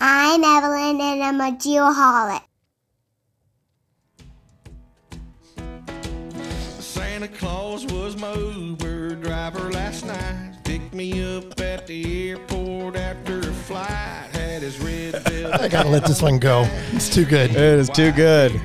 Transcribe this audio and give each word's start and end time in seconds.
I'm 0.00 0.44
Evelyn 0.44 1.00
and 1.00 1.22
I'm 1.22 1.40
a 1.40 1.56
geoholic. 1.56 2.42
Santa 6.80 7.28
Claus 7.28 7.84
was 7.86 8.16
my 8.16 8.32
Uber 8.34 9.16
driver 9.16 9.72
last 9.72 10.06
night. 10.06 10.56
Picked 10.64 10.94
me 10.94 11.36
up 11.36 11.60
at 11.60 11.86
the 11.86 12.30
airport 12.30 12.96
after 12.96 13.40
a 13.40 13.42
flight. 13.42 13.88
Had 14.32 14.62
his 14.62 14.78
red 14.78 15.14
velvet 15.22 15.60
I 15.60 15.68
gotta 15.68 15.88
let 15.88 16.04
this 16.04 16.22
one 16.22 16.38
go. 16.38 16.68
It's 16.92 17.12
too 17.12 17.24
good. 17.24 17.50
It 17.50 17.56
is 17.56 17.88
too 17.88 18.12
good. 18.12 18.60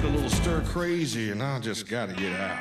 Get 0.00 0.08
a 0.08 0.14
little 0.14 0.30
stir 0.30 0.62
crazy 0.62 1.30
and 1.30 1.42
I 1.42 1.58
just 1.58 1.86
gotta 1.86 2.14
get 2.14 2.32
out. 2.40 2.58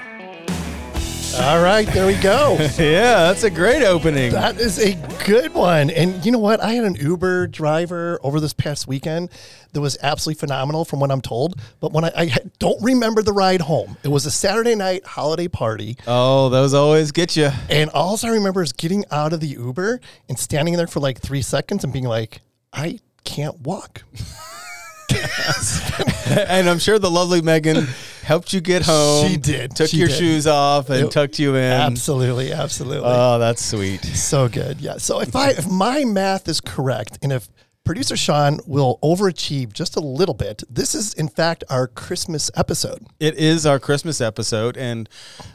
All 1.39 1.62
right, 1.63 1.88
there 1.88 2.05
we 2.07 2.15
go. 2.15 2.57
Yeah, 2.77 3.27
that's 3.27 3.43
a 3.43 3.49
great 3.49 3.84
opening. 3.84 4.31
That 4.31 4.59
is 4.59 4.77
a 4.79 4.95
good 5.25 5.53
one. 5.53 5.89
And 5.89 6.25
you 6.25 6.31
know 6.31 6.39
what? 6.39 6.59
I 6.59 6.73
had 6.73 6.84
an 6.84 6.95
Uber 6.95 7.48
driver 7.48 8.20
over 8.23 8.41
this 8.41 8.52
past 8.52 8.88
weekend 8.88 9.29
that 9.71 9.79
was 9.79 9.98
absolutely 10.02 10.39
phenomenal 10.39 10.84
from 10.84 10.99
what 10.99 11.12
I'm 11.12 11.21
told. 11.21 11.62
But 11.79 11.93
when 11.93 12.03
I, 12.03 12.12
I 12.17 12.38
don't 12.57 12.81
remember 12.84 13.21
the 13.21 13.31
ride 13.31 13.62
home, 13.62 13.95
it 14.03 14.09
was 14.09 14.26
a 14.26 14.31
Saturday 14.31 14.76
night 14.76 15.05
holiday 15.05 15.48
party. 15.48 15.95
Oh, 16.07 16.49
those 16.49 16.73
always 16.73 17.12
get 17.12 17.37
you. 17.37 17.51
And 17.70 17.90
all 17.91 18.20
I 18.21 18.29
remember 18.29 18.62
is 18.63 18.73
getting 18.73 19.05
out 19.12 19.31
of 19.31 19.40
the 19.40 19.48
Uber 19.48 20.01
and 20.27 20.37
standing 20.37 20.76
there 20.76 20.87
for 20.87 20.99
like 20.99 21.21
three 21.21 21.41
seconds 21.41 21.85
and 21.85 21.93
being 21.93 22.05
like, 22.05 22.41
I 22.73 22.99
can't 23.23 23.62
walk. 23.62 24.03
and 26.47 26.69
I'm 26.69 26.79
sure 26.79 26.99
the 26.99 27.09
lovely 27.11 27.41
Megan 27.41 27.88
helped 28.23 28.54
you 28.54 28.62
get 28.62 28.84
home. 28.84 29.27
She 29.29 29.37
did. 29.37 29.76
Took 29.76 29.90
She 29.90 29.98
your 29.98 30.07
did. 30.07 30.17
shoes 30.17 30.48
off 30.48 30.90
and 30.90 31.01
Yep. 31.04 31.12
tucked 31.12 31.40
you 31.40 31.55
in. 31.55 31.63
Absolutely, 31.71 32.51
absolutely. 32.54 33.09
Oh, 33.12 33.40
that's 33.40 33.63
sweet. 33.63 34.04
So 34.04 34.48
good. 34.48 34.79
Yeah. 34.81 34.98
So 34.98 35.20
if 35.21 35.35
I 35.35 35.51
if 35.51 35.67
my 35.70 36.04
math 36.05 36.48
is 36.48 36.62
correct 36.62 37.17
and 37.21 37.31
if 37.31 37.48
producer 37.85 38.15
Sean 38.15 38.59
will 38.67 38.99
overachieve 39.01 39.73
just 39.73 39.95
a 39.95 39.99
little 39.99 40.35
bit, 40.35 40.62
this 40.70 40.93
is 40.93 41.13
in 41.15 41.27
fact 41.27 41.63
our 41.70 41.87
Christmas 41.87 42.51
episode. 42.55 43.04
It 43.20 43.35
is 43.35 43.65
our 43.65 43.79
Christmas 43.79 44.21
episode, 44.21 44.77
and 44.77 45.09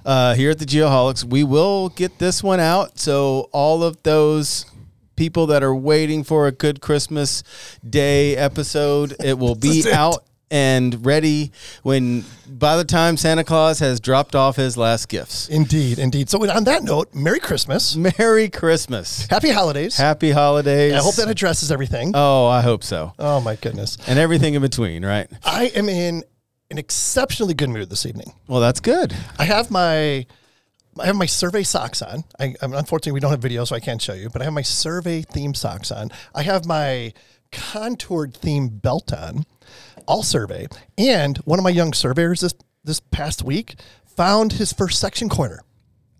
uh, 0.04 0.34
here 0.34 0.50
at 0.50 0.58
the 0.58 0.64
Geoholics, 0.66 1.22
we 1.22 1.44
will 1.44 1.90
get 1.90 2.18
this 2.18 2.42
one 2.42 2.58
out. 2.58 2.98
So 2.98 3.48
all 3.52 3.84
of 3.84 4.02
those 4.02 4.66
people 5.14 5.46
that 5.46 5.62
are 5.62 5.74
waiting 5.77 6.24
for 6.24 6.48
a 6.48 6.50
good 6.50 6.80
Christmas 6.80 7.44
Day 7.88 8.34
episode, 8.36 9.14
it 9.22 9.38
will 9.38 9.54
be 9.54 9.80
it. 9.80 9.86
out 9.92 10.24
and 10.55 11.05
ready 11.05 11.50
when 11.83 12.24
by 12.48 12.77
the 12.77 12.84
time 12.84 13.16
Santa 13.16 13.42
Claus 13.42 13.80
has 13.80 13.98
dropped 13.98 14.36
off 14.36 14.55
his 14.55 14.77
last 14.77 15.08
gifts. 15.08 15.48
Indeed, 15.48 15.98
indeed. 15.98 16.30
So 16.30 16.48
on 16.48 16.62
that 16.64 16.84
note, 16.84 17.12
Merry 17.12 17.41
Christmas. 17.41 17.96
Merry 17.96 18.48
Christmas. 18.48 19.27
Happy 19.27 19.50
holidays. 19.50 19.96
Happy 19.96 20.30
holidays. 20.30 20.92
I 20.92 20.98
hope 20.98 21.16
that 21.16 21.28
addresses 21.28 21.72
everything. 21.72 22.12
Oh, 22.14 22.46
I 22.46 22.61
hope 22.61 22.84
so. 22.84 23.12
oh 23.19 23.41
my 23.41 23.56
goodness. 23.56 23.98
And 24.06 24.16
everything 24.16 24.55
in 24.55 24.62
between, 24.62 25.05
right? 25.05 25.28
I 25.44 25.72
am 25.74 25.88
in 25.88 26.22
an 26.70 26.78
exceptionally 26.78 27.55
good 27.55 27.70
mood 27.70 27.91
this 27.91 28.06
evening. 28.06 28.33
Well, 28.46 28.61
that's 28.61 28.78
good. 28.78 29.12
I 29.36 29.46
have 29.46 29.72
my 29.72 30.24
I 31.00 31.06
have 31.06 31.16
my 31.16 31.27
survey 31.27 31.64
socks 31.64 32.00
on. 32.00 32.22
I, 32.39 32.55
I'm 32.62 32.74
unfortunately 32.74 33.12
we 33.12 33.20
don't 33.20 33.33
have 33.33 33.42
video, 33.42 33.64
so 33.64 33.74
I 33.74 33.80
can't 33.80 34.00
show 34.00 34.14
you. 34.14 34.30
But 34.30 34.41
I 34.41 34.44
have 34.44 34.55
my 34.55 34.62
survey 34.62 35.22
theme 35.22 35.55
socks 35.55 35.91
on. 35.91 36.11
I 36.33 36.42
have 36.44 36.64
my 36.64 37.12
contoured 37.55 38.36
theme 38.36 38.68
belt 38.68 39.12
on, 39.12 39.46
all 40.06 40.22
survey. 40.22 40.66
And 40.98 41.38
one 41.38 41.58
of 41.58 41.62
my 41.62 41.70
young 41.70 41.92
surveyors 41.92 42.41
this 42.41 42.55
this 42.84 43.00
past 43.00 43.42
week 43.42 43.77
found 44.16 44.52
his 44.55 44.72
first 44.72 45.00
section 45.00 45.28
corner. 45.28 45.61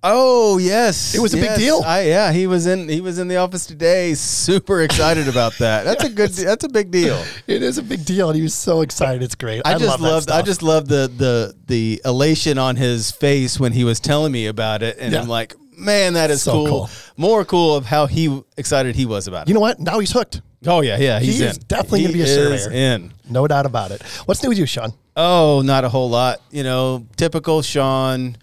Oh 0.07 0.59
yes, 0.59 1.15
It 1.15 1.21
was 1.21 1.33
a 1.33 1.39
big 1.39 1.57
deal. 1.59 1.81
I, 1.83 2.03
yeah, 2.03 2.31
he 2.31 2.47
was 2.47 2.67
in 2.67 2.91
he 2.91 3.01
was 3.01 3.19
in 3.19 3.27
the 3.29 3.37
office 3.37 3.65
today. 3.65 4.13
Super 4.13 4.83
excited 4.83 5.29
about 5.29 5.57
that. 5.61 5.85
That's 5.85 6.05
a 6.05 6.11
good. 6.11 6.29
That's 6.31 6.63
a 6.63 6.69
big 6.69 6.91
deal. 6.91 7.25
It 7.47 7.63
is 7.63 7.79
a 7.79 7.83
big 7.83 8.05
deal, 8.05 8.29
and 8.29 8.37
he 8.37 8.43
was 8.43 8.53
so 8.53 8.83
excited. 8.83 9.23
It's 9.23 9.35
great. 9.35 9.63
I, 9.65 9.75
I, 9.75 9.79
just 9.79 9.89
love 9.89 10.01
loved. 10.03 10.31
I 10.31 10.43
just 10.43 10.63
loved 10.63 10.89
the 10.89 11.11
the 11.17 11.57
the 11.67 12.03
elation 12.05 12.59
on 12.59 12.77
his 12.77 13.13
face 13.13 13.59
when 13.59 13.73
he 13.73 13.83
was 13.85 13.99
telling 13.99 14.31
me 14.31 14.47
about 14.47 14.83
it, 14.83 14.99
and 14.99 15.15
Yeah. 15.15 15.23
I'm 15.23 15.29
like, 15.29 15.55
man, 15.75 16.13
that 16.15 16.31
is 16.31 16.43
So 16.43 16.53
cool. 16.53 16.67
cool. 16.67 16.91
More 17.17 17.47
cool 17.47 17.75
of 17.75 17.87
how 17.87 18.05
he 18.05 18.43
excited 18.59 18.95
he 18.97 19.07
was 19.07 19.27
about 19.27 19.47
it. 19.47 19.49
You 19.49 19.55
know 19.55 19.61
what? 19.61 19.81
Now 19.81 20.01
he's 20.01 20.13
hooked. 20.13 20.43
Oh 20.67 20.81
yeah, 20.81 20.99
yeah, 20.99 21.21
he's 21.21 21.39
He 21.39 21.47
in. 21.47 21.55
definitely 21.69 22.01
He 22.01 22.05
gonna 22.07 22.13
be 22.15 22.21
a 22.23 22.25
is 22.25 22.65
surveyor. 22.65 22.95
in. 22.95 23.13
No 23.29 23.47
doubt 23.47 23.67
about 23.67 23.91
it. 23.91 24.03
What's 24.27 24.43
new 24.43 24.49
with 24.51 24.59
you, 24.59 24.67
Sean? 24.67 24.93
Oh, 25.17 25.63
not 25.65 25.85
a 25.85 25.89
whole 25.89 26.11
lot. 26.11 26.41
You 26.51 26.63
know, 26.65 27.07
typical 27.17 27.63
Sean. 27.63 28.37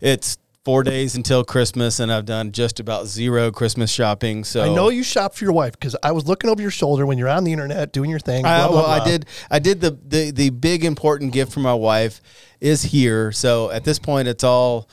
It's 0.00 0.38
four 0.64 0.82
days 0.82 1.14
until 1.14 1.42
Christmas, 1.44 2.00
and 2.00 2.12
I've 2.12 2.26
done 2.26 2.52
just 2.52 2.80
about 2.80 3.06
zero 3.06 3.50
Christmas 3.50 3.90
shopping. 3.90 4.44
So 4.44 4.62
I 4.62 4.74
know 4.74 4.88
you 4.90 5.02
shop 5.02 5.34
for 5.34 5.44
your 5.44 5.52
wife 5.54 5.72
because 5.72 5.96
I 6.02 6.12
was 6.12 6.26
looking 6.26 6.50
over 6.50 6.60
your 6.60 6.70
shoulder 6.70 7.06
when 7.06 7.16
you're 7.18 7.28
on 7.28 7.44
the 7.44 7.52
internet 7.52 7.92
doing 7.92 8.10
your 8.10 8.18
thing. 8.18 8.42
Blah, 8.42 8.68
blah, 8.68 8.76
well, 8.76 8.86
I 8.86 8.98
blah. 8.98 9.06
did. 9.06 9.26
I 9.50 9.58
did 9.58 9.80
the, 9.80 9.98
the 10.06 10.30
the 10.30 10.50
big 10.50 10.84
important 10.84 11.32
gift 11.32 11.52
for 11.52 11.60
my 11.60 11.74
wife 11.74 12.20
is 12.60 12.82
here. 12.82 13.32
So 13.32 13.70
at 13.70 13.84
this 13.84 13.98
point, 13.98 14.28
it's 14.28 14.44
all 14.44 14.88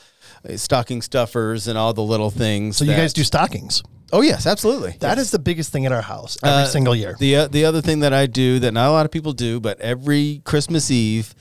uh, 0.48 0.56
stocking 0.56 1.02
stuffers 1.02 1.68
and 1.68 1.76
all 1.78 1.92
the 1.92 2.02
little 2.02 2.30
things. 2.30 2.76
So 2.78 2.84
you 2.84 2.92
guys 2.92 3.12
do 3.12 3.24
stockings. 3.24 3.82
Oh 4.12 4.20
yes, 4.22 4.46
absolutely. 4.46 4.96
That 5.00 5.18
is 5.18 5.30
the 5.30 5.38
biggest 5.38 5.70
thing 5.72 5.84
in 5.84 5.92
our 5.92 6.02
house 6.02 6.38
every 6.42 6.62
Uh, 6.62 6.66
single 6.66 6.94
year. 6.96 7.16
The 7.18 7.36
uh, 7.36 7.48
the 7.48 7.64
other 7.64 7.82
thing 7.82 8.00
that 8.00 8.12
I 8.12 8.26
do 8.26 8.58
that 8.60 8.72
not 8.72 8.88
a 8.88 8.92
lot 8.92 9.04
of 9.06 9.12
people 9.12 9.32
do, 9.32 9.60
but 9.60 9.78
every 9.80 10.40
Christmas 10.44 10.90
Eve, 10.90 11.34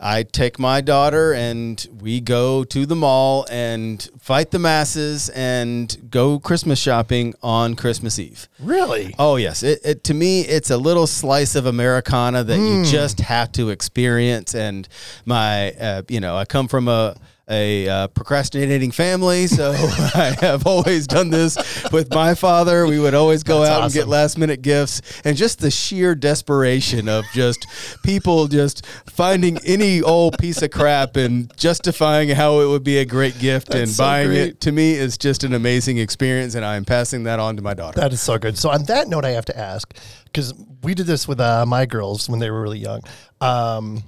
I 0.00 0.22
take 0.22 0.58
my 0.58 0.80
daughter 0.80 1.32
and 1.32 1.84
we 2.00 2.20
go 2.20 2.62
to 2.64 2.84
the 2.86 2.94
mall 2.96 3.46
and 3.50 4.06
fight 4.20 4.50
the 4.50 4.58
masses 4.58 5.28
and 5.30 5.96
go 6.10 6.38
Christmas 6.38 6.78
shopping 6.78 7.34
on 7.42 7.74
Christmas 7.74 8.18
Eve. 8.18 8.48
really? 8.60 9.14
Oh 9.18 9.36
yes, 9.36 9.62
it, 9.62 9.80
it 9.84 10.04
to 10.04 10.14
me 10.14 10.42
it's 10.42 10.70
a 10.70 10.76
little 10.76 11.06
slice 11.06 11.54
of 11.54 11.66
Americana 11.66 12.44
that 12.44 12.58
you 12.58 12.84
just 12.84 13.20
have 13.20 13.50
to 13.52 13.70
experience. 13.70 14.54
And 14.54 14.86
my, 15.24 15.72
uh, 15.72 16.02
you 16.08 16.20
know, 16.20 16.36
I 16.36 16.44
come 16.44 16.68
from 16.68 16.86
a 16.88 17.16
a 17.48 17.88
uh, 17.88 18.08
procrastinating 18.08 18.90
family, 18.90 19.46
so 19.46 19.72
I 19.76 20.36
have 20.40 20.66
always 20.66 21.06
done 21.06 21.30
this 21.30 21.56
with 21.92 22.12
my 22.12 22.34
father. 22.34 22.86
We 22.86 22.98
would 22.98 23.14
always 23.14 23.42
go 23.42 23.60
That's 23.60 23.70
out 23.70 23.82
and 23.84 23.92
get 23.92 24.08
last 24.08 24.38
minute 24.38 24.62
gifts, 24.62 25.02
and 25.24 25.36
just 25.36 25.58
the 25.60 25.70
sheer 25.70 26.14
desperation 26.14 27.08
of 27.08 27.24
just 27.32 27.66
people 28.02 28.48
just 28.48 28.86
finding 28.86 29.58
any 29.64 30.00
old 30.00 30.38
piece 30.38 30.62
of 30.62 30.70
crap 30.70 31.16
and 31.16 31.54
justifying 31.56 32.30
how 32.30 32.60
it 32.60 32.66
would 32.66 32.84
be 32.84 32.98
a 32.98 33.04
great 33.04 33.38
gift 33.38 33.68
That's 33.68 33.80
and 33.80 33.88
so 33.90 34.04
buying 34.04 34.28
great. 34.28 34.48
it 34.48 34.60
to 34.62 34.72
me 34.72 34.94
is 34.94 35.18
just 35.18 35.44
an 35.44 35.52
amazing 35.52 35.98
experience, 35.98 36.54
and 36.54 36.64
I'm 36.64 36.84
passing 36.84 37.24
that 37.24 37.40
on 37.40 37.56
to 37.56 37.62
my 37.62 37.74
daughter. 37.74 38.00
That 38.00 38.12
is 38.12 38.22
so 38.22 38.38
good. 38.38 38.56
So 38.56 38.70
on 38.70 38.84
that 38.84 39.08
note, 39.08 39.24
I 39.24 39.30
have 39.30 39.44
to 39.46 39.58
ask 39.58 39.94
because 40.24 40.54
we 40.82 40.94
did 40.94 41.06
this 41.06 41.28
with 41.28 41.40
uh, 41.40 41.66
my 41.66 41.84
girls 41.86 42.28
when 42.28 42.40
they 42.40 42.50
were 42.50 42.62
really 42.62 42.78
young. 42.78 43.02
Um, 43.40 44.02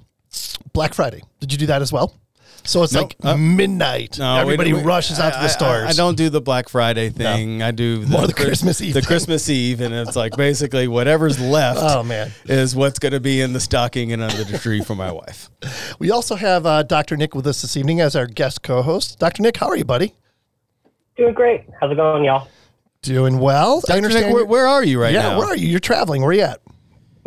Black 0.73 0.95
Friday. 0.95 1.23
Did 1.41 1.53
you 1.53 1.59
do 1.59 1.67
that 1.67 1.83
as 1.83 1.93
well? 1.93 2.15
So 2.67 2.83
it's 2.83 2.93
Nope. 2.93 3.15
like 3.23 3.35
Uh, 3.35 3.37
midnight. 3.37 4.19
No, 4.19 4.35
we- 4.35 4.41
Everybody 4.41 4.73
we- 4.73 4.83
rushes 4.83 5.19
out 5.21 5.31
to 5.33 5.39
I- 5.39 5.43
the 5.43 5.49
I- 5.49 5.53
stores. 5.53 5.89
I, 5.89 5.93
don't 5.93 6.17
do 6.17 6.29
the 6.31 6.41
Black 6.41 6.69
Friday 6.69 7.11
thing. 7.11 7.63
I 7.63 7.71
do 7.71 7.99
the, 8.05 8.07
More 8.09 8.27
the 8.27 8.33
Christmas 8.33 8.81
Eve 8.81 8.95
The 8.95 9.01
thing. 9.01 9.07
Christmas 9.07 9.49
Eve, 9.49 9.81
and 9.81 9.95
it's 9.95 10.17
like 10.17 10.37
basically 10.37 10.89
whatever's 10.89 11.39
left. 11.57 11.79
Oh, 11.81 12.03
man. 12.03 12.33
is 12.47 12.75
what's 12.75 12.99
going 12.99 13.13
to 13.13 13.21
be 13.21 13.41
in 13.41 13.53
the 13.53 13.61
stocking 13.61 14.13
and 14.13 14.23
under 14.23 14.43
the 14.45 14.59
tree 14.59 14.81
for 14.83 14.95
my 14.95 15.13
wife. 15.13 15.49
We 15.99 16.11
also 16.11 16.35
have 16.37 16.67
uh, 16.67 16.83
Dr. 16.83 17.17
Nick 17.17 17.35
with 17.35 17.47
us 17.47 17.63
this 17.63 17.77
evening 17.77 18.01
as 18.01 18.15
our 18.17 18.27
guest 18.27 18.63
co-host. 18.63 19.19
Dr. 19.19 19.43
Nick, 19.43 19.57
how 19.57 19.69
are 19.69 19.77
you, 19.77 19.85
buddy? 19.85 20.15
Doing 21.17 21.33
great. 21.35 21.65
How's 21.81 21.91
it 21.93 21.97
going, 21.97 22.25
y'all? 22.25 22.49
Doing 23.03 23.39
well. 23.39 23.79
I 23.89 23.93
Dr. 23.93 23.97
understand. 23.97 24.27
Nick, 24.27 24.35
where, 24.35 24.43
you're- 24.43 24.51
where 24.51 24.67
are 24.67 24.85
you 24.85 25.01
right 25.01 25.13
yeah, 25.15 25.23
now? 25.23 25.31
Yeah, 25.33 25.39
where 25.39 25.47
are 25.49 25.57
you? 25.57 25.69
You're 25.69 25.81
traveling. 25.81 26.21
Where 26.23 26.31
are 26.31 26.35
you 26.35 26.43
at? 26.43 26.61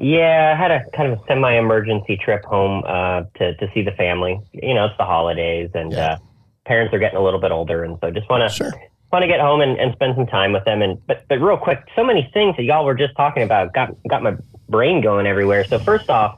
Yeah, 0.02 0.54
I 0.56 0.62
had 0.62 0.72
a 0.72 0.84
kind 0.96 1.12
of 1.12 1.20
a 1.20 1.22
semi-emergency 1.28 2.18
trip 2.24 2.46
home 2.46 2.84
uh, 2.88 3.24
to 3.38 3.56
to 3.56 3.68
see 3.74 3.82
the 3.82 3.92
family. 3.92 4.40
You 4.54 4.74
know, 4.74 4.86
it's 4.86 4.98
the 4.98 5.06
holidays, 5.06 5.70
and 5.74 5.92
Yeah. 5.92 6.14
uh, 6.14 6.18
parents 6.66 6.94
are 6.94 7.00
getting 7.00 7.18
a 7.18 7.22
little 7.24 7.40
bit 7.40 7.52
older, 7.52 7.84
and 7.84 7.98
so 8.02 8.10
just 8.10 8.30
want 8.30 8.50
to 8.50 8.56
Sure. 8.56 8.74
want 9.12 9.24
to 9.24 9.28
get 9.28 9.40
home 9.42 9.60
and, 9.62 9.78
and 9.78 9.92
spend 9.94 10.16
some 10.16 10.26
time 10.28 10.54
with 10.54 10.64
them. 10.66 10.82
And 10.82 11.06
but 11.08 11.26
but 11.28 11.42
real 11.42 11.58
quick, 11.58 11.80
so 11.96 12.04
many 12.04 12.30
things 12.34 12.56
that 12.56 12.64
y'all 12.64 12.86
were 12.86 12.96
just 12.96 13.16
talking 13.18 13.44
about 13.44 13.74
got 13.74 13.90
got 14.10 14.24
my 14.24 14.36
brain 14.70 15.02
going 15.02 15.28
everywhere. 15.28 15.66
So 15.70 15.80
first 15.80 16.10
off, 16.10 16.36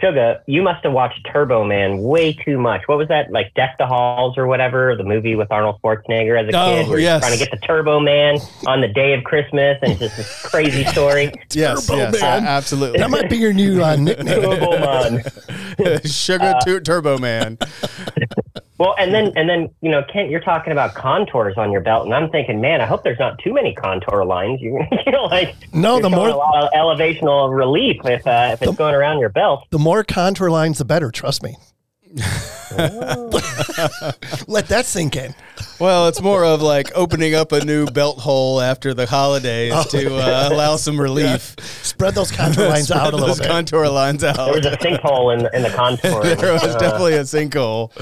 Sugar, 0.00 0.40
you 0.46 0.62
must 0.62 0.82
have 0.84 0.92
watched 0.92 1.20
Turbo 1.32 1.64
Man 1.64 1.98
way 2.02 2.32
too 2.32 2.58
much. 2.58 2.82
What 2.86 2.98
was 2.98 3.08
that 3.08 3.30
like, 3.30 3.52
Deck 3.54 3.76
the 3.78 3.86
Halls 3.86 4.36
or 4.38 4.46
whatever, 4.46 4.96
the 4.96 5.04
movie 5.04 5.36
with 5.36 5.50
Arnold 5.52 5.80
Schwarzenegger 5.82 6.40
as 6.42 6.52
a 6.52 6.56
Oh, 6.58 6.80
kid, 6.82 6.88
where 6.88 6.98
yes. 6.98 7.20
trying 7.20 7.32
to 7.32 7.38
get 7.38 7.50
the 7.50 7.58
Turbo 7.66 8.00
Man 8.00 8.38
on 8.66 8.80
the 8.80 8.88
day 8.88 9.14
of 9.14 9.22
Christmas, 9.24 9.78
and 9.82 9.92
it's 9.92 10.00
just 10.00 10.16
this 10.16 10.42
crazy 10.42 10.84
story. 10.86 11.32
yes, 11.52 11.86
Turbo 11.86 11.98
yes, 11.98 12.20
Man. 12.20 12.44
a- 12.44 12.46
absolutely. 12.48 12.98
That 12.98 13.10
might 13.10 13.28
be 13.30 13.36
your 13.36 13.52
new 13.52 13.82
uh, 13.82 13.96
nickname. 14.00 14.42
Turbo 14.42 14.70
Man. 14.78 15.22
Sugar 16.04 16.54
tu- 16.64 16.80
Turbo 16.80 17.18
Man. 17.18 17.58
Well, 18.82 18.96
and 18.98 19.14
then 19.14 19.32
and 19.36 19.48
then 19.48 19.70
you 19.80 19.92
know, 19.92 20.02
Kent, 20.12 20.28
you're 20.28 20.40
talking 20.40 20.72
about 20.72 20.94
contours 20.94 21.54
on 21.56 21.70
your 21.70 21.82
belt, 21.82 22.04
and 22.04 22.12
I'm 22.12 22.28
thinking, 22.30 22.60
man, 22.60 22.80
I 22.80 22.84
hope 22.84 23.04
there's 23.04 23.18
not 23.20 23.38
too 23.38 23.52
many 23.54 23.74
contour 23.76 24.24
lines. 24.24 24.60
You're 24.60 24.80
you 25.06 25.12
know 25.12 25.26
like 25.26 25.54
No, 25.72 26.00
the 26.00 26.10
more- 26.10 26.26
a 26.26 26.34
lot 26.34 26.64
of 26.64 26.70
elevational 26.72 27.56
relief 27.56 28.00
if 28.04 28.26
uh, 28.26 28.50
if 28.54 28.60
it's 28.62 28.74
going 28.74 28.96
around 28.96 29.20
your 29.20 29.28
belt. 29.28 29.68
The 29.70 29.78
more 29.78 30.02
contour 30.02 30.50
lines, 30.50 30.78
the 30.78 30.84
better. 30.84 31.12
Trust 31.12 31.44
me. 31.44 31.54
Let 34.48 34.66
that 34.66 34.82
sink 34.86 35.14
in. 35.14 35.32
Well, 35.78 36.06
it's 36.08 36.20
more 36.22 36.44
of 36.44 36.62
like 36.62 36.92
opening 36.94 37.34
up 37.34 37.50
a 37.52 37.64
new 37.64 37.86
belt 37.86 38.18
hole 38.18 38.60
after 38.60 38.94
the 38.94 39.06
holidays 39.06 39.72
Oh, 39.74 39.82
to 39.90 40.16
uh, 40.16 40.48
allow 40.52 40.76
some 40.76 41.00
relief. 41.00 41.56
Spread 41.82 42.14
those 42.14 42.30
contour 42.30 42.68
lines 42.70 42.90
out 42.90 43.12
a 43.12 43.16
little 43.16 43.20
bit. 43.20 43.26
Those 43.28 43.38
bit. 43.40 43.48
contour 43.48 43.88
lines 43.88 44.22
out. 44.22 44.36
There 44.36 44.54
was 44.54 44.66
out. 44.66 44.74
a 44.74 44.76
sinkhole 44.76 45.34
in 45.34 45.54
in 45.54 45.62
the 45.62 45.70
contour. 45.70 46.22
there 46.36 46.52
was 46.52 46.62
Uh, 46.62 46.78
definitely 46.78 47.14
a 47.14 47.22
sinkhole. 47.22 47.92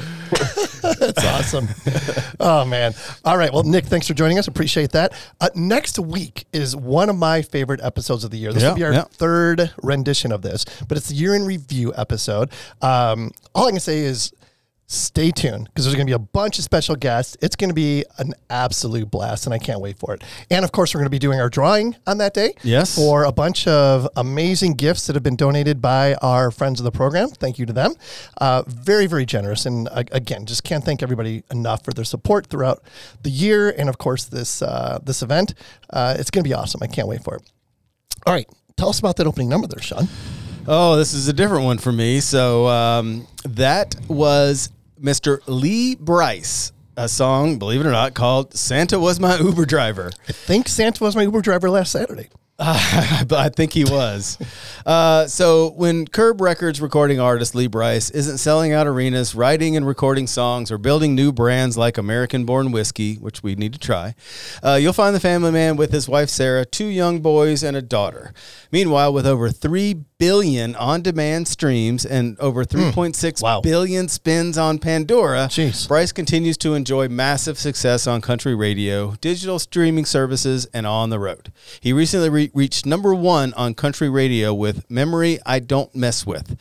That's 0.98 1.24
awesome. 1.24 1.68
oh 2.40 2.64
man. 2.64 2.94
All 3.24 3.36
right. 3.36 3.52
Well, 3.52 3.62
Nick, 3.62 3.84
thanks 3.86 4.06
for 4.06 4.14
joining 4.14 4.38
us. 4.38 4.46
Appreciate 4.48 4.92
that. 4.92 5.12
Uh, 5.40 5.48
next 5.54 5.98
week 5.98 6.46
is 6.52 6.74
one 6.76 7.08
of 7.08 7.16
my 7.16 7.42
favorite 7.42 7.80
episodes 7.82 8.24
of 8.24 8.30
the 8.30 8.38
year. 8.38 8.52
This 8.52 8.62
Yeah, 8.62 8.70
will 8.70 8.76
be 8.76 8.84
our 8.84 8.92
yeah. 8.92 9.04
third 9.04 9.72
rendition 9.82 10.32
of 10.32 10.42
this, 10.42 10.64
but 10.88 10.96
it's 10.98 11.08
the 11.08 11.14
year 11.14 11.34
in 11.34 11.44
review 11.44 11.92
episode. 11.96 12.50
Um, 12.82 13.30
all 13.54 13.68
I 13.68 13.70
can 13.70 13.80
say 13.80 14.00
is 14.00 14.32
stay 14.90 15.30
tuned 15.30 15.66
because 15.66 15.84
there's 15.84 15.94
going 15.94 16.06
to 16.06 16.10
be 16.10 16.14
a 16.14 16.18
bunch 16.18 16.58
of 16.58 16.64
special 16.64 16.96
guests. 16.96 17.36
It's 17.40 17.54
going 17.54 17.70
to 17.70 17.74
be 17.74 18.04
an 18.18 18.34
absolute 18.50 19.08
blast, 19.08 19.46
and 19.46 19.54
I 19.54 19.58
can't 19.58 19.80
wait 19.80 19.98
for 19.98 20.14
it. 20.14 20.24
And 20.50 20.64
of 20.64 20.72
course, 20.72 20.92
we're 20.92 20.98
going 20.98 21.06
to 21.06 21.10
be 21.10 21.20
doing 21.20 21.40
our 21.40 21.48
drawing 21.48 21.94
on 22.08 22.18
that 22.18 22.34
day. 22.34 22.54
Yes. 22.62 22.96
For 22.96 23.24
a 23.24 23.30
bunch 23.30 23.68
of 23.68 24.08
amazing 24.16 24.74
gifts 24.74 25.06
that 25.06 25.14
have 25.14 25.22
been 25.22 25.36
donated 25.36 25.80
by 25.80 26.14
our 26.14 26.50
friends 26.50 26.80
of 26.80 26.84
the 26.84 26.90
program. 26.90 27.28
Thank 27.28 27.58
you 27.58 27.66
to 27.66 27.72
them. 27.72 27.94
Uh, 28.40 28.64
very, 28.66 29.06
very 29.06 29.24
generous. 29.24 29.64
And 29.64 29.88
uh, 29.88 30.02
again, 30.10 30.44
just 30.44 30.64
can't 30.64 30.84
thank 30.84 31.02
everybody 31.02 31.44
enough 31.52 31.84
for 31.84 31.92
their 31.92 32.04
support 32.04 32.48
throughout 32.48 32.82
the 33.22 33.30
year. 33.30 33.70
And 33.70 33.88
of 33.88 33.98
course, 33.98 34.24
this 34.24 34.60
uh, 34.60 34.98
this 35.04 35.22
event. 35.22 35.54
Uh, 35.88 36.16
it's 36.18 36.30
going 36.30 36.42
to 36.42 36.48
be 36.48 36.54
awesome. 36.54 36.82
I 36.82 36.88
can't 36.88 37.06
wait 37.06 37.22
for 37.22 37.36
it. 37.36 37.42
All 38.26 38.34
right. 38.34 38.48
Tell 38.76 38.88
us 38.88 38.98
about 38.98 39.16
that 39.16 39.26
opening 39.26 39.48
number 39.48 39.68
there, 39.68 39.82
Sean. 39.82 40.08
Oh, 40.66 40.96
this 40.96 41.14
is 41.14 41.28
a 41.28 41.32
different 41.32 41.64
one 41.64 41.78
for 41.78 41.92
me. 41.92 42.20
So 42.20 42.66
um, 42.66 43.26
that 43.44 43.94
was 44.08 44.70
Mr. 45.00 45.40
Lee 45.46 45.94
Brice, 45.94 46.72
a 46.96 47.08
song, 47.08 47.58
believe 47.58 47.80
it 47.80 47.86
or 47.86 47.92
not, 47.92 48.12
called 48.12 48.54
"Santa 48.54 48.98
Was 48.98 49.18
My 49.18 49.38
Uber 49.38 49.64
Driver." 49.64 50.10
I 50.28 50.32
think 50.32 50.68
Santa 50.68 51.02
was 51.02 51.16
my 51.16 51.22
Uber 51.22 51.40
driver 51.40 51.70
last 51.70 51.92
Saturday. 51.92 52.28
but 53.26 53.32
I 53.38 53.48
think 53.48 53.72
he 53.72 53.84
was. 53.84 54.36
Uh, 54.84 55.26
so 55.26 55.70
when 55.76 56.06
Curb 56.06 56.42
Records 56.42 56.78
recording 56.78 57.18
artist 57.18 57.54
Lee 57.54 57.68
Brice 57.68 58.10
isn't 58.10 58.36
selling 58.36 58.74
out 58.74 58.86
arenas, 58.86 59.34
writing 59.34 59.76
and 59.76 59.86
recording 59.86 60.26
songs, 60.26 60.70
or 60.70 60.76
building 60.76 61.14
new 61.14 61.32
brands 61.32 61.78
like 61.78 61.96
American 61.96 62.44
Born 62.44 62.70
Whiskey, 62.70 63.14
which 63.14 63.42
we 63.42 63.54
need 63.54 63.72
to 63.72 63.78
try, 63.78 64.14
uh, 64.62 64.74
you'll 64.74 64.92
find 64.92 65.16
the 65.16 65.20
family 65.20 65.50
man 65.50 65.76
with 65.76 65.90
his 65.90 66.06
wife 66.06 66.28
Sarah, 66.28 66.66
two 66.66 66.84
young 66.88 67.20
boys, 67.20 67.62
and 67.62 67.78
a 67.78 67.82
daughter. 67.82 68.34
Meanwhile, 68.70 69.14
with 69.14 69.26
over 69.26 69.48
three 69.48 69.94
billion 70.18 70.76
on-demand 70.76 71.48
streams 71.48 72.04
and 72.04 72.38
over 72.40 72.62
3.6 72.62 73.42
Wow. 73.42 73.62
billion 73.62 74.06
spins 74.06 74.58
on 74.58 74.78
Pandora, 74.78 75.48
Jeez. 75.50 75.88
Brice 75.88 76.12
continues 76.12 76.58
to 76.58 76.74
enjoy 76.74 77.08
massive 77.08 77.58
success 77.58 78.06
on 78.06 78.20
country 78.20 78.54
radio, 78.54 79.14
digital 79.22 79.58
streaming 79.58 80.04
services, 80.04 80.66
and 80.74 80.86
on 80.86 81.08
the 81.08 81.18
road. 81.18 81.50
He 81.80 81.94
recently 81.94 82.28
re- 82.28 82.49
reached 82.54 82.86
number 82.86 83.14
one 83.14 83.52
on 83.54 83.74
country 83.74 84.08
radio 84.08 84.52
with 84.54 84.88
Memory 84.90 85.38
I 85.46 85.58
Don't 85.60 85.94
Mess 85.94 86.26
With. 86.26 86.58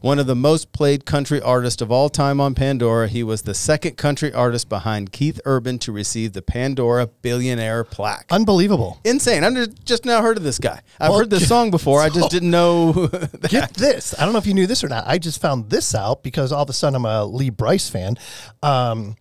One 0.00 0.18
of 0.18 0.26
the 0.26 0.34
most 0.36 0.72
played 0.72 1.04
country 1.04 1.40
artists 1.40 1.80
of 1.82 1.90
all 1.90 2.08
time 2.08 2.40
on 2.40 2.54
Pandora, 2.54 3.08
he 3.08 3.22
was 3.22 3.42
the 3.42 3.54
second 3.54 3.96
country 3.96 4.32
artist 4.32 4.68
behind 4.68 5.12
Keith 5.12 5.40
Urban 5.44 5.78
to 5.80 5.92
receive 5.92 6.32
the 6.32 6.42
Pandora 6.42 7.06
Billionaire 7.06 7.84
plaque. 7.84 8.26
Unbelievable. 8.30 9.00
Insane. 9.04 9.44
I'm 9.44 9.54
just, 9.84 10.04
now 10.04 10.22
heard 10.22 10.36
of 10.36 10.42
this 10.42 10.58
guy. 10.58 10.80
I've 11.00 11.10
Well, 11.10 11.18
heard 11.20 11.30
this 11.30 11.48
song 11.48 11.70
before. 11.70 12.00
I 12.00 12.08
just 12.08 12.30
didn't 12.32 12.50
know. 12.50 12.92
that. 13.06 13.50
Get 13.50 13.74
this. 13.74 14.14
I 14.18 14.24
don't 14.24 14.32
know 14.32 14.38
if 14.38 14.46
you 14.46 14.54
knew 14.54 14.66
this 14.66 14.82
or 14.84 14.88
not. 14.88 15.04
I 15.06 15.18
just 15.18 15.40
found 15.40 15.70
this 15.70 15.94
out 15.94 16.22
because 16.22 16.52
all 16.52 16.62
of 16.62 16.70
a 16.70 16.72
sudden 16.72 16.96
I'm 16.96 17.04
a 17.04 17.24
Lee 17.24 17.50
Brice 17.50 17.88
fan. 17.90 18.16
Um, 18.62 19.16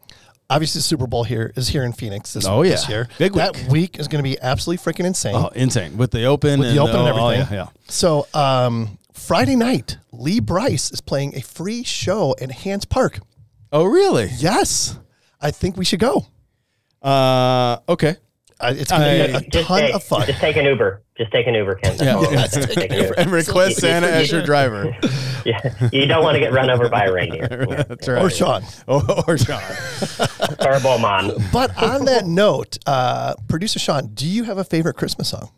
obviously, 0.50 0.80
the 0.80 0.84
Super 0.84 1.08
Bowl 1.08 1.24
here 1.24 1.52
is 1.56 1.68
here 1.70 1.84
in 1.84 1.94
Phoenix 1.94 2.34
this, 2.34 2.46
Oh, 2.46 2.62
yeah. 2.64 2.72
this 2.72 2.90
year. 2.90 3.08
Big 3.18 3.34
That 3.34 3.56
week. 3.56 3.70
week 3.72 4.00
is 4.00 4.08
going 4.08 4.24
to 4.24 4.30
be 4.30 4.40
absolutely 4.42 4.84
freaking 4.92 5.06
insane. 5.06 5.36
Oh, 5.36 5.50
insane. 5.56 5.98
With 5.98 6.12
the 6.12 6.26
open 6.26 6.60
with 6.60 6.70
and 6.70 6.78
the 6.78 6.82
open 6.82 6.96
and 6.96 7.04
oh, 7.08 7.28
everything. 7.28 7.48
Oh, 7.50 7.56
yeah, 7.56 7.64
yeah. 7.66 7.68
So 7.88 8.28
um, 8.34 8.98
Friday 9.14 9.56
night, 9.56 9.98
Lee 10.12 10.40
Brice 10.40 10.92
is 10.92 11.02
playing 11.02 11.36
a 11.36 11.42
free 11.42 11.84
show 11.84 12.36
at 12.42 12.52
Hance 12.52 12.86
Park. 12.86 13.20
Oh, 13.72 13.86
really? 13.86 14.30
Yes, 14.38 14.98
I 15.42 15.52
think 15.52 15.76
we 15.78 15.86
should 15.86 16.00
go. 16.00 16.26
Uh, 17.02 17.78
okay. 17.90 18.16
It's 18.59 18.89
going 18.92 19.01
to 19.01 19.27
be 19.27 19.33
I- 19.33 19.38
a 19.38 19.42
just 19.42 19.68
ton 19.68 19.81
take, 19.81 19.94
of 19.95 20.04
fun. 20.04 20.25
Just 20.25 20.39
take 20.39 20.56
an 20.57 20.65
Uber. 20.65 21.04
Just 21.18 21.31
take 21.31 21.48
an 21.48 21.54
Uber, 21.56 21.75
Kent. 21.75 21.98
That's 22.00 22.15
all 22.15 22.31
Yes, 22.31 22.54
take 22.54 22.69
Take 22.69 22.77
an 22.77 22.83
an 22.83 22.92
Uber. 22.92 23.04
Uber. 23.06 23.13
and 23.19 23.31
request 23.31 23.77
Santa 23.81 24.07
as 24.07 24.31
your 24.31 24.44
driver. 24.44 24.95
Yeah, 25.45 25.89
you 25.94 26.06
don't 26.07 26.24
want 26.25 26.36
to 26.36 26.42
get 26.42 26.51
run 26.51 26.69
over 26.69 26.89
by 26.89 27.06
a 27.06 27.13
reindeer. 27.13 27.65
Yeah. 27.69 27.83
That's 27.88 28.06
right. 28.09 28.21
Or 28.21 28.30
Sean. 28.30 28.63
Or, 28.86 29.01
or 29.30 29.38
Sean. 29.38 29.62
Terrible 30.59 30.98
man. 30.98 31.31
But 31.54 31.81
on 31.81 32.04
that 32.04 32.25
note, 32.25 32.77
uh, 32.86 33.36
producer 33.48 33.80
Sean, 33.80 34.07
do 34.07 34.27
you 34.27 34.44
have 34.44 34.57
a 34.57 34.65
favorite 34.65 34.95
Christmas 34.95 35.30
song? 35.30 35.51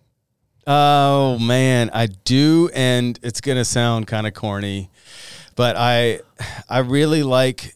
Oh 0.68 1.40
man, 1.40 1.90
I 1.92 2.06
do, 2.06 2.70
and 2.76 3.18
it's 3.24 3.42
gonna 3.42 3.66
sound 3.66 4.06
kind 4.06 4.28
of 4.28 4.36
corny, 4.36 4.92
but 5.56 5.76
I, 5.76 6.20
I 6.70 6.80
really 6.80 7.24
like 7.24 7.76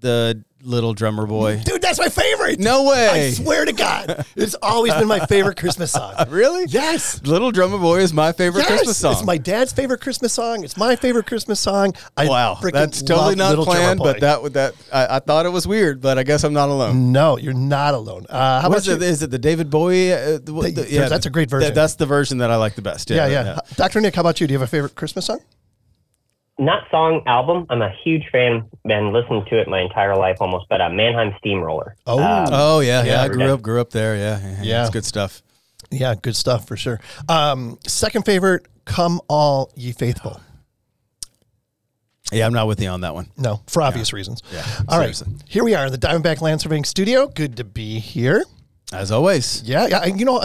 the 0.00 0.42
Little 0.64 0.94
Drummer 0.94 1.26
Boy. 1.26 1.60
Dude, 1.64 1.82
that's 1.82 1.98
my 1.98 2.08
favorite. 2.08 2.60
No 2.60 2.84
way. 2.88 3.08
I 3.08 3.30
swear 3.32 3.64
to 3.64 3.72
God, 3.72 4.24
it's 4.36 4.54
always 4.62 4.94
been 4.94 5.08
my 5.08 5.20
favorite 5.26 5.56
Christmas 5.56 5.90
song. 5.92 6.14
Really? 6.28 6.64
Yes. 6.68 7.20
Little 7.24 7.50
Drummer 7.50 7.78
Boy 7.78 7.98
is 8.00 8.12
my 8.12 8.32
favorite 8.32 8.60
Yes, 8.62 8.68
Christmas 8.68 8.96
song. 8.96 9.12
It's 9.12 9.24
my 9.24 9.36
dad's 9.38 9.72
favorite 9.72 10.00
Christmas 10.00 10.32
song. 10.32 10.64
It's 10.64 10.76
my 10.76 10.94
favorite 10.96 11.26
Christmas 11.26 11.58
song. 11.60 11.94
I 12.16 12.26
wow, 12.28 12.58
that's 12.62 13.02
totally 13.02 13.34
not 13.34 13.50
Little 13.50 13.64
planned, 13.66 13.98
but 13.98 14.20
that 14.20 14.40
would 14.42 14.54
that 14.54 14.74
I, 14.92 15.16
I 15.16 15.18
thought 15.18 15.46
it 15.46 15.50
was 15.50 15.66
weird, 15.66 16.00
but 16.00 16.16
I 16.18 16.22
guess 16.22 16.44
I'm 16.44 16.52
not 16.52 16.68
alone. 16.68 17.12
no, 17.12 17.36
you're 17.38 17.52
not 17.52 17.94
alone. 17.94 18.26
Uh, 18.28 18.60
how 18.60 18.68
about 18.68 18.78
is 18.78 18.88
it? 18.88 19.00
you? 19.00 19.06
Is 19.06 19.22
it 19.22 19.30
the 19.30 19.38
David 19.38 19.68
Bowie? 19.68 20.12
Uh, 20.12 20.38
the, 20.38 20.38
The- 20.38 20.70
the- 20.70 21.06
that's 21.08 21.26
a 21.26 21.30
great 21.30 21.50
that- 21.50 21.56
version. 21.56 21.74
that's 21.74 21.96
the 21.96 22.06
version 22.06 22.38
that 22.38 22.50
I 22.50 22.56
like 22.56 22.74
the 22.76 22.82
best. 22.82 23.10
Yeah, 23.10 23.26
yeah. 23.26 23.58
Dr. 23.76 24.00
Nick, 24.00 24.14
how 24.14 24.20
about 24.20 24.40
you? 24.40 24.46
Do 24.46 24.52
you 24.52 24.58
have 24.60 24.66
a 24.68 24.70
favorite 24.70 24.94
Christmas 24.94 25.26
song? 25.26 25.40
Not 26.58 26.84
song, 26.90 27.22
album. 27.26 27.66
I'm 27.70 27.82
a 27.82 27.90
huge 28.04 28.28
fan. 28.30 28.68
Been 28.84 29.12
listening 29.12 29.44
to 29.50 29.58
it 29.60 29.68
my 29.68 29.80
entire 29.80 30.14
life 30.16 30.36
almost. 30.40 30.66
But 30.68 30.80
uh, 30.80 30.90
Mannheim 30.90 31.34
Steamroller. 31.38 31.96
Oh. 32.06 32.22
Um, 32.22 32.46
Oh 32.52 32.80
yeah, 32.80 33.02
yeah. 33.04 33.20
I 33.22 33.24
Yeah. 33.24 33.28
grew 33.28 33.52
up, 33.54 33.62
grew 33.62 33.80
up 33.80 33.90
there. 33.90 34.16
Yeah, 34.16 34.38
yeah. 34.40 34.62
Yeah. 34.62 34.80
It's 34.82 34.90
good 34.90 35.04
stuff. 35.04 35.42
Yeah, 35.90 36.14
good 36.14 36.36
stuff 36.36 36.66
for 36.68 36.76
sure. 36.76 37.00
Um, 37.28 37.78
second 37.86 38.24
favorite, 38.24 38.66
Come 38.84 39.20
All 39.28 39.70
Ye 39.76 39.92
Faithful. 39.92 40.40
Yeah, 42.32 42.46
I'm 42.46 42.54
not 42.54 42.66
with 42.66 42.80
you 42.80 42.88
on 42.88 43.02
that 43.02 43.14
one. 43.14 43.28
No, 43.36 43.60
for 43.66 43.82
obvious 43.82 44.12
reasons. 44.14 44.42
Yeah, 44.52 44.64
All 44.88 44.98
right. 44.98 45.14
seriously. 45.14 45.34
Here 45.48 45.62
we 45.64 45.74
are 45.74 45.84
in 45.86 45.92
the 45.92 45.98
Diamondback 45.98 46.40
Land 46.40 46.62
Surveying 46.62 46.84
Studio. 46.84 47.26
Good 47.26 47.56
to 47.58 47.64
be 47.64 47.98
here. 47.98 48.42
As 48.92 49.10
always. 49.10 49.62
Yeah, 49.64 49.86
yeah. 49.86 50.04
You 50.06 50.24
know, 50.24 50.42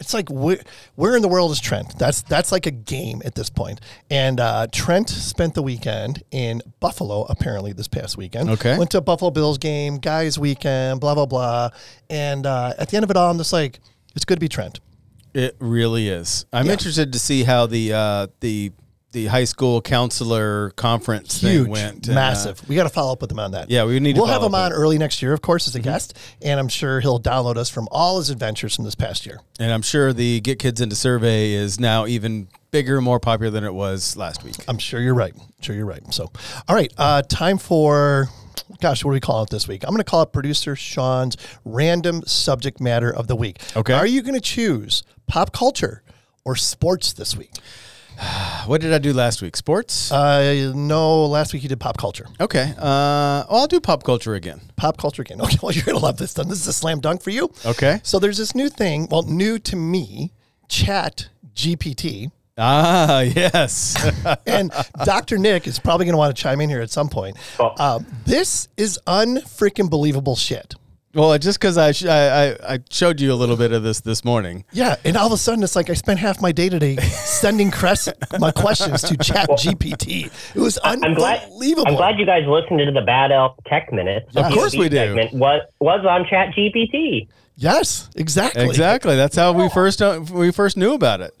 it's 0.00 0.12
like 0.14 0.28
where, 0.28 0.58
where 0.96 1.14
in 1.16 1.22
the 1.22 1.28
world 1.28 1.50
is 1.52 1.60
Trent? 1.60 1.98
That's 1.98 2.22
that's 2.22 2.50
like 2.52 2.66
a 2.66 2.70
game 2.70 3.22
at 3.24 3.34
this 3.34 3.48
point. 3.50 3.80
And 4.10 4.40
uh, 4.40 4.66
Trent 4.72 5.08
spent 5.08 5.54
the 5.54 5.62
weekend 5.62 6.22
in 6.30 6.62
Buffalo. 6.80 7.22
Apparently, 7.28 7.72
this 7.72 7.88
past 7.88 8.16
weekend. 8.16 8.50
Okay. 8.50 8.76
Went 8.76 8.90
to 8.92 8.98
a 8.98 9.02
Buffalo 9.02 9.30
Bills 9.30 9.58
game, 9.58 9.98
guys' 9.98 10.38
weekend, 10.38 11.00
blah 11.00 11.14
blah 11.14 11.26
blah. 11.26 11.70
And 12.10 12.46
uh, 12.46 12.74
at 12.78 12.88
the 12.88 12.96
end 12.96 13.04
of 13.04 13.10
it 13.10 13.16
all, 13.16 13.30
I'm 13.30 13.38
just 13.38 13.52
like, 13.52 13.80
it's 14.14 14.24
good 14.24 14.36
to 14.36 14.40
be 14.40 14.48
Trent. 14.48 14.80
It 15.34 15.54
really 15.58 16.08
is. 16.08 16.46
I'm 16.52 16.66
Yeah. 16.66 16.72
interested 16.72 17.12
to 17.12 17.18
see 17.18 17.44
how 17.44 17.66
the 17.66 17.92
uh, 17.92 18.26
the 18.40 18.72
the 19.16 19.26
high 19.26 19.44
school 19.44 19.80
counselor 19.80 20.70
conference 20.76 21.40
Huge, 21.40 21.62
thing 21.64 21.70
went. 21.70 22.08
uh, 22.08 22.12
massive. 22.12 22.60
we 22.68 22.76
got 22.76 22.82
to 22.82 22.90
follow 22.90 23.12
up 23.12 23.22
with 23.22 23.32
him 23.32 23.38
on 23.38 23.52
that. 23.52 23.70
Yeah, 23.70 23.84
we 23.86 23.98
need 23.98 24.14
to 24.16 24.20
We'll 24.20 24.30
have 24.30 24.42
him 24.42 24.54
on 24.54 24.70
Mm-hmm. 24.72 24.80
early 24.80 24.98
next 24.98 25.22
year, 25.22 25.32
of 25.32 25.40
course, 25.40 25.66
as 25.68 25.74
a 25.74 25.80
guest, 25.80 26.16
and 26.42 26.60
I'm 26.60 26.68
sure 26.68 27.00
he'll 27.00 27.18
download 27.18 27.56
us 27.56 27.70
from 27.70 27.88
all 27.90 28.18
his 28.18 28.28
adventures 28.30 28.76
from 28.76 28.84
this 28.84 28.94
past 28.94 29.24
year. 29.24 29.40
and 29.58 29.72
I'm 29.72 29.80
sure 29.82 30.12
the 30.12 30.40
Get 30.40 30.58
Kids 30.58 30.80
into 30.82 30.94
Survey 30.96 31.52
is 31.52 31.80
now 31.80 32.06
even 32.06 32.48
bigger, 32.70 33.00
more 33.00 33.18
popular 33.18 33.50
than 33.50 33.64
it 33.64 33.72
was 33.72 34.16
last 34.18 34.44
week. 34.44 34.56
I'm 34.68 34.76
sure 34.78 35.00
you're 35.00 35.14
right. 35.14 35.32
I'm 35.34 35.62
sure 35.62 35.74
you're 35.74 35.86
right. 35.86 36.02
So, 36.12 36.30
all 36.68 36.76
right, 36.76 36.92
uh, 36.98 37.22
time 37.22 37.56
for, 37.56 38.28
gosh, 38.82 39.02
what 39.02 39.12
do 39.12 39.14
we 39.14 39.20
call 39.20 39.42
it 39.44 39.48
this 39.50 39.66
week? 39.66 39.82
I'm 39.84 39.90
going 39.90 39.98
to 39.98 40.04
call 40.04 40.20
it 40.22 40.32
producer 40.32 40.76
Sean's 40.76 41.36
random 41.64 42.22
subject 42.26 42.80
matter 42.80 43.10
of 43.10 43.28
the 43.28 43.36
week. 43.36 43.60
Okay. 43.74 43.94
Are 43.94 44.06
you 44.06 44.20
going 44.20 44.34
to 44.34 44.40
choose 44.40 45.02
pop 45.26 45.52
culture 45.52 46.02
or 46.44 46.54
sports 46.54 47.12
this 47.14 47.34
week? 47.34 47.52
What 48.66 48.80
did 48.80 48.92
I 48.92 48.98
do 48.98 49.12
last 49.12 49.42
week? 49.42 49.56
Sports? 49.56 50.10
Uh, 50.10 50.72
no, 50.74 51.26
last 51.26 51.52
week 51.52 51.62
you 51.62 51.68
did 51.68 51.78
pop 51.78 51.96
culture. 51.98 52.26
okay. 52.40 52.72
Uh, 52.76 53.44
well, 53.48 53.60
I'll 53.60 53.66
do 53.68 53.78
pop 53.80 54.02
culture 54.02 54.34
again. 54.34 54.60
Pop 54.76 54.96
culture 54.98 55.22
again. 55.22 55.40
Okay, 55.46 55.56
well, 55.62 55.70
you're 55.70 55.84
going 55.84 55.96
to 55.96 56.02
love 56.04 56.16
this 56.16 56.32
then. 56.34 56.48
This 56.48 56.60
is 56.60 56.66
a 56.66 56.72
slam 56.72 56.98
dunk 57.00 57.22
for 57.22 57.30
you. 57.30 57.52
Okay. 57.64 58.00
So 58.02 58.18
there's 58.18 58.38
this 58.38 58.54
new 58.56 58.68
thing, 58.68 59.06
well, 59.10 59.22
new 59.22 59.58
to 59.60 59.76
me, 59.76 60.32
Chat 60.68 61.28
GPT. 61.54 62.32
Ah, 62.58 63.20
yes. 63.42 63.94
And 64.46 64.72
Dr. 65.04 65.38
Nick 65.38 65.66
is 65.68 65.78
probably 65.78 66.06
going 66.06 66.14
to 66.14 66.18
want 66.18 66.34
to 66.36 66.42
chime 66.42 66.60
in 66.60 66.68
here 66.68 66.80
at 66.80 66.90
some 66.90 67.08
point. 67.08 67.36
Oh. 67.60 67.74
Um, 67.78 68.06
this 68.24 68.66
is 68.76 68.98
unfreaking 69.06 69.90
believable 69.90 70.34
shit. 70.36 70.74
Well, 71.16 71.36
just 71.38 71.58
because 71.58 71.78
I, 71.78 71.92
sh- 71.92 72.04
I 72.04 72.50
I 72.50 72.56
I 72.74 72.78
showed 72.90 73.20
you 73.20 73.32
a 73.32 73.34
little 73.34 73.56
bit 73.56 73.72
of 73.72 73.82
this 73.82 74.00
this 74.00 74.24
morning. 74.24 74.64
Yeah, 74.70 74.96
and 75.04 75.16
all 75.16 75.26
of 75.26 75.32
a 75.32 75.36
sudden 75.38 75.64
it's 75.64 75.74
like 75.74 75.88
I 75.90 75.94
spent 75.94 76.18
half 76.20 76.40
my 76.42 76.52
day 76.52 76.68
today 76.68 76.96
sending 76.98 77.70
crest 77.70 78.10
my 78.38 78.50
questions 78.50 79.00
to 79.02 79.16
Chat 79.16 79.48
GPT. 79.48 80.30
It 80.54 80.60
was 80.60 80.78
I'm 80.84 81.00
glad. 81.14 81.42
unbelievable. 81.44 81.88
I'm 81.88 81.96
glad 81.96 82.18
you 82.18 82.26
guys 82.26 82.46
listened 82.46 82.78
to 82.80 82.92
the 82.92 83.00
Bad 83.00 83.32
Elf 83.32 83.56
Tech 83.66 83.92
Minute. 83.92 84.28
The 84.32 84.46
Of 84.46 84.52
course 84.52 84.74
B2B 84.74 84.78
we 84.78 84.88
do. 84.90 84.96
Segment 84.96 85.32
was 85.34 85.62
was 85.80 86.04
on 86.06 86.26
Chat 86.26 86.54
GPT. 86.54 87.28
Yes, 87.56 88.10
exactly. 88.14 88.66
Exactly. 88.66 89.16
That's 89.16 89.34
how 89.36 89.52
we 89.52 89.70
first 89.70 90.02
uh, 90.02 90.22
we 90.30 90.52
first 90.52 90.76
knew 90.76 90.92
about 90.92 91.22
it. 91.22 91.34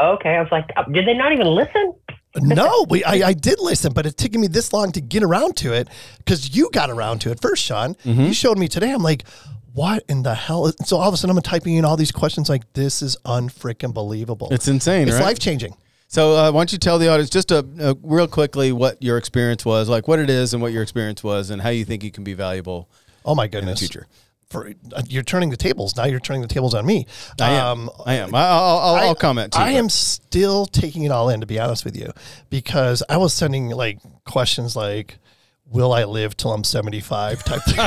Okay, 0.00 0.30
I 0.36 0.40
was 0.40 0.50
like, 0.50 0.70
uh, 0.76 0.84
did 0.84 1.06
they 1.06 1.12
not 1.12 1.32
even 1.32 1.46
listen? 1.46 1.92
No, 2.36 2.86
we, 2.88 3.02
I, 3.04 3.28
I 3.28 3.32
did 3.32 3.58
listen, 3.60 3.92
but 3.92 4.06
it 4.06 4.16
took 4.16 4.32
me 4.34 4.46
this 4.46 4.72
long 4.72 4.92
to 4.92 5.00
get 5.00 5.22
around 5.22 5.56
to 5.58 5.72
it 5.72 5.88
because 6.18 6.54
you 6.56 6.70
got 6.72 6.88
around 6.90 7.20
to 7.22 7.30
it 7.30 7.40
first, 7.40 7.62
Sean. 7.64 7.94
Mm-hmm. 8.04 8.20
You 8.26 8.32
showed 8.34 8.56
me 8.58 8.68
today. 8.68 8.92
I'm 8.92 9.02
like, 9.02 9.24
what 9.72 10.04
in 10.08 10.22
the 10.22 10.34
hell? 10.34 10.66
is-" 10.68 10.76
So 10.84 10.96
all 10.96 11.08
of 11.08 11.14
a 11.14 11.16
sudden 11.16 11.36
I'm 11.36 11.42
typing 11.42 11.74
in 11.74 11.84
all 11.84 11.96
these 11.96 12.12
questions 12.12 12.48
like, 12.48 12.72
this 12.74 13.02
is 13.02 13.16
unfreaking 13.24 13.92
believable. 13.92 14.48
It's 14.52 14.68
insane, 14.68 15.08
It's 15.08 15.16
right? 15.16 15.24
life 15.24 15.38
changing. 15.40 15.74
So 16.06 16.36
uh, 16.36 16.50
why 16.52 16.60
don't 16.60 16.72
you 16.72 16.78
tell 16.78 16.98
the 16.98 17.08
audience 17.08 17.30
just 17.30 17.50
a, 17.52 17.58
uh 17.80 17.94
real 18.02 18.26
quickly 18.28 18.72
what 18.72 19.00
your 19.02 19.16
experience 19.16 19.64
was, 19.64 19.88
like 19.88 20.06
what 20.08 20.18
it 20.18 20.28
is 20.30 20.52
and 20.54 20.60
what 20.62 20.72
your 20.72 20.82
experience 20.82 21.22
was, 21.22 21.50
and 21.50 21.62
how 21.62 21.68
you 21.70 21.84
think 21.84 22.02
you 22.04 22.10
can 22.10 22.24
be 22.24 22.34
valuable 22.34 22.88
Oh 23.24 23.34
my 23.34 23.44
in 23.44 23.50
the 23.50 23.56
goodness. 23.58 23.78
future. 23.80 24.06
For, 24.50 24.72
uh, 24.92 25.02
you're 25.08 25.22
turning 25.22 25.50
the 25.50 25.56
tables. 25.56 25.96
Now 25.96 26.06
you're 26.06 26.18
turning 26.18 26.42
the 26.42 26.48
tables 26.48 26.74
on 26.74 26.84
me. 26.84 27.06
I 27.40 27.52
am. 27.52 27.88
I 28.04 28.14
am. 28.14 28.34
I, 28.34 28.48
I'll, 28.48 28.78
I'll, 28.78 28.94
I'll 28.96 29.14
comment 29.14 29.52
too. 29.52 29.60
Um, 29.60 29.64
I 29.64 29.70
am 29.72 29.88
still 29.88 30.66
taking 30.66 31.04
it 31.04 31.12
all 31.12 31.28
in, 31.30 31.40
to 31.40 31.46
be 31.46 31.60
honest 31.60 31.84
with 31.84 31.96
you, 31.96 32.12
because 32.50 33.02
I 33.08 33.16
was 33.16 33.32
sending 33.32 33.68
like 33.68 34.00
questions 34.24 34.74
like, 34.74 35.18
"Will 35.66 35.92
I 35.92 36.02
live 36.02 36.36
till 36.36 36.52
I'm 36.52 36.64
75?" 36.64 37.44
type 37.44 37.62
thing. 37.62 37.86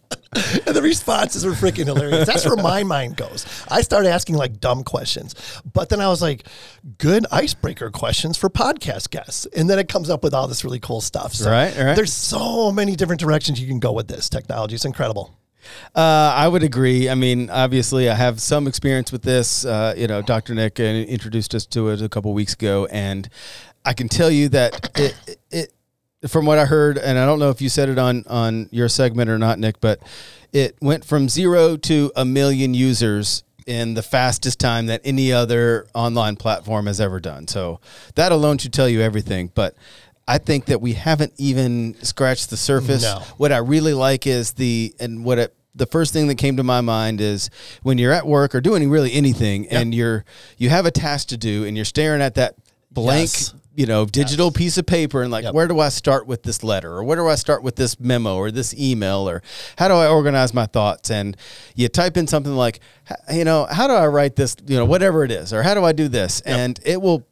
and 0.66 0.74
the 0.74 0.82
responses 0.82 1.44
were 1.44 1.52
freaking 1.52 1.86
hilarious. 1.86 2.26
That's 2.26 2.46
where 2.46 2.56
my 2.56 2.82
mind 2.82 3.16
goes. 3.16 3.46
I 3.70 3.82
started 3.82 4.10
asking 4.10 4.36
like 4.36 4.60
dumb 4.60 4.84
questions, 4.84 5.34
but 5.72 5.88
then 5.88 6.00
I 6.00 6.08
was 6.08 6.20
like, 6.20 6.46
"Good 6.98 7.26
icebreaker 7.30 7.90
questions 7.90 8.36
for 8.36 8.50
podcast 8.50 9.10
guests," 9.10 9.46
and 9.56 9.68
then 9.70 9.78
it 9.78 9.88
comes 9.88 10.10
up 10.10 10.22
with 10.22 10.34
all 10.34 10.48
this 10.48 10.64
really 10.64 10.80
cool 10.80 11.00
stuff. 11.00 11.34
So 11.34 11.50
Right, 11.50 11.76
right. 11.76 11.94
There's 11.94 12.12
so 12.12 12.72
many 12.72 12.96
different 12.96 13.20
directions 13.20 13.60
you 13.60 13.68
can 13.68 13.78
go 13.78 13.92
with 13.92 14.08
this 14.08 14.28
technology. 14.28 14.74
It's 14.74 14.84
incredible. 14.84 15.30
Uh, 15.94 16.32
I 16.34 16.48
would 16.48 16.62
agree. 16.62 17.08
I 17.08 17.14
mean, 17.14 17.50
obviously, 17.50 18.10
I 18.10 18.14
have 18.14 18.40
some 18.40 18.66
experience 18.66 19.12
with 19.12 19.22
this. 19.22 19.64
Uh, 19.64 19.94
you 19.96 20.06
know, 20.06 20.22
Dr. 20.22 20.54
Nick 20.54 20.78
uh, 20.80 20.82
introduced 20.82 21.54
us 21.54 21.66
to 21.66 21.88
it 21.90 22.02
a 22.02 22.08
couple 22.08 22.32
weeks 22.34 22.54
ago, 22.54 22.86
and 22.90 23.28
I 23.84 23.92
can 23.92 24.08
tell 24.08 24.30
you 24.30 24.48
that 24.50 24.90
it, 24.96 25.38
it, 25.50 25.73
from 26.28 26.46
what 26.46 26.58
I 26.58 26.64
heard, 26.64 26.98
and 26.98 27.18
I 27.18 27.26
don't 27.26 27.38
know 27.38 27.50
if 27.50 27.60
you 27.60 27.68
said 27.68 27.88
it 27.88 27.98
on 27.98 28.24
on 28.28 28.68
your 28.70 28.88
segment 28.88 29.30
or 29.30 29.38
not, 29.38 29.58
Nick, 29.58 29.80
but 29.80 30.00
it 30.52 30.76
went 30.80 31.04
from 31.04 31.28
zero 31.28 31.76
to 31.76 32.12
a 32.16 32.24
million 32.24 32.74
users 32.74 33.42
in 33.66 33.94
the 33.94 34.02
fastest 34.02 34.60
time 34.60 34.86
that 34.86 35.00
any 35.04 35.32
other 35.32 35.86
online 35.94 36.36
platform 36.36 36.86
has 36.86 37.00
ever 37.00 37.18
done. 37.18 37.48
So 37.48 37.80
that 38.14 38.30
alone 38.30 38.58
should 38.58 38.72
tell 38.72 38.88
you 38.88 39.00
everything. 39.00 39.50
But 39.54 39.74
I 40.28 40.38
think 40.38 40.66
that 40.66 40.80
we 40.80 40.92
haven't 40.94 41.32
even 41.38 41.96
scratched 42.02 42.50
the 42.50 42.56
surface. 42.56 43.02
No. 43.02 43.20
What 43.36 43.52
I 43.52 43.58
really 43.58 43.94
like 43.94 44.26
is 44.26 44.52
the 44.52 44.94
and 45.00 45.24
what 45.24 45.38
it 45.38 45.54
the 45.74 45.86
first 45.86 46.12
thing 46.12 46.28
that 46.28 46.36
came 46.36 46.56
to 46.56 46.62
my 46.62 46.80
mind 46.80 47.20
is 47.20 47.50
when 47.82 47.98
you're 47.98 48.12
at 48.12 48.26
work 48.26 48.54
or 48.54 48.60
doing 48.60 48.88
really 48.90 49.12
anything 49.12 49.66
and 49.68 49.92
you're 49.94 50.24
you 50.56 50.68
have 50.68 50.86
a 50.86 50.90
task 50.90 51.28
to 51.28 51.36
do 51.36 51.64
and 51.64 51.74
you're 51.76 51.84
staring 51.84 52.22
at 52.22 52.36
that 52.36 52.54
blank 52.92 53.28
Yes. 53.30 53.54
You 53.76 53.86
know 53.86 54.06
digital 54.06 54.50
piece 54.52 54.78
of 54.78 54.86
paper 54.86 55.22
and 55.22 55.30
like 55.30 55.44
Yep. 55.44 55.54
where 55.54 55.66
do 55.66 55.80
I 55.80 55.88
start 55.88 56.26
with 56.26 56.44
this 56.44 56.62
letter 56.62 56.92
or 56.92 57.02
where 57.04 57.16
do 57.16 57.26
I 57.26 57.34
start 57.34 57.62
with 57.62 57.76
this 57.76 57.98
memo 57.98 58.36
or 58.36 58.50
this 58.50 58.72
email 58.74 59.28
or 59.28 59.42
how 59.78 59.88
do 59.88 59.94
I 59.94 60.06
organize 60.08 60.54
my 60.54 60.66
thoughts? 60.66 61.10
And 61.10 61.36
you 61.74 61.88
type 61.88 62.16
in 62.16 62.26
something 62.26 62.54
like 62.54 62.80
you 63.32 63.44
know 63.44 63.66
how 63.70 63.86
do 63.88 63.94
I 63.94 64.06
write 64.06 64.36
this 64.36 64.56
you 64.66 64.76
know 64.76 64.84
whatever 64.84 65.24
it 65.24 65.30
is 65.32 65.52
or 65.52 65.62
how 65.62 65.74
do 65.74 65.84
I 65.84 65.92
do 65.92 66.08
this? 66.08 66.40
And 66.42 66.78
it 66.84 67.02
will 67.02 67.26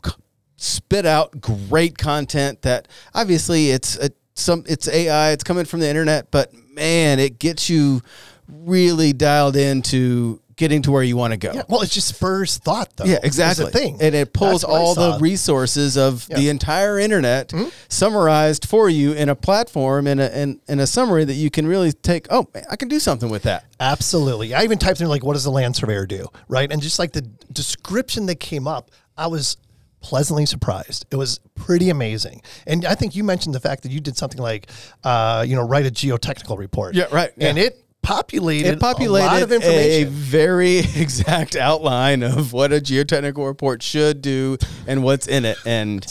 spit 0.56 1.06
out 1.06 1.40
great 1.40 1.96
content 1.96 2.62
that 2.62 2.88
obviously 3.14 3.70
it's 3.70 3.96
a, 3.98 4.10
some 4.34 4.64
it's 4.66 4.88
AI 4.88 5.30
it's 5.30 5.44
coming 5.44 5.64
from 5.64 5.80
the 5.80 5.88
internet 5.88 6.30
but 6.30 6.52
man 6.74 7.18
it 7.18 7.38
gets 7.38 7.68
you 7.70 8.00
really 8.48 9.12
dialed 9.12 9.56
into 9.56 10.40
getting 10.56 10.82
to 10.82 10.92
where 10.92 11.02
you 11.02 11.16
want 11.16 11.32
to 11.32 11.36
go 11.38 11.50
Yeah, 11.54 11.62
well, 11.68 11.80
it 11.82 11.90
just 11.90 12.08
spurs 12.08 12.58
thought, 12.58 12.94
though. 12.96 13.04
yeah, 13.04 13.18
exactly. 13.22 13.70
Thing, 13.70 13.98
And 14.00 14.14
it 14.14 14.32
pulls 14.32 14.62
That's 14.62 14.70
what 14.72 14.80
I 14.80 14.84
all 14.84 14.94
the 14.94 15.18
resources 15.20 15.96
of 15.96 16.26
the 16.28 16.48
entire 16.48 16.98
internet 16.98 17.52
summarized 17.88 18.66
for 18.66 18.88
you 18.88 19.12
in 19.12 19.28
a 19.28 19.34
platform 19.34 20.06
in 20.06 20.18
a 20.20 20.28
in, 20.28 20.60
in 20.68 20.80
a 20.80 20.86
summary 20.86 21.24
that 21.24 21.34
you 21.34 21.50
can 21.50 21.66
really 21.66 21.92
take. 21.92 22.26
Oh, 22.30 22.48
I 22.70 22.76
can 22.76 22.88
do 22.88 22.98
something 22.98 23.30
with 23.30 23.42
that. 23.44 23.64
Absolutely. 23.80 24.54
I 24.54 24.62
even 24.64 24.78
typed 24.78 25.00
in 25.00 25.08
like, 25.08 25.24
"What 25.24 25.34
does 25.34 25.44
the 25.44 25.50
land 25.50 25.76
surveyor 25.76 26.06
do?" 26.06 26.26
Right, 26.48 26.70
and 26.70 26.80
just 26.82 26.98
like 26.98 27.12
the 27.12 27.22
description 27.52 28.26
that 28.26 28.36
came 28.40 28.66
up, 28.66 28.90
I 29.16 29.26
was 29.26 29.56
pleasantly 30.00 30.46
surprised. 30.46 31.06
It 31.10 31.16
was 31.16 31.38
pretty 31.54 31.88
amazing. 31.88 32.42
And 32.66 32.84
I 32.84 32.94
think 32.96 33.14
you 33.14 33.22
mentioned 33.22 33.54
the 33.54 33.60
fact 33.60 33.84
that 33.84 33.92
you 33.92 34.00
did 34.00 34.16
something 34.16 34.40
like, 34.40 34.68
uh, 35.04 35.44
you 35.46 35.54
know, 35.54 35.62
write 35.66 35.86
a 35.86 35.90
geotechnical 35.92 36.58
report. 36.58 36.96
Yeah, 36.96 37.04
right, 37.12 37.30
And 37.38 37.56
it 37.56 37.81
populated, 38.02 38.68
It 38.72 38.80
populated 38.80 39.24
a 39.24 39.32
lot 39.32 39.42
of 39.42 39.52
information. 39.52 40.08
a 40.08 40.10
very 40.10 40.78
exact 40.78 41.56
outline 41.56 42.22
of 42.22 42.52
what 42.52 42.72
a 42.72 42.76
geotechnical 42.80 43.46
report 43.46 43.82
should 43.82 44.20
do 44.20 44.58
and 44.86 45.02
what's 45.04 45.26
in 45.26 45.44
it. 45.44 45.56
And 45.64 46.04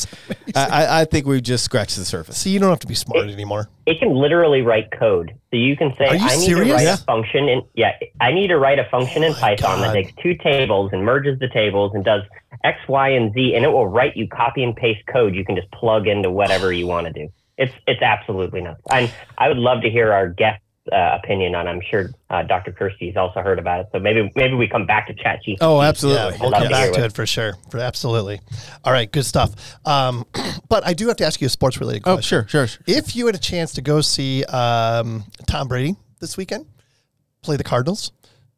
I, 0.56 0.66
I- 0.66 1.02
I 1.02 1.06
think 1.06 1.26
we've 1.28 1.44
just 1.44 1.64
scratched 1.66 1.98
the 1.98 2.06
surface. 2.06 2.38
See, 2.38 2.50
you 2.52 2.60
don't 2.60 2.70
have 2.70 2.80
to 2.80 2.88
be 2.88 2.96
smart 2.96 3.28
anymore. 3.30 3.70
It 3.86 4.00
can 4.00 4.14
literally 4.16 4.62
write 4.62 4.92
code. 4.92 5.32
So 5.52 5.58
you 5.58 5.76
can 5.76 5.94
say, 5.98 6.06
Are 6.06 6.16
you 6.16 6.26
I 6.26 6.36
need 6.38 6.46
serious? 6.46 6.68
to 6.68 6.74
write 6.76 6.84
Yeah. 6.84 6.94
a 6.94 6.98
function 6.98 7.50
in 7.50 7.62
yeah, 7.74 7.92
I 8.20 8.32
need 8.32 8.48
to 8.48 8.58
write 8.58 8.80
a 8.80 8.86
function 8.90 9.24
in 9.24 9.32
oh 9.32 9.36
my 9.36 9.56
Python 9.56 9.82
that 9.82 9.88
God. 9.88 9.94
takes 9.94 10.12
two 10.22 10.36
tables 10.36 10.92
and 10.94 11.04
merges 11.04 11.40
the 11.40 11.50
tables 11.50 11.92
and 11.94 12.04
does 12.06 12.22
X, 12.64 12.78
Y, 12.88 13.10
and 13.10 13.34
Z, 13.34 13.56
and 13.56 13.66
it 13.66 13.70
will 13.70 13.88
write 13.88 14.16
you 14.16 14.28
copy 14.28 14.64
and 14.64 14.76
paste 14.76 15.06
code 15.08 15.36
you 15.36 15.44
can 15.44 15.56
just 15.56 15.70
plug 15.72 16.08
into 16.08 16.30
whatever 16.30 16.72
you 16.72 16.86
want 16.88 17.08
to 17.08 17.14
do. 17.14 17.30
It's 17.58 17.74
it's 17.88 18.02
absolutely 18.02 18.62
nuts. 18.62 18.82
And 18.92 19.12
I 19.38 19.48
would 19.48 19.58
love 19.58 19.82
to 19.82 19.90
hear 19.90 20.14
our 20.14 20.30
guest 20.30 20.62
uh, 20.92 21.18
opinion 21.24 21.54
on. 21.56 21.68
I'm 21.68 21.82
sure 21.90 22.10
uh, 22.30 22.44
Dr. 22.44 22.72
Kerski's 22.72 23.16
also 23.18 23.42
heard 23.42 23.60
about 23.60 23.82
it. 23.82 23.88
So 23.92 24.00
maybe 24.00 24.32
maybe 24.36 24.56
we 24.56 24.68
come 24.68 24.86
back 24.86 25.08
to 25.08 25.14
ChatGPT. 25.14 25.58
Oh, 25.62 25.82
absolutely. 25.82 26.22
Yeah, 26.34 26.38
we'll 26.42 26.52
come 26.52 26.70
back 26.70 26.94
to 26.94 27.06
it 27.06 27.14
for 27.14 27.26
sure. 27.26 27.54
For 27.70 27.80
absolutely. 27.80 28.40
All 28.84 28.92
right, 28.94 29.12
good 29.12 29.26
stuff. 29.26 29.78
Um, 29.86 30.26
but 30.70 30.86
I 30.86 30.94
do 30.94 31.08
have 31.08 31.18
to 31.18 31.26
ask 31.26 31.42
you 31.42 31.48
a 31.48 31.50
sports 31.50 31.80
related 31.80 32.04
Oh, 32.06 32.16
question. 32.16 32.46
sure, 32.48 32.48
sure, 32.48 32.68
sure. 32.68 32.84
If 32.88 33.16
you 33.16 33.26
had 33.28 33.36
a 33.36 33.40
chance 33.40 33.74
to 33.74 33.82
go 33.82 34.02
see 34.02 34.44
um, 34.46 35.26
Tom 35.48 35.68
Brady 35.68 35.96
this 36.20 36.38
weekend, 36.38 36.66
play 37.42 37.58
the 37.58 37.64
Cardinals, 37.64 38.12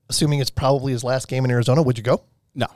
assuming 0.10 0.40
it's 0.40 0.50
probably 0.50 0.92
his 0.94 1.04
last 1.04 1.28
game 1.28 1.44
in 1.46 1.52
Arizona, 1.52 1.82
would 1.82 1.98
you 1.98 2.04
go? 2.04 2.24
No. 2.56 2.68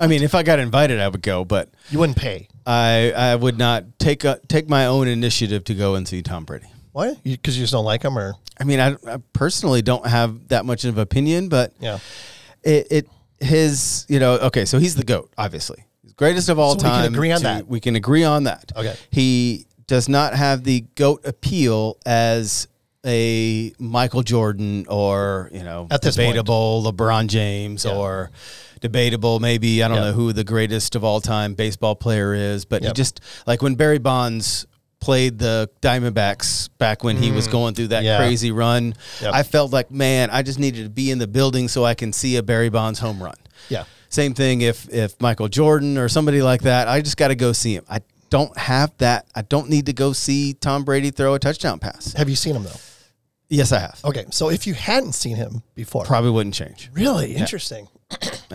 I 0.00 0.06
mean, 0.08 0.22
if 0.22 0.34
I 0.34 0.42
got 0.42 0.58
invited, 0.58 0.98
I 1.00 1.06
would 1.08 1.22
go, 1.22 1.44
but 1.44 1.68
You 1.90 1.98
wouldn't 2.00 2.18
pay. 2.18 2.48
I 2.66 3.12
I 3.14 3.36
would 3.36 3.56
not 3.56 3.98
take 4.00 4.24
a, 4.24 4.40
take 4.48 4.68
my 4.68 4.86
own 4.86 5.06
initiative 5.06 5.62
to 5.64 5.74
go 5.74 5.94
and 5.94 6.06
see 6.08 6.22
Tom 6.22 6.44
Brady. 6.44 6.66
Why? 6.92 7.14
Because 7.24 7.56
you, 7.56 7.62
just 7.62 7.72
don't 7.72 7.84
like 7.84 8.02
him, 8.02 8.18
or 8.18 8.34
I 8.60 8.64
mean, 8.64 8.78
I, 8.80 8.96
I 9.06 9.16
personally 9.32 9.82
don't 9.82 10.06
have 10.06 10.48
that 10.48 10.64
much 10.66 10.84
of 10.84 10.96
an 10.98 11.02
opinion, 11.02 11.48
but 11.48 11.72
yeah, 11.80 11.98
it, 12.62 12.86
it 12.90 13.08
his 13.40 14.06
you 14.08 14.18
know 14.20 14.34
okay, 14.34 14.64
so 14.64 14.78
he's 14.78 14.94
the 14.94 15.04
goat, 15.04 15.30
obviously, 15.38 15.84
he's 16.02 16.12
greatest 16.12 16.48
of 16.48 16.58
all 16.58 16.72
So 16.72 16.76
we 16.78 16.82
can 16.82 16.90
time. 17.04 17.14
agree 17.14 17.32
on 17.32 17.38
to- 17.38 17.44
that. 17.44 17.66
We 17.66 17.80
can 17.80 17.96
agree 17.96 18.24
on 18.24 18.44
that. 18.44 18.70
Okay. 18.76 18.94
he 19.10 19.66
does 19.86 20.08
not 20.08 20.34
have 20.34 20.64
the 20.64 20.82
goat 20.94 21.22
appeal 21.26 21.96
as 22.06 22.68
a 23.04 23.72
Michael 23.78 24.22
Jordan 24.22 24.86
or 24.88 25.50
you 25.52 25.62
know 25.64 25.88
At 25.90 26.02
this 26.02 26.16
point. 26.16 26.28
debatable 26.28 26.84
LeBron 26.84 27.26
James 27.26 27.84
Yeah. 27.84 27.96
or 27.96 28.30
debatable 28.80 29.40
maybe 29.40 29.82
I 29.82 29.88
don't 29.88 29.98
know 29.98 30.12
who 30.12 30.32
the 30.32 30.44
greatest 30.44 30.94
of 30.94 31.02
all 31.04 31.20
time 31.20 31.54
baseball 31.54 31.96
player 31.96 32.32
is, 32.34 32.64
but 32.64 32.82
he 32.84 32.92
just 32.92 33.20
like 33.46 33.60
when 33.62 33.74
Barry 33.74 33.98
Bonds 33.98 34.66
played 35.02 35.38
the 35.38 35.68
Diamondbacks 35.82 36.70
back 36.78 37.02
when 37.04 37.16
he 37.16 37.30
was 37.32 37.46
going 37.48 37.74
through 37.74 37.88
that 37.88 38.02
Mm. 38.02 38.06
Yeah. 38.06 38.16
crazy 38.18 38.50
run. 38.52 38.94
Yep. 39.20 39.34
I 39.34 39.42
felt 39.42 39.72
like, 39.72 39.90
man, 39.90 40.30
I 40.30 40.42
just 40.42 40.58
needed 40.58 40.84
to 40.84 40.90
be 40.90 41.10
in 41.10 41.18
the 41.18 41.26
building 41.26 41.68
so 41.68 41.84
I 41.84 41.94
can 41.94 42.12
see 42.12 42.36
a 42.36 42.42
Barry 42.42 42.68
Bonds 42.70 43.00
home 43.00 43.22
run. 43.22 43.34
yeah. 43.68 43.84
Same 44.08 44.34
thing 44.34 44.60
if 44.60 44.88
if 44.92 45.18
Michael 45.20 45.48
Jordan 45.48 45.96
or 45.98 46.08
somebody 46.08 46.42
like 46.42 46.62
that, 46.62 46.86
I 46.86 47.00
just 47.00 47.16
got 47.16 47.28
to 47.28 47.34
go 47.34 47.52
see 47.52 47.74
him. 47.74 47.84
I 47.88 48.00
don't 48.30 48.54
have 48.58 48.92
that. 48.98 49.26
I 49.34 49.40
don't 49.42 49.68
need 49.70 49.86
to 49.86 49.92
go 49.94 50.12
see 50.12 50.52
Tom 50.54 50.84
Brady 50.84 51.10
throw 51.10 51.32
a 51.34 51.38
touchdown 51.38 51.78
pass. 51.78 52.12
Have 52.12 52.28
you 52.28 52.36
seen 52.36 52.54
him 52.54 52.64
though? 52.64 52.80
Yes, 53.48 53.72
I 53.72 53.78
have. 53.80 53.98
Okay, 54.04 54.26
so 54.30 54.50
if 54.50 54.66
you 54.66 54.74
hadn't 54.74 55.12
seen 55.14 55.36
him 55.36 55.62
before, 55.74 56.04
Probably 56.04 56.30
wouldn't 56.30 56.54
change. 56.54 56.90
really 56.94 57.34
interesting, 57.34 57.88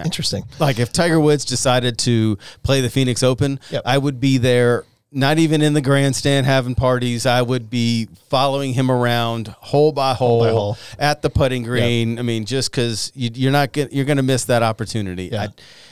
interesting. 0.04 0.44
Like 0.60 0.80
if 0.80 0.92
Tiger 0.94 1.20
Woods 1.20 1.44
decided 1.46 1.98
to 2.00 2.38
play 2.64 2.82
the 2.82 2.90
Phoenix 2.90 3.22
Open, 3.24 3.60
Yep. 3.72 3.82
I 3.86 3.98
would 3.98 4.20
be 4.20 4.38
there 4.38 4.86
not 5.12 5.40
even 5.40 5.62
in 5.62 5.74
the 5.74 5.82
grandstand 5.82 6.46
having 6.46 6.76
parties. 6.76 7.26
I 7.26 7.42
would 7.42 7.70
be 7.70 8.08
following 8.30 8.74
him 8.74 8.92
around 8.92 9.48
hole 9.48 9.92
by 9.92 10.14
hole, 10.14 10.42
by 10.42 10.50
hole. 10.50 10.78
at 11.00 11.22
the 11.22 11.30
putting 11.30 11.64
green. 11.64 12.20
I 12.20 12.22
mean, 12.22 12.46
just 12.46 12.72
because 12.72 13.12
you, 13.16 13.30
you're 13.34 13.52
not 13.52 13.72
get, 13.72 13.94
you're 13.94 14.06
going 14.06 14.18
to 14.18 14.24
miss 14.24 14.46
that 14.46 14.64
opportunity. 14.64 15.30
Yeah. 15.32 15.44
I, 15.44 15.48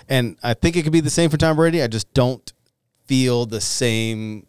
and 0.09 0.37
I 0.43 0.53
think 0.53 0.75
it 0.75 0.83
could 0.83 0.93
be 0.93 0.99
the 0.99 1.09
same 1.09 1.29
for 1.29 1.37
Tom 1.37 1.55
Brady. 1.55 1.81
I 1.81 1.87
just 1.87 2.13
don't 2.13 2.51
feel 3.07 3.45
the 3.45 3.61
same. 3.61 4.47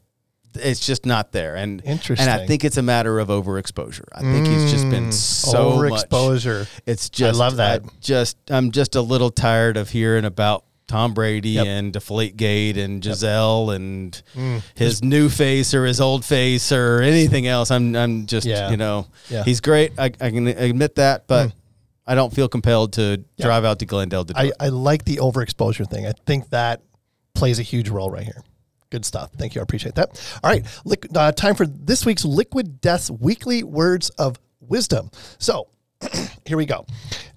It's 0.54 0.80
just 0.80 1.04
not 1.04 1.32
there, 1.32 1.54
and 1.54 1.84
interesting. 1.84 2.26
And 2.26 2.40
I 2.40 2.46
think 2.46 2.64
it's 2.64 2.78
a 2.78 2.82
matter 2.82 3.18
of 3.18 3.28
overexposure. 3.28 4.06
I 4.14 4.22
think 4.22 4.46
he's 4.46 4.70
just 4.70 4.88
been 4.88 5.08
mm. 5.08 5.12
so 5.12 5.76
much 5.76 6.08
overexposure. 6.08 6.66
it's 6.86 7.10
just 7.10 7.38
I 7.38 7.44
love 7.44 7.56
that. 7.56 7.82
I 7.84 7.88
just 8.00 8.38
I'm 8.50 8.70
just 8.70 8.94
a 8.94 9.02
little 9.02 9.30
tired 9.30 9.76
of 9.76 9.90
hearing 9.90 10.24
about 10.24 10.64
Tom 10.88 11.14
Brady 11.14 11.50
Yep. 11.50 11.66
and 11.66 11.92
Deflategate 11.92 12.76
and 12.78 13.02
Gisele 13.02 13.70
and 13.70 14.22
Mm. 14.34 14.62
his 14.74 15.02
new 15.02 15.28
face 15.28 15.74
or 15.74 15.84
his 15.84 16.00
old 16.00 16.24
face 16.24 16.70
or 16.72 17.00
anything 17.02 17.46
else. 17.46 17.70
I'm 17.70 17.94
I'm 17.96 18.26
just 18.26 18.46
Yeah. 18.46 18.70
you 18.70 18.76
know 18.76 19.06
Yeah. 19.28 19.40
Mm. 19.42 19.44
he's 19.46 19.60
great. 19.60 19.92
I, 19.98 20.06
I 20.06 20.30
can 20.30 20.46
admit 20.46 20.94
that, 20.96 21.26
but 21.26 21.52
I 22.06 22.14
don't 22.14 22.32
feel 22.32 22.48
compelled 22.48 22.92
to 22.94 23.24
drive 23.38 23.64
out 23.64 23.80
to 23.80 23.86
Glendale 23.86 24.24
to 24.24 24.32
do 24.32 24.38
I, 24.40 24.44
it. 24.46 24.52
I 24.60 24.68
like 24.68 25.04
the 25.04 25.16
overexposure 25.16 25.90
thing. 25.90 26.06
I 26.06 26.12
think 26.24 26.50
that 26.50 26.82
plays 27.34 27.58
a 27.58 27.62
huge 27.62 27.88
role 27.88 28.10
right 28.10 28.22
here. 28.24 28.42
Good 28.90 29.04
stuff. 29.04 29.32
Thank 29.36 29.56
you. 29.56 29.60
I 29.60 29.64
appreciate 29.64 29.96
that. 29.96 30.10
All 30.44 30.50
right. 30.50 30.64
Uh, 31.14 31.32
time 31.32 31.56
for 31.56 31.66
this 31.66 32.06
week's 32.06 32.24
Liquid 32.24 32.80
Death's 32.80 33.10
weekly 33.10 33.64
words 33.64 34.10
of 34.10 34.38
wisdom. 34.60 35.10
So 35.38 35.66
here 36.46 36.56
we 36.56 36.64
go. 36.64 36.86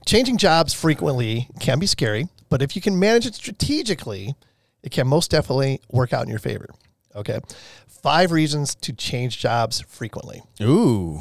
Changing 0.05 0.37
jobs 0.37 0.73
frequently 0.75 1.47
can 1.59 1.79
be 1.79 1.87
scary, 1.87 2.27
but 2.49 2.61
if 2.61 2.75
you 2.75 2.81
can 2.81 2.97
manage 2.99 3.25
it 3.25 3.35
strategically, 3.35 4.35
it 4.83 4.91
can 4.91 5.07
most 5.07 5.31
definitely 5.31 5.81
work 5.91 6.13
out 6.13 6.23
in 6.23 6.29
your 6.29 6.39
favor. 6.39 6.69
Okay. 7.15 7.39
Five 7.87 8.31
reasons 8.31 8.75
to 8.75 8.93
change 8.93 9.39
jobs 9.39 9.81
frequently 9.81 10.41
Ooh, 10.61 11.19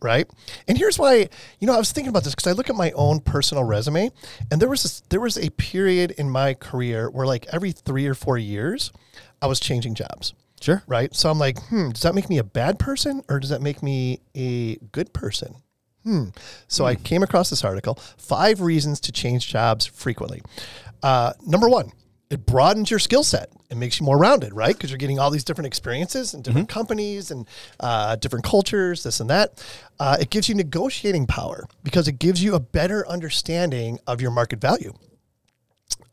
right? 0.00 0.26
And 0.66 0.78
here's 0.78 0.98
why, 0.98 1.28
you 1.58 1.66
know, 1.66 1.74
I 1.74 1.78
was 1.78 1.92
thinking 1.92 2.08
about 2.08 2.24
this 2.24 2.34
because 2.34 2.46
I 2.46 2.52
look 2.52 2.70
at 2.70 2.76
my 2.76 2.92
own 2.92 3.20
personal 3.20 3.64
resume, 3.64 4.10
and 4.50 4.60
there 4.60 4.68
was 4.70 4.84
this, 4.84 5.02
there 5.10 5.20
was 5.20 5.36
a 5.36 5.50
period 5.50 6.12
in 6.12 6.30
my 6.30 6.54
career 6.54 7.10
where 7.10 7.26
like 7.26 7.46
every 7.52 7.72
three 7.72 8.06
or 8.06 8.14
four 8.14 8.38
years, 8.38 8.90
I 9.42 9.48
was 9.48 9.60
changing 9.60 9.96
jobs. 9.96 10.32
sure. 10.62 10.82
Right. 10.86 11.14
So 11.14 11.30
I'm 11.30 11.38
like, 11.38 11.58
hmm, 11.64 11.90
does 11.90 12.02
that 12.02 12.14
make 12.14 12.30
me 12.30 12.38
a 12.38 12.44
bad 12.44 12.78
person 12.78 13.22
or 13.28 13.38
does 13.38 13.50
that 13.50 13.60
make 13.60 13.82
me 13.82 14.20
a 14.34 14.76
good 14.76 15.12
person? 15.12 15.56
Hmm. 16.04 16.26
So 16.68 16.86
I 16.86 16.94
came 16.94 17.22
across 17.22 17.50
this 17.50 17.64
article 17.64 17.94
Five 18.16 18.60
Reasons 18.60 19.00
to 19.00 19.12
Change 19.12 19.48
Jobs 19.48 19.86
Frequently. 19.86 20.42
Uh, 21.02 21.32
number 21.46 21.68
one, 21.68 21.92
it 22.30 22.44
broadens 22.44 22.90
your 22.90 22.98
skill 22.98 23.24
set. 23.24 23.50
It 23.70 23.76
makes 23.76 24.00
you 24.00 24.06
more 24.06 24.18
rounded, 24.18 24.52
right? 24.52 24.74
Because 24.74 24.90
you're 24.90 24.98
getting 24.98 25.18
all 25.18 25.30
these 25.30 25.44
different 25.44 25.66
experiences 25.66 26.34
and 26.34 26.42
different 26.44 26.68
companies 26.68 27.30
and 27.30 27.46
uh, 27.80 28.16
different 28.16 28.44
cultures, 28.44 29.02
this 29.02 29.20
and 29.20 29.30
that. 29.30 29.64
Uh, 29.98 30.16
it 30.20 30.30
gives 30.30 30.48
you 30.48 30.54
negotiating 30.54 31.26
power 31.26 31.66
because 31.84 32.08
it 32.08 32.18
gives 32.18 32.42
you 32.42 32.54
a 32.54 32.60
better 32.60 33.06
understanding 33.08 33.98
of 34.06 34.20
your 34.20 34.30
market 34.30 34.60
value. 34.60 34.92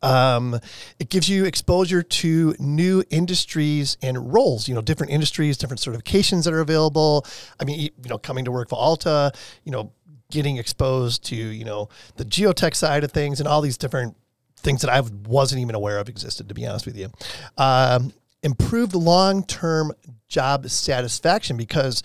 Um, 0.06 0.60
it 1.00 1.10
gives 1.10 1.28
you 1.28 1.46
exposure 1.46 2.04
to 2.04 2.56
new 2.60 3.04
industries 3.10 3.98
and 4.02 4.34
roles, 4.34 4.68
you 4.68 4.76
know, 4.76 4.82
different 4.82 5.12
industries, 5.12 5.58
different 5.58 5.82
certifications 5.82 6.44
that 6.46 6.54
are 6.54 6.62
available. 6.62 7.26
I 7.60 7.66
mean, 7.66 7.80
you 7.80 8.10
know, 8.10 8.18
coming 8.18 8.46
to 8.46 8.52
work 8.52 8.70
for 8.70 8.76
Alta, 8.76 9.32
you 9.64 9.72
know, 9.72 9.92
getting 10.32 10.58
exposed 10.58 11.26
to, 11.26 11.36
you 11.36 11.66
know, 11.66 11.90
the 12.18 12.26
geotech 12.26 12.76
side 12.76 13.04
of 13.04 13.12
things 13.12 13.40
and 13.40 13.48
all 13.48 13.62
these 13.62 13.78
different 13.78 14.16
things 14.58 14.82
that 14.82 14.90
I 14.90 15.02
wasn't 15.28 15.62
even 15.62 15.76
aware 15.76 16.00
of 16.00 16.10
existed, 16.10 16.50
to 16.50 16.56
be 16.56 16.66
honest 16.66 16.86
with 16.86 16.98
you. 16.98 17.10
Um, 17.58 18.14
improved 18.44 18.94
long 18.94 19.44
term 19.44 19.92
job 20.28 20.70
satisfaction 20.70 21.58
because 21.58 22.04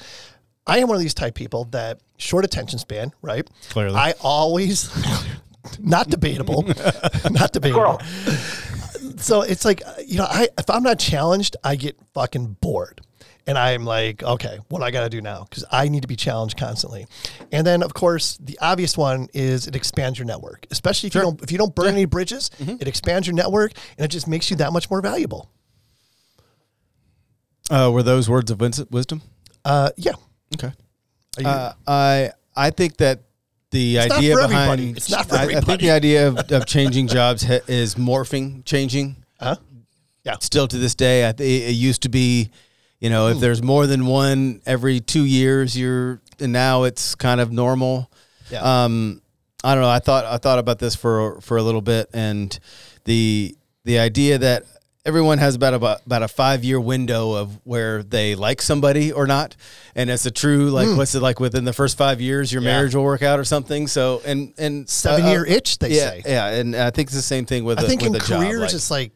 I 0.66 0.78
am 0.78 0.88
one 0.88 0.96
of 0.96 1.02
these 1.02 1.14
type 1.14 1.34
people 1.34 1.64
that 1.66 2.00
short 2.16 2.44
attention 2.44 2.78
span, 2.78 3.12
right? 3.22 3.48
Clearly. 3.70 3.96
I 3.96 4.14
always, 4.20 4.90
not 5.78 6.08
debatable, 6.08 6.62
not 7.30 7.52
debatable. 7.52 7.98
Squirrel. 8.00 8.00
So 9.18 9.42
it's 9.42 9.64
like, 9.64 9.82
uh, 9.86 9.92
you 10.06 10.16
know, 10.18 10.24
I 10.28 10.48
if 10.58 10.68
I'm 10.70 10.82
not 10.82 10.98
challenged, 10.98 11.56
I 11.62 11.76
get 11.76 11.96
fucking 12.14 12.56
bored. 12.60 13.00
And 13.46 13.58
I'm 13.58 13.84
like, 13.84 14.22
okay, 14.22 14.58
what 14.68 14.78
do 14.78 14.84
I 14.84 14.90
got 14.90 15.00
to 15.02 15.08
do 15.08 15.20
now? 15.20 15.44
Because 15.48 15.64
I 15.72 15.88
need 15.88 16.02
to 16.02 16.08
be 16.08 16.14
challenged 16.14 16.56
constantly. 16.56 17.06
And 17.50 17.66
then, 17.66 17.82
of 17.82 17.94
course, 17.94 18.36
the 18.38 18.56
obvious 18.60 18.96
one 18.96 19.28
is 19.34 19.66
it 19.66 19.74
expands 19.74 20.18
your 20.18 20.26
network, 20.26 20.66
especially 20.70 21.08
if 21.08 21.14
you 21.14 21.20
don't 21.22 21.42
if 21.42 21.50
you 21.50 21.58
don't 21.58 21.74
burn 21.74 21.88
any 21.88 22.04
bridges. 22.04 22.50
It 22.60 22.86
expands 22.86 23.26
your 23.26 23.34
network, 23.34 23.72
and 23.98 24.04
it 24.04 24.08
just 24.08 24.28
makes 24.28 24.50
you 24.50 24.56
that 24.58 24.72
much 24.72 24.88
more 24.90 25.00
valuable. 25.00 25.50
Uh, 27.70 27.90
were 27.92 28.02
those 28.02 28.28
words 28.28 28.50
of 28.50 28.60
wisdom? 28.90 29.22
Uh, 29.64 29.90
yeah, 29.96 30.12
Okay. 30.54 30.72
Are 31.38 31.42
you- 31.42 31.48
Uh, 31.48 31.72
I 31.86 32.30
I 32.56 32.70
think 32.70 32.96
that 32.98 33.22
the 33.70 33.96
It's 33.98 34.14
idea 34.14 34.36
behind. 34.36 34.96
It's 34.96 35.10
not 35.10 35.28
for 35.28 35.36
I, 35.36 35.44
I 35.44 35.60
think 35.60 35.80
the 35.80 35.90
idea 35.90 36.28
of, 36.28 36.50
of 36.50 36.66
changing 36.66 37.06
jobs 37.08 37.42
ha- 37.42 37.60
is 37.66 37.94
morphing, 37.94 38.64
changing. 38.64 39.16
Huh? 39.38 39.56
Yeah. 40.24 40.36
Still 40.40 40.68
to 40.68 40.78
this 40.78 40.94
day, 40.94 41.28
I 41.28 41.32
th- 41.32 41.68
it 41.68 41.72
used 41.72 42.02
to 42.02 42.08
be, 42.08 42.50
you 42.98 43.08
know, 43.10 43.28
if 43.28 43.40
there's 43.40 43.62
more 43.62 43.86
than 43.86 44.06
one 44.06 44.60
every 44.66 45.00
two 45.00 45.24
years, 45.24 45.78
you're 45.78 46.20
and 46.38 46.52
now 46.52 46.84
it's 46.84 47.14
kind 47.14 47.40
of 47.40 47.52
normal. 47.52 48.10
Yeah. 48.50 48.84
Um, 48.84 49.22
I 49.62 49.74
don't 49.74 49.82
know. 49.82 49.90
I 49.90 49.98
thought 49.98 50.24
I 50.24 50.38
thought 50.38 50.58
about 50.58 50.78
this 50.78 50.94
for 50.94 51.40
for 51.40 51.56
a 51.56 51.62
little 51.62 51.82
bit, 51.82 52.08
and 52.12 52.58
the 53.04 53.56
the 53.84 53.98
idea 53.98 54.38
that 54.38 54.64
everyone 55.06 55.38
has 55.38 55.54
about 55.54 55.74
about, 55.74 56.04
about 56.06 56.22
a 56.22 56.28
five 56.28 56.62
year 56.64 56.80
window 56.80 57.32
of 57.32 57.58
where 57.64 58.02
they 58.02 58.34
like 58.34 58.60
somebody 58.62 59.12
or 59.12 59.26
not, 59.26 59.56
and 59.94 60.10
it's 60.10 60.26
a 60.26 60.30
true 60.30 60.70
like 60.70 60.88
what's 60.96 61.14
it 61.14 61.20
like 61.20 61.40
within 61.40 61.64
the 61.64 61.72
first 61.72 61.96
five 61.96 62.20
years 62.20 62.52
your. 62.52 62.62
Yeah. 62.62 62.70
marriage 62.70 62.94
will 62.94 63.04
work 63.04 63.22
out 63.22 63.38
or 63.38 63.44
something. 63.44 63.86
So 63.86 64.20
and 64.26 64.52
and 64.58 64.88
seven 64.88 65.26
uh, 65.26 65.30
year 65.30 65.46
itch, 65.46 65.78
they 65.78 65.90
yeah, 65.90 66.10
say. 66.10 66.22
yeah, 66.26 66.46
and 66.48 66.76
I 66.76 66.90
think 66.90 67.06
it's 67.08 67.16
the 67.16 67.22
same 67.22 67.46
thing 67.46 67.64
with 67.64 67.78
I 67.78 67.82
a, 67.82 67.86
think 67.86 68.02
with 68.02 68.10
in 68.10 68.16
a 68.16 68.24
job, 68.24 68.42
careers, 68.42 68.60
like- 68.60 68.74
it's 68.74 68.90
like 68.90 69.12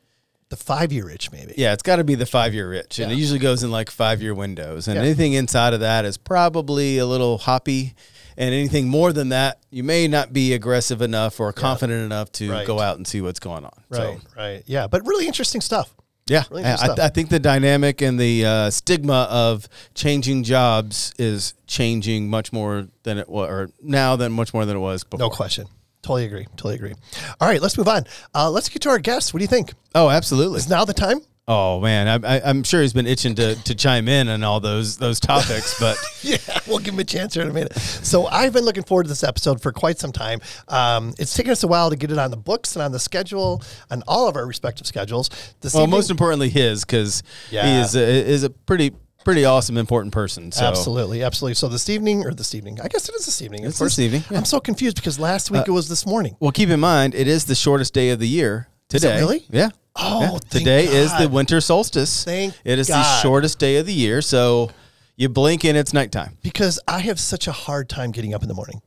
the 0.50 0.56
five 0.56 0.92
year 0.92 1.08
itch, 1.10 1.32
maybe. 1.32 1.54
yeah, 1.56 1.72
it's 1.72 1.82
got 1.82 1.96
to 1.96 2.04
be 2.04 2.14
the 2.14 2.26
five 2.26 2.54
year 2.54 2.72
itch, 2.72 2.98
and 2.98 3.10
Yeah. 3.10 3.16
it 3.16 3.20
usually 3.20 3.38
goes 3.38 3.62
in 3.62 3.70
like 3.70 3.90
five 3.90 4.22
year 4.22 4.34
windows. 4.34 4.88
And 4.88 4.96
Yeah. 4.96 5.02
anything 5.02 5.32
inside 5.32 5.74
of 5.74 5.80
that 5.80 6.04
is 6.04 6.16
probably 6.16 6.98
a 6.98 7.06
little 7.06 7.38
hoppy, 7.38 7.94
and 8.36 8.54
anything 8.54 8.88
more 8.88 9.12
than 9.12 9.30
that, 9.30 9.58
you 9.70 9.82
may 9.84 10.08
not 10.08 10.32
be 10.32 10.52
aggressive 10.52 11.02
enough 11.02 11.40
or 11.40 11.52
confident 11.52 12.04
enough 12.04 12.30
to 12.32 12.50
Right. 12.50 12.66
go 12.66 12.80
out 12.80 12.96
and 12.96 13.06
see 13.06 13.20
what's 13.20 13.40
going 13.40 13.64
on. 13.64 13.72
Right, 13.90 13.98
So, 13.98 14.20
right. 14.36 14.62
Yeah, 14.66 14.86
but 14.86 15.06
really 15.06 15.26
interesting 15.26 15.60
stuff. 15.60 15.94
yeah, 16.26 16.44
Really 16.50 16.64
I, 16.64 16.70
interesting 16.72 16.90
I, 16.90 16.94
stuff. 16.94 17.04
I 17.06 17.08
think 17.10 17.28
the 17.30 17.38
dynamic 17.40 18.00
and 18.02 18.18
the 18.18 18.44
uh, 18.44 18.70
stigma 18.70 19.26
of 19.30 19.68
changing 19.94 20.42
jobs 20.44 21.12
is 21.18 21.54
changing 21.66 22.28
much 22.30 22.52
more 22.52 22.88
than 23.02 23.18
it 23.18 23.28
was, 23.28 23.48
or 23.50 23.70
now 23.82 24.16
than 24.16 24.32
much 24.32 24.52
more 24.54 24.64
than 24.66 24.76
it 24.76 24.80
was 24.80 25.04
before. 25.04 25.18
No 25.18 25.30
question. 25.30 25.66
Totally 26.02 26.26
agree. 26.26 26.46
Totally 26.56 26.74
agree. 26.74 26.94
All 27.40 27.48
right, 27.48 27.62
let's 27.62 27.78
move 27.78 27.88
on. 27.88 28.04
Uh, 28.34 28.50
let's 28.50 28.68
get 28.68 28.82
to 28.82 28.90
our 28.90 28.98
guests. 28.98 29.32
What 29.32 29.38
do 29.38 29.44
you 29.44 29.48
think? 29.48 29.72
Oh, 29.94 30.10
absolutely. 30.10 30.58
Is 30.58 30.68
now 30.68 30.84
the 30.84 30.92
time? 30.92 31.20
Oh 31.46 31.78
man, 31.80 32.24
I, 32.24 32.36
I, 32.36 32.40
I'm 32.42 32.62
sure 32.62 32.80
he's 32.80 32.94
been 32.94 33.06
itching 33.06 33.34
to, 33.34 33.54
to 33.54 33.74
chime 33.74 34.08
in 34.08 34.28
on 34.30 34.42
all 34.42 34.60
those 34.60 34.96
those 34.96 35.20
topics, 35.20 35.78
but 35.80 35.98
Yeah, 36.22 36.38
we'll 36.66 36.78
give 36.78 36.94
him 36.94 37.00
a 37.00 37.04
chance 37.04 37.34
here 37.34 37.42
in 37.42 37.50
a 37.50 37.52
minute. 37.52 37.76
So 37.76 38.26
I've 38.26 38.54
been 38.54 38.64
looking 38.64 38.82
forward 38.82 39.04
to 39.04 39.08
this 39.10 39.22
episode 39.22 39.60
for 39.60 39.70
quite 39.70 39.98
some 39.98 40.10
time. 40.10 40.40
Um, 40.68 41.12
it's 41.18 41.34
taken 41.34 41.52
us 41.52 41.62
a 41.62 41.68
while 41.68 41.90
to 41.90 41.96
get 41.96 42.10
it 42.10 42.18
on 42.18 42.30
the 42.30 42.38
books 42.38 42.76
and 42.76 42.82
on 42.82 42.92
the 42.92 42.98
schedule, 42.98 43.62
on 43.90 44.02
all 44.08 44.26
of 44.26 44.36
our 44.36 44.46
respective 44.46 44.86
schedules. 44.86 45.28
This 45.60 45.74
well, 45.74 45.82
evening- 45.82 45.98
most 45.98 46.10
importantly, 46.10 46.48
his 46.48 46.82
because 46.84 47.22
he 47.50 47.58
is 47.58 47.94
a, 47.94 48.02
is 48.02 48.42
a 48.42 48.50
pretty 48.50 48.92
pretty 49.22 49.44
awesome, 49.44 49.76
important 49.76 50.14
person. 50.14 50.50
So 50.50 50.64
Absolutely, 50.64 51.22
absolutely. 51.22 51.54
So 51.54 51.68
this 51.68 51.90
evening, 51.90 52.24
or 52.24 52.32
this 52.32 52.54
evening, 52.54 52.80
I 52.80 52.88
guess 52.88 53.08
it 53.08 53.14
is 53.14 53.26
this 53.26 53.42
evening. 53.42 53.64
It's 53.64 53.78
this 53.78 53.98
evening, 53.98 54.22
yeah. 54.30 54.36
Uh, 54.36 54.40
I'm 54.40 54.44
so 54.46 54.60
confused 54.60 54.96
because 54.96 55.18
last 55.18 55.50
week 55.50 55.64
it 55.66 55.72
was 55.72 55.88
this 55.88 56.06
morning. 56.06 56.36
Well, 56.40 56.52
keep 56.52 56.70
in 56.70 56.80
mind, 56.80 57.14
it 57.14 57.28
is 57.28 57.44
the 57.46 57.54
shortest 57.54 57.92
day 57.92 58.10
of 58.10 58.18
the 58.18 58.28
year 58.28 58.68
today. 58.88 59.18
really? 59.18 59.44
Yeah. 59.50 59.70
Oh, 59.96 60.20
Yeah. 60.20 60.38
today 60.50 60.86
is 60.86 61.16
the 61.18 61.28
winter 61.28 61.60
solstice. 61.60 62.24
Thank 62.24 62.54
it 62.64 62.78
is 62.78 62.88
the 62.88 63.02
shortest 63.22 63.58
day 63.58 63.76
of 63.76 63.86
the 63.86 63.92
year, 63.92 64.20
so 64.22 64.70
you 65.16 65.28
blink 65.28 65.64
and 65.64 65.76
it's 65.76 65.92
nighttime. 65.92 66.36
Because 66.42 66.80
I 66.88 66.98
have 67.00 67.20
such 67.20 67.46
a 67.46 67.52
hard 67.52 67.88
time 67.88 68.10
getting 68.10 68.34
up 68.34 68.42
in 68.42 68.48
the 68.48 68.54
morning. 68.54 68.82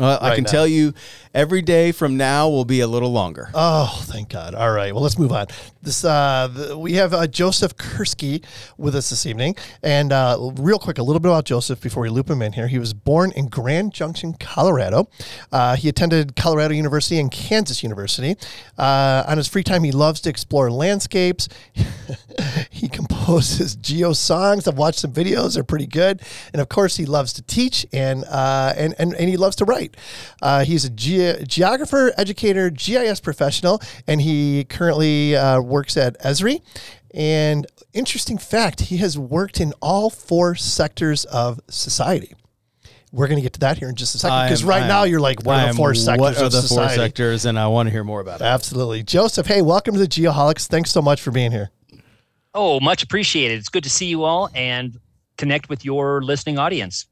Well, 0.00 0.18
I 0.22 0.34
can 0.34 0.44
now. 0.44 0.50
tell 0.50 0.66
you, 0.66 0.94
every 1.34 1.60
day 1.60 1.92
from 1.92 2.16
now 2.16 2.48
will 2.48 2.64
be 2.64 2.80
a 2.80 2.86
little 2.86 3.12
longer. 3.12 3.50
Oh, 3.52 4.02
thank 4.04 4.30
God. 4.30 4.54
All 4.54 4.72
right. 4.72 4.94
Well, 4.94 5.02
let's 5.02 5.18
move 5.18 5.32
on. 5.32 5.48
This 5.82 6.02
uh, 6.02 6.48
the, 6.50 6.78
we 6.78 6.94
have 6.94 7.12
uh, 7.12 7.26
Joseph 7.26 7.76
Kerski 7.76 8.42
with 8.78 8.94
us 8.94 9.10
this 9.10 9.26
evening, 9.26 9.54
and 9.82 10.10
uh, 10.10 10.38
real 10.56 10.78
quick, 10.78 10.96
a 10.96 11.02
little 11.02 11.20
bit 11.20 11.28
about 11.28 11.44
Joseph 11.44 11.82
before 11.82 12.04
we 12.04 12.08
loop 12.08 12.30
him 12.30 12.40
in 12.40 12.54
here. 12.54 12.68
He 12.68 12.78
was 12.78 12.94
born 12.94 13.32
in 13.32 13.48
Grand 13.48 13.92
Junction, 13.92 14.32
Colorado. 14.32 15.10
Uh, 15.52 15.76
he 15.76 15.90
attended 15.90 16.36
Colorado 16.36 16.72
University 16.72 17.18
and 17.18 17.30
Kansas 17.30 17.82
University. 17.82 18.36
Uh, 18.78 19.24
on 19.28 19.36
his 19.36 19.46
free 19.46 19.62
time, 19.62 19.84
he 19.84 19.92
loves 19.92 20.22
to 20.22 20.30
explore 20.30 20.70
landscapes. 20.70 21.50
he 22.70 22.88
composes 22.88 23.76
geo 23.76 24.14
songs. 24.14 24.66
I've 24.66 24.78
watched 24.78 25.00
some 25.00 25.12
videos; 25.12 25.52
they're 25.52 25.64
pretty 25.64 25.86
good. 25.86 26.22
And 26.54 26.62
of 26.62 26.70
course, 26.70 26.96
he 26.96 27.04
loves 27.04 27.34
to 27.34 27.42
teach 27.42 27.84
and 27.92 28.24
uh, 28.24 28.72
and, 28.74 28.94
and 28.98 29.14
and 29.14 29.28
he 29.28 29.36
loves 29.36 29.56
to 29.56 29.66
write. 29.66 29.81
Uh, 30.40 30.64
he's 30.64 30.84
a 30.84 30.90
ge- 30.90 31.46
geographer, 31.48 32.12
educator, 32.16 32.70
GIS 32.70 33.20
professional, 33.20 33.80
and 34.06 34.20
he 34.20 34.64
currently 34.64 35.36
uh, 35.36 35.60
works 35.60 35.96
at 35.96 36.18
Esri. 36.20 36.60
And 37.14 37.66
interesting 37.92 38.38
fact, 38.38 38.80
he 38.82 38.96
has 38.98 39.18
worked 39.18 39.60
in 39.60 39.72
all 39.82 40.08
four 40.10 40.54
sectors 40.54 41.24
of 41.26 41.60
society. 41.68 42.34
We're 43.12 43.26
going 43.28 43.36
to 43.36 43.42
get 43.42 43.52
to 43.54 43.60
that 43.60 43.76
here 43.78 43.90
in 43.90 43.94
just 43.94 44.14
a 44.14 44.18
second 44.18 44.46
because 44.46 44.64
right 44.64 44.78
I'm- 44.80 44.88
now 44.88 45.02
you're 45.04 45.20
like, 45.20 45.42
what 45.44 45.58
I 45.58 45.64
are 45.64 45.72
the 45.72 45.74
four 45.76 45.94
sectors 45.94 46.20
What 46.20 46.38
are 46.38 46.44
of 46.46 46.52
the 46.52 46.62
society? 46.62 46.96
four 46.96 47.04
sectors? 47.04 47.44
And 47.44 47.58
I 47.58 47.66
want 47.66 47.86
to 47.88 47.90
hear 47.90 48.04
more 48.04 48.20
about 48.20 48.40
it. 48.40 48.44
Absolutely. 48.44 49.02
Joseph, 49.02 49.46
hey, 49.46 49.60
welcome 49.60 49.92
to 49.92 50.00
the 50.00 50.08
Geoholics. 50.08 50.66
Thanks 50.66 50.90
so 50.90 51.02
much 51.02 51.20
for 51.20 51.30
being 51.30 51.52
here. 51.52 51.70
Oh, 52.54 52.80
much 52.80 53.02
appreciated. 53.02 53.58
It's 53.58 53.68
good 53.68 53.84
to 53.84 53.90
see 53.90 54.06
you 54.06 54.24
all 54.24 54.48
and 54.54 54.98
connect 55.36 55.68
with 55.68 55.84
your 55.84 56.22
listening 56.22 56.58
audience. 56.58 57.06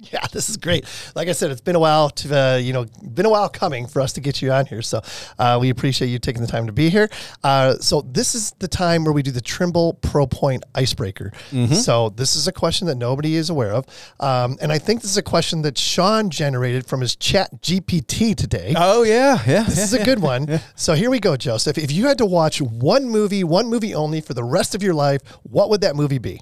Yeah, 0.12 0.26
this 0.32 0.48
is 0.48 0.56
great. 0.56 0.86
Like 1.14 1.28
I 1.28 1.32
said, 1.32 1.50
it's 1.50 1.60
been 1.60 1.76
a 1.76 1.80
while 1.80 2.08
to 2.08 2.34
uh, 2.34 2.56
you 2.56 2.72
know 2.72 2.86
been 3.14 3.26
a 3.26 3.30
while 3.30 3.50
coming 3.50 3.86
for 3.86 4.00
us 4.00 4.14
to 4.14 4.20
get 4.22 4.40
you 4.40 4.50
on 4.50 4.64
here. 4.64 4.80
So 4.80 5.02
uh, 5.38 5.58
we 5.60 5.68
appreciate 5.68 6.08
you 6.08 6.18
taking 6.18 6.40
the 6.40 6.48
time 6.48 6.66
to 6.66 6.72
be 6.72 6.88
here. 6.88 7.10
Uh, 7.44 7.74
so 7.76 8.00
this 8.00 8.34
is 8.34 8.52
the 8.60 8.66
time 8.66 9.04
where 9.04 9.12
we 9.12 9.22
do 9.22 9.30
the 9.30 9.42
Trimble 9.42 9.94
Pro 9.94 10.26
Point 10.26 10.64
Icebreaker. 10.74 11.32
So 11.74 12.08
this 12.10 12.34
is 12.34 12.48
a 12.48 12.52
question 12.52 12.86
that 12.86 12.94
nobody 12.96 13.36
is 13.36 13.50
aware 13.50 13.72
of, 13.72 13.84
um, 14.20 14.56
and 14.62 14.72
I 14.72 14.78
think 14.78 15.02
this 15.02 15.10
is 15.10 15.16
a 15.18 15.22
question 15.22 15.62
that 15.62 15.76
Sean 15.76 16.30
generated 16.30 16.86
from 16.86 17.02
his 17.02 17.14
Chat 17.14 17.50
GPT 17.60 18.34
today. 18.34 18.72
Oh 18.76 19.02
yeah, 19.02 19.38
yeah. 19.46 19.64
This 19.64 19.78
is 19.78 19.92
a 19.92 20.02
good 20.04 20.20
one. 20.20 20.60
So 20.76 20.94
here 20.94 21.10
we 21.10 21.20
go, 21.20 21.36
Joseph. 21.36 21.76
If 21.76 21.92
you 21.92 22.06
had 22.06 22.16
to 22.18 22.26
watch 22.26 22.60
one 22.62 23.08
movie, 23.08 23.44
one 23.44 23.68
movie 23.68 23.94
only 23.94 24.20
for 24.22 24.32
the 24.34 24.44
rest 24.44 24.74
of 24.74 24.82
your 24.82 24.94
life, 24.94 25.20
what 25.42 25.68
would 25.68 25.82
that 25.82 25.94
movie 25.94 26.18
be? 26.18 26.40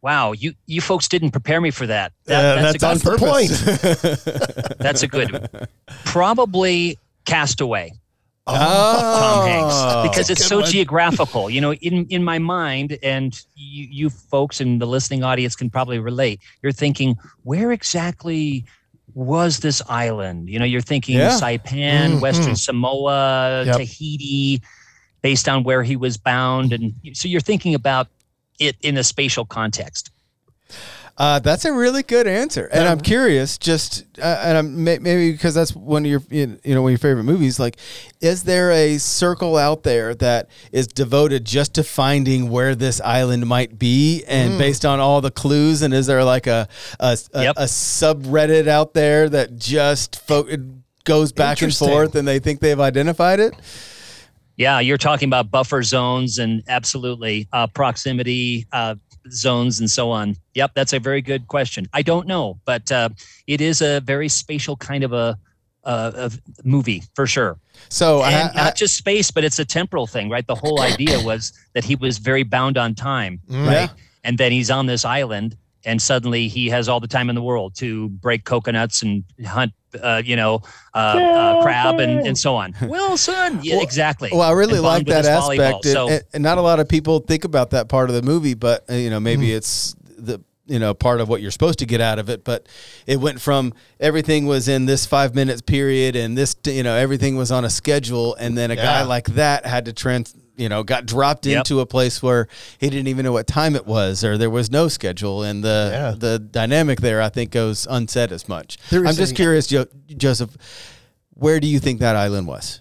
Wow, 0.00 0.32
you 0.32 0.54
you 0.66 0.80
folks 0.80 1.08
didn't 1.08 1.32
prepare 1.32 1.60
me 1.60 1.70
for 1.70 1.86
that. 1.86 2.12
That- 2.26 2.58
Uh, 2.58 2.62
that's, 2.62 2.80
that's 2.80 3.04
a 3.04 3.10
on 3.10 3.16
good, 3.16 3.20
point. 3.20 3.50
That's 4.78 5.02
a 5.02 5.08
good. 5.08 5.32
one. 5.32 5.66
Probably 6.04 6.98
Castaway. 7.24 7.92
Oh, 8.50 8.54
Tom 9.20 9.46
Hanks 9.46 10.08
because 10.08 10.30
it's 10.30 10.44
so 10.46 10.60
one. 10.60 10.70
geographical. 10.70 11.50
You 11.50 11.60
know, 11.60 11.74
in 11.74 12.06
in 12.06 12.24
my 12.24 12.38
mind, 12.38 12.96
and 13.02 13.38
you, 13.56 13.86
you 13.90 14.08
folks 14.10 14.60
and 14.60 14.80
the 14.80 14.86
listening 14.86 15.22
audience 15.24 15.54
can 15.54 15.68
probably 15.68 15.98
relate. 15.98 16.40
You're 16.62 16.72
thinking, 16.72 17.16
where 17.42 17.72
exactly 17.72 18.64
was 19.14 19.58
this 19.58 19.82
island? 19.88 20.48
You 20.48 20.58
know, 20.60 20.64
you're 20.64 20.80
thinking 20.80 21.16
Yeah. 21.18 21.30
Saipan, 21.38 22.12
Mhm. 22.14 22.20
Western 22.20 22.56
Samoa, 22.56 23.64
Yep. 23.66 23.76
Tahiti, 23.76 24.62
based 25.22 25.48
on 25.48 25.62
where 25.64 25.82
he 25.82 25.96
was 25.96 26.16
bound, 26.16 26.72
and 26.72 26.94
so 27.12 27.28
you're 27.28 27.40
thinking 27.42 27.74
about 27.74 28.08
it 28.58 28.76
in 28.82 28.96
a 28.96 29.04
spatial 29.04 29.44
context. 29.44 30.10
Uh, 31.16 31.40
that's 31.40 31.64
a 31.64 31.72
really 31.72 32.04
good 32.04 32.28
answer, 32.28 32.66
and 32.66 32.84
Yeah. 32.84 32.92
I'm 32.92 33.00
curious. 33.00 33.58
Just 33.58 34.04
uh, 34.22 34.40
and 34.44 34.56
I'm, 34.56 34.84
maybe 34.84 35.32
because 35.32 35.52
that's 35.52 35.74
one 35.74 36.04
of 36.04 36.10
your 36.12 36.22
you 36.30 36.46
know 36.64 36.82
one 36.82 36.90
of 36.90 36.92
your 36.92 36.98
favorite 36.98 37.24
movies. 37.24 37.58
Like, 37.58 37.76
is 38.20 38.44
there 38.44 38.70
a 38.70 38.98
circle 38.98 39.56
out 39.56 39.82
there 39.82 40.14
that 40.14 40.48
is 40.70 40.86
devoted 40.86 41.44
just 41.44 41.74
to 41.74 41.82
finding 41.82 42.50
where 42.50 42.76
this 42.76 43.00
island 43.00 43.46
might 43.48 43.80
be, 43.80 44.22
and 44.28 44.52
Hmm. 44.52 44.58
based 44.58 44.84
on 44.84 45.00
all 45.00 45.20
the 45.20 45.32
clues? 45.32 45.82
And 45.82 45.92
is 45.92 46.06
there 46.06 46.22
like 46.22 46.46
a 46.46 46.68
a, 47.00 47.18
a, 47.34 47.42
Yep. 47.42 47.54
a 47.56 47.64
subreddit 47.64 48.68
out 48.68 48.94
there 48.94 49.28
that 49.28 49.56
just 49.58 50.20
fo- 50.20 50.46
goes 51.02 51.32
back 51.32 51.62
and 51.62 51.74
forth, 51.74 52.14
and 52.14 52.28
they 52.28 52.38
think 52.38 52.60
they've 52.60 52.78
identified 52.78 53.40
it? 53.40 53.54
Yeah, 54.58 54.80
you're 54.80 54.98
talking 54.98 55.28
about 55.28 55.50
buffer 55.50 55.82
zones 55.84 56.38
and 56.38 56.62
absolutely 56.68 57.48
uh, 57.52 57.68
proximity 57.68 58.66
uh, 58.72 58.96
zones 59.30 59.78
and 59.78 59.88
so 59.90 60.10
on. 60.10 60.36
Yep, 60.54 60.72
that's 60.74 60.92
a 60.92 60.98
very 60.98 61.22
good 61.22 61.46
question. 61.46 61.86
I 61.92 62.02
don't 62.02 62.26
know, 62.26 62.58
but 62.64 62.90
uh, 62.92 63.10
it 63.46 63.60
is 63.60 63.80
a 63.80 64.00
very 64.00 64.28
spatial 64.28 64.76
kind 64.76 65.04
of 65.04 65.12
a, 65.12 65.38
uh, 65.84 66.10
of 66.16 66.40
movie 66.64 67.04
for 67.14 67.24
sure. 67.26 67.56
So 67.88 68.20
I, 68.20 68.32
and 68.32 68.50
I, 68.58 68.64
not 68.64 68.74
just 68.76 68.96
space, 68.96 69.30
but 69.30 69.44
it's 69.44 69.60
a 69.60 69.64
temporal 69.64 70.08
thing, 70.08 70.28
right? 70.28 70.46
The 70.46 70.56
whole 70.56 70.80
idea 70.80 71.20
was 71.22 71.52
that 71.74 71.84
he 71.84 71.94
was 71.94 72.18
very 72.18 72.42
bound 72.42 72.76
on 72.76 72.94
time, 72.96 73.40
Mm. 73.48 73.66
right? 73.66 73.90
And 74.24 74.36
then 74.38 74.50
he's 74.50 74.70
on 74.72 74.86
this 74.86 75.04
island, 75.04 75.56
and 75.84 76.02
suddenly 76.02 76.48
he 76.48 76.68
has 76.68 76.88
all 76.88 76.98
the 76.98 77.06
time 77.06 77.28
in 77.30 77.36
the 77.36 77.42
world 77.42 77.76
to 77.76 78.08
break 78.08 78.42
coconuts 78.44 79.02
and 79.02 79.22
hunt, 79.46 79.72
uh, 80.02 80.22
you 80.24 80.36
know, 80.36 80.62
uh, 80.94 80.98
uh, 80.98 81.62
crab 81.62 81.98
and, 82.00 82.26
and 82.26 82.36
so 82.36 82.56
on. 82.56 82.74
Wilson, 82.82 83.60
yeah, 83.62 83.76
Well- 83.76 83.84
exactly. 83.84 84.30
Well, 84.32 84.42
I 84.42 84.52
really 84.52 84.80
like 84.80 85.06
that 85.06 85.24
aspect, 85.24 85.84
and, 85.86 85.92
So- 85.94 86.08
and- 86.08 86.22
and 86.34 86.42
not 86.42 86.58
a 86.58 86.62
lot 86.62 86.80
of 86.80 86.88
people 86.88 87.20
think 87.20 87.44
about 87.44 87.70
that 87.70 87.88
part 87.88 88.10
of 88.10 88.14
the 88.16 88.22
movie. 88.22 88.54
But 88.54 88.84
uh, 88.90 88.94
you 88.94 89.10
know, 89.10 89.20
maybe 89.20 89.52
it's 89.52 89.94
the 90.16 90.40
you 90.66 90.78
know 90.78 90.92
part 90.92 91.20
of 91.22 91.28
what 91.30 91.40
you're 91.40 91.50
supposed 91.50 91.78
to 91.78 91.86
get 91.86 92.00
out 92.00 92.18
of 92.18 92.28
it. 92.28 92.44
But 92.44 92.66
it 93.06 93.18
went 93.18 93.40
from 93.40 93.72
everything 93.98 94.46
was 94.46 94.68
in 94.68 94.84
this 94.86 95.06
five 95.06 95.34
minutes 95.34 95.62
period, 95.62 96.14
and 96.16 96.36
this 96.36 96.54
you 96.66 96.82
know 96.82 96.94
everything 96.94 97.36
was 97.36 97.50
on 97.50 97.64
a 97.64 97.70
schedule, 97.70 98.34
and 98.34 98.56
then 98.58 98.70
a 98.70 98.76
guy 98.76 99.02
like 99.04 99.26
that 99.28 99.64
had 99.64 99.86
to 99.86 99.92
trans 99.92 100.34
you 100.58 100.68
know 100.68 100.82
got 100.82 101.06
dropped 101.06 101.46
Yep. 101.46 101.58
into 101.58 101.80
a 101.80 101.86
place 101.86 102.22
where 102.22 102.48
he 102.78 102.90
didn't 102.90 103.08
even 103.08 103.24
know 103.24 103.32
what 103.32 103.46
time 103.46 103.74
it 103.76 103.86
was, 103.86 104.22
or 104.24 104.36
there 104.36 104.50
was 104.50 104.70
no 104.70 104.88
schedule, 104.88 105.42
and 105.42 105.64
the 105.64 105.88
Yeah. 105.92 106.14
the 106.18 106.38
dynamic 106.38 107.00
there 107.00 107.22
I 107.22 107.28
think 107.30 107.50
goes 107.50 107.86
unsaid 107.88 108.32
as 108.32 108.48
much. 108.48 108.76
There 108.90 109.00
I'm 109.00 109.06
is 109.06 109.16
just 109.16 109.34
curious, 109.36 109.66
jo- 109.66 109.86
Joseph. 110.08 110.56
Where 111.34 111.60
do 111.60 111.66
you 111.68 111.78
think 111.78 112.00
that 112.00 112.16
island 112.16 112.46
was? 112.46 112.80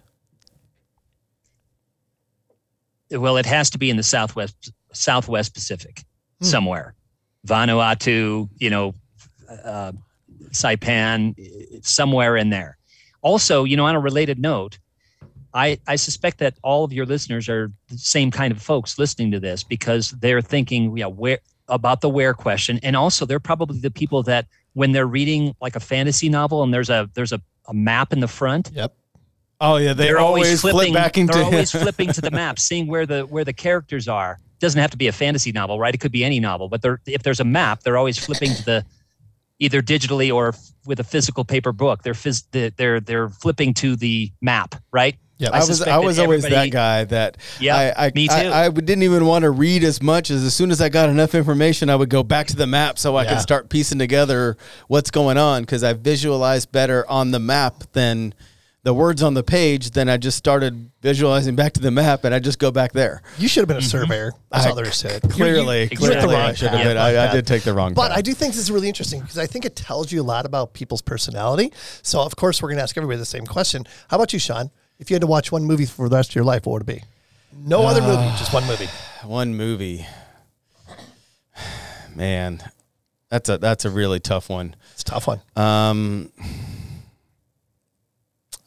well, 3.12 3.38
it 3.38 3.46
has 3.46 3.70
to 3.70 3.78
be 3.78 3.90
in 3.90 3.98
the 3.98 4.04
southwest 4.04 4.72
Southwest 4.94 5.54
Pacific 5.54 6.04
Hmm. 6.42 6.46
somewhere, 6.46 6.96
Vanuatu, 7.48 8.50
you 8.58 8.70
know, 8.70 8.94
uh, 9.64 9.92
Saipan, 10.52 11.36
somewhere 11.86 12.36
in 12.38 12.50
there. 12.50 12.78
Also, 13.22 13.64
you 13.64 13.78
know, 13.78 13.86
on 13.86 13.96
a 13.96 14.00
related 14.00 14.40
note, 14.40 14.78
I 15.58 15.80
I 15.88 15.96
suspect 15.96 16.38
that 16.38 16.54
all 16.62 16.84
of 16.84 16.94
your 16.94 17.06
listeners 17.08 17.50
are 17.50 17.72
the 17.90 17.98
same 17.98 18.30
kind 18.30 18.52
of 18.52 18.62
folks 18.62 19.00
listening 19.00 19.32
to 19.32 19.40
this 19.40 19.64
because 19.64 20.12
they're 20.12 20.42
thinking, 20.42 20.96
yeah, 20.96 21.08
where 21.08 21.40
about 21.68 22.02
the 22.02 22.10
where 22.10 22.36
question, 22.36 22.80
and 22.84 22.96
also 22.96 23.26
they're 23.26 23.40
probably 23.40 23.80
the 23.80 23.90
people 23.90 24.22
that 24.24 24.46
when 24.74 24.92
they're 24.92 25.08
reading 25.08 25.56
like 25.60 25.76
a 25.76 25.80
fantasy 25.80 26.30
novel 26.30 26.62
and 26.62 26.72
there's 26.72 26.92
a 26.92 27.10
there's 27.16 27.32
a, 27.34 27.42
a 27.68 27.74
map 27.74 28.14
in 28.14 28.20
the 28.20 28.28
front, 28.28 28.70
Yep. 28.72 28.94
Oh 29.60 29.78
yeah, 29.78 29.94
they 29.94 30.06
they're 30.06 30.20
always, 30.20 30.62
flip 30.62 30.74
flipping 30.74 30.94
they're 31.26 31.44
always 31.44 31.72
flipping 31.84 32.14
to 32.14 32.22
the 32.22 32.30
map 32.30 32.60
seeing 32.60 32.86
where 32.86 33.08
the 33.08 33.24
where 33.26 33.44
the 33.44 33.54
characters 33.54 34.08
are. 34.08 34.40
Doesn't 34.60 34.80
have 34.80 34.92
to 34.92 34.98
be 34.98 35.08
a 35.08 35.12
fantasy 35.12 35.52
novel 35.52 35.80
right? 35.80 35.94
It 35.94 36.00
could 36.00 36.12
be 36.12 36.24
any 36.24 36.40
novel 36.40 36.70
but 36.70 36.82
they're, 36.84 37.00
if 37.08 37.24
there's 37.24 37.40
a 37.40 37.44
map 37.44 37.82
they're 37.84 37.98
always 37.98 38.18
flipping 38.18 38.54
to 38.54 38.66
the 38.66 38.86
either 39.60 39.82
digitally 39.82 40.34
or 40.34 40.50
f- 40.50 40.72
with 40.86 41.00
a 41.00 41.04
physical 41.04 41.44
paper 41.44 41.72
book. 41.72 42.04
They're 42.04 42.14
phys- 42.14 42.46
the- 42.52 42.72
they're 42.78 43.00
they're 43.00 43.30
flipping 43.30 43.74
to 43.76 43.96
the 43.96 44.32
map 44.42 44.76
right 44.92 45.16
Yep. 45.40 45.54
I 45.54 45.60
was 45.60 45.82
I 45.84 45.98
was 46.00 46.18
always 46.20 46.44
that 46.44 46.72
guy 46.72 47.04
that 47.06 47.38
Yeah, 47.60 47.76
I, 47.76 48.08
I, 48.08 48.12
me 48.16 48.28
too. 48.28 48.34
I, 48.34 48.66
I 48.66 48.70
didn't 48.70 49.04
even 49.04 49.26
want 49.26 49.44
to 49.44 49.52
read 49.52 49.84
as 49.84 50.02
much 50.02 50.32
as 50.32 50.44
as 50.44 50.56
soon 50.56 50.72
as 50.72 50.82
I 50.82 50.90
got 50.90 51.10
enough 51.10 51.36
information 51.36 51.90
I 51.90 51.96
would 51.96 52.10
go 52.10 52.24
back 52.24 52.48
to 52.48 52.56
the 52.56 52.66
map 52.68 52.98
so 52.98 53.16
I 53.16 53.24
Yeah. 53.24 53.34
could 53.34 53.42
start 53.42 53.70
piecing 53.70 54.00
together 54.00 54.58
what's 54.88 55.12
going 55.12 55.38
on 55.38 55.62
because 55.62 55.84
I 55.84 55.94
visualized 55.94 56.72
better 56.72 57.08
on 57.10 57.32
the 57.32 57.40
map 57.40 57.84
than 57.94 58.34
the 58.82 58.94
words 58.94 59.22
on 59.22 59.34
the 59.34 59.44
page. 59.44 59.92
Then 59.92 60.10
I 60.10 60.18
just 60.18 60.38
started 60.38 60.90
visualizing 61.02 61.56
back 61.56 61.74
to 61.74 61.82
the 61.82 61.92
map 61.92 62.24
and 62.24 62.34
I 62.34 62.40
just 62.40 62.58
go 62.58 62.72
back 62.72 62.94
there. 62.94 63.22
You 63.38 63.48
should 63.48 63.62
have 63.62 63.68
been 63.68 63.78
a 63.78 63.80
mm-hmm. 63.82 63.90
surveyor. 63.90 64.34
That's 64.50 64.66
I- 64.66 64.70
all 64.70 64.76
there 64.76 64.88
is 64.88 64.98
to 65.00 65.16
it. 65.18 65.22
Clearly, 65.30 65.84
You- 65.84 65.90
you 65.92 66.02
went 66.02 66.14
the 66.14 66.20
clearly 66.20 66.34
wrong 66.36 66.50
I 66.50 66.54
should 66.54 66.70
have 66.70 66.78
path. 66.78 66.88
been. 66.88 66.98
My 66.98 67.16
I, 67.16 67.30
I 67.30 67.32
did 67.34 67.46
take 67.46 67.62
the 67.62 67.74
wrong. 67.76 67.94
But 67.94 68.10
path. 68.10 68.18
I 68.18 68.22
do 68.22 68.34
think 68.34 68.54
this 68.54 68.62
is 68.64 68.72
really 68.72 68.88
interesting 68.88 69.20
because 69.22 69.38
I 69.38 69.46
think 69.46 69.66
it 69.66 69.76
tells 69.76 70.12
you 70.12 70.20
a 70.22 70.24
lot 70.24 70.46
about 70.48 70.74
people's 70.74 71.02
personality. 71.04 71.74
So, 72.02 72.22
of 72.22 72.36
course, 72.38 72.62
we're 72.62 72.70
going 72.70 72.78
to 72.78 72.84
ask 72.84 72.98
everybody 72.98 73.20
the 73.20 73.26
same 73.26 73.46
question. 73.46 73.86
How 74.10 74.16
about 74.18 74.34
you, 74.34 74.40
Sean? 74.40 74.72
If 75.00 75.10
you 75.10 75.16
had 75.16 75.22
to 75.22 75.28
watch 75.28 75.52
one 75.52 75.64
movie 75.64 75.86
for 75.86 76.10
the 76.10 76.16
rest 76.16 76.32
of 76.32 76.36
your 76.36 76.44
life, 76.44 76.66
what 76.66 76.74
would 76.74 76.82
it 76.90 77.00
be? 77.00 77.04
No 77.56 77.86
other 77.86 78.02
movie, 78.02 78.28
just 78.38 78.54
one 78.54 78.66
movie. 78.66 78.88
one 79.24 79.56
movie. 79.56 80.06
Man, 82.16 82.64
that's 83.30 83.50
a 83.50 83.58
that's 83.58 83.86
a 83.86 83.90
really 83.90 84.20
tough 84.20 84.50
one. 84.50 84.76
It's 84.94 85.02
a 85.04 85.06
tough 85.06 85.28
one. 85.28 85.42
Um, 85.56 86.32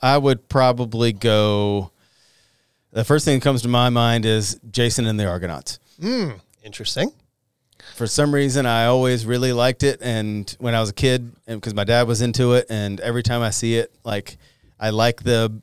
I 0.00 0.16
would 0.18 0.48
probably 0.48 1.12
go. 1.12 1.90
The 2.92 3.04
first 3.04 3.24
thing 3.24 3.38
that 3.38 3.44
comes 3.44 3.62
to 3.62 3.68
my 3.68 3.88
mind 3.88 4.24
is 4.24 4.60
Jason 4.70 5.06
and 5.06 5.18
the 5.18 5.26
Argonauts. 5.26 5.78
Interesting. 6.64 7.12
For 7.94 8.06
some 8.06 8.34
reason, 8.34 8.66
I 8.66 8.86
always 8.86 9.26
really 9.26 9.52
liked 9.52 9.82
it, 9.82 10.00
and 10.00 10.54
when 10.58 10.74
I 10.74 10.80
was 10.80 10.90
a 10.90 10.94
kid, 10.94 11.32
and 11.46 11.60
because 11.60 11.74
my 11.74 11.84
dad 11.84 12.06
was 12.06 12.22
into 12.22 12.54
it, 12.54 12.66
and 12.70 13.00
every 13.00 13.22
time 13.22 13.42
I 13.42 13.50
see 13.50 13.76
it, 13.76 13.92
like 14.04 14.36
I 14.78 14.90
like 14.90 15.22
the 15.22 15.60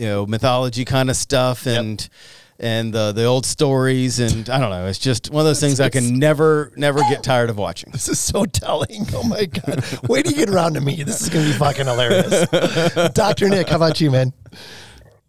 you 0.00 0.06
know 0.06 0.26
mythology 0.26 0.84
kind 0.84 1.10
of 1.10 1.16
stuff, 1.16 1.66
and 1.66 2.08
and 2.58 2.92
the 2.92 3.12
the 3.12 3.24
old 3.24 3.44
stories, 3.44 4.18
and 4.18 4.48
I 4.48 4.58
don't 4.58 4.70
know, 4.70 4.86
it's 4.86 4.98
just 4.98 5.30
one 5.30 5.40
of 5.40 5.46
those 5.46 5.60
things 5.60 5.78
I 5.80 5.90
can 5.90 6.18
never 6.18 6.72
never 6.76 7.00
get 7.00 7.22
tired 7.22 7.50
of 7.50 7.58
watching. 7.58 7.90
This 7.92 8.08
is 8.08 8.18
so 8.18 8.44
telling. 8.46 9.06
Oh 9.14 9.22
my 9.22 9.44
God. 9.44 9.84
Wait 10.08 10.24
till 10.24 10.32
you 10.32 10.46
get 10.46 10.48
around 10.54 10.74
to 10.74 10.80
me. 10.80 11.02
This 11.02 11.20
is 11.20 11.28
going 11.28 11.44
to 11.46 11.52
be 11.52 11.58
fucking 11.58 11.86
hilarious. 11.86 12.48
Dr. 13.12 13.48
Nick, 13.50 13.68
how 13.68 13.76
about 13.76 14.00
you, 14.00 14.10
man? 14.10 14.32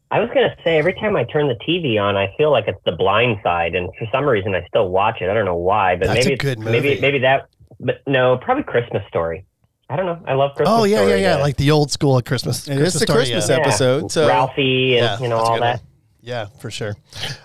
I 0.09 0.19
was 0.19 0.29
gonna 0.33 0.53
say 0.63 0.77
every 0.77 0.93
time 0.93 1.15
I 1.15 1.23
turn 1.23 1.47
the 1.47 1.55
TV 1.55 1.97
on, 2.01 2.17
I 2.17 2.33
feel 2.37 2.51
like 2.51 2.67
it's 2.67 2.81
The 2.85 2.91
Blind 2.91 3.39
Side, 3.43 3.75
and 3.75 3.89
for 3.97 4.05
some 4.11 4.25
reason 4.25 4.53
I 4.55 4.65
still 4.67 4.89
watch 4.89 5.21
it. 5.21 5.29
I 5.29 5.33
don't 5.33 5.45
know 5.45 5.55
why, 5.55 5.95
but 5.95 6.07
That's 6.07 6.25
maybe 6.25 6.33
it's- 6.33 6.55
good 6.55 6.59
maybe 6.59 6.99
maybe 6.99 7.19
that. 7.19 7.47
But 7.79 8.01
no, 8.07 8.37
probably 8.37 8.63
Christmas 8.63 9.03
Story. 9.07 9.45
I 9.91 9.95
don't 9.97 10.05
know. 10.05 10.19
I 10.25 10.33
love 10.33 10.55
Christmas. 10.55 10.79
Oh, 10.79 10.83
yeah, 10.85 10.99
yeah, 11.01 11.05
Story, 11.07 11.21
yeah. 11.21 11.35
uh, 11.35 11.39
Like 11.39 11.57
the 11.57 11.71
old 11.71 11.91
school 11.91 12.21
Christmas. 12.21 12.67
It 12.67 12.77
is 12.79 12.93
the 12.93 12.99
story, 12.99 13.17
Christmas 13.25 13.49
yeah. 13.49 13.57
episode, 13.57 14.11
so- 14.11 14.27
Ralphie, 14.27 14.97
and 14.97 15.03
Yeah, 15.05 15.19
you 15.19 15.27
know 15.27 15.37
all 15.37 15.55
good 15.55 15.63
that. 15.63 15.81
Yeah, 16.21 16.45
for 16.59 16.71
sure. 16.71 16.95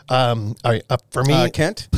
Um, 0.08 0.54
all 0.64 0.70
right, 0.72 0.84
uh, 0.88 0.98
for 1.10 1.24
me, 1.24 1.32
Uh, 1.34 1.48
Kent? 1.48 1.88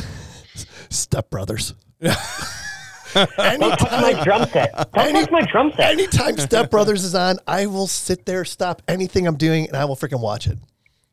Step 0.89 1.29
Brothers. 1.29 1.73
Don't 2.01 3.77
touch 3.77 3.91
my 4.01 4.21
drum 4.23 4.47
set. 4.49 4.73
Don't 4.93 5.13
touch 5.13 5.31
my 5.31 5.41
drum 5.41 5.71
set. 5.75 5.91
Anytime 5.91 6.37
Step 6.37 6.69
Brothers 6.71 7.03
is 7.03 7.15
on, 7.15 7.37
I 7.47 7.65
will 7.65 7.87
sit 7.87 8.25
there, 8.25 8.45
stop 8.45 8.81
anything 8.87 9.27
I'm 9.27 9.35
doing, 9.35 9.67
and 9.67 9.75
I 9.75 9.85
will 9.85 9.95
freaking 9.95 10.21
watch 10.21 10.47
it. 10.47 10.57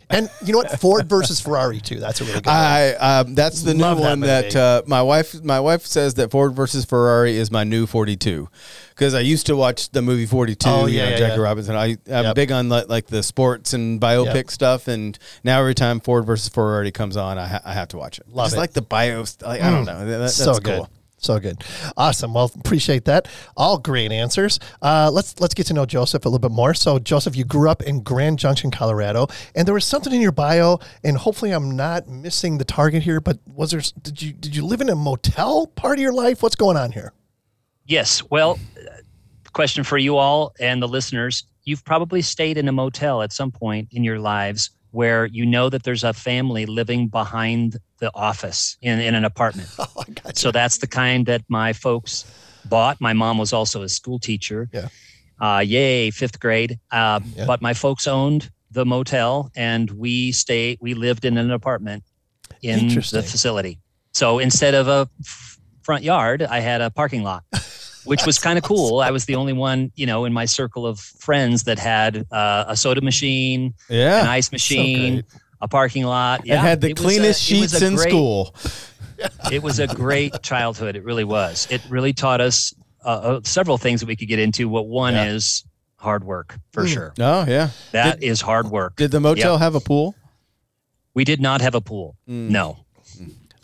And 0.09 0.31
you 0.45 0.53
know 0.53 0.59
what? 0.59 0.79
Ford 0.81 1.09
versus 1.09 1.41
Ferrari 1.41 1.81
too. 1.81 1.99
That's 1.99 2.21
a 2.21 2.25
really 2.25 2.35
good. 2.37 2.47
one. 2.47 2.55
I 2.55 2.95
um, 2.95 3.35
that's 3.35 3.63
the 3.63 3.75
Love 3.75 3.97
new 3.99 4.05
that 4.05 4.09
one 4.11 4.21
movie. 4.21 4.29
that 4.29 4.55
uh, 4.57 4.83
my 4.87 5.03
wife 5.03 5.43
my 5.43 5.59
wife 5.59 5.85
says 5.85 6.15
that 6.15 6.31
Ford 6.31 6.55
versus 6.55 6.85
Ferrari 6.85 7.37
is 7.37 7.51
my 7.51 7.65
new 7.65 7.87
42 7.87 8.49
because 8.91 9.15
I 9.15 9.21
used 9.21 9.47
to 9.47 9.57
watch 9.57 9.91
the 9.91 10.03
movie 10.03 10.25
42 10.27 10.69
Oh, 10.69 10.87
you 10.87 10.99
yeah, 10.99 11.05
know, 11.07 11.11
yeah, 11.11 11.19
Jackie 11.19 11.35
yeah. 11.37 11.41
Robinson 11.43 11.75
I 11.75 11.85
I'm 12.07 12.25
Yep. 12.27 12.35
big 12.37 12.53
on 12.53 12.69
like, 12.69 12.89
like 12.89 13.07
the 13.09 13.23
sports 13.25 13.73
and 13.73 14.01
biopic 14.01 14.35
Yep. 14.35 14.51
stuff 14.53 14.87
and 14.89 15.19
now 15.43 15.59
every 15.59 15.75
time 15.75 15.99
Ford 15.99 16.25
versus 16.25 16.49
Ferrari 16.51 16.93
comes 16.93 17.17
on 17.17 17.37
I, 17.37 17.49
ha- 17.49 17.63
I 17.65 17.73
have 17.73 17.89
to 17.89 17.97
watch 17.97 18.21
it 18.21 18.29
Love 18.29 18.47
just 18.47 18.55
it. 18.55 18.59
Mm. 18.59 18.61
like 18.61 18.73
the 18.75 18.83
bio 18.83 19.25
st- 19.25 19.43
like, 19.49 19.61
I 19.61 19.71
don't 19.71 19.87
know 19.87 20.07
that, 20.07 20.19
that's 20.19 20.35
so 20.35 20.53
cool 20.53 20.61
good. 20.61 20.87
So 21.19 21.41
good. 21.41 21.65
Awesome. 21.97 22.35
Well, 22.35 22.51
appreciate 22.59 23.07
that. 23.07 23.27
All 23.57 23.79
great 23.79 24.13
answers. 24.13 24.61
Uh, 24.83 25.11
let's 25.13 25.41
let's 25.41 25.55
get 25.55 25.67
to 25.69 25.75
know 25.75 25.87
Joseph 25.87 26.25
a 26.25 26.29
little 26.29 26.47
bit 26.47 26.55
more. 26.55 26.75
So, 26.75 26.99
Joseph, 26.99 27.37
you 27.37 27.45
grew 27.45 27.71
up 27.71 27.83
in 27.83 28.03
Grand 28.03 28.39
Junction, 28.39 28.71
Colorado, 28.71 29.29
and 29.55 29.67
there 29.67 29.75
was 29.75 29.85
something 29.85 30.13
in 30.13 30.21
your 30.21 30.33
bio, 30.33 30.79
and 31.03 31.17
hopefully, 31.17 31.53
I'm 31.53 31.75
not 31.75 32.07
missing 32.07 32.59
the 32.59 32.65
target 32.65 33.03
here. 33.03 33.21
But 33.21 33.39
was 33.47 33.71
there? 33.71 33.81
Did 34.03 34.21
you 34.21 34.33
did 34.33 34.55
you 34.55 34.65
live 34.65 34.81
in 34.81 34.91
a 34.91 34.95
motel 34.95 35.67
part 35.69 35.99
of 35.99 36.03
your 36.03 36.13
life? 36.13 36.43
What's 36.43 36.57
going 36.57 36.77
on 36.77 36.93
here? 36.93 37.13
Yes. 37.87 38.23
Well, 38.31 38.59
uh, 38.77 38.97
question 39.53 39.85
for 39.85 39.97
you 39.97 40.19
all 40.19 40.55
and 40.61 40.83
the 40.83 40.89
listeners. 40.89 41.45
You've 41.65 41.85
probably 41.85 42.21
stayed 42.23 42.59
in 42.59 42.69
a 42.69 42.73
motel 42.73 43.23
at 43.23 43.33
some 43.33 43.51
point 43.51 43.89
in 43.91 44.05
your 44.05 44.19
lives 44.21 44.71
where 44.97 45.27
you 45.27 45.45
know 45.45 45.69
that 45.69 45.83
there's 45.83 46.05
a 46.05 46.13
family 46.13 46.65
living 46.67 47.09
behind 47.09 47.77
the 47.99 48.11
office 48.15 48.77
in, 48.81 48.99
in 49.01 49.15
an 49.15 49.25
apartment. 49.25 49.69
Oh, 49.79 49.87
I 50.09 50.11
got. 50.11 50.37
So 50.39 50.51
that's 50.51 50.79
the 50.79 50.87
kind 50.87 51.27
that 51.27 51.43
my 51.49 51.73
folks 51.75 52.25
bought. 52.65 52.97
My 53.01 53.13
mom 53.13 53.37
was 53.39 53.53
also 53.53 53.83
a 53.83 53.89
school 53.89 54.19
teacher. 54.19 54.69
Yeah. 54.73 54.89
Uh, 55.41 55.59
yay, 55.61 56.11
fifth 56.11 56.39
grade. 56.41 56.79
Uh, 56.91 57.21
Yeah. 57.37 57.45
But 57.47 57.61
my 57.61 57.75
folks 57.75 58.07
owned 58.07 58.51
the 58.71 58.85
motel, 58.85 59.51
and 59.55 59.91
we 59.91 60.33
stayed. 60.33 60.79
We 60.81 60.95
lived 60.95 61.25
in 61.25 61.37
an 61.39 61.51
apartment 61.51 62.03
in 62.63 62.89
the 62.89 63.23
facility. 63.23 63.79
So 64.15 64.39
instead 64.39 64.75
of 64.75 64.89
a 64.89 65.09
f- 65.21 65.59
front 65.83 66.05
yard, 66.05 66.43
I 66.43 66.61
had 66.61 66.81
a 66.81 66.91
parking 66.91 67.23
lot, 67.23 67.43
which 68.07 68.25
was 68.25 68.39
kind 68.39 68.57
of 68.59 68.65
cool. 68.65 69.01
I 69.01 69.11
was 69.11 69.25
the 69.27 69.35
only 69.37 69.53
one, 69.53 69.93
you 69.97 70.07
know, 70.07 70.25
in 70.25 70.33
my 70.33 70.45
circle 70.47 70.87
of 70.87 70.99
friends 70.99 71.65
that 71.65 71.79
had 71.79 72.27
uh, 72.33 72.65
a 72.69 72.77
soda 72.77 73.01
machine, 73.01 73.75
yeah 73.89 74.21
an 74.23 74.27
ice 74.29 74.51
machine, 74.53 75.15
great. 75.15 75.25
a 75.61 75.69
parking 75.69 76.05
lot. 76.05 76.41
and 76.49 76.61
had 76.61 76.81
the 76.81 76.93
was 76.93 77.01
a- 77.01 77.05
cleanest 77.05 77.43
sheets 77.43 77.81
in 77.83 77.97
great- 77.97 78.09
school 78.09 78.55
it 79.53 79.63
was 79.63 79.79
a 79.79 79.87
great 79.87 80.43
childhood. 80.43 80.95
It 80.97 81.05
really 81.05 81.25
was. 81.25 81.67
It 81.71 81.81
really 81.89 82.13
taught 82.13 82.41
us 82.41 82.75
uh, 83.05 83.09
uh, 83.09 83.41
several 83.45 83.79
things 83.79 84.01
that 84.01 84.07
we 84.07 84.17
could 84.17 84.29
get 84.29 84.39
into. 84.39 84.69
What 84.69 84.87
one 84.89 85.15
Yeah. 85.15 85.31
is 85.33 85.65
hard 85.97 86.23
work 86.25 86.59
for 86.73 86.85
Mm. 86.85 86.89
sure. 86.93 87.15
oh 87.19 87.45
yeah 87.49 87.71
That 87.93 88.23
is 88.23 88.41
hard 88.43 88.71
work. 88.71 88.97
did 88.97 89.11
the 89.11 89.21
motel 89.21 89.57
have 89.59 89.75
a 89.75 89.81
pool 89.81 90.15
We 91.15 91.25
did 91.25 91.41
not 91.41 91.63
have 91.63 91.75
a 91.75 91.81
pool. 91.81 92.17
Mm. 92.29 92.51
No. 92.51 92.79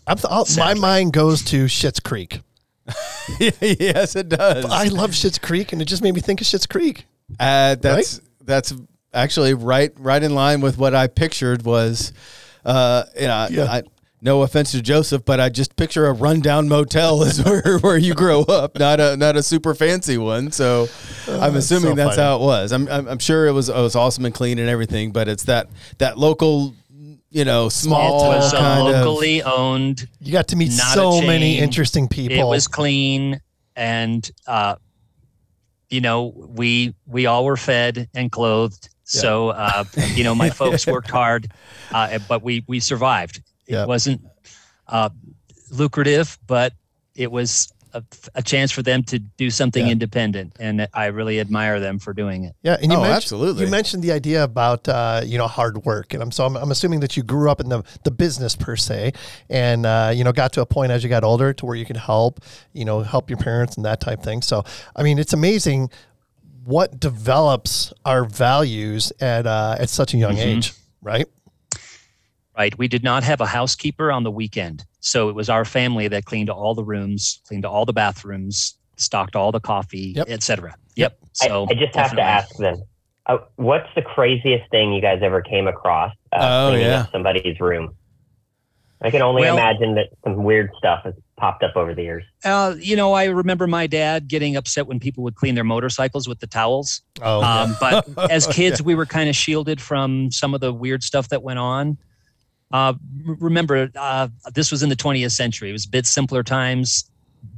I'm 0.07 0.17
th- 0.17 0.57
my 0.57 0.75
mind 0.75 1.13
goes 1.13 1.45
to 1.45 1.67
Schitt's 1.67 2.01
Creek. 2.01 2.41
yes 3.39 4.17
it 4.17 4.29
does 4.29 4.65
I 4.65 4.85
love 4.89 5.11
Schitt's 5.13 5.39
Creek, 5.39 5.73
and 5.73 5.81
it 5.81 5.85
just 5.87 6.03
made 6.03 6.15
me 6.15 6.21
think 6.21 6.41
of 6.41 6.47
Schitt's 6.47 6.67
Creek. 6.67 7.07
Uh, 7.39 7.77
that's 7.77 8.21
that's 8.45 8.75
actually 9.15 9.55
right 9.55 9.93
right 9.99 10.23
in 10.23 10.35
line 10.35 10.61
with 10.61 10.79
what 10.79 10.95
I 10.95 11.07
pictured 11.07 11.65
was, 11.65 12.13
uh, 12.65 13.05
you 13.15 13.27
know, 13.27 13.47
Yeah. 13.51 13.65
I, 13.65 13.83
no 14.25 14.43
offense 14.43 14.71
to 14.71 14.81
Joseph, 14.81 15.25
but 15.25 15.41
I 15.41 15.49
just 15.49 15.75
picture 15.75 16.07
a 16.07 16.13
rundown 16.13 16.69
motel 16.69 17.23
is 17.25 17.43
where, 17.43 17.79
where 17.79 17.97
you 17.97 18.15
grow 18.15 18.43
up, 18.43 18.79
not 18.79 19.01
a 19.01 19.17
not 19.17 19.37
a 19.37 19.43
super 19.43 19.75
fancy 19.75 20.17
one. 20.17 20.53
So 20.53 20.89
I'm 21.29 21.57
assuming 21.57 21.91
so 21.91 21.95
that's 21.97 22.17
how 22.17 22.37
it 22.37 22.41
was. 22.43 22.73
I'm, 22.73 22.89
I'm 22.89 23.09
I'm 23.09 23.19
sure 23.19 23.47
it 23.47 23.53
was 23.53 23.69
it 23.69 23.75
was 23.75 23.97
awesome 23.97 24.25
and 24.25 24.35
clean 24.35 24.59
and 24.59 24.69
everything, 24.69 25.11
but 25.13 25.27
it's 25.29 25.45
that 25.45 25.69
that 25.99 26.19
local, 26.19 26.75
you 27.33 27.45
know, 27.47 27.69
small 27.71 28.25
it 28.33 28.37
was 28.37 28.53
a 28.53 28.57
kind 28.59 28.89
of 28.89 28.95
locally 29.07 29.43
owned. 29.43 30.07
You 30.21 30.33
got 30.33 30.49
to 30.49 30.57
meet 30.57 30.71
so 30.73 31.21
many 31.23 31.59
interesting 31.59 32.07
people. 32.09 32.37
It 32.37 32.45
was 32.45 32.69
clean 32.69 33.41
and 33.75 34.31
uh, 34.47 34.77
you 35.89 36.01
know, 36.01 36.33
we 36.37 36.95
we 37.07 37.27
all 37.27 37.45
were 37.45 37.57
fed 37.57 38.09
and 38.15 38.31
clothed. 38.31 38.89
So 39.05 39.49
uh, 39.51 39.85
you 40.15 40.25
know, 40.25 40.35
my 40.35 40.51
folks 40.61 40.87
worked 40.87 41.11
hard, 41.11 41.51
uh, 41.91 42.19
but 42.29 42.43
we 42.43 42.65
we 42.67 42.81
survived. 42.81 43.39
It 43.67 43.75
Yeah. 43.75 43.87
wasn't 43.87 44.21
uh, 44.89 45.09
lucrative, 45.71 46.39
but 46.47 46.75
it 47.15 47.31
was 47.31 47.73
a, 47.95 48.03
a 48.35 48.43
chance 48.43 48.71
for 48.73 48.83
them 48.83 49.03
to 49.05 49.19
do 49.19 49.51
something 49.51 49.87
Yeah. 49.87 49.93
independent, 49.93 50.55
and 50.61 50.87
I 50.95 51.07
really 51.07 51.41
admire 51.41 51.81
them 51.81 51.99
for 51.99 52.13
doing 52.13 52.45
it. 52.45 52.55
Yeah, 52.63 52.77
and 52.81 52.91
you 52.93 52.99
Oh, 52.99 53.03
mentioned, 53.03 53.17
absolutely. 53.17 53.65
You 53.65 53.71
mentioned 53.71 54.03
the 54.03 54.13
idea 54.13 54.43
about 54.45 54.89
uh, 54.89 55.23
you 55.25 55.39
know 55.39 55.47
hard 55.47 55.85
work, 55.85 56.15
and 56.15 56.23
I'm 56.23 56.31
so 56.33 56.47
I'm, 56.47 56.57
I'm 56.57 56.71
assuming 56.71 57.01
that 57.01 57.17
you 57.17 57.23
grew 57.23 57.51
up 57.51 57.61
in 57.61 57.69
the 57.69 57.83
the 58.05 58.11
business 58.11 58.57
per 58.57 58.77
se, 58.77 59.13
and 59.51 59.85
uh, 59.87 60.13
you 60.15 60.25
know 60.25 60.33
got 60.33 60.53
to 60.55 60.61
a 60.61 60.67
point 60.67 60.93
as 60.93 61.03
you 61.03 61.09
got 61.09 61.25
older 61.25 61.53
to 61.53 61.67
where 61.67 61.77
you 61.77 61.85
could 61.85 61.97
help, 61.97 62.41
you 62.73 62.85
know, 62.85 63.01
help 63.03 63.29
your 63.31 63.39
parents 63.39 63.77
and 63.77 63.85
that 63.85 64.01
type 64.01 64.23
thing. 64.23 64.43
So 64.43 64.65
I 64.97 65.03
mean, 65.03 65.19
it's 65.19 65.33
amazing 65.33 65.91
what 66.65 67.01
develops 67.01 67.93
our 68.05 68.25
values 68.25 69.13
at 69.21 69.47
uh, 69.47 69.77
at 69.79 69.89
such 69.89 70.15
a 70.15 70.17
young 70.17 70.37
Mhm. 70.37 70.57
age, 70.57 70.73
right? 71.03 71.27
Right? 72.57 72.77
We 72.79 72.89
did 72.89 73.03
not 73.03 73.23
have 73.25 73.41
a 73.41 73.47
housekeeper 73.47 74.11
on 74.13 74.23
the 74.25 74.31
weekend. 74.31 74.85
So 75.01 75.29
it 75.29 75.35
was 75.35 75.49
our 75.49 75.65
family 75.65 76.09
that 76.09 76.25
cleaned 76.25 76.51
all 76.51 76.75
the 76.75 76.85
rooms, 76.85 77.41
cleaned 77.47 77.65
all 77.65 77.85
the 77.85 77.93
bathrooms, 77.93 78.77
stocked 78.97 79.35
all 79.37 79.53
the 79.53 79.61
coffee, 79.61 80.13
Yep. 80.17 80.27
et 80.29 80.43
cetera. 80.43 80.75
Yep. 80.97 81.19
So 81.33 81.67
I, 81.69 81.73
I 81.73 81.75
just 81.75 81.95
have 81.97 82.15
to 82.15 82.21
ask 82.23 82.55
then, 82.59 82.83
uh, 83.27 83.39
what's 83.57 83.89
the 83.95 84.03
craziest 84.03 84.71
thing 84.71 84.93
you 84.93 85.01
guys 85.01 85.21
ever 85.23 85.41
came 85.43 85.67
across 85.67 86.13
uh, 86.33 86.39
Oh, 86.41 86.71
cleaning 86.71 86.87
yeah. 86.89 87.01
up 87.03 87.13
somebody's 87.13 87.59
room? 87.61 87.95
I 89.05 89.11
can 89.11 89.23
only 89.23 89.43
Well- 89.43 89.57
imagine 89.57 89.95
that 89.97 90.09
some 90.23 90.45
weird 90.45 90.71
stuff 90.79 91.01
has 91.05 91.15
popped 91.37 91.65
up 91.65 91.75
over 91.75 91.93
the 91.93 92.03
years. 92.03 92.23
Uh, 92.45 92.77
you 92.79 92.95
know, 92.95 93.15
I 93.15 93.25
remember 93.25 93.67
my 93.67 93.89
dad 93.89 94.29
getting 94.29 94.55
upset 94.55 94.87
when 94.87 95.01
people 95.01 95.25
would 95.25 95.35
clean 95.35 95.57
their 95.57 95.65
motorcycles 95.65 96.29
with 96.29 96.39
the 96.39 96.47
towels. 96.47 97.01
Oh, 97.21 97.43
Um, 97.43 97.75
but 97.81 98.07
as 98.31 98.47
kids, 98.47 98.81
we 98.85 98.95
were 98.95 99.07
kind 99.07 99.29
of 99.29 99.35
shielded 99.35 99.81
from 99.81 100.31
some 100.31 100.55
of 100.55 100.61
the 100.61 100.73
weird 100.73 101.03
stuff 101.03 101.31
that 101.31 101.43
went 101.43 101.59
on. 101.59 101.99
Uh, 102.73 102.95
remember, 103.25 103.91
uh, 103.97 104.29
this 104.55 104.71
was 104.71 104.83
in 104.83 104.89
the 104.89 104.97
20th 104.97 105.33
century. 105.33 105.69
It 105.71 105.73
was 105.73 105.85
a 105.85 105.91
bit 105.91 106.07
simpler 106.07 106.43
times. 106.43 107.09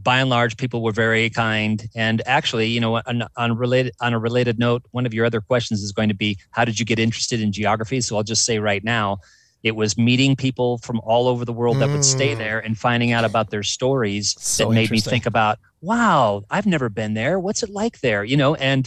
By 0.03 0.21
and 0.21 0.31
large, 0.31 0.57
people 0.57 0.83
were 0.83 0.93
very 0.93 1.29
kind. 1.31 1.87
And 1.95 2.23
actually, 2.27 2.69
you 2.69 2.81
know, 2.81 2.97
on, 2.97 3.25
on 3.37 3.51
a 3.51 3.55
related 3.55 3.95
on 4.01 4.15
a 4.15 4.19
related 4.19 4.59
note, 4.59 4.83
one 4.93 5.07
of 5.07 5.15
your 5.15 5.27
other 5.27 5.41
questions 5.41 5.83
is 5.83 5.93
going 5.93 6.09
to 6.09 6.15
be, 6.15 6.39
how 6.51 6.65
did 6.65 6.79
you 6.81 6.87
get 6.87 6.99
interested 6.99 7.41
in 7.41 7.53
geography? 7.53 8.01
So 8.01 8.17
I'll 8.17 8.23
just 8.23 8.45
say 8.45 8.59
right 8.59 8.83
now, 8.83 9.19
it 9.63 9.77
was 9.77 9.97
meeting 9.97 10.37
people 10.37 10.79
from 10.79 11.01
all 11.05 11.27
over 11.27 11.45
the 11.45 11.53
world 11.53 11.79
that 11.79 11.91
would 11.91 12.05
stay 12.05 12.35
Mm. 12.35 12.39
there 12.39 12.59
and 12.59 12.79
finding 12.79 13.13
out 13.13 13.25
about 13.25 13.49
their 13.51 13.63
stories 13.63 14.35
So 14.39 14.69
that 14.69 14.75
made 14.75 14.91
me 14.91 15.01
think 15.01 15.25
about, 15.25 15.59
wow, 15.81 16.45
I've 16.51 16.67
never 16.67 16.91
been 16.91 17.15
there. 17.15 17.39
What's 17.41 17.63
it 17.63 17.71
like 17.71 18.01
there? 18.01 18.25
You 18.25 18.37
know, 18.37 18.55
and 18.57 18.87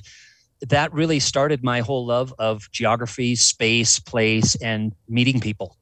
that 0.62 0.94
really 0.94 1.20
started 1.20 1.64
my 1.64 1.80
whole 1.82 2.06
love 2.06 2.34
of 2.38 2.70
geography, 2.72 3.36
space, 3.36 3.98
place, 4.00 4.56
and 4.56 4.94
meeting 5.10 5.40
people. 5.40 5.78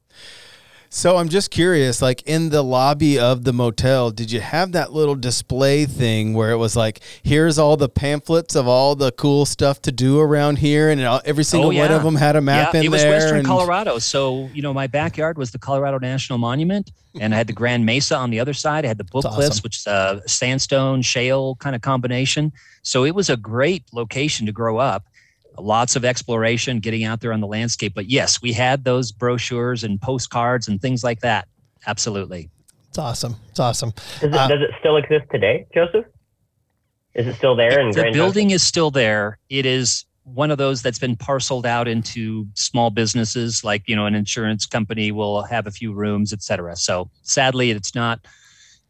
So 0.88 1.16
I'm 1.16 1.28
just 1.28 1.50
curious, 1.50 2.00
like 2.00 2.22
in 2.22 2.50
the 2.50 2.62
lobby 2.62 3.18
of 3.18 3.44
the 3.44 3.52
motel, 3.52 4.10
did 4.10 4.30
you 4.30 4.40
have 4.40 4.72
that 4.72 4.92
little 4.92 5.14
display 5.14 5.84
thing 5.84 6.32
where 6.32 6.50
it 6.52 6.56
was 6.56 6.76
like, 6.76 7.00
here's 7.22 7.58
all 7.58 7.76
the 7.76 7.88
pamphlets 7.88 8.54
of 8.54 8.66
all 8.66 8.94
the 8.94 9.12
cool 9.12 9.44
stuff 9.46 9.82
to 9.82 9.92
do 9.92 10.18
around 10.20 10.58
here, 10.58 10.88
and 10.88 11.00
every 11.00 11.44
single 11.44 11.70
oh, 11.70 11.74
one 11.74 11.88
Oh, 11.88 11.90
yeah. 11.90 11.96
of 11.96 12.02
them 12.02 12.14
had 12.16 12.36
a 12.36 12.40
map 12.40 12.72
yeah, 12.72 12.80
in 12.80 12.84
there. 12.84 12.84
it 12.84 12.92
was 12.92 13.02
there. 13.02 13.12
Western 13.12 13.38
and- 13.38 13.46
Colorado. 13.46 13.98
So, 13.98 14.48
you 14.54 14.62
know, 14.62 14.72
my 14.72 14.86
backyard 14.86 15.36
was 15.38 15.50
the 15.50 15.58
Colorado 15.58 15.98
National 15.98 16.38
Monument, 16.38 16.90
and 17.20 17.34
I 17.34 17.36
had 17.36 17.46
the 17.46 17.52
Grand 17.52 17.84
Mesa 17.84 18.16
on 18.16 18.30
the 18.30 18.40
other 18.40 18.54
side. 18.54 18.84
I 18.84 18.88
had 18.88 18.98
the 18.98 19.04
Book 19.04 19.24
That's 19.24 19.34
Cliffs, 19.34 19.50
awesome. 19.50 19.62
which 19.64 19.76
is 19.78 19.86
a 19.86 20.22
sandstone 20.26 21.02
shale 21.02 21.56
kind 21.56 21.74
of 21.76 21.82
combination. 21.82 22.52
So 22.82 23.04
it 23.04 23.14
was 23.14 23.28
a 23.28 23.36
great 23.36 23.84
location 23.92 24.46
to 24.46 24.52
grow 24.52 24.78
up. 24.78 25.04
Lots 25.58 25.96
of 25.96 26.04
exploration, 26.04 26.80
getting 26.80 27.04
out 27.04 27.20
there 27.20 27.32
on 27.32 27.40
the 27.40 27.46
landscape. 27.46 27.94
But 27.94 28.06
yes, 28.10 28.40
we 28.42 28.52
had 28.52 28.84
those 28.84 29.12
brochures 29.12 29.84
and 29.84 30.00
postcards 30.00 30.68
and 30.68 30.80
things 30.80 31.02
like 31.04 31.20
that. 31.20 31.48
Absolutely. 31.86 32.50
it's 32.88 32.98
awesome. 32.98 33.36
It's 33.50 33.60
awesome. 33.60 33.92
Does 34.20 34.30
it, 34.30 34.34
Uh, 34.34 34.48
does 34.48 34.62
it 34.62 34.70
still 34.80 34.96
exist 34.96 35.26
today, 35.30 35.66
Joseph? 35.74 36.06
Is 37.14 37.26
it 37.26 37.34
still 37.36 37.56
there 37.56 37.80
in 37.80 37.88
the 37.90 37.94
Grand 37.94 38.12
building 38.14 38.50
is 38.50 38.62
still 38.62 38.90
there. 38.90 39.38
It 39.48 39.64
is 39.64 40.04
one 40.24 40.50
of 40.50 40.58
those 40.58 40.82
that's 40.82 40.98
been 40.98 41.16
parceled 41.16 41.64
out 41.64 41.86
into 41.88 42.46
small 42.54 42.90
businesses, 42.90 43.62
like 43.62 43.82
you 43.86 43.94
know, 43.94 44.06
an 44.06 44.14
insurance 44.14 44.66
company 44.66 45.12
will 45.12 45.42
have 45.42 45.66
a 45.66 45.70
few 45.70 45.92
rooms, 45.94 46.32
et 46.32 46.42
cetera. 46.42 46.74
So 46.76 47.08
sadly, 47.22 47.70
it's 47.70 47.94
not 47.94 48.26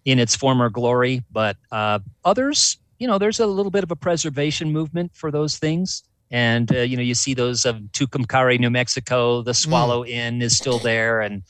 in 0.06 0.18
its 0.18 0.34
former 0.34 0.70
glory, 0.70 1.22
but 1.30 1.56
uh, 1.70 1.98
others, 2.24 2.78
you 2.98 3.06
know, 3.06 3.18
there's 3.18 3.38
a 3.38 3.46
little 3.46 3.70
bit 3.70 3.84
of 3.84 3.90
a 3.90 3.96
preservation 3.96 4.72
movement 4.72 5.12
for 5.14 5.30
those 5.30 5.58
things. 5.58 6.02
And 6.30 6.74
uh, 6.74 6.80
you 6.80 6.96
know 6.96 7.02
you 7.02 7.14
see 7.14 7.34
those 7.34 7.64
of 7.64 7.76
Tucumcari, 7.92 8.58
New 8.58 8.70
Mexico. 8.70 9.42
The 9.42 9.54
Swallow 9.54 10.04
Inn 10.04 10.42
is 10.42 10.56
still 10.56 10.78
there, 10.78 11.20
and 11.20 11.42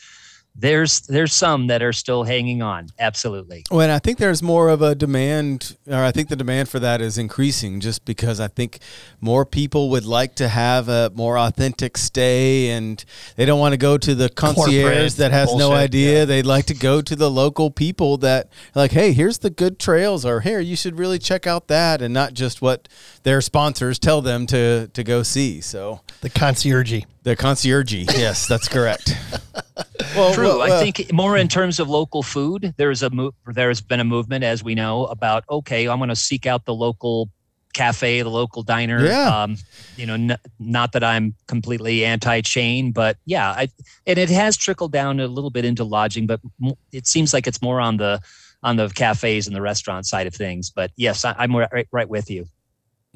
there's 0.58 1.00
there's 1.02 1.32
some 1.32 1.66
that 1.66 1.82
are 1.82 1.92
still 1.92 2.24
hanging 2.24 2.62
on. 2.62 2.88
Absolutely. 2.98 3.64
Well, 3.70 3.82
and 3.82 3.92
I 3.92 3.98
think 3.98 4.18
there's 4.18 4.42
more 4.42 4.68
of 4.70 4.80
a 4.80 4.94
demand, 4.94 5.76
or 5.86 6.02
I 6.02 6.12
think 6.12 6.28
the 6.28 6.36
demand 6.36 6.68
for 6.68 6.78
that 6.80 7.00
is 7.00 7.18
increasing 7.18 7.80
just 7.80 8.04
because 8.04 8.40
I 8.40 8.48
think 8.48 8.78
more 9.20 9.44
people 9.44 9.90
would 9.90 10.06
like 10.06 10.34
to 10.36 10.48
have 10.48 10.88
a 10.88 11.10
more 11.14 11.38
authentic 11.38 11.98
stay 11.98 12.70
and 12.70 13.04
they 13.36 13.44
don't 13.44 13.60
want 13.60 13.72
to 13.72 13.78
go 13.78 13.98
to 13.98 14.14
the 14.14 14.28
concierge 14.30 14.82
Corporate 14.82 15.12
that 15.14 15.32
has 15.32 15.54
no 15.54 15.72
idea. 15.72 16.20
yeah. 16.20 16.24
They'd 16.24 16.46
like 16.46 16.66
to 16.66 16.74
go 16.74 17.02
to 17.02 17.16
the 17.16 17.30
local 17.30 17.70
people 17.70 18.16
that 18.18 18.48
like, 18.74 18.92
hey, 18.92 19.12
here's 19.12 19.38
the 19.38 19.50
good 19.50 19.78
trails, 19.78 20.24
or 20.24 20.40
here, 20.40 20.60
you 20.60 20.76
should 20.76 20.98
really 20.98 21.18
check 21.18 21.46
out 21.46 21.68
that, 21.68 22.00
and 22.00 22.14
not 22.14 22.34
just 22.34 22.62
what 22.62 22.88
their 23.24 23.40
sponsors 23.40 23.98
tell 23.98 24.22
them 24.22 24.46
to, 24.46 24.88
to 24.88 25.04
go 25.04 25.22
see. 25.22 25.60
So 25.60 26.00
The 26.22 26.30
concierge. 26.30 27.02
The 27.26 27.34
concierge, 27.34 27.92
yes, 27.92 28.46
that's 28.46 28.68
correct. 28.68 29.18
well, 30.14 30.32
True. 30.32 30.60
well, 30.60 30.62
I 30.62 30.80
think 30.80 31.12
more 31.12 31.36
in 31.36 31.48
terms 31.48 31.80
of 31.80 31.88
local 31.88 32.22
food. 32.22 32.72
There's 32.76 33.02
a 33.02 33.10
mo- 33.10 33.34
there's 33.48 33.80
been 33.80 33.98
a 33.98 34.04
movement, 34.04 34.44
as 34.44 34.62
we 34.62 34.76
know, 34.76 35.06
about 35.06 35.42
okay, 35.50 35.88
I'm 35.88 35.98
going 35.98 36.08
to 36.08 36.14
seek 36.14 36.46
out 36.46 36.66
the 36.66 36.72
local 36.72 37.28
cafe, 37.74 38.22
the 38.22 38.30
local 38.30 38.62
diner. 38.62 39.04
Yeah. 39.04 39.42
Um, 39.42 39.56
you 39.96 40.06
know, 40.06 40.14
n- 40.14 40.38
not 40.60 40.92
that 40.92 41.02
I'm 41.02 41.34
completely 41.48 42.04
anti-chain, 42.04 42.92
but 42.92 43.16
yeah, 43.26 43.50
I, 43.50 43.70
and 44.06 44.18
it 44.18 44.30
has 44.30 44.56
trickled 44.56 44.92
down 44.92 45.18
a 45.18 45.26
little 45.26 45.50
bit 45.50 45.64
into 45.64 45.82
lodging, 45.82 46.28
but 46.28 46.38
m- 46.64 46.74
it 46.92 47.08
seems 47.08 47.34
like 47.34 47.48
it's 47.48 47.60
more 47.60 47.80
on 47.80 47.96
the 47.96 48.20
on 48.62 48.76
the 48.76 48.88
cafes 48.90 49.48
and 49.48 49.56
the 49.56 49.60
restaurant 49.60 50.06
side 50.06 50.28
of 50.28 50.34
things. 50.34 50.70
But 50.70 50.92
yes, 50.94 51.24
I, 51.24 51.34
I'm 51.36 51.56
right, 51.56 51.88
right 51.90 52.08
with 52.08 52.30
you. 52.30 52.46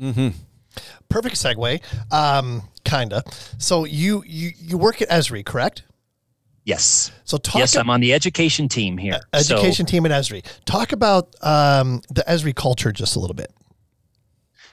Mm-hmm. 0.01 0.31
Perfect 1.09 1.37
segue. 1.37 1.81
Um, 2.13 2.63
kinda. 2.91 3.23
So 3.59 3.85
you 3.85 4.23
you 4.27 4.51
you 4.57 4.79
work 4.79 5.01
at 5.03 5.09
Esri, 5.09 5.45
correct? 5.45 5.83
Yes. 6.65 7.11
So 7.25 7.37
talk 7.39 7.59
yes, 7.61 7.75
I'm 7.77 7.89
on 7.91 8.01
the 8.01 8.13
education 8.13 8.69
team 8.69 8.99
here. 8.99 9.21
So- 9.41 9.57
education 9.57 9.87
team 9.87 10.05
at 10.07 10.13
Esri. 10.13 10.45
Talk 10.67 10.93
about 10.93 11.35
um, 11.43 12.03
the 12.11 12.23
Esri 12.29 12.55
culture 12.55 12.93
just 12.93 13.17
a 13.17 13.19
little 13.21 13.35
bit. 13.35 13.53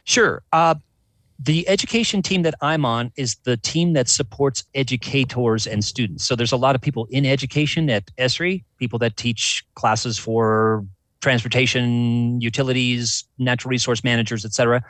Sure. 0.03 0.43
Uh, 0.51 0.75
the 1.39 1.67
education 1.69 2.21
team 2.21 2.41
that 2.41 2.55
I'm 2.61 2.83
on 2.83 3.11
is 3.15 3.35
the 3.43 3.57
team 3.57 3.93
that 3.93 4.09
supports 4.09 4.63
educators 4.73 5.67
and 5.67 5.83
students. 5.83 6.25
So 6.25 6.35
there's 6.35 6.51
a 6.51 6.57
lot 6.57 6.75
of 6.75 6.81
people 6.81 7.07
in 7.11 7.25
education 7.25 7.89
at 7.89 8.09
ESRI, 8.17 8.63
people 8.79 8.97
that 8.99 9.17
teach 9.17 9.63
classes 9.75 10.17
for 10.17 10.83
transportation, 11.21 12.41
utilities, 12.41 13.25
natural 13.37 13.69
resource 13.69 14.03
managers, 14.03 14.45
et 14.45 14.53
cetera. 14.53 14.81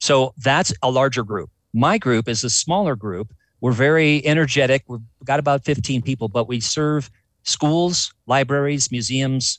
So 0.00 0.34
that's 0.38 0.72
a 0.82 0.90
larger 0.90 1.22
group. 1.22 1.50
My 1.74 1.98
group 1.98 2.28
is 2.28 2.44
a 2.44 2.50
smaller 2.50 2.94
group. 2.94 3.34
We're 3.60 3.72
very 3.72 4.24
energetic. 4.24 4.84
We've 4.86 5.00
got 5.24 5.40
about 5.40 5.64
15 5.64 6.02
people, 6.02 6.28
but 6.28 6.46
we 6.46 6.60
serve 6.60 7.10
schools, 7.42 8.14
libraries, 8.26 8.92
museums, 8.92 9.58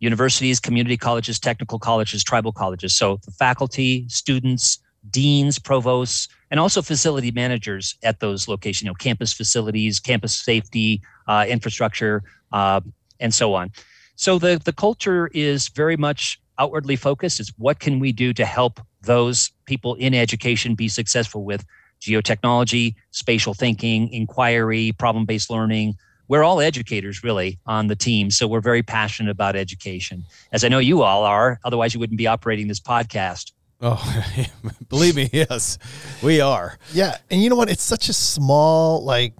universities, 0.00 0.58
community 0.58 0.96
colleges, 0.96 1.38
technical 1.38 1.78
colleges, 1.78 2.24
tribal 2.24 2.52
colleges. 2.52 2.96
So 2.96 3.20
the 3.24 3.30
faculty, 3.30 4.08
students, 4.08 4.80
deans, 5.08 5.60
provosts, 5.60 6.26
and 6.50 6.58
also 6.58 6.82
facility 6.82 7.30
managers 7.30 7.96
at 8.02 8.18
those 8.18 8.48
locations, 8.48 8.82
you 8.82 8.88
know, 8.88 8.94
campus 8.94 9.32
facilities, 9.32 10.00
campus 10.00 10.36
safety, 10.36 11.00
uh, 11.28 11.46
infrastructure, 11.48 12.24
uh, 12.52 12.80
and 13.20 13.32
so 13.32 13.54
on. 13.54 13.70
So 14.16 14.40
the, 14.40 14.60
the 14.64 14.72
culture 14.72 15.28
is 15.32 15.68
very 15.68 15.96
much 15.96 16.40
outwardly 16.58 16.96
focused. 16.96 17.40
It's 17.40 17.52
what 17.58 17.78
can 17.80 18.00
we 18.00 18.12
do 18.12 18.32
to 18.34 18.44
help 18.44 18.80
those 19.02 19.50
people 19.66 19.94
in 19.94 20.14
education 20.14 20.74
be 20.74 20.88
successful 20.88 21.44
with 21.44 21.64
geotechnology, 22.00 22.94
spatial 23.10 23.54
thinking, 23.54 24.12
inquiry, 24.12 24.92
problem-based 24.98 25.50
learning, 25.50 25.96
we're 26.28 26.42
all 26.42 26.60
educators 26.60 27.22
really 27.22 27.58
on 27.66 27.86
the 27.86 27.96
team 27.96 28.30
so 28.30 28.46
we're 28.46 28.60
very 28.60 28.82
passionate 28.82 29.30
about 29.30 29.56
education 29.56 30.24
as 30.52 30.64
i 30.64 30.68
know 30.68 30.78
you 30.78 31.02
all 31.02 31.24
are 31.24 31.60
otherwise 31.64 31.94
you 31.94 32.00
wouldn't 32.00 32.18
be 32.18 32.26
operating 32.26 32.68
this 32.68 32.80
podcast 32.80 33.52
Oh, 33.80 34.24
believe 34.88 35.16
me, 35.16 35.28
yes, 35.32 35.78
we 36.22 36.40
are. 36.40 36.78
Yeah, 36.94 37.18
and 37.30 37.42
you 37.42 37.50
know 37.50 37.56
what? 37.56 37.68
It's 37.68 37.82
such 37.82 38.08
a 38.08 38.14
small 38.14 39.04
like 39.04 39.34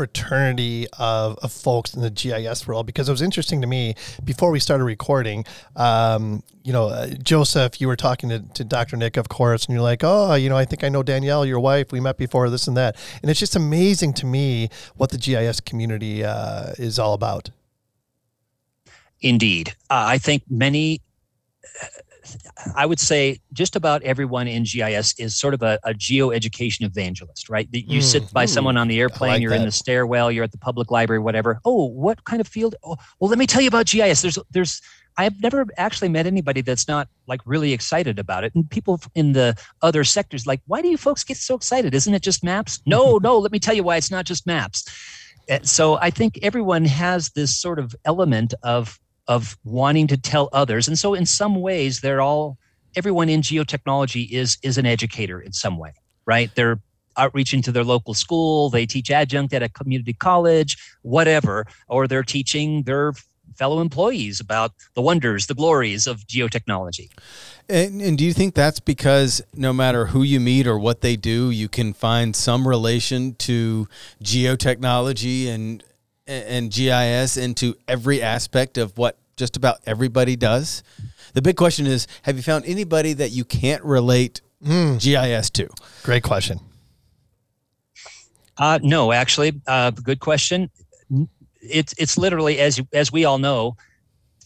fraternity 0.00 0.86
of, 0.98 1.38
of 1.42 1.52
folks 1.52 1.92
in 1.92 2.00
the 2.00 2.08
GIS 2.08 2.66
world 2.66 2.86
because 2.86 3.06
it 3.06 3.12
was 3.12 3.20
interesting 3.20 3.60
to 3.60 3.66
me 3.66 3.94
before 4.24 4.50
we 4.50 4.58
started 4.58 4.84
recording. 4.84 5.44
Um, 5.76 6.42
you 6.64 6.72
know, 6.72 6.88
uh, 6.88 7.08
Joseph, 7.22 7.82
you 7.82 7.86
were 7.86 7.96
talking 7.96 8.30
to, 8.30 8.38
to 8.54 8.64
Dr. 8.64 8.96
Nick, 8.96 9.18
of 9.18 9.28
course, 9.28 9.66
and 9.66 9.74
you're 9.74 9.82
like, 9.82 10.02
oh, 10.02 10.32
you 10.36 10.48
know, 10.48 10.56
I 10.56 10.64
think 10.64 10.84
I 10.84 10.88
know 10.88 11.02
Danielle, 11.02 11.44
your 11.44 11.60
wife. 11.60 11.92
We 11.92 12.00
met 12.00 12.16
before 12.16 12.48
this 12.48 12.66
and 12.66 12.74
that, 12.78 12.96
and 13.20 13.30
it's 13.30 13.38
just 13.38 13.54
amazing 13.54 14.14
to 14.14 14.26
me 14.26 14.70
what 14.96 15.10
the 15.10 15.18
GIS 15.18 15.60
community 15.60 16.24
uh, 16.24 16.72
is 16.78 16.98
all 16.98 17.12
about. 17.12 17.50
indeed 19.20 19.68
uh, 19.90 20.04
i 20.08 20.16
think 20.16 20.42
many 20.48 21.02
I 22.76 22.86
would 22.86 23.00
say 23.00 23.40
just 23.52 23.76
about 23.76 24.02
everyone 24.02 24.46
in 24.48 24.64
GIS 24.64 25.14
is 25.18 25.38
sort 25.38 25.54
of 25.54 25.62
a, 25.62 25.78
a 25.84 25.94
geo 25.94 26.30
education 26.30 26.84
evangelist, 26.84 27.48
right? 27.48 27.70
That 27.72 27.88
You 27.88 28.00
sit 28.00 28.32
by 28.32 28.44
Mm, 28.44 28.48
someone 28.48 28.76
on 28.76 28.88
the 28.88 29.00
airplane, 29.00 29.30
like 29.30 29.42
you're 29.42 29.52
in 29.54 29.64
the 29.64 29.72
stairwell, 29.72 30.30
you're 30.30 30.44
at 30.44 30.52
the 30.52 30.58
public 30.58 30.90
library, 30.90 31.20
whatever. 31.20 31.60
Oh, 31.64 31.86
what 31.86 32.24
kind 32.24 32.40
of 32.40 32.48
field? 32.48 32.74
Oh, 32.84 32.96
well, 33.18 33.28
let 33.30 33.38
me 33.38 33.46
tell 33.46 33.62
you 33.62 33.68
about 33.68 33.86
GIS. 33.86 34.22
There's, 34.22 34.38
there's, 34.50 34.80
I've 35.18 35.40
never 35.42 35.66
actually 35.76 36.08
met 36.08 36.26
anybody 36.26 36.60
that's 36.60 36.86
not 36.88 37.08
like 37.26 37.40
really 37.44 37.72
excited 37.72 38.18
about 38.18 38.44
it. 38.44 38.54
And 38.54 38.70
people 38.70 39.00
in 39.14 39.32
the 39.32 39.54
other 39.82 40.04
sectors, 40.04 40.46
like, 40.46 40.60
why 40.66 40.80
do 40.82 40.88
you 40.88 40.96
folks 40.96 41.24
get 41.24 41.36
so 41.36 41.54
excited? 41.56 41.94
Isn't 41.94 42.14
it 42.14 42.22
just 42.22 42.44
maps? 42.44 42.80
No, 42.86 43.18
no. 43.22 43.38
Let 43.38 43.52
me 43.52 43.58
tell 43.58 43.74
you 43.74 43.82
why 43.82 43.96
it's 43.96 44.10
not 44.10 44.24
just 44.24 44.46
maps. 44.46 44.84
Uh, 45.50 45.58
So 45.62 45.98
I 46.00 46.10
think 46.10 46.38
everyone 46.42 46.84
has 46.84 47.30
this 47.30 47.56
sort 47.60 47.78
of 47.78 47.94
element 48.04 48.54
of 48.62 48.98
of 49.30 49.56
wanting 49.64 50.08
to 50.08 50.18
tell 50.18 50.50
others. 50.52 50.88
And 50.88 50.98
so 50.98 51.14
in 51.14 51.24
some 51.24 51.54
ways 51.54 52.00
they're 52.00 52.20
all 52.20 52.58
everyone 52.96 53.28
in 53.28 53.40
geotechnology 53.40 54.28
is 54.30 54.58
is 54.62 54.76
an 54.76 54.84
educator 54.84 55.40
in 55.40 55.52
some 55.52 55.78
way 55.78 55.94
right? 56.26 56.50
They're 56.54 56.80
outreaching 57.16 57.60
to 57.60 57.72
their 57.72 57.84
local 57.84 58.14
school 58.14 58.70
they 58.70 58.86
teach 58.86 59.10
adjunct 59.10 59.52
at 59.52 59.62
a 59.62 59.68
community 59.68 60.12
college 60.12 60.76
whatever 61.02 61.66
or 61.88 62.06
they're 62.06 62.22
teaching 62.22 62.84
their 62.84 63.12
fellow 63.56 63.80
employees 63.80 64.38
about 64.38 64.72
the 64.94 65.02
wonders 65.02 65.46
the 65.46 65.54
glories 65.54 66.06
of 66.06 66.20
geotechnology. 66.26 67.10
And, 67.68 68.00
and 68.00 68.16
do 68.16 68.24
you 68.24 68.32
think 68.32 68.54
that's 68.54 68.80
because 68.80 69.42
no 69.54 69.72
matter 69.72 70.06
who 70.06 70.22
you 70.22 70.40
meet 70.40 70.66
or 70.66 70.78
what 70.78 71.00
they 71.00 71.16
do, 71.16 71.50
you 71.50 71.68
can 71.68 71.92
find 71.92 72.34
some 72.34 72.66
relation 72.66 73.34
to 73.34 73.88
geotechnology 74.22 75.48
and 75.48 75.84
and 76.26 76.70
GIS 76.70 77.36
into 77.36 77.76
every 77.88 78.22
aspect 78.22 78.78
of 78.78 78.96
what 78.96 79.18
just 79.40 79.56
about 79.56 79.78
everybody 79.86 80.36
does? 80.36 80.84
The 81.34 81.42
big 81.42 81.56
question 81.56 81.86
is: 81.86 82.06
Have 82.22 82.36
you 82.36 82.42
found 82.42 82.64
anybody 82.66 83.12
that 83.14 83.30
you 83.32 83.44
can't 83.44 83.82
relate 83.82 84.40
GIS 84.62 85.50
to? 85.50 85.68
Great 86.04 86.22
question. 86.22 86.60
Uh, 88.58 88.78
no, 88.82 89.10
actually, 89.12 89.60
uh, 89.66 89.90
good 89.90 90.20
question. 90.20 90.70
It's 91.62 91.94
it's 91.98 92.16
literally 92.18 92.58
as 92.60 92.80
as 92.92 93.10
we 93.10 93.24
all 93.24 93.38
know, 93.38 93.76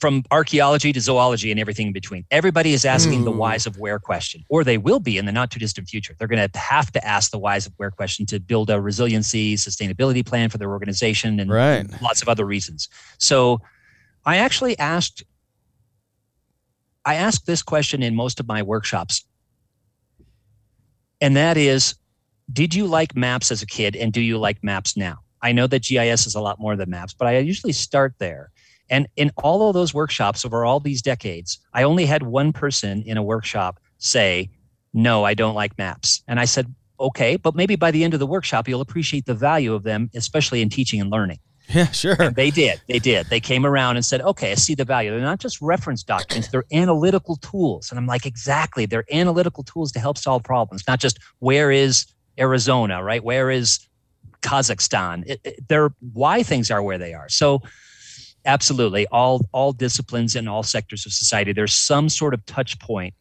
from 0.00 0.22
archaeology 0.30 0.92
to 0.92 1.00
zoology 1.00 1.50
and 1.50 1.59
everything 1.59 1.88
in 1.88 1.92
between. 1.92 2.24
Everybody 2.30 2.72
is 2.74 2.85
asking 2.85 3.24
the 3.24 3.33
Hmm. 3.33 3.38
whys 3.38 3.66
of 3.66 3.76
where 3.78 3.98
question, 3.98 4.44
or 4.48 4.62
they 4.62 4.78
will 4.78 5.00
be 5.00 5.18
in 5.18 5.24
the 5.26 5.33
not 5.33 5.50
too 5.50 5.59
distant 5.59 5.88
future. 5.88 6.14
They're 6.18 6.28
going 6.28 6.48
to 6.48 6.59
have 6.59 6.92
to 6.92 7.04
ask 7.04 7.30
the 7.33 7.38
whys 7.38 7.66
of 7.66 7.72
where 7.76 7.90
question 7.90 8.24
to 8.26 8.38
build 8.38 8.70
a 8.70 8.80
resiliency, 8.80 9.57
sustainability 9.57 10.24
plan 10.24 10.48
for 10.48 10.59
their 10.59 10.70
organization, 10.70 11.40
and 11.40 11.50
Right. 11.50 11.87
lots 12.02 12.22
of 12.22 12.28
other 12.28 12.44
reasons. 12.44 12.88
So, 13.18 13.61
I 14.24 14.38
actually 14.38 14.78
asked. 14.78 15.22
I 17.04 17.16
asked 17.16 17.46
this 17.46 17.62
question 17.62 18.02
in 18.02 18.14
most 18.14 18.40
of 18.40 18.48
my 18.48 18.62
workshops, 18.62 19.26
and 21.20 21.37
that 21.37 21.56
is 21.56 21.94
did 22.52 22.74
you 22.74 22.87
like 22.87 23.16
maps 23.16 23.50
as 23.50 23.62
a 23.62 23.66
kid 23.66 23.96
and 23.96 24.12
do 24.12 24.20
you 24.20 24.38
like 24.38 24.62
maps 24.62 24.96
now? 24.96 25.18
I 25.42 25.52
know 25.52 25.66
that 25.66 25.82
GIS 25.82 26.26
is 26.26 26.34
a 26.34 26.40
lot 26.40 26.58
more 26.58 26.76
than 26.76 26.90
maps, 26.90 27.14
but 27.14 27.28
I 27.28 27.38
usually 27.38 27.72
start 27.72 28.14
there. 28.18 28.50
And 28.90 29.06
in 29.16 29.30
all 29.38 29.68
of 29.68 29.74
those 29.74 29.94
workshops 29.94 30.44
over 30.44 30.64
all 30.64 30.80
these 30.80 31.02
decades, 31.02 31.58
I 31.72 31.82
only 31.82 32.06
had 32.06 32.22
one 32.22 32.52
person 32.52 33.02
in 33.02 33.16
a 33.16 33.22
workshop 33.22 33.80
say, 33.98 34.50
No, 34.92 35.24
I 35.24 35.34
don't 35.34 35.54
like 35.54 35.76
maps. 35.78 36.22
And 36.28 36.38
I 36.38 36.44
said, 36.44 36.74
Okay, 37.00 37.37
but 37.37 37.54
maybe 37.54 37.76
by 37.76 37.90
the 37.90 38.04
end 38.04 38.14
of 38.14 38.20
the 38.20 38.26
workshop, 38.26 38.68
you'll 38.68 38.80
appreciate 38.80 39.26
the 39.26 39.34
value 39.34 39.74
of 39.74 39.82
them, 39.82 40.10
especially 40.14 40.62
in 40.62 40.68
teaching 40.68 41.00
and 41.00 41.10
learning. 41.10 41.38
Yeah, 41.74 41.90
sure. 41.90 42.20
And 42.20 42.37
they 42.37 42.50
did. 42.50 42.81
They 42.88 42.98
did. 42.98 43.27
They 43.31 43.40
came 43.40 43.64
around 43.64 43.96
and 43.96 44.05
said, 44.05 44.20
okay, 44.20 44.53
I 44.53 44.55
see 44.55 44.74
the 44.74 44.85
value. 44.85 45.11
They're 45.11 45.20
not 45.20 45.40
just 45.40 45.61
reference 45.61 46.03
documents, 46.03 46.48
they're 46.48 46.66
analytical 46.72 47.37
tools. 47.37 47.90
And 47.90 47.98
I'm 47.98 48.07
like, 48.07 48.27
exactly. 48.27 48.87
They're 48.87 49.05
analytical 49.12 49.64
tools 49.64 49.90
to 49.92 49.99
help 49.99 50.18
solve 50.18 50.45
problems, 50.45 50.84
not 50.86 51.01
just 51.01 51.18
where 51.38 51.70
is 51.70 52.07
Arizona, 52.38 53.03
right? 53.03 53.24
Where 53.24 53.51
is 53.51 53.80
Kazakhstan? 54.43 55.24
It, 55.26 55.41
it, 55.45 55.68
they're 55.68 55.91
why 56.12 56.43
things 56.43 56.70
are 56.70 56.82
where 56.82 56.99
they 56.99 57.14
are. 57.14 57.28
So, 57.28 57.62
absolutely, 58.45 59.07
all 59.09 59.41
all 59.53 59.72
disciplines 59.72 60.36
and 60.36 60.49
all 60.49 60.62
sectors 60.62 61.07
of 61.07 61.12
society, 61.12 61.53
there's 61.53 61.72
some 61.72 62.09
sort 62.09 62.34
of 62.34 62.45
touch 62.47 62.78
point 62.78 63.14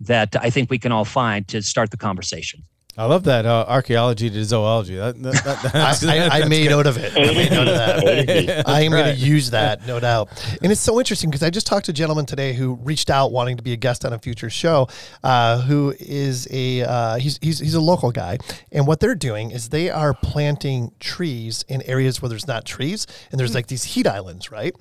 that 0.00 0.34
I 0.40 0.48
think 0.50 0.70
we 0.70 0.78
can 0.78 0.92
all 0.92 1.04
find 1.04 1.46
to 1.48 1.62
start 1.62 1.90
the 1.90 1.96
conversation. 1.96 2.64
I 2.98 3.04
love 3.06 3.24
that 3.24 3.46
uh, 3.46 3.64
archaeology 3.68 4.28
to 4.28 4.44
zoology. 4.44 4.96
That, 4.96 5.22
that, 5.22 5.44
that, 5.44 5.62
that's- 5.72 6.04
I, 6.04 6.16
I, 6.26 6.28
I 6.42 6.48
made 6.48 6.64
good. 6.64 6.70
note 6.70 6.86
of 6.86 6.96
it. 6.98 7.12
I 7.16 7.32
made 7.32 7.50
note 7.50 7.68
of 7.68 7.74
that. 7.76 8.64
I 8.68 8.80
am 8.82 8.90
going 8.90 9.14
to 9.14 9.18
use 9.20 9.50
that, 9.50 9.86
no 9.86 10.00
doubt. 10.00 10.28
And 10.62 10.70
it's 10.72 10.80
so 10.80 10.98
interesting 10.98 11.30
because 11.30 11.42
I 11.42 11.50
just 11.50 11.66
talked 11.66 11.86
to 11.86 11.92
a 11.92 11.94
gentleman 11.94 12.26
today 12.26 12.52
who 12.52 12.74
reached 12.82 13.08
out 13.08 13.32
wanting 13.32 13.56
to 13.56 13.62
be 13.62 13.72
a 13.72 13.76
guest 13.76 14.04
on 14.04 14.12
a 14.12 14.18
future 14.18 14.50
show, 14.50 14.88
uh, 15.22 15.60
who 15.62 15.94
is 16.00 16.46
a 16.50 16.82
uh, 16.82 17.16
he's, 17.16 17.38
he's 17.40 17.60
he's 17.60 17.74
a 17.74 17.80
local 17.80 18.10
guy, 18.10 18.38
and 18.72 18.86
what 18.86 19.00
they're 19.00 19.14
doing 19.14 19.50
is 19.50 19.68
they 19.68 19.88
are 19.88 20.12
planting 20.12 20.92
trees 21.00 21.64
in 21.68 21.82
areas 21.82 22.20
where 22.20 22.28
there's 22.28 22.46
not 22.48 22.64
trees, 22.64 23.06
and 23.30 23.38
there's 23.38 23.54
like 23.54 23.68
these 23.68 23.84
heat 23.84 24.06
islands, 24.06 24.50
right? 24.50 24.74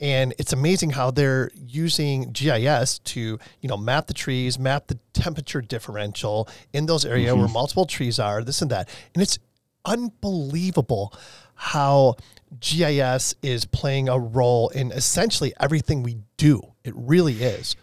And 0.00 0.34
it's 0.38 0.52
amazing 0.52 0.90
how 0.90 1.10
they're 1.10 1.50
using 1.54 2.30
GIS 2.32 2.98
to, 3.00 3.20
you 3.60 3.68
know, 3.68 3.76
map 3.76 4.06
the 4.08 4.14
trees, 4.14 4.58
map 4.58 4.88
the 4.88 4.98
temperature 5.12 5.60
differential 5.60 6.48
in 6.72 6.86
those 6.86 7.04
areas 7.04 7.34
where 7.34 7.48
multiple 7.48 7.86
trees 7.86 8.18
are, 8.18 8.42
this 8.42 8.60
and 8.60 8.70
that. 8.70 8.88
And 9.14 9.22
it's 9.22 9.38
unbelievable 9.84 11.12
how 11.54 12.16
GIS 12.60 13.34
is 13.42 13.64
playing 13.64 14.08
a 14.08 14.18
role 14.18 14.68
in 14.70 14.90
essentially 14.92 15.52
everything 15.60 16.02
we 16.02 16.18
do. 16.36 16.60
It 16.84 16.94
really 16.96 17.42
is. 17.42 17.76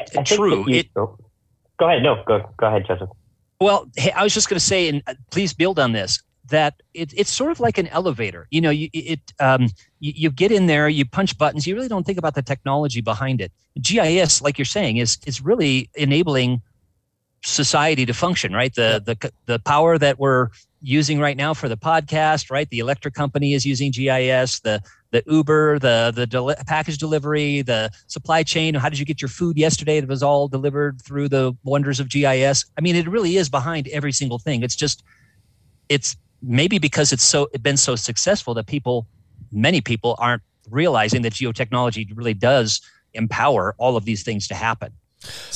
I 0.00 0.04
think 0.04 0.26
True. 0.26 0.68
you- 0.68 0.78
It, 0.78 0.94
go 0.94 1.16
ahead. 1.80 2.02
No, 2.02 2.22
go 2.26 2.48
go 2.56 2.66
ahead, 2.66 2.86
Joseph. 2.86 3.08
Well, 3.60 3.86
hey, 3.96 4.10
I 4.12 4.22
was 4.22 4.32
just 4.32 4.48
going 4.48 4.58
to 4.58 4.64
say, 4.64 4.88
and 4.88 5.02
uh, 5.06 5.14
please 5.30 5.52
build 5.52 5.78
on 5.78 5.92
this. 5.92 6.22
That 6.50 6.74
it, 6.94 7.12
it's 7.16 7.30
sort 7.30 7.50
of 7.50 7.60
like 7.60 7.78
an 7.78 7.88
elevator. 7.88 8.46
You 8.50 8.60
know, 8.60 8.70
you 8.70 8.88
it 8.92 9.20
um, 9.40 9.68
you, 9.98 10.12
you 10.14 10.30
get 10.30 10.52
in 10.52 10.66
there, 10.66 10.88
you 10.88 11.04
punch 11.04 11.36
buttons. 11.38 11.66
You 11.66 11.74
really 11.74 11.88
don't 11.88 12.04
think 12.04 12.18
about 12.18 12.34
the 12.34 12.42
technology 12.42 13.00
behind 13.00 13.40
it. 13.40 13.52
GIS, 13.80 14.42
like 14.42 14.58
you're 14.58 14.64
saying, 14.64 14.98
is 14.98 15.18
is 15.26 15.40
really 15.40 15.90
enabling 15.94 16.62
society 17.42 18.04
to 18.06 18.12
function. 18.12 18.52
Right, 18.52 18.74
the 18.74 19.02
the 19.04 19.32
the 19.46 19.58
power 19.60 19.98
that 19.98 20.18
we're 20.18 20.48
using 20.82 21.20
right 21.20 21.36
now 21.36 21.54
for 21.54 21.68
the 21.68 21.76
podcast. 21.76 22.50
Right, 22.50 22.68
the 22.68 22.78
electric 22.78 23.14
company 23.14 23.54
is 23.54 23.64
using 23.64 23.90
GIS. 23.90 24.60
The 24.60 24.82
the 25.10 25.22
Uber, 25.26 25.78
the 25.78 26.12
the 26.14 26.64
package 26.66 26.98
delivery, 26.98 27.62
the 27.62 27.90
supply 28.06 28.42
chain. 28.42 28.74
How 28.74 28.88
did 28.88 28.98
you 28.98 29.04
get 29.04 29.20
your 29.20 29.28
food 29.28 29.56
yesterday? 29.56 29.98
It 29.98 30.08
was 30.08 30.22
all 30.22 30.48
delivered 30.48 31.02
through 31.02 31.28
the 31.28 31.56
wonders 31.64 32.00
of 32.00 32.08
GIS. 32.08 32.64
I 32.78 32.80
mean, 32.80 32.96
it 32.96 33.08
really 33.08 33.36
is 33.36 33.48
behind 33.48 33.88
every 33.88 34.12
single 34.12 34.38
thing. 34.38 34.62
It's 34.62 34.76
just, 34.76 35.02
it's 35.88 36.16
maybe 36.42 36.78
because 36.78 37.12
it's 37.12 37.22
so 37.24 37.48
it's 37.52 37.62
been 37.62 37.76
so 37.76 37.96
successful 37.96 38.54
that 38.54 38.66
people, 38.66 39.06
many 39.52 39.80
people, 39.80 40.16
aren't 40.18 40.42
realizing 40.70 41.22
that 41.22 41.32
geotechnology 41.32 42.06
really 42.16 42.34
does 42.34 42.80
empower 43.14 43.74
all 43.78 43.96
of 43.96 44.04
these 44.04 44.22
things 44.22 44.46
to 44.48 44.54
happen. 44.54 44.92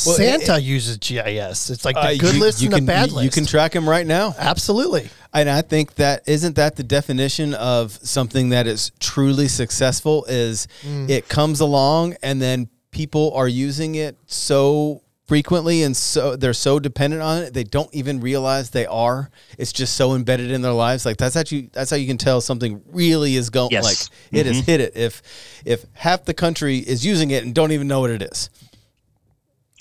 Well, 0.05 0.17
Santa 0.17 0.61
uses 0.61 0.99
GIS. 0.99 1.71
It's 1.71 1.85
like 1.87 1.95
the 1.95 2.01
Uh, 2.01 2.15
good 2.19 2.35
you- 2.35 2.41
list 2.41 2.61
you 2.61 2.67
and 2.67 2.75
can, 2.75 2.85
the 2.85 2.93
bad 2.93 3.09
you, 3.11 3.15
list. 3.17 3.25
You 3.25 3.31
can 3.31 3.47
track 3.47 3.75
him 3.75 3.89
right 3.89 4.07
now. 4.07 4.35
Absolutely. 4.39 5.09
And 5.33 5.49
I 5.49 5.63
think 5.63 5.95
that 5.95 6.23
isn't 6.27 6.57
that 6.57 6.77
the 6.77 6.83
definition 6.83 7.55
of 7.55 7.99
something 8.03 8.51
that 8.51 8.67
is 8.67 8.93
truly 9.01 9.49
successful 9.49 10.27
is 10.29 10.69
it 11.09 11.29
comes 11.29 11.61
along 11.61 12.17
and 12.23 12.43
then 12.43 12.69
people 12.91 13.33
are 13.35 13.49
using 13.49 13.95
it 13.95 14.17
so 14.27 15.03
frequently 15.27 15.83
and 15.83 15.97
so 15.97 16.37
they're 16.37 16.53
so 16.53 16.79
dependent 16.79 17.23
on 17.23 17.43
it 17.43 17.55
they 17.55 17.65
don't 17.65 17.93
even 17.95 18.21
realize 18.21 18.71
they 18.71 18.85
are 18.87 19.31
it's 19.57 19.73
just 19.73 19.95
so 19.95 20.15
embedded 20.15 20.51
in 20.51 20.61
their 20.61 20.73
lives 20.73 21.07
like 21.07 21.17
that's 21.17 21.35
how 21.35 21.43
you 21.49 21.69
that's 21.73 21.91
how 21.91 21.97
you 21.97 22.07
can 22.07 22.19
tell 22.19 22.41
something 22.43 22.83
really 22.93 23.35
is 23.35 23.49
going 23.49 23.71
Yes. 23.73 23.85
like 23.85 23.97
it 24.33 24.45
has 24.45 24.61
hit 24.67 24.81
it 24.81 24.95
if 24.95 25.23
if 25.65 25.87
half 25.95 26.25
the 26.27 26.35
country 26.35 26.79
is 26.79 27.07
using 27.07 27.31
it 27.31 27.43
and 27.43 27.55
don't 27.55 27.73
even 27.73 27.89
know 27.89 28.01
what 28.01 28.11
it 28.11 28.21
is 28.23 28.51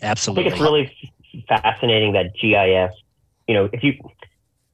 absolutely 0.02 0.52
I 0.52 0.54
think 0.54 0.54
Absolutely. 0.54 0.54
it's 0.54 0.62
really 0.62 1.48
fascinating 1.48 2.14
that 2.14 2.34
GIS, 2.40 2.94
you 3.48 3.56
know, 3.56 3.70
if 3.74 3.84
you 3.84 3.94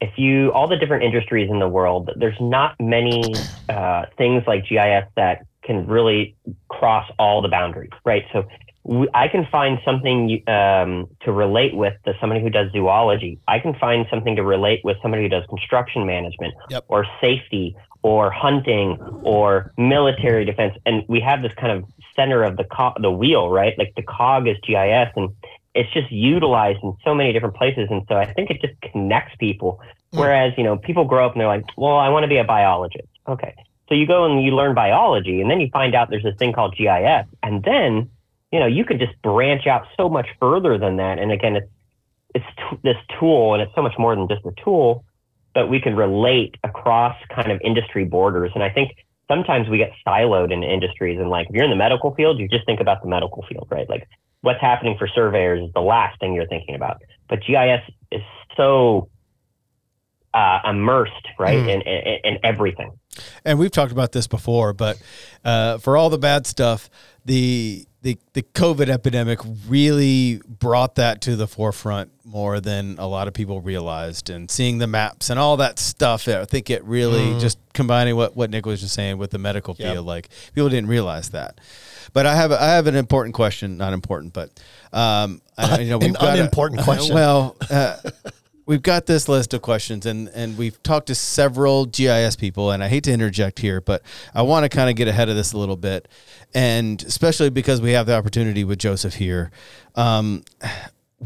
if 0.01 0.17
you 0.17 0.51
all 0.53 0.67
the 0.67 0.77
different 0.77 1.03
industries 1.03 1.49
in 1.49 1.59
the 1.59 1.67
world, 1.67 2.09
there's 2.15 2.39
not 2.39 2.75
many 2.79 3.33
uh, 3.67 4.05
things 4.17 4.43
like 4.47 4.67
GIS 4.67 5.05
that 5.15 5.45
can 5.63 5.87
really 5.87 6.35
cross 6.69 7.09
all 7.19 7.41
the 7.41 7.49
boundaries, 7.49 7.91
right? 8.05 8.23
So 8.33 8.43
w- 8.43 8.57
I 9.13 9.27
can 9.27 9.45
find 9.51 9.77
something 9.85 10.41
um, 10.47 11.07
to 11.21 11.31
relate 11.31 11.75
with 11.75 11.93
to 12.05 12.13
somebody 12.19 12.41
who 12.41 12.49
does 12.49 12.71
zoology. 12.71 13.39
I 13.47 13.59
can 13.59 13.75
find 13.75 14.07
something 14.09 14.35
to 14.35 14.43
relate 14.43 14.81
with 14.83 14.97
somebody 15.01 15.23
who 15.23 15.29
does 15.29 15.45
construction 15.47 16.05
management 16.07 16.55
Yep. 16.69 16.85
or 16.87 17.05
safety 17.21 17.75
or 18.01 18.31
hunting 18.31 18.97
or 19.23 19.73
military 19.77 20.45
defense. 20.45 20.75
And 20.85 21.03
we 21.07 21.19
have 21.19 21.41
this 21.41 21.53
kind 21.53 21.71
of 21.71 21.85
center 22.15 22.43
of 22.43 22.57
the 22.57 22.63
co- 22.63 22.95
the 22.99 23.11
wheel, 23.11 23.49
right? 23.49 23.77
Like 23.77 23.93
the 23.95 24.01
cog 24.01 24.47
is 24.47 24.57
GIS, 24.65 25.09
and 25.15 25.29
it's 25.75 25.91
just 25.93 26.11
utilized 26.11 26.79
in 26.81 26.95
so 27.03 27.13
many 27.13 27.31
different 27.31 27.55
places. 27.55 27.87
And 27.91 28.03
so 28.07 28.15
I 28.15 28.31
think 28.33 28.49
it 28.49 28.61
just 28.61 28.79
connects 28.81 29.35
people. 29.37 29.81
Whereas 30.11 30.53
you 30.57 30.63
know 30.63 30.77
people 30.77 31.05
grow 31.05 31.27
up 31.27 31.33
and 31.33 31.41
they're 31.41 31.47
like, 31.47 31.65
well, 31.77 31.97
I 31.97 32.09
want 32.09 32.23
to 32.23 32.27
be 32.27 32.37
a 32.37 32.43
biologist. 32.43 33.07
Okay, 33.27 33.53
so 33.87 33.93
you 33.93 34.07
go 34.07 34.25
and 34.25 34.43
you 34.43 34.55
learn 34.55 34.73
biology, 34.73 35.41
and 35.41 35.51
then 35.51 35.59
you 35.61 35.69
find 35.71 35.93
out 35.93 36.09
there's 36.09 36.23
this 36.23 36.35
thing 36.37 36.53
called 36.53 36.75
GIS, 36.75 37.27
and 37.43 37.61
then 37.63 38.09
you 38.51 38.59
know 38.59 38.65
you 38.67 38.85
can 38.85 38.97
just 38.99 39.19
branch 39.21 39.67
out 39.67 39.83
so 39.97 40.09
much 40.09 40.27
further 40.39 40.77
than 40.77 40.97
that. 40.97 41.19
And 41.19 41.31
again, 41.31 41.55
it's 41.55 41.69
it's 42.35 42.45
t- 42.57 42.79
this 42.83 42.97
tool, 43.19 43.53
and 43.53 43.61
it's 43.63 43.73
so 43.75 43.81
much 43.81 43.93
more 43.97 44.15
than 44.15 44.27
just 44.27 44.45
a 44.45 44.51
tool, 44.63 45.03
but 45.53 45.67
we 45.69 45.79
can 45.81 45.95
relate 45.95 46.55
across 46.63 47.15
kind 47.35 47.51
of 47.51 47.59
industry 47.63 48.05
borders. 48.05 48.51
And 48.53 48.63
I 48.63 48.69
think 48.69 48.91
sometimes 49.27 49.67
we 49.67 49.77
get 49.77 49.91
siloed 50.05 50.51
in 50.53 50.63
industries, 50.63 51.19
and 51.19 51.29
like 51.29 51.47
if 51.49 51.55
you're 51.55 51.63
in 51.63 51.69
the 51.71 51.75
medical 51.75 52.13
field, 52.15 52.39
you 52.39 52.47
just 52.47 52.65
think 52.65 52.79
about 52.79 53.01
the 53.01 53.07
medical 53.09 53.43
field, 53.49 53.67
right? 53.71 53.89
Like 53.89 54.07
what's 54.41 54.61
happening 54.61 54.95
for 54.97 55.07
surveyors 55.07 55.67
is 55.67 55.73
the 55.73 55.81
last 55.81 56.19
thing 56.19 56.33
you're 56.33 56.47
thinking 56.47 56.75
about. 56.75 57.01
But 57.27 57.39
GIS 57.45 57.81
is 58.11 58.21
so 58.55 59.09
uh, 60.33 60.59
immersed, 60.69 61.13
right, 61.39 61.57
Mm. 61.57 61.73
in, 61.73 61.81
in 61.81 62.19
in 62.23 62.37
everything. 62.43 62.91
and 63.43 63.57
we've 63.57 63.71
talked 63.71 63.91
about 63.91 64.11
this 64.11 64.27
before, 64.27 64.73
but 64.73 65.01
uh, 65.43 65.79
for 65.79 65.97
all 65.97 66.09
the 66.11 66.19
bad 66.19 66.45
stuff, 66.45 66.89
the 67.25 67.85
the 68.01 68.17
the 68.33 68.43
COVID 68.43 68.87
epidemic 68.89 69.39
really 69.67 70.41
brought 70.47 70.95
that 70.95 71.21
to 71.21 71.35
the 71.35 71.47
forefront 71.47 72.11
more 72.23 72.59
than 72.61 72.95
a 72.97 73.07
lot 73.07 73.27
of 73.27 73.33
people 73.33 73.59
realized. 73.61 74.29
And 74.29 74.49
seeing 74.49 74.77
the 74.77 74.87
maps 74.87 75.29
and 75.29 75.37
all 75.39 75.57
that 75.57 75.79
stuff, 75.79 76.27
I 76.27 76.45
think 76.45 76.69
it 76.69 76.83
really 76.85 77.37
just 77.39 77.57
combining 77.73 78.15
what 78.15 78.35
what 78.37 78.49
Nick 78.49 78.65
was 78.65 78.79
just 78.81 78.93
saying 78.93 79.17
with 79.17 79.31
the 79.31 79.37
medical 79.37 79.75
Yep. 79.77 79.93
field, 79.93 80.05
like 80.05 80.29
people 80.55 80.69
didn't 80.69 80.89
realize 80.89 81.29
that. 81.31 81.59
But 82.13 82.25
I 82.25 82.35
have 82.35 82.51
a, 82.51 82.61
I 82.61 82.67
have 82.69 82.87
an 82.87 82.95
important 82.95 83.35
question, 83.35 83.77
not 83.77 83.93
important, 83.93 84.33
but 84.33 84.49
um, 84.93 85.41
I, 85.57 85.81
you 85.81 85.89
know, 85.91 85.97
we've 85.99 86.13
got 86.13 86.37
a- 86.37 86.41
unimportant 86.41 86.81
question. 86.81 87.13
well, 87.19 87.55
uh, 87.69 87.97
we've 88.69 88.83
got 88.83 89.07
this 89.07 89.27
list 89.27 89.51
of 89.55 89.63
questions 89.63 90.05
and, 90.05 90.27
and 90.27 90.55
we've 90.55 90.81
talked 90.83 91.07
to 91.07 91.15
several 91.15 91.87
GIS 91.87 92.35
people 92.35 92.69
and 92.69 92.83
I 92.83 92.87
hate 92.87 93.03
to 93.05 93.11
interject 93.11 93.57
here, 93.57 93.81
but 93.81 94.03
I 94.35 94.43
want 94.43 94.63
to 94.63 94.69
kind 94.69 94.91
of 94.91 94.95
get 94.95 95.07
ahead 95.07 95.27
of 95.27 95.35
this 95.35 95.53
a 95.53 95.57
little 95.57 95.75
bit. 95.75 96.07
And 96.53 97.01
especially 97.01 97.49
because 97.49 97.81
we 97.81 97.93
have 97.93 98.05
the 98.05 98.15
opportunity 98.15 98.63
with 98.63 98.77
Joseph 98.77 99.15
here. 99.15 99.49
Um, 99.95 100.43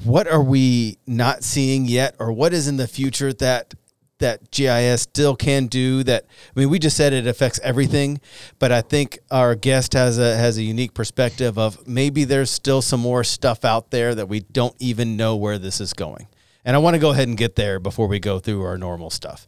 what 0.05 0.25
are 0.25 0.41
we 0.41 0.97
not 1.05 1.43
seeing 1.43 1.85
yet 1.85 2.15
or 2.17 2.31
what 2.31 2.53
is 2.53 2.69
in 2.69 2.77
the 2.77 2.87
future 2.87 3.33
that 3.33 3.73
that 4.19 4.49
GIS 4.51 5.01
still 5.01 5.35
can 5.35 5.67
do 5.67 6.01
that 6.03 6.25
I 6.55 6.59
mean 6.61 6.69
we 6.69 6.79
just 6.79 6.95
said 6.95 7.11
it 7.11 7.27
affects 7.27 7.59
everything 7.61 8.21
but 8.57 8.71
I 8.71 8.81
think 8.81 9.19
our 9.29 9.53
guest 9.53 9.93
has 9.93 10.17
a 10.17 10.37
has 10.37 10.57
a 10.57 10.63
unique 10.63 10.93
perspective 10.93 11.57
of 11.57 11.85
maybe 11.85 12.23
there's 12.23 12.49
still 12.49 12.81
some 12.81 13.01
more 13.01 13.25
stuff 13.25 13.65
out 13.65 13.91
there 13.91 14.15
that 14.15 14.29
we 14.29 14.39
don't 14.39 14.75
even 14.79 15.17
know 15.17 15.35
where 15.35 15.57
this 15.59 15.81
is 15.81 15.91
going 15.91 16.27
and 16.65 16.75
I 16.75 16.79
want 16.79 16.95
to 16.95 16.99
go 16.99 17.11
ahead 17.11 17.27
and 17.27 17.37
get 17.37 17.55
there 17.55 17.79
before 17.79 18.07
we 18.07 18.19
go 18.19 18.39
through 18.39 18.63
our 18.63 18.77
normal 18.77 19.09
stuff. 19.09 19.45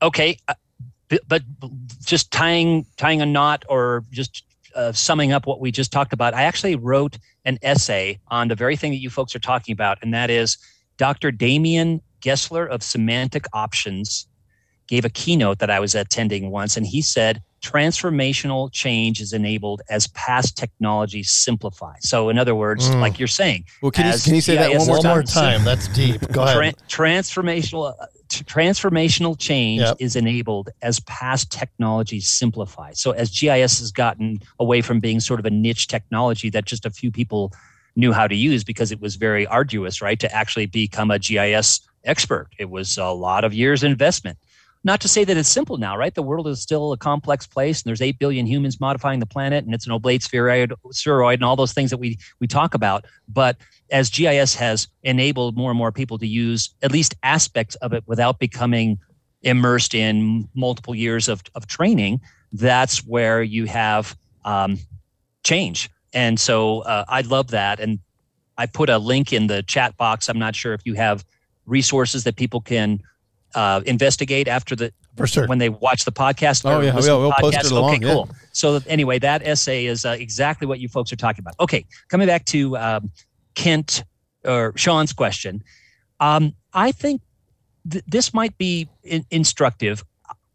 Okay 0.00 0.38
uh, 0.46 0.54
but 1.26 1.42
just 2.04 2.30
tying 2.30 2.86
tying 2.96 3.20
a 3.20 3.26
knot 3.26 3.64
or 3.68 4.04
just 4.10 4.44
uh, 4.74 4.92
summing 4.92 5.32
up 5.32 5.46
what 5.46 5.60
we 5.60 5.70
just 5.70 5.90
talked 5.90 6.12
about 6.12 6.34
i 6.34 6.42
actually 6.42 6.76
wrote 6.76 7.18
an 7.44 7.58
essay 7.62 8.18
on 8.28 8.48
the 8.48 8.54
very 8.54 8.76
thing 8.76 8.92
that 8.92 8.98
you 8.98 9.10
folks 9.10 9.34
are 9.34 9.40
talking 9.40 9.72
about 9.72 9.98
and 10.02 10.12
that 10.12 10.30
is 10.30 10.58
dr 10.98 11.30
damien 11.32 12.00
gessler 12.20 12.68
of 12.68 12.82
semantic 12.82 13.46
options 13.52 14.27
gave 14.88 15.04
a 15.04 15.10
keynote 15.10 15.58
that 15.60 15.70
i 15.70 15.78
was 15.78 15.94
attending 15.94 16.50
once 16.50 16.76
and 16.76 16.86
he 16.86 17.00
said 17.00 17.40
transformational 17.62 18.70
change 18.72 19.20
is 19.20 19.32
enabled 19.32 19.80
as 19.90 20.06
past 20.08 20.56
technology 20.56 21.22
simplify 21.22 21.94
so 22.00 22.28
in 22.28 22.38
other 22.38 22.54
words 22.54 22.88
Mm. 22.88 23.00
like 23.00 23.18
you're 23.18 23.26
saying 23.28 23.64
well 23.82 23.90
can 23.90 24.06
you, 24.12 24.18
can 24.20 24.34
you 24.34 24.40
say 24.40 24.56
that 24.56 24.70
one 24.76 24.86
more 24.86 24.98
time 25.00 25.12
more 25.14 25.22
time. 25.22 25.64
That's 25.64 25.88
deep. 25.88 26.20
Go 26.32 26.42
ahead. 26.44 26.76
Tran- 26.88 26.88
transformational 26.88 27.94
uh, 28.00 28.06
t- 28.28 28.44
transformational 28.44 29.36
change 29.38 29.80
Yep. 29.82 29.96
is 30.00 30.14
enabled 30.16 30.70
as 30.82 31.00
past 31.00 31.50
technologies 31.50 32.30
simplify. 32.30 32.92
So 32.92 33.10
as 33.12 33.30
GIS 33.30 33.80
has 33.80 33.90
gotten 33.90 34.38
away 34.60 34.80
from 34.80 35.00
being 35.00 35.18
sort 35.20 35.40
of 35.40 35.46
a 35.46 35.50
niche 35.50 35.88
technology 35.88 36.48
that 36.50 36.64
just 36.64 36.86
a 36.86 36.90
few 36.90 37.10
people 37.10 37.52
knew 37.96 38.12
how 38.12 38.26
to 38.28 38.36
use 38.36 38.62
because 38.64 38.92
it 38.92 39.00
was 39.00 39.16
very 39.16 39.46
arduous, 39.46 40.00
right, 40.00 40.20
to 40.20 40.32
actually 40.32 40.66
become 40.66 41.10
a 41.10 41.18
GIS 41.18 41.80
expert. 42.04 42.48
It 42.58 42.70
was 42.70 42.96
a 42.98 43.06
lot 43.06 43.42
of 43.44 43.52
years 43.52 43.82
investment. 43.82 44.38
Not 44.84 45.00
to 45.00 45.08
say 45.08 45.24
that 45.24 45.36
it's 45.36 45.48
simple 45.48 45.76
now, 45.76 45.96
right? 45.96 46.14
The 46.14 46.22
world 46.22 46.46
is 46.46 46.62
still 46.62 46.92
a 46.92 46.96
complex 46.96 47.46
place, 47.46 47.82
and 47.82 47.88
there's 47.88 48.00
eight 48.00 48.18
billion 48.18 48.46
humans 48.46 48.80
modifying 48.80 49.20
the 49.20 49.26
planet, 49.26 49.64
and 49.64 49.74
it's 49.74 49.86
an 49.86 49.92
oblate 49.92 50.22
spheroid, 50.22 50.72
spheroid, 50.92 51.34
and 51.34 51.44
all 51.44 51.56
those 51.56 51.72
things 51.72 51.90
that 51.90 51.98
we 51.98 52.18
we 52.40 52.46
talk 52.46 52.74
about. 52.74 53.04
But 53.28 53.56
as 53.90 54.08
GIS 54.08 54.54
has 54.54 54.88
enabled 55.02 55.56
more 55.56 55.70
and 55.70 55.78
more 55.78 55.92
people 55.92 56.18
to 56.18 56.26
use 56.26 56.70
at 56.82 56.92
least 56.92 57.14
aspects 57.22 57.74
of 57.76 57.92
it 57.92 58.04
without 58.06 58.38
becoming 58.38 58.98
immersed 59.42 59.94
in 59.94 60.48
multiple 60.54 60.94
years 60.94 61.28
of 61.28 61.42
of 61.54 61.66
training, 61.66 62.20
that's 62.52 62.98
where 63.04 63.42
you 63.42 63.66
have 63.66 64.16
um, 64.44 64.78
change. 65.42 65.90
And 66.12 66.38
so 66.38 66.80
uh, 66.80 67.04
I 67.08 67.22
love 67.22 67.48
that, 67.48 67.80
and 67.80 67.98
I 68.56 68.66
put 68.66 68.88
a 68.90 68.98
link 68.98 69.32
in 69.32 69.48
the 69.48 69.62
chat 69.64 69.96
box. 69.96 70.28
I'm 70.28 70.38
not 70.38 70.54
sure 70.54 70.72
if 70.72 70.82
you 70.84 70.94
have 70.94 71.24
resources 71.66 72.24
that 72.24 72.36
people 72.36 72.60
can 72.60 73.00
uh, 73.54 73.80
investigate 73.86 74.48
after 74.48 74.76
the 74.76 74.92
For 75.16 75.26
sure. 75.26 75.46
when 75.46 75.58
they 75.58 75.68
watch 75.68 76.04
the 76.04 76.12
podcast. 76.12 76.64
Oh, 76.64 76.80
yeah, 76.80 76.94
we'll- 76.94 77.20
we'll 77.20 77.32
post 77.40 77.56
it 77.58 77.70
along, 77.70 77.94
Okay, 77.96 78.06
yeah. 78.06 78.12
cool. 78.12 78.28
So 78.52 78.80
anyway, 78.86 79.18
that 79.20 79.42
essay 79.46 79.86
is 79.86 80.04
uh, 80.04 80.10
exactly 80.18 80.66
what 80.66 80.80
you 80.80 80.88
folks 80.88 81.12
are 81.12 81.16
talking 81.16 81.42
about. 81.42 81.54
Okay, 81.60 81.84
coming 82.08 82.26
back 82.26 82.44
to 82.46 82.76
um, 82.76 83.10
Kent 83.54 84.04
or 84.44 84.72
Sean's 84.76 85.12
question, 85.12 85.62
um, 86.20 86.54
I 86.72 86.92
think 86.92 87.20
th- 87.90 88.04
this 88.06 88.34
might 88.34 88.56
be 88.58 88.88
in- 89.02 89.24
instructive. 89.30 90.04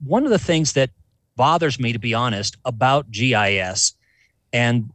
One 0.04 0.24
of 0.26 0.30
the 0.32 0.40
things 0.40 0.74
that 0.74 0.90
bothers 1.36 1.80
me, 1.80 1.94
to 1.94 2.00
be 2.00 2.14
honest, 2.14 2.58
about 2.66 3.10
GIS, 3.10 3.94
and 4.52 4.92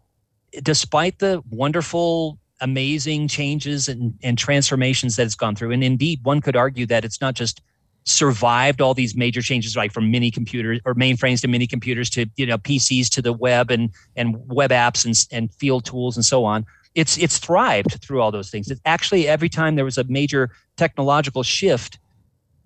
despite 0.62 1.18
the 1.18 1.42
wonderful, 1.50 2.38
amazing 2.60 3.28
changes 3.28 3.88
and, 3.88 4.14
and 4.22 4.36
transformations 4.38 5.16
that 5.16 5.26
it's 5.26 5.34
gone 5.34 5.54
through, 5.54 5.72
and 5.72 5.82
indeed, 5.84 6.20
one 6.22 6.40
could 6.40 6.56
argue 6.56 6.86
that 6.86 7.04
it's 7.04 7.20
not 7.20 7.34
just 7.34 7.60
survived 8.08 8.80
all 8.80 8.94
these 8.94 9.14
major 9.14 9.42
changes, 9.42 9.76
like 9.76 9.92
from 9.92 10.10
mini 10.10 10.30
computers 10.30 10.80
or 10.84 10.94
mainframes 10.94 11.40
to 11.42 11.48
mini 11.48 11.66
computers 11.66 12.08
to 12.10 12.26
you 12.36 12.46
know 12.46 12.58
PCs 12.58 13.08
to 13.10 13.22
the 13.22 13.32
web 13.32 13.70
and 13.70 13.90
and 14.16 14.36
web 14.48 14.70
apps 14.70 15.04
and 15.04 15.14
and 15.30 15.52
field 15.54 15.84
tools 15.84 16.16
and 16.16 16.24
so 16.24 16.44
on. 16.44 16.64
It's 16.94 17.18
it's 17.18 17.38
thrived 17.38 18.02
through 18.02 18.20
all 18.20 18.30
those 18.30 18.50
things. 18.50 18.70
It's 18.70 18.80
actually 18.84 19.28
every 19.28 19.48
time 19.48 19.76
there 19.76 19.84
was 19.84 19.98
a 19.98 20.04
major 20.04 20.50
technological 20.76 21.42
shift, 21.42 21.98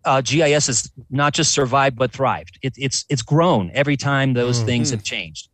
uh, 0.05 0.20
GIS 0.20 0.66
has 0.68 0.90
not 1.11 1.34
just 1.34 1.53
survived 1.53 1.97
but 1.97 2.12
thrived. 2.12 2.59
It, 2.62 2.74
it's 2.76 3.05
it's 3.09 3.22
grown 3.22 3.70
every 3.74 3.97
time 3.97 4.34
those 4.34 4.62
things 4.62 4.90
have 4.90 5.03
changed. 5.03 5.49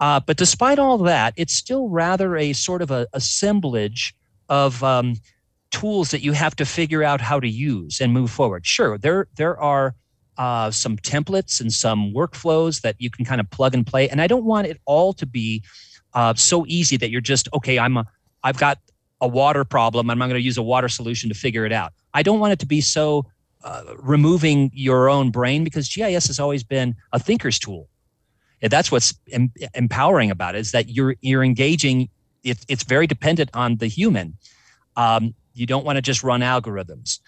Uh, 0.00 0.18
but 0.18 0.36
despite 0.36 0.80
all 0.80 0.98
that, 0.98 1.32
it's 1.36 1.54
still 1.54 1.88
rather 1.88 2.36
a 2.36 2.52
sort 2.54 2.82
of 2.82 2.90
a 2.90 3.06
assemblage 3.12 4.14
of 4.48 4.82
um, 4.82 5.14
tools 5.72 6.10
that 6.10 6.22
you 6.22 6.32
have 6.32 6.54
to 6.56 6.64
figure 6.64 7.02
out 7.02 7.20
how 7.20 7.40
to 7.40 7.48
use 7.48 8.00
and 8.00 8.12
move 8.12 8.30
forward. 8.30 8.64
Sure, 8.64 8.96
there 8.98 9.26
there 9.36 9.58
are 9.60 9.94
uh, 10.38 10.70
some 10.70 10.96
templates 10.96 11.60
and 11.60 11.72
some 11.72 12.12
workflows 12.14 12.80
that 12.82 12.96
you 12.98 13.10
can 13.10 13.24
kind 13.24 13.40
of 13.40 13.50
plug 13.50 13.74
and 13.74 13.86
play, 13.86 14.08
and 14.08 14.20
I 14.20 14.26
don't 14.26 14.44
want 14.44 14.66
it 14.66 14.80
all 14.84 15.12
to 15.14 15.26
be 15.26 15.62
uh, 16.14 16.34
so 16.34 16.64
easy 16.68 16.96
that 16.98 17.10
you're 17.10 17.20
just 17.20 17.48
okay. 17.54 17.78
I'm 17.78 17.96
a 17.96 18.06
I've 18.44 18.58
got 18.58 18.78
a 19.22 19.28
water 19.28 19.64
problem, 19.64 20.10
I'm 20.10 20.18
going 20.18 20.32
to 20.32 20.40
use 20.40 20.58
a 20.58 20.62
water 20.62 20.88
solution 20.88 21.28
to 21.28 21.34
figure 21.34 21.64
it 21.64 21.72
out. 21.72 21.92
I 22.12 22.22
don't 22.22 22.40
want 22.40 22.52
it 22.52 22.58
to 22.58 22.66
be 22.66 22.80
so 22.80 23.24
uh, 23.62 23.84
removing 23.98 24.70
your 24.74 25.08
own 25.08 25.30
brain 25.30 25.62
because 25.62 25.88
GIS 25.88 26.26
has 26.26 26.40
always 26.40 26.64
been 26.64 26.96
a 27.12 27.20
thinker's 27.20 27.58
tool. 27.60 27.88
And 28.60 28.70
that's 28.70 28.90
what's 28.90 29.14
em- 29.30 29.52
empowering 29.74 30.32
about 30.32 30.56
it 30.56 30.58
is 30.58 30.72
that 30.72 30.88
you're 30.88 31.14
you're 31.20 31.44
engaging. 31.44 32.08
It, 32.42 32.64
it's 32.68 32.82
very 32.82 33.06
dependent 33.06 33.50
on 33.54 33.76
the 33.76 33.86
human. 33.86 34.36
Um, 34.96 35.34
you 35.54 35.66
don't 35.66 35.84
want 35.84 35.96
to 35.96 36.02
just 36.02 36.22
run 36.22 36.40
algorithms. 36.40 37.20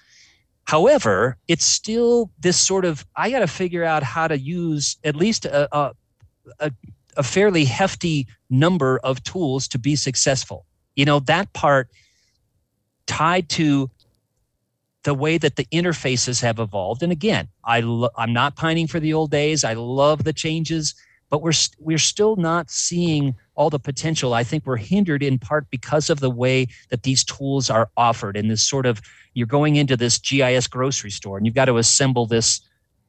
However, 0.65 1.37
it's 1.47 1.65
still 1.65 2.31
this 2.41 2.59
sort 2.59 2.85
of 2.85 3.05
I 3.17 3.31
got 3.31 3.41
to 3.41 3.47
figure 3.47 3.85
out 3.85 4.03
how 4.03 4.29
to 4.29 4.39
use 4.39 4.97
at 5.05 5.15
least 5.15 5.45
a, 5.45 5.69
a, 5.77 5.93
a, 7.17 7.23
fairly 7.23 7.65
hefty 7.65 8.27
number 8.49 8.99
of 9.05 9.23
tools 9.25 9.69
to 9.69 9.79
be 9.79 9.95
successful. 9.95 10.65
You 10.97 11.05
know 11.05 11.21
that 11.21 11.53
part 11.53 11.91
tied 13.07 13.49
to 13.51 13.91
the 15.03 15.15
way 15.15 15.37
that 15.37 15.57
the 15.57 15.67
interfaces 15.67 16.41
have 16.41 16.59
evolved. 16.59 17.03
And 17.03 17.13
again, 17.13 17.49
I 17.63 17.81
lo- 17.81 18.11
I'm 18.17 18.33
not 18.33 18.57
pining 18.57 18.87
for 18.87 18.99
the 18.99 19.13
old 19.13 19.31
days. 19.31 19.63
I 19.63 19.75
love 19.75 20.25
the 20.25 20.33
changes, 20.33 20.95
but 21.29 21.43
we're 21.43 21.53
st- 21.53 21.77
we're 21.79 21.99
still 21.99 22.37
not 22.37 22.71
seeing 22.71 23.35
all 23.55 23.71
the 23.71 23.79
potential. 23.79 24.35
I 24.35 24.45
think 24.45 24.67
we're 24.67 24.77
hindered 24.77 25.23
in 25.23 25.39
part 25.39 25.69
because 25.71 26.11
of 26.11 26.21
the 26.21 26.31
way 26.31 26.67
that 26.91 27.03
these 27.03 27.25
tools 27.25 27.71
are 27.71 27.89
offered 27.97 28.37
in 28.37 28.49
this 28.49 28.67
sort 28.67 28.87
of 28.87 29.01
you're 29.35 29.47
going 29.47 29.77
into 29.77 29.97
this 29.97 30.19
GIS 30.19 30.67
grocery 30.69 31.11
store 31.11 31.37
and 31.37 31.47
you've 31.47 31.55
got 31.55 31.65
to 31.67 31.79
assemble 31.79 32.27
this 32.27 32.61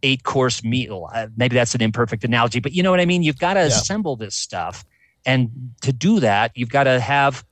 eight 0.04 0.24
course 0.24 0.64
meal. 0.64 1.10
Uh, 1.14 1.28
maybe 1.38 1.56
that's 1.56 1.76
an 1.76 1.82
imperfect 1.82 2.24
analogy, 2.24 2.60
but 2.60 2.74
you 2.74 2.84
know 2.84 2.92
what 2.92 3.00
I 3.00 3.06
mean? 3.06 3.24
You've 3.24 3.38
got 3.40 3.56
to 3.56 3.62
Yeah. 3.62 3.68
assemble 3.68 4.16
this 4.16 4.36
stuff. 4.36 4.86
And 5.26 5.72
to 5.82 5.92
do 5.92 6.20
that, 6.20 6.52
you've 6.56 6.70
got 6.70 6.84
to 6.84 7.00
have 7.00 7.44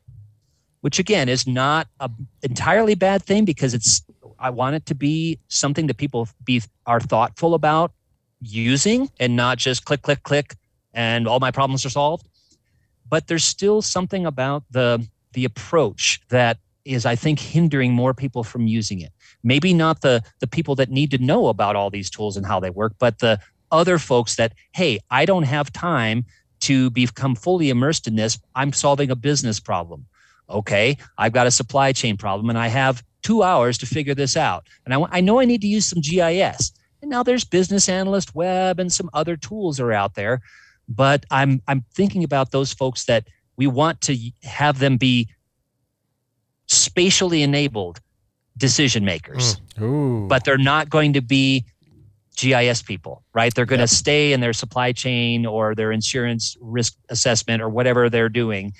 which 0.81 0.99
again 0.99 1.29
is 1.29 1.47
not 1.47 1.87
a 2.01 2.09
entirely 2.41 2.93
bad 2.93 3.23
thing 3.23 3.45
because 3.45 3.73
it's 3.73 4.03
I 4.37 4.49
want 4.49 4.75
it 4.75 4.85
to 4.87 4.95
be 4.95 5.39
something 5.47 5.87
that 5.87 5.95
people 5.95 6.27
be 6.43 6.61
are 6.85 6.99
thoughtful 6.99 7.53
about 7.53 7.93
using 8.41 9.09
and 9.17 9.37
not 9.37 9.57
just 9.57 9.85
click 9.85 10.01
click 10.01 10.23
click 10.23 10.55
and 10.93 11.25
all 11.25 11.39
my 11.39 11.51
problems 11.51 11.85
are 11.85 11.89
solved. 11.89 12.27
But 13.09 13.27
there's 13.27 13.43
still 13.43 13.81
something 13.81 14.25
about 14.25 14.63
the 14.71 15.07
the 15.33 15.45
approach 15.45 16.21
that 16.29 16.57
is 16.85 17.05
I 17.05 17.15
think 17.15 17.39
hindering 17.39 17.93
more 17.93 18.13
people 18.13 18.43
from 18.43 18.67
using 18.67 19.01
it. 19.01 19.11
Maybe 19.43 19.73
not 19.73 20.01
the 20.01 20.21
the 20.39 20.47
people 20.47 20.75
that 20.75 20.89
need 20.89 21.11
to 21.11 21.17
know 21.17 21.47
about 21.47 21.75
all 21.75 21.89
these 21.89 22.09
tools 22.09 22.37
and 22.37 22.45
how 22.45 22.59
they 22.59 22.69
work, 22.69 22.93
but 22.99 23.19
the 23.19 23.39
other 23.71 23.97
folks 23.97 24.35
that 24.35 24.53
hey, 24.73 24.99
I 25.09 25.25
don't 25.25 25.43
have 25.43 25.71
time 25.71 26.25
to 26.61 26.89
become 26.91 27.35
fully 27.35 27.69
immersed 27.69 28.07
in 28.07 28.15
this. 28.15 28.39
I'm 28.55 28.71
solving 28.71 29.11
a 29.11 29.15
business 29.15 29.59
problem 29.59 30.05
okay 30.49 30.97
i've 31.17 31.33
got 31.33 31.47
a 31.47 31.51
supply 31.51 31.91
chain 31.91 32.17
problem 32.17 32.49
and 32.49 32.59
i 32.59 32.67
have 32.67 33.03
two 33.21 33.43
hours 33.43 33.77
to 33.77 33.85
figure 33.85 34.15
this 34.15 34.35
out 34.35 34.67
and 34.85 34.93
I, 34.93 35.05
I 35.09 35.21
know 35.21 35.39
i 35.39 35.45
need 35.45 35.61
to 35.61 35.67
use 35.67 35.85
some 35.85 36.01
gis 36.01 36.71
and 37.01 37.09
now 37.09 37.23
there's 37.23 37.43
business 37.43 37.89
analyst 37.89 38.35
web 38.35 38.79
and 38.79 38.91
some 38.91 39.09
other 39.13 39.35
tools 39.35 39.79
are 39.79 39.91
out 39.91 40.15
there 40.15 40.41
but 40.87 41.25
i'm 41.31 41.61
i'm 41.67 41.83
thinking 41.93 42.23
about 42.23 42.51
those 42.51 42.73
folks 42.73 43.05
that 43.05 43.27
we 43.55 43.67
want 43.67 44.01
to 44.01 44.17
have 44.43 44.79
them 44.79 44.97
be 44.97 45.27
spatially 46.67 47.43
enabled 47.43 47.99
decision 48.57 49.03
makers 49.03 49.57
hmm. 49.77 49.83
Ooh. 49.83 50.27
but 50.27 50.43
they're 50.43 50.57
not 50.57 50.89
going 50.89 51.13
to 51.13 51.21
be 51.21 51.65
GIS 52.35 52.81
people, 52.81 53.23
right? 53.33 53.53
They're 53.53 53.65
going 53.65 53.79
to 53.79 53.87
stay 53.87 54.33
in 54.33 54.39
their 54.39 54.53
supply 54.53 54.91
chain 54.91 55.45
or 55.45 55.75
their 55.75 55.91
insurance 55.91 56.57
risk 56.61 56.95
assessment 57.09 57.61
or 57.61 57.69
whatever 57.69 58.09
they're 58.09 58.29
doing. 58.29 58.73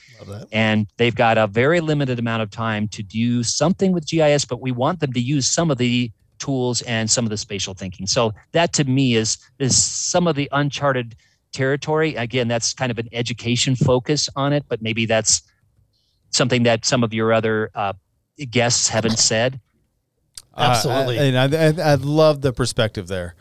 And 0.52 0.88
they've 0.98 1.14
got 1.14 1.38
a 1.38 1.48
very 1.48 1.80
limited 1.80 2.20
amount 2.20 2.42
of 2.42 2.50
time 2.50 2.88
to 2.90 3.04
do 3.04 3.44
something 3.44 3.92
with 3.92 4.08
GIS, 4.08 4.46
but 4.46 4.62
we 4.62 4.72
want 4.72 5.00
them 5.00 5.14
to 5.14 5.20
use 5.20 5.48
some 5.48 5.70
of 5.70 5.78
the 5.78 6.12
tools 6.40 6.82
and 6.84 7.10
some 7.10 7.26
of 7.26 7.30
the 7.30 7.38
spatial 7.38 7.74
thinking. 7.74 8.08
So 8.08 8.34
that 8.52 8.74
to 8.74 8.84
me 8.84 9.16
is 9.16 9.38
is 9.60 9.82
some 9.82 10.28
of 10.28 10.36
the 10.36 10.50
uncharted 10.52 11.16
territory. 11.54 12.16
Again, 12.16 12.48
that's 12.48 12.74
kind 12.74 12.92
of 12.92 13.00
an 13.00 13.08
education 13.12 13.76
focus 13.76 14.30
on 14.36 14.54
it, 14.54 14.66
but 14.68 14.82
maybe 14.82 15.06
that's 15.06 15.42
something 16.32 16.64
that 16.64 16.86
some 16.86 17.04
of 17.04 17.14
your 17.14 17.32
other 17.32 17.70
uh, 17.76 17.94
guests 18.50 18.90
haven't 18.90 19.20
said. 19.20 19.60
Absolutely. 20.58 21.20
Uh, 21.20 21.22
I, 21.22 21.26
and 21.26 21.56
I, 21.56 21.84
I, 21.88 21.92
I 21.92 21.96
love 21.96 22.42
the 22.42 22.54
perspective 22.54 23.08
there. 23.08 23.36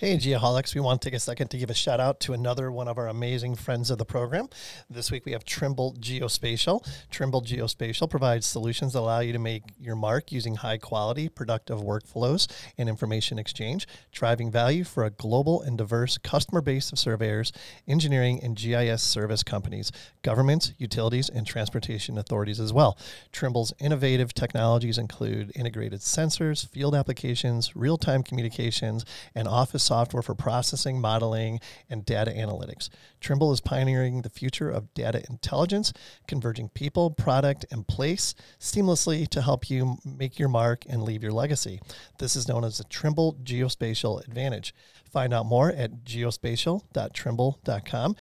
Hey, 0.00 0.16
Geoholics, 0.16 0.74
we 0.74 0.80
want 0.80 1.02
to 1.02 1.10
take 1.10 1.14
a 1.14 1.20
second 1.20 1.48
to 1.48 1.58
give 1.58 1.68
a 1.68 1.74
shout 1.74 2.00
out 2.00 2.20
to 2.20 2.32
another 2.32 2.72
one 2.72 2.88
of 2.88 2.96
our 2.96 3.08
amazing 3.08 3.54
friends 3.54 3.90
of 3.90 3.98
the 3.98 4.06
program. 4.06 4.48
This 4.88 5.10
week 5.10 5.26
we 5.26 5.32
have 5.32 5.44
Trimble 5.44 5.94
Geospatial. 6.00 6.88
Trimble 7.10 7.42
Geospatial 7.42 8.08
provides 8.08 8.46
solutions 8.46 8.94
that 8.94 9.00
allow 9.00 9.20
you 9.20 9.34
to 9.34 9.38
make 9.38 9.62
your 9.78 9.96
mark 9.96 10.32
using 10.32 10.54
high 10.54 10.78
quality, 10.78 11.28
productive 11.28 11.80
workflows 11.80 12.50
and 12.78 12.88
information 12.88 13.38
exchange, 13.38 13.86
driving 14.10 14.50
value 14.50 14.84
for 14.84 15.04
a 15.04 15.10
global 15.10 15.60
and 15.60 15.76
diverse 15.76 16.16
customer 16.16 16.62
base 16.62 16.90
of 16.92 16.98
surveyors, 16.98 17.52
engineering, 17.86 18.40
and 18.42 18.56
GIS 18.56 19.02
service 19.02 19.42
companies, 19.42 19.92
governments, 20.22 20.72
utilities, 20.78 21.28
and 21.28 21.46
transportation 21.46 22.16
authorities 22.16 22.58
as 22.58 22.72
well. 22.72 22.96
Trimble's 23.32 23.74
innovative 23.78 24.32
technologies 24.32 24.96
include 24.96 25.52
integrated 25.54 26.00
sensors, 26.00 26.66
field 26.66 26.94
applications, 26.94 27.76
real 27.76 27.98
time 27.98 28.22
communications, 28.22 29.04
and 29.34 29.46
office 29.46 29.89
software 29.90 30.22
for 30.22 30.36
processing, 30.36 31.00
modeling, 31.00 31.58
and 31.88 32.06
data 32.06 32.30
analytics. 32.30 32.88
Trimble 33.20 33.50
is 33.50 33.60
pioneering 33.60 34.22
the 34.22 34.30
future 34.30 34.70
of 34.70 34.94
data 34.94 35.24
intelligence, 35.28 35.92
converging 36.28 36.68
people, 36.68 37.10
product, 37.10 37.66
and 37.72 37.88
place 37.88 38.36
seamlessly 38.60 39.26
to 39.26 39.42
help 39.42 39.68
you 39.68 39.96
make 40.04 40.38
your 40.38 40.48
mark 40.48 40.84
and 40.88 41.02
leave 41.02 41.24
your 41.24 41.32
legacy. 41.32 41.80
This 42.20 42.36
is 42.36 42.46
known 42.46 42.62
as 42.62 42.78
the 42.78 42.84
Trimble 42.84 43.34
Geospatial 43.42 44.24
Advantage. 44.24 44.72
Find 45.10 45.34
out 45.34 45.46
more 45.46 45.72
at 45.72 46.04
geospatial.trimble.com. 46.04 48.16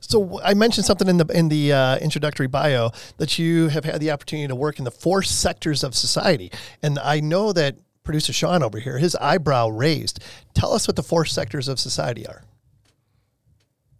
So 0.00 0.40
I 0.42 0.54
mentioned 0.54 0.86
something 0.86 1.06
in 1.06 1.18
the 1.18 1.26
in 1.26 1.48
the 1.48 1.72
uh, 1.72 1.98
introductory 1.98 2.48
bio 2.48 2.90
that 3.18 3.38
you 3.38 3.68
have 3.68 3.84
had 3.84 4.00
the 4.00 4.10
opportunity 4.10 4.48
to 4.48 4.56
work 4.56 4.80
in 4.80 4.84
the 4.84 4.90
four 4.90 5.22
sectors 5.22 5.84
of 5.84 5.94
society, 5.94 6.50
and 6.82 6.98
I 6.98 7.20
know 7.20 7.52
that 7.52 7.76
producer 8.08 8.32
Sean 8.32 8.62
over 8.62 8.78
here, 8.78 8.96
his 8.96 9.14
eyebrow 9.16 9.68
raised. 9.68 10.24
Tell 10.54 10.72
us 10.72 10.88
what 10.88 10.96
the 10.96 11.02
four 11.02 11.26
sectors 11.26 11.68
of 11.68 11.78
society 11.78 12.26
are. 12.26 12.42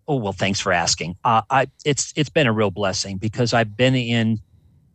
Oh 0.09 0.16
well, 0.16 0.32
thanks 0.32 0.61
for 0.61 0.72
asking. 0.72 1.16
Uh, 1.24 1.42
I 1.50 1.66
it's 1.84 2.14
it's 2.16 2.30
been 2.30 2.46
a 2.46 2.52
real 2.52 2.70
blessing 2.70 3.18
because 3.18 3.52
I've 3.52 3.76
been 3.76 3.94
in 3.94 4.40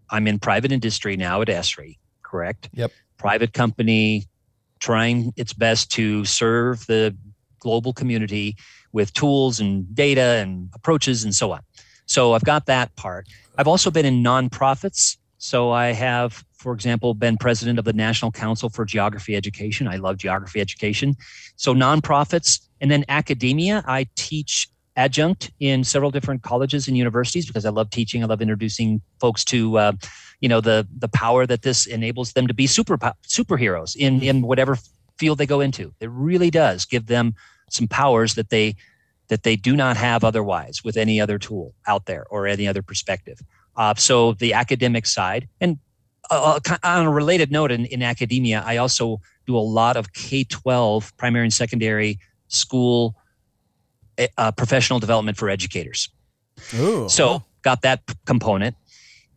I'm 0.09 0.25
in 0.25 0.39
private 0.39 0.71
industry 0.71 1.15
now 1.15 1.43
at 1.43 1.47
Esri, 1.47 1.99
correct? 2.23 2.69
Yep. 2.73 2.91
Private 3.19 3.53
company 3.53 4.25
trying 4.79 5.31
its 5.37 5.53
best 5.53 5.91
to 5.91 6.25
serve 6.25 6.87
the 6.87 7.15
global 7.59 7.93
community 7.93 8.57
with 8.93 9.13
tools 9.13 9.59
and 9.59 9.93
data 9.93 10.41
and 10.41 10.71
approaches 10.73 11.23
and 11.23 11.35
so 11.35 11.51
on. 11.51 11.61
So 12.07 12.33
I've 12.33 12.45
got 12.45 12.65
that 12.65 12.95
part. 12.95 13.27
I've 13.59 13.67
also 13.67 13.91
been 13.91 14.07
in 14.07 14.23
nonprofits. 14.23 15.17
So 15.37 15.69
I 15.69 15.91
have, 15.91 16.43
for 16.63 16.73
example, 16.73 17.13
been 17.13 17.37
president 17.37 17.77
of 17.77 17.85
the 17.85 17.93
National 17.93 18.31
Council 18.31 18.69
for 18.69 18.85
Geography 18.85 19.35
Education. 19.35 19.87
I 19.87 19.97
love 19.97 20.17
geography 20.17 20.61
education. 20.61 21.15
So 21.57 21.75
nonprofits 21.75 22.61
and 22.79 22.89
then 22.89 23.03
academia. 23.09 23.83
I 23.85 24.07
teach 24.15 24.69
adjunct 24.95 25.51
in 25.59 25.83
several 25.83 26.09
different 26.09 26.41
colleges 26.41 26.87
and 26.87 26.95
universities 26.97 27.45
because 27.45 27.65
I 27.65 27.69
love 27.69 27.89
teaching. 27.89 28.23
I 28.23 28.27
love 28.27 28.41
introducing 28.41 29.01
folks 29.19 29.43
to, 29.45 29.77
uh, 29.77 29.91
you 30.39 30.47
know, 30.47 30.61
the 30.61 30.87
the 30.97 31.09
power 31.09 31.45
that 31.45 31.63
this 31.63 31.85
enables 31.85 32.31
them 32.31 32.47
to 32.47 32.53
be 32.53 32.65
super 32.65 32.97
superheroes 33.27 33.95
in 33.95 34.21
in 34.23 34.41
whatever 34.41 34.77
field 35.17 35.39
they 35.39 35.45
go 35.45 35.59
into. 35.59 35.93
It 35.99 36.09
really 36.11 36.49
does 36.49 36.85
give 36.85 37.07
them 37.07 37.35
some 37.69 37.87
powers 37.87 38.35
that 38.35 38.49
they 38.49 38.75
that 39.27 39.43
they 39.43 39.57
do 39.57 39.75
not 39.75 39.97
have 39.97 40.23
otherwise 40.23 40.83
with 40.83 40.95
any 40.95 41.19
other 41.19 41.37
tool 41.39 41.73
out 41.87 42.05
there 42.05 42.25
or 42.29 42.47
any 42.47 42.67
other 42.67 42.81
perspective. 42.81 43.39
Uh, 43.75 43.95
so 43.95 44.33
the 44.33 44.53
academic 44.53 45.05
side, 45.05 45.47
and 45.59 45.79
uh, 46.29 46.59
uh 46.65 46.77
on 46.83 47.05
a 47.05 47.11
related 47.11 47.51
note, 47.51 47.71
in, 47.71 47.85
in 47.85 48.01
academia, 48.01 48.63
I 48.65 48.77
also 48.77 49.21
do 49.45 49.57
a 49.57 49.59
lot 49.59 49.97
of 49.97 50.13
K 50.13 50.43
twelve 50.43 51.15
primary 51.17 51.45
and 51.45 51.53
secondary 51.53 52.19
school 52.47 53.15
eh, 54.17 54.27
uh, 54.37 54.51
professional 54.51 54.99
development 54.99 55.37
for 55.37 55.49
educators. 55.49 56.09
Ooh, 56.75 57.09
So 57.09 57.43
got 57.61 57.81
that 57.81 58.01
component. 58.25 58.75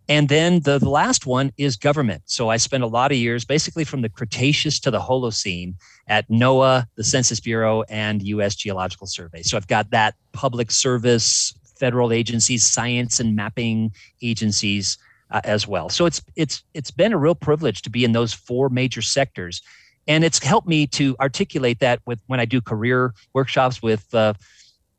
And 0.09 0.29
then 0.29 0.61
the, 0.61 0.79
the 0.79 0.89
last 0.89 1.27
one 1.27 1.53
is 1.57 1.77
government. 1.77 2.23
So 2.27 2.49
I 2.49 2.59
spent 2.59 2.85
a 2.85 2.87
lot 2.87 3.11
of 3.11 3.19
years, 3.19 3.45
basically 3.45 3.85
from 3.85 4.03
the 4.03 4.09
Cretaceous 4.09 4.79
to 4.81 4.91
the 4.91 5.01
Holocene, 5.01 5.75
at 6.07 6.29
NOAA, 6.29 6.87
the 6.95 7.03
Census 7.03 7.41
Bureau, 7.41 7.83
and 7.89 8.23
U.S. 8.23 8.55
Geological 8.55 9.09
Survey. 9.09 9.43
So 9.43 9.57
I've 9.57 9.67
got 9.67 9.91
that 9.91 10.15
public 10.33 10.71
service, 10.71 11.53
federal 11.77 12.13
agencies, 12.13 12.65
science 12.65 13.19
and 13.19 13.35
mapping 13.35 13.93
agencies 14.23 14.97
uh, 15.31 15.41
as 15.45 15.67
well. 15.67 15.89
So 15.89 16.07
it's 16.07 16.23
it's 16.37 16.63
it's 16.75 16.91
been 16.91 17.13
a 17.13 17.19
real 17.19 17.35
privilege 17.35 17.83
to 17.83 17.91
be 17.91 18.05
in 18.05 18.13
those 18.13 18.33
four 18.33 18.69
major 18.69 19.03
sectors, 19.03 19.63
and 20.07 20.25
it's 20.25 20.43
helped 20.43 20.69
me 20.69 20.87
to 20.89 21.17
articulate 21.21 21.81
that 21.81 22.01
with 22.07 22.21
when 22.27 22.41
I 22.41 22.45
do 22.45 22.61
career 22.61 23.15
workshops 23.33 23.83
with. 23.83 24.13
Uh, 24.15 24.35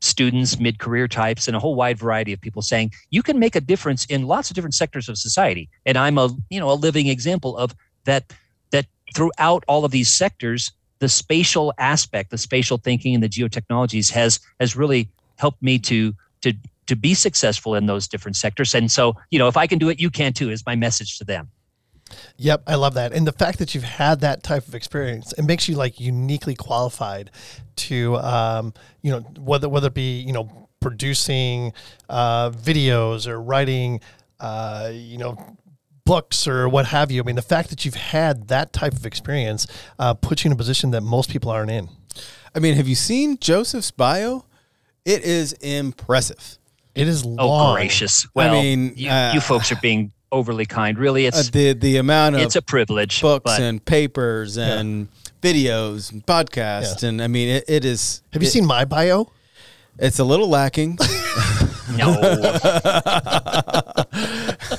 students, 0.00 0.60
mid 0.60 0.78
career 0.78 1.08
types, 1.08 1.48
and 1.48 1.56
a 1.56 1.58
whole 1.58 1.74
wide 1.74 1.98
variety 1.98 2.32
of 2.32 2.40
people 2.40 2.62
saying 2.62 2.92
you 3.10 3.20
can 3.20 3.40
make 3.40 3.56
a 3.56 3.60
difference 3.60 4.04
in 4.04 4.28
lots 4.28 4.48
of 4.48 4.54
different 4.54 4.74
sectors 4.74 5.08
of 5.08 5.18
society. 5.18 5.68
And 5.86 5.98
I'm 5.98 6.18
a 6.18 6.30
you 6.50 6.60
know 6.60 6.70
a 6.70 6.74
living 6.74 7.08
example 7.08 7.56
of 7.56 7.74
that. 8.04 8.32
That 8.70 8.86
throughout 9.14 9.64
all 9.66 9.84
of 9.84 9.90
these 9.90 10.12
sectors, 10.14 10.70
the 11.00 11.08
spatial 11.08 11.72
aspect, 11.78 12.30
the 12.30 12.38
spatial 12.38 12.78
thinking, 12.78 13.14
and 13.14 13.24
the 13.24 13.28
geotechnologies 13.28 14.12
has 14.12 14.38
has 14.60 14.76
really 14.76 15.08
helped 15.36 15.62
me 15.62 15.78
to 15.80 16.14
to 16.42 16.52
to 16.88 16.96
be 16.96 17.14
successful 17.14 17.74
in 17.74 17.86
those 17.86 18.08
different 18.08 18.36
sectors. 18.36 18.74
And 18.74 18.90
so 18.90 19.14
you 19.30 19.38
know 19.38 19.48
if 19.48 19.56
I 19.56 19.66
can 19.66 19.78
do 19.78 19.88
it, 19.88 20.00
you 20.00 20.10
can 20.10 20.32
too. 20.32 20.50
Is 20.50 20.66
my 20.66 20.76
message 20.76 21.18
to 21.18 21.24
them. 21.24 21.48
Yep, 22.38 22.62
I 22.66 22.74
love 22.76 22.94
that. 22.94 23.12
And 23.12 23.26
the 23.26 23.32
fact 23.32 23.58
that 23.58 23.74
you've 23.74 23.84
had 23.84 24.20
that 24.20 24.42
type 24.42 24.66
of 24.66 24.74
experience, 24.74 25.32
it 25.34 25.42
makes 25.42 25.68
you 25.68 25.76
like 25.76 26.00
uniquely 26.00 26.54
qualified 26.54 27.30
to, 27.76 28.16
um, 28.16 28.72
you 29.02 29.10
know, 29.10 29.20
whether 29.38 29.68
whether 29.68 29.88
it 29.88 29.94
be 29.94 30.20
you 30.20 30.32
know 30.32 30.68
producing 30.80 31.72
uh, 32.08 32.50
videos 32.50 33.26
or 33.26 33.40
writing, 33.40 34.00
uh, 34.40 34.90
you 34.92 35.18
know, 35.18 35.56
books 36.04 36.46
or 36.46 36.68
what 36.68 36.86
have 36.86 37.10
you. 37.10 37.22
I 37.22 37.26
mean, 37.26 37.36
the 37.36 37.42
fact 37.42 37.70
that 37.70 37.84
you've 37.84 37.94
had 37.94 38.48
that 38.48 38.72
type 38.72 38.94
of 38.94 39.04
experience 39.04 39.66
uh, 39.98 40.14
puts 40.14 40.44
you 40.44 40.48
in 40.48 40.52
a 40.52 40.56
position 40.56 40.90
that 40.92 41.02
most 41.02 41.30
people 41.30 41.50
aren't 41.50 41.70
in. 41.70 41.88
I 42.54 42.60
mean, 42.60 42.74
have 42.74 42.88
you 42.88 42.94
seen 42.94 43.38
Joseph's 43.38 43.90
bio? 43.90 44.46
It 45.04 45.22
is 45.22 45.52
impressive. 45.54 46.57
It 46.98 47.06
is 47.06 47.24
long. 47.24 47.70
Oh, 47.70 47.74
gracious! 47.74 48.26
Well, 48.34 48.50
I 48.50 48.60
mean, 48.60 48.92
you, 48.96 49.08
uh, 49.08 49.32
you 49.32 49.40
folks 49.40 49.70
are 49.70 49.76
being 49.76 50.10
overly 50.32 50.66
kind. 50.66 50.98
Really, 50.98 51.26
Uh, 51.26 51.28
it's 51.28 51.50
the 51.50 51.72
the 51.72 51.96
amount 51.96 52.34
of 52.34 52.42
it's 52.42 52.56
a 52.56 52.62
privilege. 52.62 53.20
books 53.22 53.44
but 53.44 53.60
and 53.60 53.84
papers 53.84 54.58
and 54.58 55.06
videos 55.40 56.10
and 56.10 56.26
podcasts, 56.26 57.04
and 57.04 57.22
I 57.22 57.28
mean, 57.28 57.48
it, 57.48 57.64
it 57.68 57.84
is. 57.84 58.22
Have 58.32 58.42
you 58.42 58.48
seen 58.48 58.66
my 58.66 58.84
bio? 58.84 59.30
It's 59.98 60.18
a 60.18 60.24
little 60.24 60.48
lacking. 60.48 60.98
no, 61.96 62.10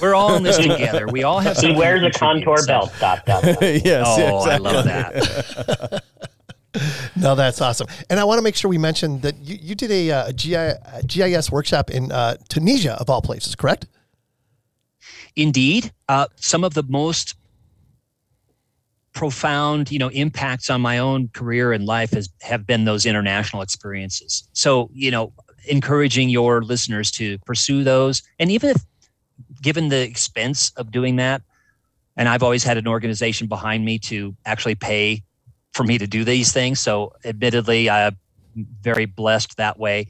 we're 0.02 0.14
all 0.14 0.36
in 0.36 0.44
this 0.44 0.58
together. 0.58 1.08
We 1.08 1.24
all 1.24 1.40
have. 1.40 1.58
He 1.58 1.68
to 1.68 1.74
wears 1.74 2.04
a 2.04 2.12
contour 2.12 2.66
belt. 2.66 2.92
Dot, 3.00 3.26
dot, 3.26 3.44
dot. 3.44 3.62
yes. 3.62 4.06
Oh, 4.08 4.40
I 4.50 4.58
love 4.58 4.86
that. 4.86 6.04
No, 7.16 7.36
that's 7.36 7.60
awesome. 7.62 7.88
And 8.10 8.20
I 8.20 8.24
want 8.24 8.38
to 8.38 8.42
make 8.42 8.56
sure 8.56 8.70
we 8.70 8.78
mention 8.78 9.20
that 9.22 9.38
you, 9.40 9.58
you 9.62 9.76
did 9.76 9.92
a, 9.92 10.12
uh, 10.12 10.28
a, 10.28 10.34
GI, 10.34 10.56
a 10.56 11.02
GIS 11.06 11.52
workshop 11.52 11.90
in 11.90 12.12
uh, 12.12 12.38
Tunisia, 12.48 12.94
of 12.94 13.10
all 13.10 13.22
places, 13.22 13.56
correct? 13.56 13.88
Indeed, 15.36 15.92
uh, 16.08 16.28
some 16.36 16.64
of 16.64 16.74
the 16.76 16.84
most 16.84 17.36
profound, 19.14 19.92
you 19.92 20.00
know, 20.00 20.10
impacts 20.10 20.70
on 20.70 20.82
my 20.82 20.98
own 20.98 21.30
career 21.30 21.74
and 21.74 21.86
life 21.86 22.12
has 22.12 22.30
have 22.42 22.66
been 22.66 22.86
those 22.86 23.06
international 23.06 23.62
experiences. 23.62 24.48
So, 24.54 24.90
you 24.94 25.12
know, 25.12 25.34
encouraging 25.68 26.30
your 26.30 26.62
listeners 26.62 27.12
to 27.12 27.38
pursue 27.40 27.84
those, 27.84 28.22
and 28.40 28.52
even 28.52 28.70
if, 28.70 28.86
given 29.62 29.90
the 29.90 30.02
expense 30.02 30.72
of 30.78 30.92
doing 30.92 31.18
that, 31.18 31.42
and 32.16 32.30
I've 32.30 32.44
always 32.44 32.64
had 32.64 32.78
an 32.78 32.88
organization 32.88 33.48
behind 33.48 33.84
me 33.84 34.00
to 34.00 34.36
actually 34.46 34.76
pay 34.76 35.24
for 35.80 35.86
me 35.86 35.98
to 35.98 36.08
do 36.08 36.26
these 36.26 36.52
things. 36.52 36.78
So, 36.82 37.14
admittedly, 37.24 37.90
I'm 37.90 38.18
very 38.82 39.06
blessed 39.06 39.56
that 39.56 39.80
way. 39.80 40.08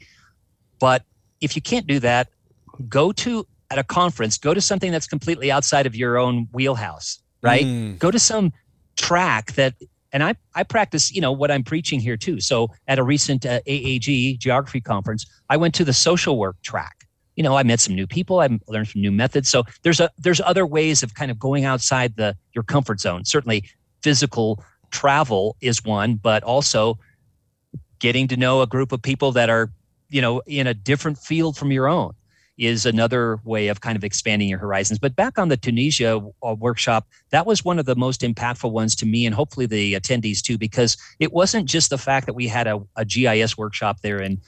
But 0.80 1.04
if 1.40 1.54
you 1.54 1.62
can't 1.62 1.86
do 1.86 2.00
that, 2.00 2.26
go 2.88 3.12
to 3.12 3.46
at 3.70 3.78
a 3.78 3.84
conference, 3.84 4.36
go 4.36 4.52
to 4.52 4.60
something 4.60 4.90
that's 4.90 5.06
completely 5.06 5.52
outside 5.52 5.86
of 5.86 5.94
your 5.94 6.18
own 6.18 6.48
wheelhouse, 6.52 7.20
right? 7.40 7.64
Mm. 7.64 8.00
Go 8.00 8.10
to 8.10 8.18
some 8.18 8.52
track 8.96 9.52
that, 9.52 9.74
and 10.12 10.24
I, 10.24 10.34
I 10.56 10.64
practice, 10.64 11.14
you 11.14 11.20
know, 11.20 11.30
what 11.30 11.52
I'm 11.52 11.62
preaching 11.62 12.00
here 12.00 12.16
too. 12.16 12.40
So 12.40 12.70
at 12.88 12.98
a 12.98 13.04
recent 13.04 13.46
uh, 13.46 13.60
AAG 13.68 14.40
geography 14.40 14.80
conference, 14.80 15.24
I 15.50 15.56
went 15.56 15.72
to 15.76 15.84
the 15.84 15.92
social 15.92 16.36
work 16.36 16.60
track. 16.62 17.06
You 17.36 17.44
know, 17.44 17.56
I 17.56 17.62
met 17.62 17.78
some 17.78 17.94
new 17.94 18.08
people. 18.08 18.40
I 18.40 18.48
learned 18.66 18.88
some 18.88 19.02
new 19.02 19.12
methods. 19.12 19.48
So 19.48 19.62
there's 19.84 20.00
a 20.00 20.10
there's 20.18 20.40
other 20.40 20.66
ways 20.66 21.04
of 21.04 21.14
kind 21.14 21.30
of 21.30 21.38
going 21.38 21.64
outside 21.64 22.16
the 22.16 22.36
your 22.54 22.64
comfort 22.64 23.00
zone. 23.00 23.24
Certainly, 23.24 23.70
physical 24.02 24.62
travel 24.90 25.56
is 25.60 25.84
one, 25.84 26.14
but 26.16 26.42
also 26.42 26.98
getting 27.98 28.28
to 28.28 28.36
know 28.36 28.62
a 28.62 28.66
group 28.66 28.92
of 28.92 29.02
people 29.02 29.32
that 29.32 29.50
are, 29.50 29.70
you 30.08 30.20
know, 30.20 30.42
in 30.46 30.66
a 30.66 30.74
different 30.74 31.18
field 31.18 31.56
from 31.56 31.70
your 31.70 31.88
own 31.88 32.14
is 32.58 32.84
another 32.84 33.40
way 33.44 33.68
of 33.68 33.80
kind 33.80 33.96
of 33.96 34.04
expanding 34.04 34.48
your 34.48 34.58
horizons. 34.58 34.98
But 34.98 35.16
back 35.16 35.38
on 35.38 35.48
the 35.48 35.56
Tunisia 35.56 36.20
uh, 36.42 36.54
workshop, 36.58 37.06
that 37.30 37.46
was 37.46 37.64
one 37.64 37.78
of 37.78 37.86
the 37.86 37.96
most 37.96 38.20
impactful 38.20 38.70
ones 38.70 38.94
to 38.96 39.06
me 39.06 39.24
and 39.24 39.34
hopefully 39.34 39.66
the 39.66 39.94
attendees 39.94 40.42
too, 40.42 40.58
because 40.58 40.96
it 41.20 41.32
wasn't 41.32 41.66
just 41.66 41.88
the 41.88 41.96
fact 41.98 42.26
that 42.26 42.34
we 42.34 42.46
had 42.46 42.66
a, 42.66 42.80
a 42.96 43.04
GIS 43.04 43.56
workshop 43.56 44.00
there 44.02 44.18
and 44.18 44.38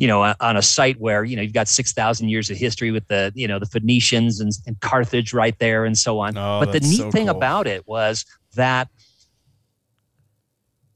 you 0.00 0.06
know, 0.06 0.34
on 0.40 0.56
a 0.56 0.62
site 0.62 0.98
where 0.98 1.24
you 1.24 1.36
know 1.36 1.42
you've 1.42 1.52
got 1.52 1.68
six 1.68 1.92
thousand 1.92 2.30
years 2.30 2.48
of 2.48 2.56
history 2.56 2.90
with 2.90 3.06
the 3.08 3.32
you 3.34 3.46
know 3.46 3.58
the 3.58 3.66
Phoenicians 3.66 4.40
and, 4.40 4.50
and 4.66 4.80
Carthage 4.80 5.34
right 5.34 5.58
there 5.58 5.84
and 5.84 5.98
so 5.98 6.20
on. 6.20 6.38
Oh, 6.38 6.58
but 6.58 6.72
the 6.72 6.80
neat 6.80 6.96
so 6.96 7.10
thing 7.10 7.26
cool. 7.26 7.36
about 7.36 7.66
it 7.66 7.86
was 7.86 8.24
that, 8.54 8.88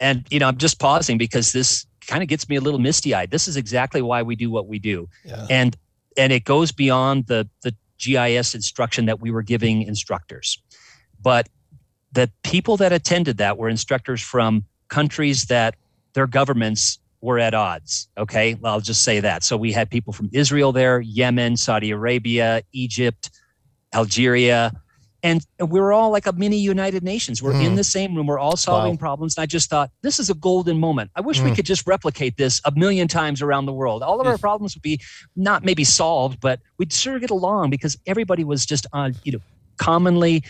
and 0.00 0.26
you 0.30 0.38
know, 0.38 0.48
I'm 0.48 0.56
just 0.58 0.78
pausing 0.78 1.18
because 1.18 1.52
this 1.52 1.86
kind 2.06 2.22
of 2.22 2.28
gets 2.28 2.48
me 2.48 2.56
a 2.56 2.60
little 2.60 2.80
misty 2.80 3.14
eyed. 3.14 3.30
This 3.30 3.48
is 3.48 3.56
exactly 3.56 4.02
why 4.02 4.22
we 4.22 4.36
do 4.36 4.50
what 4.50 4.66
we 4.66 4.78
do 4.78 5.08
Yeah. 5.24 5.46
and 5.50 5.76
and 6.16 6.32
it 6.32 6.44
goes 6.44 6.72
beyond 6.72 7.26
the 7.26 7.48
the 7.62 7.74
GIS 7.98 8.54
instruction 8.54 9.06
that 9.06 9.20
we 9.20 9.30
were 9.30 9.42
giving 9.42 9.82
instructors. 9.82 10.60
But 11.22 11.48
the 12.12 12.30
people 12.42 12.76
that 12.76 12.92
attended 12.92 13.38
that 13.38 13.56
were 13.58 13.68
instructors 13.68 14.20
from 14.20 14.64
countries 14.88 15.46
that 15.46 15.74
their 16.12 16.26
governments 16.26 16.98
were 17.20 17.38
at 17.38 17.54
odds. 17.54 18.08
Okay, 18.18 18.54
well, 18.54 18.74
I'll 18.74 18.80
just 18.80 19.02
say 19.02 19.18
that. 19.20 19.42
So 19.42 19.56
we 19.56 19.72
had 19.72 19.90
people 19.90 20.12
from 20.12 20.28
Israel 20.32 20.72
there, 20.72 21.00
Yemen, 21.00 21.56
Saudi 21.56 21.90
Arabia, 21.90 22.62
Egypt, 22.72 23.30
Algeria, 23.94 24.72
and 25.24 25.40
we 25.58 25.80
were 25.80 25.92
all 25.92 26.10
like 26.10 26.26
a 26.26 26.32
mini 26.32 26.58
United 26.58 27.02
Nations. 27.02 27.42
We're 27.42 27.52
in 27.58 27.72
Mm. 27.72 27.76
the 27.76 27.84
same 27.84 28.14
room. 28.14 28.26
We're 28.26 28.38
all 28.38 28.56
solving 28.56 28.92
Wow. 28.92 28.98
problems. 28.98 29.36
And 29.36 29.42
I 29.42 29.46
just 29.46 29.70
thought 29.70 29.90
this 30.02 30.20
is 30.20 30.28
a 30.28 30.34
golden 30.34 30.78
moment. 30.78 31.10
I 31.16 31.22
wish 31.22 31.42
we 31.42 31.50
Mm. 31.50 31.56
could 31.56 31.64
just 31.66 31.86
replicate 31.86 32.36
this 32.36 32.60
a 32.66 32.70
million 32.76 33.08
times 33.08 33.40
around 33.40 33.64
the 33.64 33.72
world. 33.72 34.02
All 34.02 34.20
of 34.20 34.26
our 34.26 34.36
problems 34.38 34.76
would 34.76 34.82
be 34.82 35.00
not 35.34 35.64
maybe 35.64 35.82
solved, 35.82 36.40
but 36.40 36.60
we'd 36.78 36.92
sure 36.92 37.18
get 37.18 37.30
along 37.30 37.70
because 37.70 37.96
everybody 38.06 38.44
was 38.44 38.66
just 38.66 38.86
on, 38.92 39.14
you 39.24 39.32
know, 39.32 39.38
commonly 39.78 40.44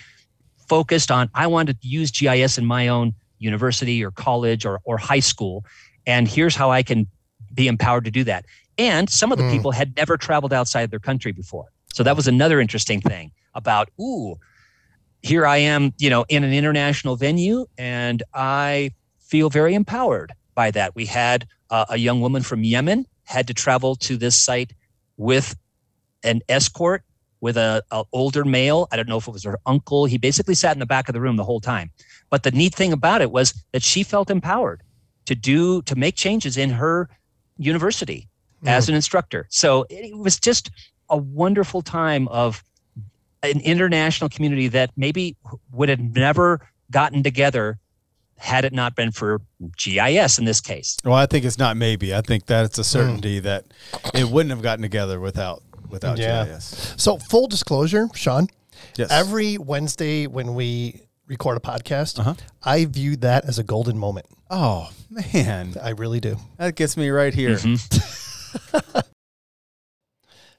focused 0.69 1.11
on 1.11 1.31
I 1.35 1.47
wanted 1.47 1.81
to 1.81 1.87
use 1.89 2.11
GIS 2.11 2.59
in 2.59 2.67
my 2.67 2.89
own 2.89 3.15
university 3.39 4.05
or 4.05 4.11
college 4.11 4.67
or, 4.67 4.81
or 4.85 4.99
high 4.99 5.21
school. 5.21 5.65
And 6.05 6.27
here's 6.27 6.57
how 6.57 6.71
I 6.73 6.83
can 6.83 7.07
be 7.55 7.69
empowered 7.69 8.05
to 8.07 8.11
do 8.11 8.25
that. 8.25 8.45
And 8.77 9.09
some 9.09 9.31
of 9.31 9.39
the 9.39 9.45
Mm. 9.45 9.51
people 9.51 9.71
had 9.71 9.95
never 9.97 10.17
traveled 10.17 10.53
outside 10.53 10.91
their 10.91 10.99
country 10.99 11.31
before. 11.31 11.67
So 11.93 12.03
that 12.03 12.17
was 12.17 12.27
another 12.27 12.61
interesting 12.61 13.01
thing 13.01 13.31
about, 13.55 13.89
ooh, 14.01 14.35
here 15.25 15.47
I 15.47 15.57
am, 15.57 15.95
you 15.99 16.11
know, 16.11 16.27
in 16.29 16.45
an 16.45 16.53
international 16.53 17.17
venue, 17.17 17.65
and 17.79 18.23
I 18.35 18.93
feel 19.19 19.49
very 19.49 19.75
empowered 19.75 20.35
by 20.55 20.71
that. 20.73 20.95
We 20.95 21.07
had 21.07 21.49
uh, 21.71 21.87
a 21.89 21.97
young 21.97 22.21
woman 22.21 22.43
from 22.43 22.63
Yemen 22.63 23.07
had 23.25 23.47
to 23.47 23.55
travel 23.55 23.97
to 23.97 24.19
this 24.19 24.37
site 24.37 24.75
with 25.17 25.57
an 26.25 26.43
escort 26.51 27.05
with 27.41 27.57
a, 27.57 27.83
a 27.91 28.05
older 28.13 28.45
male. 28.45 28.87
I 28.93 28.97
don't 28.97 29.09
know 29.09 29.17
if 29.17 29.27
it 29.27 29.33
was 29.33 29.45
her 29.45 29.59
uncle. 29.65 30.05
He 30.05 30.19
basically 30.19 30.55
sat 30.55 30.77
in 30.77 30.79
the 30.79 30.87
back 30.87 31.09
of 31.09 31.15
the 31.15 31.23
room 31.23 31.37
the 31.37 31.45
whole 31.45 31.61
time. 31.61 31.91
But 32.29 32.43
the 32.43 32.51
neat 32.51 32.75
thing 32.75 32.93
about 32.93 33.23
it 33.23 33.31
was 33.31 33.55
that 33.73 33.83
she 33.83 34.03
felt 34.03 34.31
empowered 34.31 34.83
to 35.25 35.35
do 35.35 35.81
to 35.83 35.97
make 35.97 36.17
changes 36.17 36.59
in 36.59 36.69
her 36.69 37.09
university 37.57 38.29
as 38.67 38.91
an 38.91 38.95
instructor. 38.95 39.47
So 39.49 39.87
it 39.89 40.17
was 40.17 40.39
just 40.39 40.71
a 41.09 41.17
wonderful 41.17 41.81
time 41.81 42.29
of 42.29 42.63
an 43.49 43.61
international 43.61 44.29
community 44.31 44.69
that 44.69 44.91
maybe 44.97 45.37
would 45.73 45.89
have 45.89 46.01
never 46.01 46.61
gotten 46.91 47.23
together 47.23 47.79
had 48.37 48.65
it 48.65 48.73
not 48.73 48.95
been 48.97 49.11
for 49.13 49.41
GIS 49.77 50.39
in 50.39 50.45
this 50.45 50.61
case. 50.61 50.97
Well, 51.05 51.15
I 51.15 51.27
think 51.27 51.45
it's 51.45 51.59
not 51.59 51.77
maybe. 51.77 52.15
I 52.15 52.21
think 52.21 52.47
that 52.47 52.65
it's 52.65 52.79
a 52.79 52.85
certainty 52.85 53.39
that 53.41 53.65
it 54.13 54.29
wouldn't 54.29 54.51
have 54.51 54.61
gotten 54.63 54.83
together 54.83 55.21
without 55.21 55.63
without 55.89 56.19
Yeah. 56.19 56.45
GIS. 56.47 56.95
So, 56.97 57.19
full 57.19 57.47
disclosure, 57.47 58.09
Sean, 58.15 58.49
Yes. 58.97 59.11
every 59.13 59.57
Wednesday 59.59 60.27
when 60.27 60.55
we 60.55 61.03
record 61.27 61.57
a 61.57 61.61
podcast, 61.61 62.19
Uh-huh. 62.19 62.35
I 62.65 62.85
view 62.87 63.17
that 63.17 63.45
as 63.45 63.59
a 63.59 63.63
golden 63.63 63.97
moment. 63.99 64.27
oh 64.51 64.91
man, 65.11 65.75
I 65.83 65.91
really 65.91 66.21
do. 66.21 66.37
that 66.59 66.75
gets 66.77 66.97
me 66.97 67.09
right 67.11 67.33
here. 67.33 67.59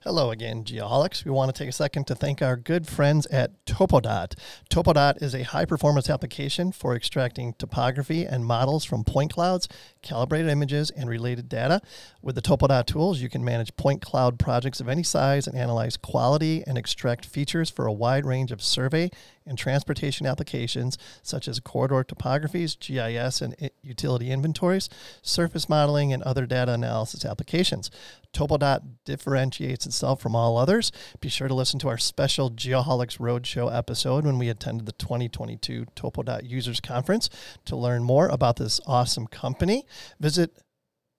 Hello 0.07 0.29
again, 0.29 0.63
Geoholics. 0.63 1.25
We 1.25 1.31
want 1.31 1.51
to 1.51 1.57
take 1.57 1.67
a 1.67 1.71
second 1.71 2.05
to 2.05 2.13
thank 2.13 2.39
our 2.39 2.55
good 2.55 2.85
friends 2.85 3.25
at 3.25 3.65
Topodot. 3.65 4.35
Topodot 4.69 5.19
is 5.19 5.33
a 5.33 5.41
high 5.41 5.65
performance 5.65 6.11
application 6.11 6.71
for 6.71 6.95
extracting 6.95 7.53
topography 7.53 8.23
and 8.23 8.45
models 8.45 8.85
from 8.85 9.03
point 9.03 9.33
clouds, 9.33 9.67
calibrated 10.03 10.47
images, 10.47 10.91
and 10.91 11.09
related 11.09 11.49
data. 11.49 11.81
With 12.21 12.35
the 12.35 12.43
Topodot 12.43 12.85
tools, 12.85 13.19
you 13.19 13.29
can 13.29 13.43
manage 13.43 13.75
point 13.77 14.03
cloud 14.03 14.37
projects 14.37 14.79
of 14.79 14.87
any 14.87 15.01
size 15.01 15.47
and 15.47 15.57
analyze 15.57 15.97
quality 15.97 16.63
and 16.67 16.77
extract 16.77 17.25
features 17.25 17.71
for 17.71 17.87
a 17.87 17.91
wide 17.91 18.27
range 18.27 18.51
of 18.51 18.61
survey 18.61 19.09
and 19.45 19.57
transportation 19.57 20.25
applications 20.25 20.97
such 21.21 21.47
as 21.47 21.59
corridor 21.59 22.03
topographies, 22.03 22.77
GIS 22.79 23.41
and 23.41 23.55
utility 23.81 24.31
inventories, 24.31 24.89
surface 25.21 25.69
modeling, 25.69 26.13
and 26.13 26.23
other 26.23 26.45
data 26.45 26.73
analysis 26.73 27.25
applications. 27.25 27.91
Topodot 28.33 28.81
differentiates 29.05 29.85
itself 29.85 30.21
from 30.21 30.35
all 30.35 30.57
others. 30.57 30.91
Be 31.21 31.29
sure 31.29 31.47
to 31.47 31.53
listen 31.53 31.79
to 31.79 31.87
our 31.87 31.97
special 31.97 32.51
Geoholics 32.51 33.17
Roadshow 33.17 33.73
episode 33.73 34.25
when 34.25 34.37
we 34.37 34.49
attended 34.49 34.85
the 34.85 34.91
2022 34.93 35.85
Topodot 35.95 36.47
Users 36.47 36.81
Conference 36.81 37.29
to 37.65 37.75
learn 37.75 38.03
more 38.03 38.27
about 38.27 38.57
this 38.57 38.81
awesome 38.85 39.27
company. 39.27 39.85
Visit 40.19 40.51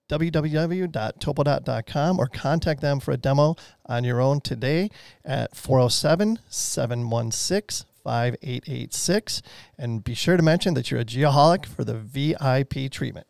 www.topodot.com 0.09 2.18
or 2.18 2.27
contact 2.29 2.81
them 2.81 3.01
for 3.01 3.12
a 3.12 3.16
demo 3.16 3.57
on 3.87 4.05
your 4.05 4.20
own 4.20 4.41
today 4.41 4.91
at 5.24 5.57
407 5.57 6.39
716 6.49 7.87
5886. 8.07 9.42
And 9.76 10.04
be 10.04 10.14
sure 10.14 10.36
to 10.36 10.42
mention 10.42 10.74
that 10.74 10.90
you're 10.90 11.00
a 11.00 11.04
geoholic 11.04 11.66
for 11.66 11.82
the 11.82 11.94
VIP 11.94 12.90
treatment. 12.90 13.26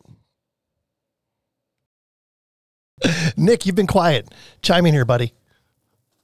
Nick, 3.37 3.65
you've 3.65 3.75
been 3.75 3.87
quiet. 3.87 4.29
Chime 4.61 4.87
in 4.87 4.93
here, 4.93 5.07
buddy. 5.07 5.33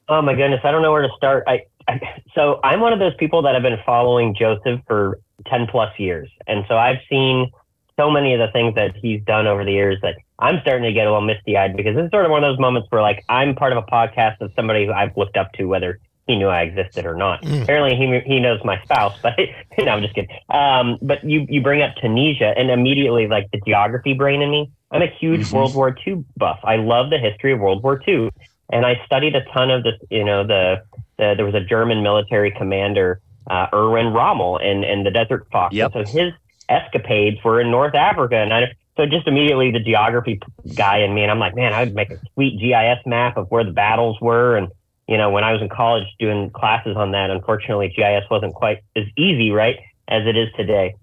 Oh 0.08 0.20
my 0.20 0.34
goodness, 0.34 0.60
I 0.64 0.70
don't 0.70 0.82
know 0.82 0.92
where 0.92 1.02
to 1.02 1.14
start. 1.16 1.44
I, 1.46 1.62
I 1.88 2.00
so 2.34 2.60
I'm 2.62 2.80
one 2.80 2.92
of 2.92 2.98
those 2.98 3.14
people 3.18 3.42
that 3.42 3.54
have 3.54 3.62
been 3.62 3.78
following 3.86 4.34
Joseph 4.38 4.80
for 4.86 5.18
10 5.46 5.68
plus 5.70 5.98
years. 5.98 6.28
And 6.46 6.64
so 6.68 6.76
I've 6.76 6.98
seen 7.08 7.50
so 7.98 8.10
many 8.10 8.34
of 8.34 8.40
the 8.40 8.52
things 8.52 8.74
that 8.74 8.96
he's 8.96 9.22
done 9.24 9.46
over 9.46 9.64
the 9.64 9.72
years 9.72 9.98
that 10.02 10.16
I'm 10.38 10.60
starting 10.60 10.84
to 10.84 10.92
get 10.92 11.06
a 11.06 11.10
little 11.10 11.26
misty 11.26 11.56
eyed 11.56 11.76
because 11.76 11.94
this 11.94 12.04
is 12.04 12.10
sort 12.10 12.26
of 12.26 12.30
one 12.30 12.44
of 12.44 12.50
those 12.50 12.58
moments 12.58 12.88
where 12.90 13.00
like 13.00 13.24
I'm 13.28 13.54
part 13.54 13.72
of 13.72 13.78
a 13.78 13.86
podcast 13.86 14.40
of 14.40 14.50
somebody 14.56 14.86
who 14.86 14.92
I've 14.92 15.16
looked 15.16 15.36
up 15.36 15.52
to, 15.54 15.64
whether 15.64 16.00
he 16.26 16.36
knew 16.36 16.48
I 16.48 16.62
existed 16.62 17.04
or 17.04 17.14
not. 17.14 17.42
Mm. 17.42 17.62
Apparently 17.62 17.96
he 17.96 18.20
he 18.34 18.40
knows 18.40 18.60
my 18.64 18.80
spouse, 18.82 19.18
but 19.22 19.34
no, 19.78 19.86
I'm 19.88 20.02
just 20.02 20.14
kidding. 20.14 20.30
Um, 20.48 20.98
but 21.02 21.24
you 21.24 21.46
you 21.48 21.62
bring 21.62 21.82
up 21.82 21.94
Tunisia 22.00 22.54
and 22.56 22.70
immediately 22.70 23.26
like 23.26 23.50
the 23.52 23.60
geography 23.66 24.14
brain 24.14 24.42
in 24.42 24.50
me. 24.50 24.70
I'm 24.90 25.02
a 25.02 25.06
huge 25.06 25.46
Mhm. 25.46 25.52
World 25.54 25.74
War 25.74 25.96
II 26.06 26.24
buff. 26.36 26.60
I 26.64 26.76
love 26.76 27.10
the 27.10 27.18
history 27.18 27.52
of 27.52 27.60
World 27.60 27.82
War 27.82 28.00
II 28.06 28.28
and 28.72 28.86
I 28.86 29.00
studied 29.06 29.36
a 29.36 29.44
ton 29.52 29.70
of 29.70 29.84
this. 29.84 29.94
You 30.10 30.24
know, 30.24 30.44
the, 30.44 30.82
the 31.18 31.34
there 31.36 31.44
was 31.44 31.54
a 31.54 31.60
German 31.60 32.02
military 32.02 32.50
commander, 32.50 33.20
uh, 33.48 33.66
Erwin 33.72 34.12
Rommel, 34.12 34.58
and 34.58 34.84
and 34.84 35.06
the 35.06 35.10
Desert 35.10 35.46
Fox. 35.52 35.74
Yep. 35.74 35.92
So 35.92 36.04
his 36.04 36.32
escapades 36.68 37.38
were 37.44 37.60
in 37.60 37.70
North 37.70 37.94
Africa, 37.94 38.36
and 38.36 38.52
I 38.52 38.72
so 38.96 39.06
just 39.06 39.26
immediately 39.26 39.70
the 39.70 39.80
geography 39.80 40.40
guy 40.74 40.98
in 40.98 41.14
me, 41.14 41.22
and 41.22 41.30
I'm 41.30 41.38
like, 41.38 41.54
man, 41.54 41.72
I 41.72 41.84
would 41.84 41.94
make 41.94 42.10
a 42.10 42.18
sweet 42.34 42.58
GIS 42.58 43.06
map 43.06 43.36
of 43.36 43.50
where 43.50 43.64
the 43.64 43.72
battles 43.72 44.18
were, 44.20 44.56
and 44.56 44.68
you 45.08 45.16
know, 45.16 45.30
when 45.30 45.44
I 45.44 45.52
was 45.52 45.60
in 45.60 45.68
college 45.68 46.04
doing 46.18 46.50
classes 46.50 46.96
on 46.96 47.12
that, 47.12 47.30
unfortunately, 47.30 47.92
GIS 47.94 48.24
wasn't 48.30 48.54
quite 48.54 48.78
as 48.96 49.04
easy, 49.16 49.50
right, 49.50 49.76
as 50.08 50.26
it 50.26 50.36
is 50.36 50.48
today. 50.56 50.94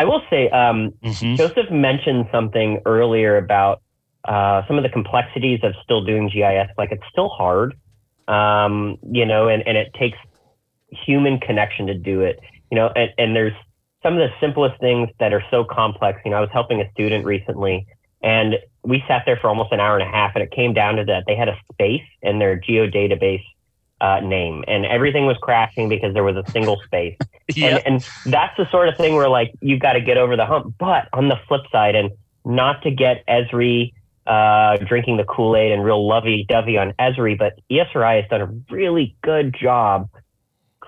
I 0.00 0.04
will 0.04 0.22
say, 0.30 0.48
um, 0.50 0.92
Mhm. 1.02 1.36
Joseph 1.36 1.70
mentioned 1.70 2.28
something 2.30 2.80
earlier 2.86 3.36
about 3.36 3.80
uh, 4.24 4.66
some 4.66 4.76
of 4.76 4.82
the 4.82 4.88
complexities 4.90 5.60
of 5.62 5.74
still 5.82 6.04
doing 6.04 6.28
GIS. 6.28 6.68
Like 6.76 6.92
it's 6.92 7.04
still 7.10 7.28
hard, 7.30 7.74
um, 8.26 8.98
you 9.10 9.24
know, 9.24 9.48
and, 9.48 9.66
and 9.66 9.78
it 9.78 9.92
takes 9.94 10.18
human 10.90 11.38
connection 11.38 11.86
to 11.86 11.94
do 11.94 12.20
it, 12.20 12.38
you 12.70 12.76
know, 12.76 12.90
and, 12.94 13.10
and 13.16 13.34
there's 13.34 13.54
some 14.02 14.14
of 14.14 14.18
the 14.18 14.28
simplest 14.40 14.78
things 14.80 15.08
that 15.18 15.32
are 15.32 15.42
so 15.50 15.64
complex. 15.64 16.20
You 16.24 16.32
know, 16.32 16.36
I 16.36 16.40
was 16.40 16.50
helping 16.52 16.80
a 16.80 16.90
student 16.92 17.24
recently 17.24 17.86
and 18.22 18.56
we 18.82 19.02
sat 19.06 19.22
there 19.26 19.36
for 19.36 19.48
almost 19.48 19.72
an 19.72 19.80
hour 19.80 19.98
and 19.98 20.08
a 20.08 20.10
half 20.10 20.32
and 20.34 20.42
it 20.42 20.50
came 20.50 20.72
down 20.72 20.96
to 20.96 21.04
that 21.04 21.24
they 21.26 21.36
had 21.36 21.48
a 21.48 21.56
space 21.72 22.02
in 22.22 22.38
their 22.38 22.58
geodatabase 22.58 23.44
uh, 24.00 24.20
name 24.20 24.64
and 24.68 24.86
everything 24.86 25.26
was 25.26 25.36
crashing 25.40 25.88
because 25.88 26.14
there 26.14 26.24
was 26.24 26.36
a 26.36 26.50
single 26.50 26.80
space. 26.84 27.16
Yeah. 27.56 27.76
And, 27.86 27.86
and 27.86 28.08
that's 28.26 28.54
the 28.58 28.70
sort 28.70 28.90
of 28.90 28.98
thing 28.98 29.14
where 29.14 29.30
like 29.30 29.54
you've 29.62 29.80
got 29.80 29.94
to 29.94 30.02
get 30.02 30.18
over 30.18 30.36
the 30.36 30.44
hump. 30.44 30.74
But 30.78 31.08
on 31.14 31.28
the 31.28 31.36
flip 31.48 31.62
side, 31.72 31.94
and 31.94 32.10
not 32.44 32.82
to 32.82 32.90
get 32.90 33.24
Esri 33.26 33.94
uh, 34.26 34.76
drinking 34.86 35.16
the 35.16 35.24
Kool 35.24 35.56
Aid 35.56 35.72
and 35.72 35.82
real 35.82 36.06
lovey 36.06 36.44
dovey 36.46 36.76
on 36.76 36.92
Esri, 36.98 37.38
but 37.38 37.58
ESRI 37.70 38.20
has 38.20 38.28
done 38.28 38.42
a 38.42 38.74
really 38.74 39.16
good 39.22 39.56
job 39.58 40.10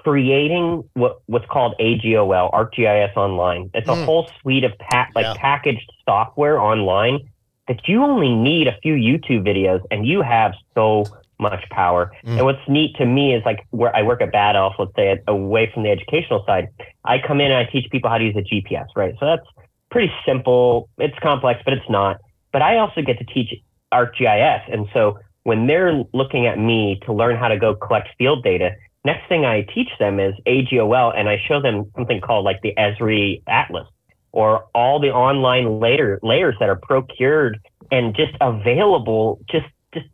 creating 0.03 0.83
what 0.95 1.21
what's 1.27 1.47
called 1.47 1.75
AGOL, 1.81 2.51
ArcGIS 2.53 3.17
Online. 3.17 3.71
It's 3.75 3.89
a 3.89 3.93
Mm. 3.93 4.05
whole 4.05 4.29
suite 4.41 4.65
of 4.65 4.73
pa- 4.79 5.09
like 5.15 5.27
Yeah. 5.27 5.35
packaged 5.37 5.91
software 6.05 6.59
online 6.61 7.21
that 7.69 7.87
you 7.89 8.03
only 8.03 8.35
need 8.35 8.67
a 8.67 8.77
few 8.83 8.95
YouTube 8.95 9.43
videos, 9.47 9.81
and 9.91 10.07
you 10.07 10.23
have 10.23 10.55
so 10.75 11.05
much 11.39 11.65
power. 11.71 12.13
Mm. 12.27 12.37
And 12.37 12.45
what's 12.45 12.69
neat 12.69 12.97
to 12.97 13.07
me 13.07 13.35
is 13.35 13.45
like 13.45 13.61
where 13.71 13.95
I 13.97 14.03
work 14.03 14.21
at 14.21 14.31
Bad 14.33 14.57
Elf, 14.57 14.75
let's 14.79 14.95
say 14.97 15.19
away 15.27 15.71
from 15.73 15.85
the 15.85 15.91
educational 15.91 16.45
side, 16.47 16.69
I 17.05 17.19
come 17.19 17.41
in 17.41 17.51
and 17.51 17.57
I 17.57 17.71
teach 17.71 17.91
people 17.91 18.11
how 18.11 18.19
to 18.19 18.25
use 18.25 18.37
a 18.37 18.43
GPS, 18.43 18.87
right? 18.97 19.15
So 19.19 19.27
that's 19.27 19.47
pretty 19.91 20.13
simple. 20.27 20.89
It's 20.99 21.19
complex, 21.21 21.61
but 21.65 21.73
it's 21.73 21.89
not. 21.89 22.19
But 22.53 22.63
I 22.63 22.77
also 22.79 23.01
get 23.03 23.19
to 23.19 23.25
teach 23.25 23.55
ArcGIS. 23.93 24.63
And 24.73 24.89
so 24.93 25.19
when 25.45 25.67
they're 25.67 26.05
looking 26.13 26.47
at 26.47 26.59
me 26.59 27.01
to 27.07 27.13
learn 27.13 27.37
how 27.37 27.49
to 27.49 27.57
go 27.57 27.75
collect 27.75 28.09
field 28.19 28.43
data, 28.45 28.73
next 29.05 29.29
thing 29.29 29.45
I 29.45 29.63
teach 29.63 29.89
them 29.99 30.21
is 30.21 30.35
AGOL 30.47 31.17
and 31.17 31.29
I 31.29 31.43
show 31.47 31.61
them 31.61 31.91
something 31.97 32.21
called 32.21 32.45
like 32.45 32.61
the 32.63 32.75
Esri 32.77 33.43
Atlas 33.47 33.87
or 34.33 34.67
all 34.75 35.01
the 35.01 35.11
online 35.11 35.81
layer 35.81 36.19
layers 36.23 36.55
that 36.61 36.69
are 36.69 36.77
procured 36.77 37.59
and 37.91 38.15
just 38.15 38.33
available. 38.41 39.41
Just 39.51 39.67
just 39.95 40.07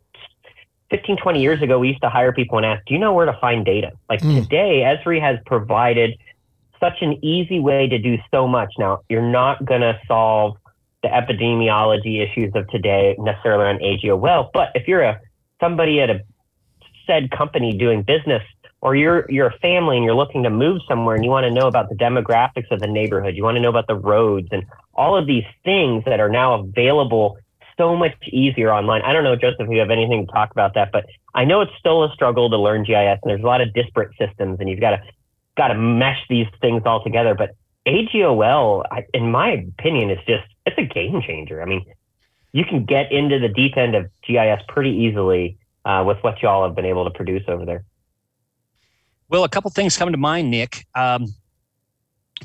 15 0.89 1.17
20 1.17 1.41
years 1.41 1.61
ago 1.61 1.79
we 1.79 1.89
used 1.89 2.01
to 2.01 2.09
hire 2.09 2.31
people 2.31 2.57
and 2.57 2.65
ask 2.65 2.83
do 2.85 2.93
you 2.93 2.99
know 2.99 3.13
where 3.13 3.25
to 3.25 3.37
find 3.39 3.65
data? 3.65 3.91
Like 4.09 4.21
Mm. 4.21 4.43
today 4.43 4.81
esri 4.81 5.19
has 5.21 5.37
provided 5.45 6.17
such 6.79 7.01
an 7.01 7.23
easy 7.23 7.59
way 7.59 7.87
to 7.87 7.97
do 7.97 8.17
so 8.31 8.47
much. 8.47 8.73
Now 8.79 8.99
you're 9.09 9.21
not 9.21 9.65
going 9.65 9.81
to 9.81 9.99
solve 10.07 10.57
the 11.03 11.09
epidemiology 11.09 12.21
issues 12.27 12.51
of 12.55 12.67
today 12.69 13.15
necessarily 13.19 13.65
on 13.65 13.77
agol 13.79 14.49
but 14.53 14.71
if 14.73 14.87
you're 14.87 15.03
a 15.03 15.19
somebody 15.59 16.01
at 16.01 16.09
a 16.09 16.21
said 17.05 17.31
company 17.31 17.75
doing 17.77 18.03
business 18.03 18.43
or 18.81 18.95
you're 18.95 19.25
you're 19.29 19.47
a 19.47 19.59
family 19.59 19.97
and 19.97 20.05
you're 20.05 20.15
looking 20.15 20.43
to 20.43 20.49
move 20.49 20.81
somewhere 20.87 21.15
and 21.15 21.23
you 21.23 21.31
want 21.31 21.45
to 21.45 21.51
know 21.51 21.67
about 21.67 21.89
the 21.89 21.95
demographics 21.95 22.69
of 22.71 22.79
the 22.79 22.87
neighborhood 22.87 23.35
you 23.35 23.43
want 23.43 23.55
to 23.55 23.61
know 23.61 23.69
about 23.69 23.87
the 23.87 23.95
roads 23.95 24.47
and 24.51 24.63
all 24.93 25.17
of 25.17 25.25
these 25.25 25.45
things 25.63 26.03
that 26.05 26.19
are 26.19 26.29
now 26.29 26.53
available 26.55 27.37
so 27.77 27.95
much 27.95 28.13
easier 28.31 28.71
online 28.71 29.01
i 29.03 29.13
don't 29.13 29.23
know 29.23 29.35
joseph 29.35 29.61
if 29.61 29.69
you 29.69 29.79
have 29.79 29.89
anything 29.89 30.25
to 30.25 30.31
talk 30.31 30.51
about 30.51 30.73
that 30.75 30.91
but 30.91 31.05
i 31.33 31.43
know 31.43 31.61
it's 31.61 31.71
still 31.79 32.03
a 32.03 32.11
struggle 32.13 32.49
to 32.49 32.57
learn 32.57 32.83
gis 32.83 33.19
and 33.23 33.29
there's 33.29 33.41
a 33.41 33.45
lot 33.45 33.61
of 33.61 33.73
disparate 33.73 34.11
systems 34.17 34.57
and 34.59 34.69
you've 34.69 34.79
got 34.79 34.91
to 34.91 35.01
got 35.55 35.69
to 35.69 35.75
mesh 35.75 36.19
these 36.29 36.47
things 36.61 36.83
all 36.85 37.03
together 37.03 37.33
but 37.35 37.51
AGOL, 37.87 38.83
in 39.13 39.31
my 39.31 39.51
opinion, 39.51 40.11
is 40.11 40.19
just 40.27 40.43
it's 40.65 40.77
a 40.77 40.83
game 40.83 41.21
changer. 41.21 41.61
I 41.61 41.65
mean, 41.65 41.85
you 42.51 42.65
can 42.65 42.85
get 42.85 43.11
into 43.11 43.39
the 43.39 43.47
deep 43.47 43.77
end 43.77 43.95
of 43.95 44.09
GIS 44.27 44.61
pretty 44.67 44.91
easily 44.91 45.57
uh, 45.85 46.03
with 46.05 46.17
what 46.21 46.41
y'all 46.41 46.67
have 46.67 46.75
been 46.75 46.85
able 46.85 47.05
to 47.05 47.11
produce 47.11 47.43
over 47.47 47.65
there. 47.65 47.85
Well, 49.29 49.43
a 49.43 49.49
couple 49.49 49.69
things 49.71 49.97
come 49.97 50.11
to 50.11 50.17
mind, 50.17 50.49
Nick. 50.49 50.85
Um, 50.95 51.27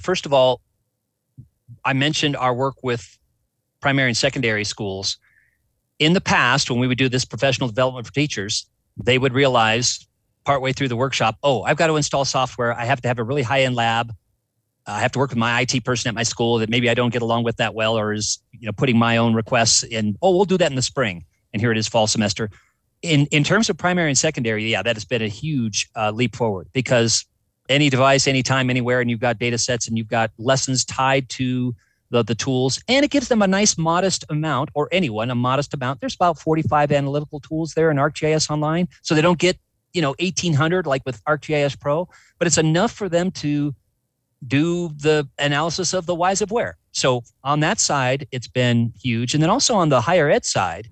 first 0.00 0.26
of 0.26 0.32
all, 0.32 0.60
I 1.84 1.92
mentioned 1.92 2.36
our 2.36 2.54
work 2.54 2.82
with 2.82 3.18
primary 3.80 4.10
and 4.10 4.16
secondary 4.16 4.64
schools. 4.64 5.18
In 5.98 6.12
the 6.12 6.20
past, 6.20 6.70
when 6.70 6.80
we 6.80 6.86
would 6.86 6.98
do 6.98 7.08
this 7.08 7.24
professional 7.24 7.68
development 7.68 8.06
for 8.06 8.12
teachers, 8.12 8.66
they 8.96 9.18
would 9.18 9.32
realize 9.32 10.06
partway 10.44 10.72
through 10.72 10.88
the 10.88 10.96
workshop, 10.96 11.36
oh, 11.42 11.62
I've 11.62 11.76
got 11.76 11.86
to 11.86 11.96
install 11.96 12.24
software. 12.24 12.72
I 12.72 12.84
have 12.84 13.00
to 13.02 13.08
have 13.08 13.18
a 13.18 13.24
really 13.24 13.42
high 13.42 13.62
end 13.62 13.76
lab. 13.76 14.12
I 14.86 15.00
have 15.00 15.12
to 15.12 15.20
work 15.20 15.30
with 15.30 15.38
my 15.38 15.60
IT 15.60 15.84
person 15.84 16.08
at 16.08 16.14
my 16.14 16.24
school 16.24 16.58
that 16.58 16.68
maybe 16.68 16.90
I 16.90 16.94
don't 16.94 17.12
get 17.12 17.22
along 17.22 17.44
with 17.44 17.56
that 17.58 17.74
well, 17.74 17.96
or 17.96 18.12
is 18.12 18.40
you 18.52 18.66
know 18.66 18.72
putting 18.72 18.98
my 18.98 19.16
own 19.16 19.34
requests 19.34 19.84
in. 19.84 20.16
Oh, 20.22 20.34
we'll 20.34 20.44
do 20.44 20.58
that 20.58 20.70
in 20.70 20.76
the 20.76 20.82
spring, 20.82 21.24
and 21.52 21.62
here 21.62 21.70
it 21.70 21.78
is 21.78 21.86
fall 21.86 22.08
semester. 22.08 22.50
In 23.02 23.26
in 23.26 23.42
terms 23.44 23.68
of 23.68 23.76
primary 23.76 24.08
and 24.10 24.18
secondary, 24.18 24.70
yeah, 24.70 24.82
that 24.82 24.96
has 24.96 25.04
been 25.04 25.22
a 25.22 25.28
huge 25.28 25.88
uh, 25.96 26.12
leap 26.12 26.36
forward 26.36 26.68
because 26.72 27.24
any 27.68 27.90
device, 27.90 28.26
anytime, 28.26 28.70
anywhere, 28.70 29.00
and 29.00 29.10
you've 29.10 29.20
got 29.20 29.38
data 29.38 29.58
sets 29.58 29.88
and 29.88 29.98
you've 29.98 30.08
got 30.08 30.30
lessons 30.38 30.84
tied 30.84 31.28
to 31.30 31.74
the, 32.10 32.22
the 32.22 32.34
tools, 32.34 32.80
and 32.88 33.04
it 33.04 33.10
gives 33.10 33.28
them 33.28 33.42
a 33.42 33.46
nice 33.46 33.78
modest 33.78 34.24
amount, 34.28 34.70
or 34.74 34.88
anyone 34.92 35.30
a 35.30 35.34
modest 35.34 35.74
amount. 35.74 36.00
There's 36.00 36.14
about 36.14 36.38
45 36.38 36.92
analytical 36.92 37.40
tools 37.40 37.74
there 37.74 37.90
in 37.90 37.96
ArcGIS 37.96 38.50
Online, 38.50 38.86
so 39.00 39.14
they 39.14 39.22
don't 39.22 39.38
get 39.38 39.58
you 39.92 40.02
know 40.02 40.14
1800 40.20 40.86
like 40.86 41.02
with 41.04 41.24
ArcGIS 41.24 41.80
Pro, 41.80 42.08
but 42.38 42.46
it's 42.46 42.58
enough 42.58 42.92
for 42.92 43.08
them 43.08 43.30
to 43.32 43.74
do 44.46 44.88
the 44.96 45.28
analysis 45.38 45.94
of 45.94 46.06
the 46.06 46.14
whys 46.14 46.42
of 46.42 46.50
where. 46.50 46.76
So 46.92 47.22
on 47.44 47.60
that 47.60 47.78
side, 47.80 48.26
it's 48.30 48.48
been 48.48 48.92
huge, 49.00 49.34
and 49.34 49.42
then 49.42 49.50
also 49.50 49.74
on 49.74 49.88
the 49.88 50.00
higher 50.00 50.30
ed 50.30 50.44
side, 50.44 50.88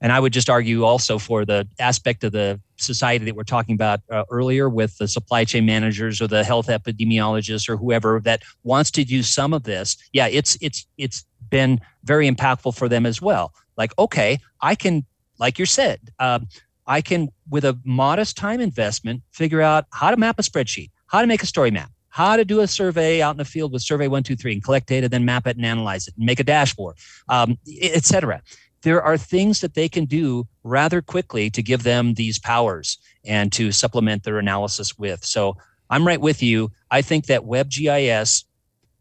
and 0.00 0.12
I 0.12 0.20
would 0.20 0.32
just 0.32 0.48
argue 0.48 0.84
also 0.84 1.18
for 1.18 1.44
the 1.44 1.68
aspect 1.78 2.24
of 2.24 2.32
the 2.32 2.60
society 2.76 3.24
that 3.26 3.34
we're 3.34 3.42
talking 3.44 3.74
about 3.74 4.00
uh, 4.10 4.24
earlier 4.30 4.68
with 4.68 4.96
the 4.98 5.06
supply 5.06 5.44
chain 5.44 5.66
managers 5.66 6.20
or 6.20 6.26
the 6.26 6.42
health 6.42 6.68
epidemiologists 6.68 7.68
or 7.68 7.76
whoever 7.76 8.20
that 8.24 8.42
wants 8.62 8.90
to 8.92 9.04
do 9.04 9.22
some 9.22 9.52
of 9.52 9.64
this. 9.64 9.96
Yeah, 10.12 10.26
it's 10.26 10.56
it's 10.60 10.86
it's 10.96 11.24
been 11.50 11.80
very 12.04 12.30
impactful 12.30 12.76
for 12.76 12.88
them 12.88 13.04
as 13.04 13.20
well. 13.20 13.52
Like, 13.76 13.96
okay, 13.98 14.38
I 14.60 14.74
can, 14.74 15.04
like 15.38 15.58
you 15.58 15.66
said, 15.66 16.00
um, 16.18 16.48
I 16.86 17.00
can 17.00 17.28
with 17.48 17.64
a 17.64 17.78
modest 17.84 18.36
time 18.36 18.60
investment 18.60 19.22
figure 19.32 19.60
out 19.60 19.86
how 19.92 20.10
to 20.10 20.16
map 20.16 20.38
a 20.38 20.42
spreadsheet, 20.42 20.90
how 21.06 21.20
to 21.20 21.26
make 21.26 21.42
a 21.42 21.46
story 21.46 21.70
map, 21.70 21.90
how 22.08 22.36
to 22.36 22.44
do 22.44 22.60
a 22.60 22.66
survey 22.66 23.20
out 23.20 23.32
in 23.32 23.36
the 23.36 23.44
field 23.44 23.72
with 23.72 23.82
survey 23.82 24.08
one 24.08 24.22
two 24.22 24.36
three 24.36 24.52
and 24.52 24.64
collect 24.64 24.86
data, 24.88 25.08
then 25.08 25.24
map 25.24 25.46
it 25.46 25.56
and 25.56 25.66
analyze 25.66 26.08
it 26.08 26.14
and 26.16 26.24
make 26.24 26.40
a 26.40 26.44
dashboard, 26.44 26.96
um, 27.28 27.58
et 27.82 28.04
cetera 28.04 28.42
there 28.82 29.02
are 29.02 29.18
things 29.18 29.60
that 29.60 29.74
they 29.74 29.88
can 29.88 30.04
do 30.04 30.46
rather 30.64 31.02
quickly 31.02 31.50
to 31.50 31.62
give 31.62 31.82
them 31.82 32.14
these 32.14 32.38
powers 32.38 32.98
and 33.24 33.52
to 33.52 33.72
supplement 33.72 34.24
their 34.24 34.38
analysis 34.38 34.98
with. 34.98 35.24
So 35.24 35.56
I'm 35.90 36.06
right 36.06 36.20
with 36.20 36.42
you. 36.42 36.70
I 36.90 37.02
think 37.02 37.26
that 37.26 37.42
WebGIS, 37.42 38.44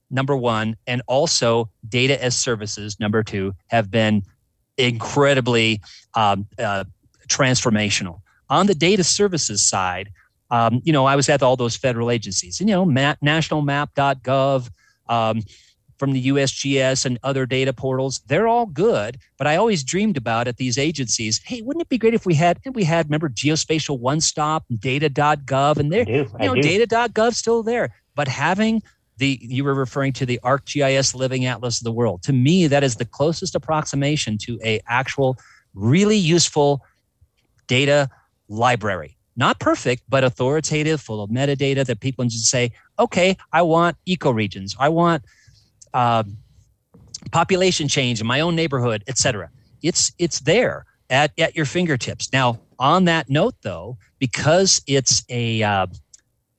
number 0.09 0.35
one, 0.35 0.75
and 0.87 1.01
also 1.07 1.69
data 1.87 2.21
as 2.21 2.35
services, 2.35 2.99
number 2.99 3.23
two, 3.23 3.53
have 3.67 3.89
been 3.89 4.23
incredibly 4.77 5.81
um, 6.15 6.47
uh, 6.57 6.83
transformational. 7.27 8.21
On 8.49 8.65
the 8.65 8.75
data 8.75 9.03
services 9.03 9.63
side, 9.63 10.09
um, 10.51 10.81
you 10.83 10.91
know, 10.91 11.05
I 11.05 11.15
was 11.15 11.29
at 11.29 11.43
all 11.43 11.55
those 11.55 11.77
federal 11.77 12.09
agencies, 12.09 12.59
and, 12.59 12.67
you 12.67 12.75
know, 12.75 12.85
map, 12.85 13.19
nationalmap.gov, 13.23 14.69
um, 15.07 15.43
from 15.99 16.13
the 16.13 16.27
USGS 16.27 17.05
and 17.05 17.19
other 17.23 17.45
data 17.45 17.73
portals. 17.73 18.21
They're 18.27 18.47
all 18.47 18.65
good, 18.65 19.19
but 19.37 19.45
I 19.45 19.57
always 19.57 19.83
dreamed 19.83 20.17
about 20.17 20.47
at 20.47 20.57
these 20.57 20.77
agencies. 20.77 21.41
Hey, 21.43 21.61
wouldn't 21.61 21.81
it 21.81 21.89
be 21.89 21.97
great 21.97 22.13
if 22.13 22.25
we 22.25 22.33
had 22.33 22.59
if 22.63 22.73
we 22.73 22.85
had 22.85 23.07
remember 23.07 23.29
geospatial 23.29 23.99
one 23.99 24.21
stop 24.21 24.63
data.gov 24.79 25.77
and 25.77 25.91
there 25.91 26.09
you 26.09 26.27
know 26.39 26.55
do. 26.55 26.61
data.gov's 26.61 27.37
still 27.37 27.61
there, 27.61 27.93
but 28.15 28.27
having 28.27 28.81
the 29.17 29.37
you 29.41 29.63
were 29.63 29.75
referring 29.75 30.13
to 30.13 30.25
the 30.25 30.39
ArcGIS 30.43 31.13
Living 31.13 31.45
Atlas 31.45 31.79
of 31.79 31.83
the 31.83 31.91
world. 31.91 32.23
To 32.23 32.33
me, 32.33 32.67
that 32.67 32.83
is 32.83 32.95
the 32.95 33.05
closest 33.05 33.53
approximation 33.53 34.37
to 34.39 34.59
a 34.63 34.79
actual 34.87 35.37
really 35.73 36.17
useful 36.17 36.81
data 37.67 38.09
library. 38.47 39.17
Not 39.35 39.59
perfect, 39.59 40.03
but 40.09 40.23
authoritative, 40.23 40.99
full 40.99 41.23
of 41.23 41.29
metadata 41.29 41.85
that 41.85 41.99
people 42.01 42.23
can 42.23 42.29
just 42.29 42.47
say, 42.47 42.71
okay, 42.97 43.37
I 43.53 43.61
want 43.61 43.95
ecoregions. 44.07 44.75
I 44.79 44.89
want 44.89 45.23
um, 45.93 46.37
population 47.31 47.87
change 47.87 48.21
in 48.21 48.27
my 48.27 48.39
own 48.39 48.55
neighborhood, 48.55 49.03
et 49.07 49.17
cetera. 49.17 49.49
It's 49.81 50.11
it's 50.17 50.41
there 50.41 50.85
at, 51.09 51.31
at 51.37 51.55
your 51.55 51.65
fingertips. 51.65 52.31
Now, 52.33 52.59
on 52.77 53.05
that 53.05 53.29
note, 53.29 53.55
though, 53.61 53.97
because 54.19 54.81
it's 54.87 55.23
a 55.29 55.63
uh, 55.63 55.87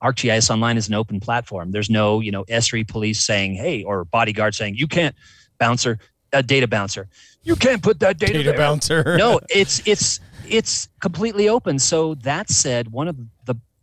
ArcGIS 0.03 0.49
Online 0.49 0.77
is 0.77 0.87
an 0.87 0.93
open 0.95 1.19
platform. 1.19 1.71
There's 1.71 1.89
no 1.89 2.19
you 2.19 2.31
know 2.31 2.43
ESRI 2.45 2.87
police 2.87 3.23
saying, 3.23 3.55
hey, 3.55 3.83
or 3.83 4.05
bodyguard 4.05 4.55
saying 4.55 4.75
you 4.75 4.87
can't 4.87 5.15
bouncer 5.59 5.99
a 6.33 6.41
data 6.41 6.67
bouncer. 6.67 7.07
You 7.43 7.55
can't 7.55 7.81
put 7.81 7.99
that 7.99 8.17
data, 8.19 8.43
Data 8.43 8.53
bouncer. 8.53 9.17
no, 9.17 9.39
it's 9.49 9.85
it's 9.87 10.19
it's 10.47 10.89
completely 10.99 11.49
open. 11.49 11.79
So 11.79 12.15
that 12.15 12.49
said, 12.49 12.91
one 12.91 13.07
of 13.07 13.17
the 13.17 13.27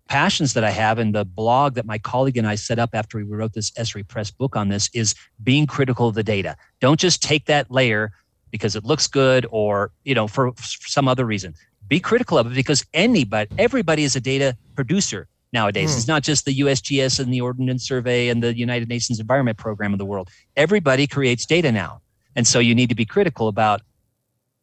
passions 0.09 0.54
that 0.54 0.64
I 0.64 0.70
have 0.70 0.98
and 0.98 1.14
the 1.14 1.24
blog 1.24 1.74
that 1.74 1.86
my 1.86 1.98
colleague 1.98 2.36
and 2.36 2.46
I 2.46 2.56
set 2.56 2.78
up 2.78 2.90
after 2.92 3.18
we 3.18 3.24
wrote 3.24 3.52
this 3.52 3.70
Esri 3.72 4.06
Press 4.06 4.30
book 4.30 4.56
on 4.56 4.68
this 4.68 4.90
is 4.92 5.14
being 5.42 5.66
critical 5.66 6.09
of 6.09 6.14
the 6.14 6.22
data. 6.22 6.56
Don't 6.80 6.98
just 6.98 7.22
take 7.22 7.46
that 7.46 7.70
layer 7.70 8.12
because 8.50 8.74
it 8.74 8.84
looks 8.84 9.06
good 9.06 9.46
or 9.50 9.92
you 10.04 10.14
know 10.14 10.26
for, 10.26 10.52
for 10.52 10.88
some 10.88 11.06
other 11.06 11.24
reason. 11.24 11.54
Be 11.86 12.00
critical 12.00 12.36
of 12.36 12.46
it 12.46 12.54
because 12.54 12.84
anybody, 12.92 13.50
everybody 13.59 14.04
is 14.04 14.16
a 14.16 14.20
data 14.20 14.56
producer 14.74 15.28
nowadays. 15.52 15.92
Hmm. 15.92 15.98
It's 15.98 16.09
not 16.09 16.22
just 16.22 16.44
the 16.44 16.61
USGS 16.61 17.20
and 17.20 17.32
the 17.32 17.40
Ordnance 17.40 17.86
Survey 17.86 18.28
and 18.28 18.42
the 18.42 18.56
United 18.56 18.88
Nations 18.88 19.20
Environment 19.20 19.56
Program 19.56 19.92
of 19.92 19.98
the 19.98 20.04
world. 20.04 20.28
Everybody 20.56 21.06
creates 21.06 21.46
data 21.46 21.70
now, 21.70 22.00
and 22.34 22.46
so 22.46 22.59
you 22.59 22.74
need 22.74 22.88
to 22.88 22.94
be 22.94 23.04
critical 23.04 23.48
about 23.48 23.82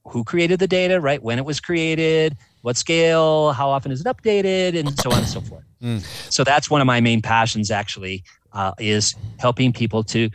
who 0.07 0.23
created 0.23 0.59
the 0.59 0.67
data, 0.67 1.01
right? 1.01 1.21
When 1.21 1.39
it 1.39 1.45
was 1.45 1.59
created, 1.59 2.37
what 2.66 2.76
scale, 2.78 3.51
how 3.51 3.70
often 3.70 3.91
is 3.91 4.01
it 4.01 4.07
updated, 4.07 4.76
and 4.80 4.99
so 4.99 5.11
on 5.11 5.20
and 5.20 5.28
so 5.28 5.39
forth. 5.39 5.63
Mm. 5.84 6.01
So 6.34 6.43
that's 6.43 6.68
one 6.68 6.82
of 6.82 6.88
my 6.88 6.99
main 6.99 7.22
passions, 7.22 7.70
actually, 7.70 8.24
uh, 8.53 8.72
is 8.80 9.13
helping 9.38 9.72
people 9.72 10.03
to 10.05 10.32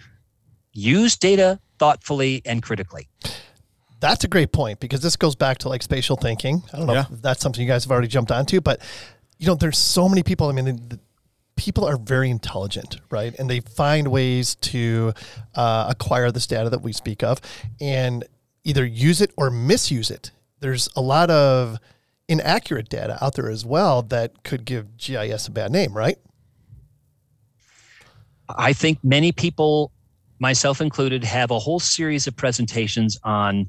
use 0.72 1.16
data 1.16 1.59
thoughtfully 1.81 2.41
and 2.45 2.62
critically. 2.62 3.09
That's 3.99 4.22
a 4.22 4.28
great 4.28 4.53
point 4.53 4.78
because 4.78 5.01
this 5.01 5.16
goes 5.16 5.35
back 5.35 5.59
to 5.59 5.68
like 5.68 5.83
spatial 5.83 6.16
thinking. 6.16 6.62
I 6.72 6.76
don't 6.78 6.87
know 6.87 6.93
Yeah. 6.95 7.07
if 7.11 7.20
that's 7.20 7.41
something 7.41 7.61
you 7.62 7.68
guys 7.68 7.83
have 7.83 7.91
already 7.91 8.07
jumped 8.07 8.31
onto, 8.31 8.61
but 8.61 8.81
you 9.39 9.49
know, 9.49 9.57
there's 9.57 9.76
so 9.78 10.09
many 10.09 10.22
people. 10.22 10.49
I 10.49 10.53
mean, 10.53 10.66
the, 10.66 10.72
the 10.97 11.01
people 11.57 11.85
are 11.85 11.97
very 11.97 12.31
intelligent, 12.31 12.99
right? 13.11 13.35
And 13.41 13.51
they 13.51 13.59
find 13.59 14.07
ways 14.09 14.55
to 14.57 15.12
uh, 15.57 15.87
acquire 15.89 16.31
this 16.31 16.47
data 16.47 16.70
that 16.70 16.81
we 16.81 16.93
speak 16.93 17.24
of 17.24 17.41
and 17.81 18.24
either 18.62 18.87
use 18.87 19.20
it 19.20 19.33
or 19.37 19.51
misuse 19.51 20.11
it. 20.12 20.31
There's 20.61 20.89
a 20.95 21.01
lot 21.01 21.28
of 21.31 21.78
inaccurate 22.31 22.89
data 22.89 23.18
out 23.22 23.35
there 23.35 23.51
as 23.51 23.64
well 23.66 24.03
that 24.03 24.45
could 24.45 24.64
give 24.64 24.97
GIS 24.97 25.49
a 25.49 25.51
bad 25.51 25.70
name, 25.72 25.93
right? 25.93 26.16
I 28.49 28.72
think 28.72 28.99
many 29.03 29.33
people, 29.33 29.93
myself 30.39 30.81
included, 30.81 31.24
have 31.24 31.51
a 31.51 31.59
whole 31.59 31.81
series 31.81 32.26
of 32.26 32.37
presentations 32.37 33.18
on 33.22 33.68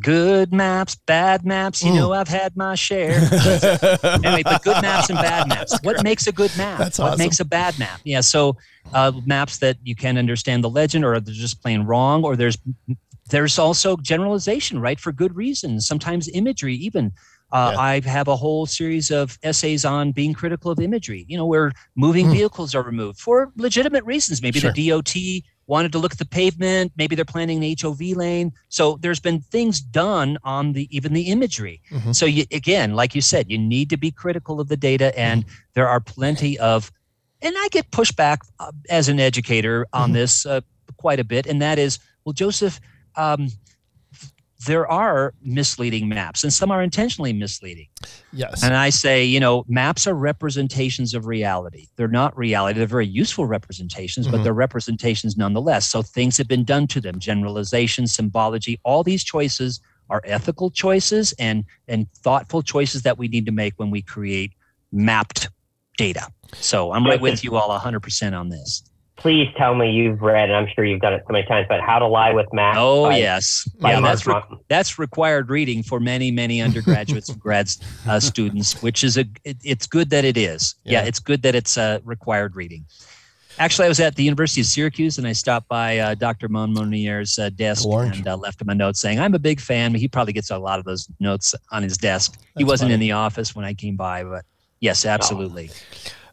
good 0.00 0.52
maps, 0.52 0.94
bad 0.94 1.44
maps. 1.44 1.82
You 1.82 1.92
Mm. 1.92 1.96
know, 1.96 2.12
I've 2.12 2.28
had 2.28 2.56
my 2.56 2.74
share. 2.74 3.10
anyway, 4.02 4.42
but 4.42 4.62
good 4.62 4.80
maps 4.82 5.10
and 5.10 5.18
bad 5.18 5.48
maps. 5.48 5.78
What 5.82 6.02
makes 6.02 6.26
a 6.26 6.32
good 6.32 6.54
map? 6.56 6.78
That's 6.78 6.98
what 6.98 7.08
awesome. 7.12 7.18
makes 7.18 7.40
a 7.40 7.44
bad 7.44 7.78
map? 7.78 8.00
Yeah. 8.04 8.20
So 8.20 8.56
uh, 8.94 9.12
maps 9.26 9.58
that 9.58 9.76
you 9.82 9.94
can't 9.94 10.18
understand 10.18 10.64
the 10.64 10.70
legend, 10.70 11.04
or 11.04 11.18
they're 11.20 11.34
just 11.34 11.62
plain 11.62 11.82
wrong, 11.82 12.24
or 12.24 12.36
there's 12.36 12.58
there's 13.32 13.58
also 13.58 13.96
generalization, 13.96 14.78
right? 14.78 15.00
For 15.00 15.10
good 15.10 15.34
reasons. 15.34 15.86
Sometimes 15.86 16.28
imagery, 16.32 16.76
even. 16.76 17.12
Uh, 17.50 17.72
Yeah. 17.74 17.80
I 17.80 18.00
have 18.18 18.28
a 18.28 18.36
whole 18.36 18.64
series 18.66 19.10
of 19.10 19.38
essays 19.42 19.84
on 19.84 20.12
being 20.12 20.32
critical 20.32 20.70
of 20.70 20.78
imagery. 20.80 21.26
You 21.28 21.36
know, 21.38 21.46
where 21.46 21.72
moving 21.96 22.26
Hmm. 22.26 22.32
vehicles 22.38 22.74
are 22.74 22.82
removed 22.82 23.18
for 23.20 23.52
legitimate 23.56 24.04
reasons. 24.04 24.40
Maybe 24.40 24.58
Sure. 24.60 24.70
the 24.72 24.76
DOT 24.88 25.42
wanted 25.66 25.92
to 25.92 25.98
look 25.98 26.12
at 26.12 26.18
the 26.18 26.24
pavement. 26.40 26.92
Maybe 26.96 27.14
they're 27.16 27.24
planning 27.36 27.58
an 27.58 27.64
HOV 27.64 28.14
lane. 28.14 28.52
So 28.68 28.98
there's 29.02 29.20
been 29.20 29.40
things 29.40 29.80
done 29.80 30.38
on 30.44 30.72
the 30.72 30.84
even 30.96 31.12
the 31.12 31.26
imagery. 31.36 31.80
Mhm. 31.90 32.14
So 32.14 32.24
you, 32.26 32.44
again, 32.52 32.94
like 32.94 33.14
you 33.14 33.20
said, 33.20 33.50
you 33.50 33.58
need 33.58 33.90
to 33.90 33.96
be 33.98 34.10
critical 34.10 34.60
of 34.60 34.68
the 34.68 34.76
data, 34.90 35.08
and 35.18 35.44
there 35.74 35.88
are 35.88 36.00
plenty 36.00 36.58
of. 36.58 36.90
And 37.42 37.54
I 37.58 37.68
get 37.70 37.90
pushback 37.90 38.38
uh, 38.60 38.72
as 38.88 39.08
an 39.08 39.18
educator 39.20 39.86
on 39.92 40.10
Mhm. 40.10 40.14
this 40.14 40.46
uh, 40.46 40.60
quite 40.96 41.20
a 41.20 41.24
bit, 41.24 41.46
and 41.46 41.60
that 41.60 41.78
is, 41.78 41.98
well, 42.24 42.32
Joseph, 42.32 42.80
um, 43.16 43.48
there 44.66 44.86
are 44.88 45.34
misleading 45.42 46.08
maps 46.08 46.44
and 46.44 46.52
some 46.52 46.70
are 46.70 46.82
intentionally 46.82 47.32
misleading. 47.32 47.88
Yes. 48.32 48.62
And 48.62 48.74
I 48.74 48.90
say, 48.90 49.24
you 49.24 49.40
know, 49.40 49.64
maps 49.68 50.06
are 50.06 50.14
representations 50.14 51.14
of 51.14 51.26
reality. 51.26 51.88
They're 51.96 52.06
not 52.06 52.36
reality. 52.36 52.78
They're 52.78 52.86
very 52.86 53.06
useful 53.06 53.46
representations, 53.46 54.28
but 54.28 54.40
Mhm. 54.40 54.44
they're 54.44 54.54
representations 54.54 55.36
nonetheless. 55.36 55.86
So 55.88 56.02
things 56.02 56.36
have 56.36 56.46
been 56.46 56.64
done 56.64 56.86
to 56.88 57.00
them 57.00 57.18
generalization, 57.18 58.06
symbology, 58.06 58.78
all 58.84 59.02
these 59.02 59.24
choices 59.24 59.80
are 60.10 60.22
ethical 60.24 60.70
choices 60.70 61.32
and, 61.40 61.64
and 61.88 62.06
thoughtful 62.22 62.62
choices 62.62 63.02
that 63.02 63.18
we 63.18 63.26
need 63.28 63.46
to 63.46 63.52
make 63.52 63.74
when 63.78 63.90
we 63.90 64.02
create 64.02 64.52
mapped 64.92 65.48
data. 65.96 66.28
So 66.60 66.92
I'm 66.92 67.04
right 67.04 67.20
with 67.20 67.42
you 67.42 67.56
all 67.56 67.70
100% 67.70 68.38
on 68.38 68.48
this. 68.48 68.84
Please 69.22 69.48
tell 69.56 69.76
me 69.76 69.88
you've 69.92 70.20
read, 70.20 70.50
and 70.50 70.56
I'm 70.56 70.66
sure 70.74 70.84
you've 70.84 71.00
done 71.00 71.12
it 71.14 71.22
so 71.28 71.32
many 71.32 71.46
times, 71.46 71.66
but 71.68 71.80
How 71.80 72.00
to 72.00 72.08
Lie 72.08 72.32
with 72.32 72.52
Maps. 72.52 72.76
Oh, 72.80 73.04
by- 73.04 73.18
yes. 73.18 73.68
by 73.80 73.92
Yeah, 73.92 74.00
Mark 74.00 74.10
that's, 74.12 74.26
re- 74.26 74.58
that's 74.68 74.98
required 74.98 75.48
reading 75.48 75.84
for 75.84 76.00
many 76.00 76.32
many 76.32 76.60
undergraduates 76.60 77.28
and 77.28 77.38
grad 77.38 77.70
uh, 78.08 78.18
students 78.30 78.82
which 78.82 79.04
is 79.04 79.16
a 79.16 79.24
it, 79.44 79.56
it's 79.62 79.86
good 79.86 80.10
that 80.10 80.24
it 80.24 80.36
is 80.36 80.74
yeah, 80.84 81.00
Yeah. 81.02 81.06
it's 81.08 81.20
good 81.20 81.42
that 81.42 81.54
it's 81.54 81.78
uh, 81.78 82.00
required 82.04 82.56
reading 82.56 82.84
actually 83.58 83.84
i 83.86 83.88
was 83.88 84.00
at 84.00 84.14
the 84.16 84.24
university 84.24 84.60
of 84.62 84.66
syracuse 84.66 85.18
and 85.18 85.26
i 85.26 85.32
stopped 85.32 85.68
by 85.68 85.98
uh, 85.98 86.14
dr 86.14 86.48
monmonier's 86.48 87.38
uh, 87.38 87.50
desk 87.50 87.86
Orange. 87.86 88.18
and 88.18 88.26
uh, 88.28 88.36
left 88.36 88.60
him 88.60 88.68
a 88.70 88.74
note 88.74 88.96
saying 88.96 89.20
i'm 89.20 89.34
a 89.34 89.38
big 89.38 89.60
fan 89.60 89.94
he 89.94 90.08
probably 90.08 90.32
gets 90.32 90.50
a 90.50 90.58
lot 90.58 90.78
of 90.78 90.84
those 90.84 91.08
notes 91.20 91.54
on 91.70 91.82
his 91.82 91.96
desk 91.98 92.40
he 92.56 92.64
wasn't 92.64 92.90
in 92.90 92.98
the 93.00 93.12
office 93.12 93.54
when 93.54 93.64
i 93.64 93.72
came 93.74 93.94
by 93.96 94.24
but 94.24 94.44
yes 94.80 95.04
absolutely 95.06 95.70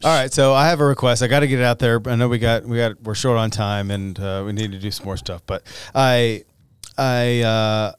All 0.02 0.18
right, 0.18 0.32
so 0.32 0.54
I 0.54 0.70
have 0.70 0.80
a 0.80 0.86
request. 0.86 1.22
I 1.22 1.28
got 1.28 1.41
to 1.41 1.47
get 1.47 1.60
it 1.60 1.66
out 1.66 1.80
there. 1.80 2.02
I 2.06 2.16
know 2.16 2.30
we 2.30 2.39
got 2.39 2.64
we 2.64 2.78
got 2.78 3.02
we're 3.02 3.16
short 3.16 3.38
on 3.38 3.52
time 3.52 3.91
and 3.91 4.18
uh, 4.18 4.43
we 4.45 4.54
need 4.54 4.72
to 4.72 4.80
do 4.80 4.91
some 4.91 5.06
more 5.06 5.18
stuff. 5.18 5.41
But 5.45 5.64
I 5.93 6.45
I 6.97 7.41
uh, 7.41 7.91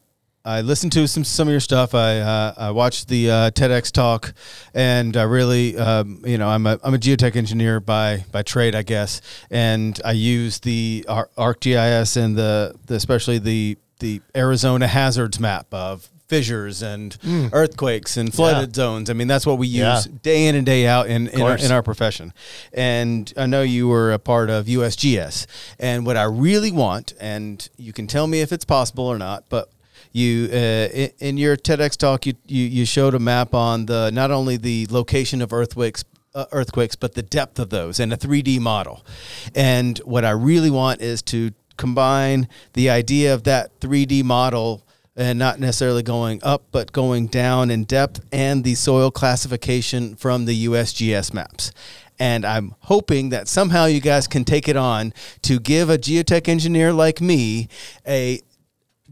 I 0.42 0.62
listened 0.62 0.92
to 0.92 1.06
some 1.06 1.24
some 1.24 1.46
of 1.46 1.52
your 1.52 1.60
stuff. 1.60 1.94
I 1.94 2.20
uh, 2.20 2.54
I 2.56 2.70
watched 2.70 3.08
the 3.08 3.30
uh, 3.30 3.50
TEDx 3.50 3.92
talk, 3.92 4.32
and 4.72 5.14
I 5.14 5.24
really 5.24 5.76
um, 5.76 6.22
you 6.24 6.38
know 6.38 6.48
I'm 6.48 6.66
a 6.66 6.78
I'm 6.82 6.94
a 6.94 6.98
geotech 6.98 7.36
engineer 7.36 7.80
by 7.80 8.24
by 8.32 8.42
trade, 8.42 8.74
I 8.74 8.82
guess, 8.82 9.20
and 9.50 10.00
I 10.02 10.12
use 10.12 10.60
the 10.60 11.04
ArcGIS 11.06 12.16
and 12.16 12.34
the, 12.34 12.76
the 12.86 12.94
especially 12.94 13.38
the 13.38 13.76
the 13.98 14.22
Arizona 14.34 14.86
hazards 14.86 15.38
map 15.38 15.66
of 15.74 16.08
fissures 16.30 16.80
and 16.82 17.18
earthquakes 17.52 18.16
and 18.16 18.32
flooded 18.32 18.74
zones. 18.74 19.10
I 19.10 19.14
mean, 19.14 19.28
that's 19.28 19.44
what 19.44 19.58
we 19.58 19.66
use 19.66 20.06
Yeah. 20.06 20.12
day 20.22 20.46
in 20.46 20.54
and 20.54 20.64
day 20.64 20.86
out 20.86 21.06
in 21.08 21.26
in 21.28 21.42
our, 21.42 21.56
in 21.66 21.72
our 21.72 21.82
profession. 21.82 22.32
And 22.72 23.32
I 23.36 23.46
know 23.46 23.62
you 23.62 23.88
were 23.88 24.12
a 24.12 24.18
part 24.18 24.48
of 24.48 24.66
USGS. 24.66 25.46
And 25.78 26.06
what 26.06 26.16
I 26.16 26.22
really 26.46 26.70
want, 26.72 27.12
and 27.20 27.68
you 27.76 27.92
can 27.92 28.06
tell 28.06 28.26
me 28.26 28.40
if 28.40 28.52
it's 28.52 28.64
possible 28.64 29.04
or 29.06 29.18
not, 29.18 29.44
but 29.48 29.68
you 30.12 30.48
uh, 30.52 30.56
in, 31.02 31.10
in 31.18 31.36
your 31.38 31.56
TEDx 31.56 31.96
talk, 31.96 32.26
you, 32.26 32.34
you 32.46 32.64
you 32.64 32.84
showed 32.86 33.14
a 33.14 33.18
map 33.18 33.54
on 33.54 33.86
the 33.86 34.10
not 34.12 34.30
only 34.30 34.56
the 34.56 34.86
location 34.90 35.42
of 35.42 35.52
earthquakes. 35.52 36.04
Uh, 36.32 36.44
earthquakes, 36.52 36.94
but 36.94 37.14
the 37.14 37.24
depth 37.24 37.58
of 37.58 37.70
those 37.70 37.98
and 37.98 38.12
a 38.12 38.16
3D 38.16 38.60
model. 38.60 39.04
And 39.52 39.98
what 40.04 40.24
I 40.24 40.30
really 40.30 40.70
want 40.70 41.00
is 41.02 41.22
to 41.22 41.50
combine 41.76 42.46
the 42.74 42.88
idea 42.88 43.34
of 43.34 43.42
that 43.42 43.80
3D 43.80 44.22
model 44.22 44.86
and 45.20 45.38
not 45.38 45.60
necessarily 45.60 46.02
going 46.02 46.40
up, 46.42 46.64
but 46.72 46.92
going 46.92 47.26
down 47.26 47.70
in 47.70 47.84
depth 47.84 48.20
and 48.32 48.64
the 48.64 48.74
soil 48.74 49.10
classification 49.10 50.16
from 50.16 50.46
the 50.46 50.66
USGS 50.66 51.34
maps. 51.34 51.72
And 52.18 52.44
I'm 52.44 52.74
hoping 52.80 53.28
that 53.28 53.46
somehow 53.46 53.84
you 53.84 54.00
guys 54.00 54.26
can 54.26 54.44
take 54.44 54.66
it 54.66 54.76
on 54.76 55.12
to 55.42 55.60
give 55.60 55.90
a 55.90 55.98
geotech 55.98 56.48
engineer 56.48 56.92
like 56.92 57.20
me 57.20 57.68
a 58.06 58.40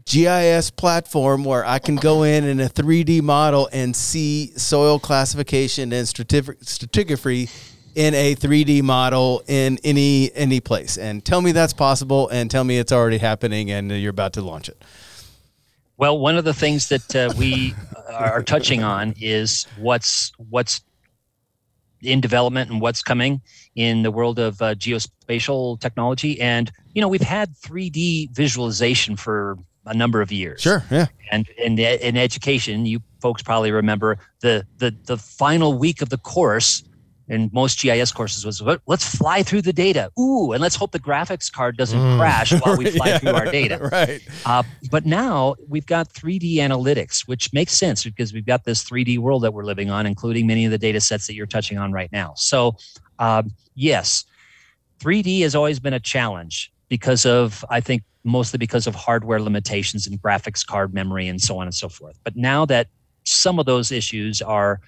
GIS 0.05 0.71
platform 0.71 1.43
where 1.43 1.63
I 1.63 1.77
can 1.77 1.95
go 1.95 2.23
in 2.23 2.43
in 2.43 2.59
a 2.59 2.69
3D 2.69 3.21
model 3.21 3.69
and 3.71 3.95
see 3.95 4.51
soil 4.57 4.97
classification 4.99 5.93
and 5.93 6.07
stratigraphy 6.07 7.51
in 7.93 8.15
a 8.15 8.35
3D 8.35 8.81
model 8.81 9.43
in 9.47 9.77
any 9.83 10.31
any 10.33 10.59
place. 10.59 10.97
And 10.97 11.23
tell 11.23 11.41
me 11.41 11.51
that's 11.51 11.73
possible 11.73 12.29
and 12.29 12.49
tell 12.49 12.63
me 12.63 12.79
it's 12.79 12.91
already 12.91 13.19
happening 13.19 13.69
and 13.69 13.91
you're 13.91 14.09
about 14.09 14.33
to 14.33 14.41
launch 14.41 14.69
it. 14.69 14.81
Well, 15.99 16.17
one 16.17 16.37
of 16.37 16.45
the 16.45 16.53
things 16.53 16.87
that 16.87 17.13
uh, 17.13 17.33
we 17.37 17.75
are 18.09 18.41
touching 18.41 18.83
on 18.83 19.13
is 19.19 19.67
what's 19.77 20.31
what's 20.49 20.79
in 22.01 22.21
development 22.21 22.71
and 22.71 22.79
what's 22.79 23.03
coming 23.03 23.41
in 23.75 24.03
the 24.03 24.09
world 24.09 24.39
of 24.39 24.61
uh, 24.61 24.75
geospatial 24.75 25.77
technology. 25.81 26.39
And 26.39 26.71
you 26.93 27.01
know, 27.01 27.09
we've 27.09 27.21
had 27.21 27.53
3D 27.53 28.31
visualization 28.31 29.17
for 29.17 29.57
a 29.85 29.93
number 29.93 30.21
of 30.21 30.31
years. 30.31 30.61
Sure, 30.61 30.85
yeah. 30.89 31.07
And 31.33 31.49
in 31.57 31.77
in 31.77 32.15
education, 32.15 32.85
you 32.85 33.01
folks 33.19 33.43
probably 33.43 33.73
remember 33.73 34.19
the 34.39 34.65
the 34.77 34.95
the 35.03 35.17
final 35.17 35.77
week 35.77 36.01
of 36.01 36.07
the 36.07 36.17
course 36.17 36.81
in 37.29 37.49
most 37.53 37.79
GIS 37.79 38.11
courses 38.11 38.43
was 38.45 38.59
"Let- 38.61 38.81
let's 38.87 39.05
fly 39.15 39.43
through 39.43 39.61
the 39.61 39.71
data. 39.73 40.09
Ooh, 40.19 40.51
and 40.51 40.61
let's 40.61 40.75
hope 40.75 40.91
the 40.91 40.99
graphics 40.99 41.51
card 41.51 41.77
doesn't 41.77 41.99
Mm. 41.99 42.17
crash 42.17 42.51
while 42.61 42.75
we 42.75 42.89
fly 42.97 43.07
Yeah, 43.09 43.17
through 43.19 43.33
our 43.35 43.45
data. 43.51 43.77
Right. 43.91 44.21
Uh, 44.45 44.63
but 44.91 45.05
now 45.05 45.55
we've 45.67 45.85
got 45.85 46.11
3D 46.13 46.55
analytics, 46.55 47.27
which 47.27 47.53
makes 47.53 47.73
sense 47.73 48.03
because 48.03 48.33
we've 48.33 48.45
got 48.45 48.63
this 48.65 48.83
3D 48.83 49.19
world 49.19 49.43
that 49.43 49.53
we're 49.53 49.63
living 49.63 49.89
on, 49.89 50.05
including 50.05 50.47
many 50.47 50.65
of 50.65 50.71
the 50.71 50.77
data 50.77 50.99
sets 50.99 51.27
that 51.27 51.35
you're 51.35 51.45
touching 51.47 51.77
on 51.77 51.91
right 51.91 52.11
now. 52.11 52.33
So, 52.35 52.75
um, 53.19 53.51
yes, 53.75 54.25
3D 54.99 55.41
has 55.41 55.55
always 55.55 55.79
been 55.79 55.93
a 55.93 55.99
challenge 55.99 56.71
because 56.89 57.25
of, 57.25 57.63
I 57.69 57.79
think, 57.79 58.03
mostly 58.23 58.57
because 58.57 58.85
of 58.87 58.95
hardware 58.95 59.39
limitations 59.39 60.07
and 60.07 60.21
graphics 60.21 60.65
card 60.65 60.93
memory 60.93 61.27
and 61.27 61.39
so 61.39 61.57
on 61.59 61.67
and 61.67 61.73
so 61.75 61.87
forth. 61.89 62.17
But 62.23 62.35
now 62.35 62.65
that 62.65 62.87
some 63.23 63.59
of 63.59 63.65
those 63.65 63.91
issues 63.91 64.41
are 64.41 64.81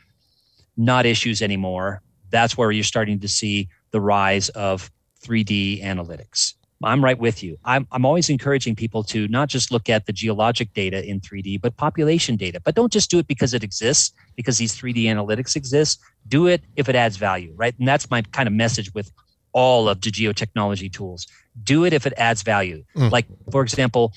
not 0.76 1.06
issues 1.06 1.42
anymore, 1.42 2.02
that's 2.32 2.58
where 2.58 2.72
you're 2.72 2.84
starting 2.84 3.20
to 3.20 3.28
see 3.28 3.70
the 3.92 4.02
rise 4.02 4.50
of 4.50 4.92
3D 5.24 5.84
analytics. 5.84 6.54
I'm 6.84 7.04
right 7.04 7.18
with 7.18 7.44
you. 7.44 7.58
I'm, 7.64 7.88
I'm 7.92 8.06
always 8.06 8.30
encouraging 8.30 8.76
people 8.76 9.04
to 9.06 9.28
not 9.28 9.50
just 9.50 9.72
look 9.72 9.88
at 9.88 10.08
the 10.08 10.14
geologic 10.14 10.74
data 10.74 11.08
in 11.08 11.20
3D, 11.20 11.62
but 11.62 11.78
population 11.78 12.38
data. 12.38 12.60
But 12.60 12.76
don't 12.76 12.92
just 12.92 13.12
do 13.12 13.20
it 13.20 13.28
because 13.28 13.54
it 13.54 13.64
exists, 13.64 14.14
because 14.36 14.58
these 14.58 14.76
3D 14.76 15.04
analytics 15.04 15.56
exist. 15.56 16.02
Do 16.28 16.48
it 16.48 16.62
if 16.76 16.90
it 16.90 16.96
adds 16.96 17.18
value, 17.18 17.54
right? 17.56 17.78
And 17.78 17.88
that's 17.88 18.10
my 18.10 18.24
kind 18.24 18.48
of 18.48 18.54
message 18.54 18.92
with 18.94 19.12
all 19.54 19.90
of 19.90 20.02
the 20.02 20.10
geotechnology 20.10 20.92
tools. 20.92 21.28
Do 21.64 21.86
it 21.86 21.94
if 21.94 22.08
it 22.08 22.14
adds 22.18 22.42
value. 22.42 22.84
Mm. 22.96 23.12
Like, 23.12 23.26
for 23.52 23.62
example, 23.62 24.14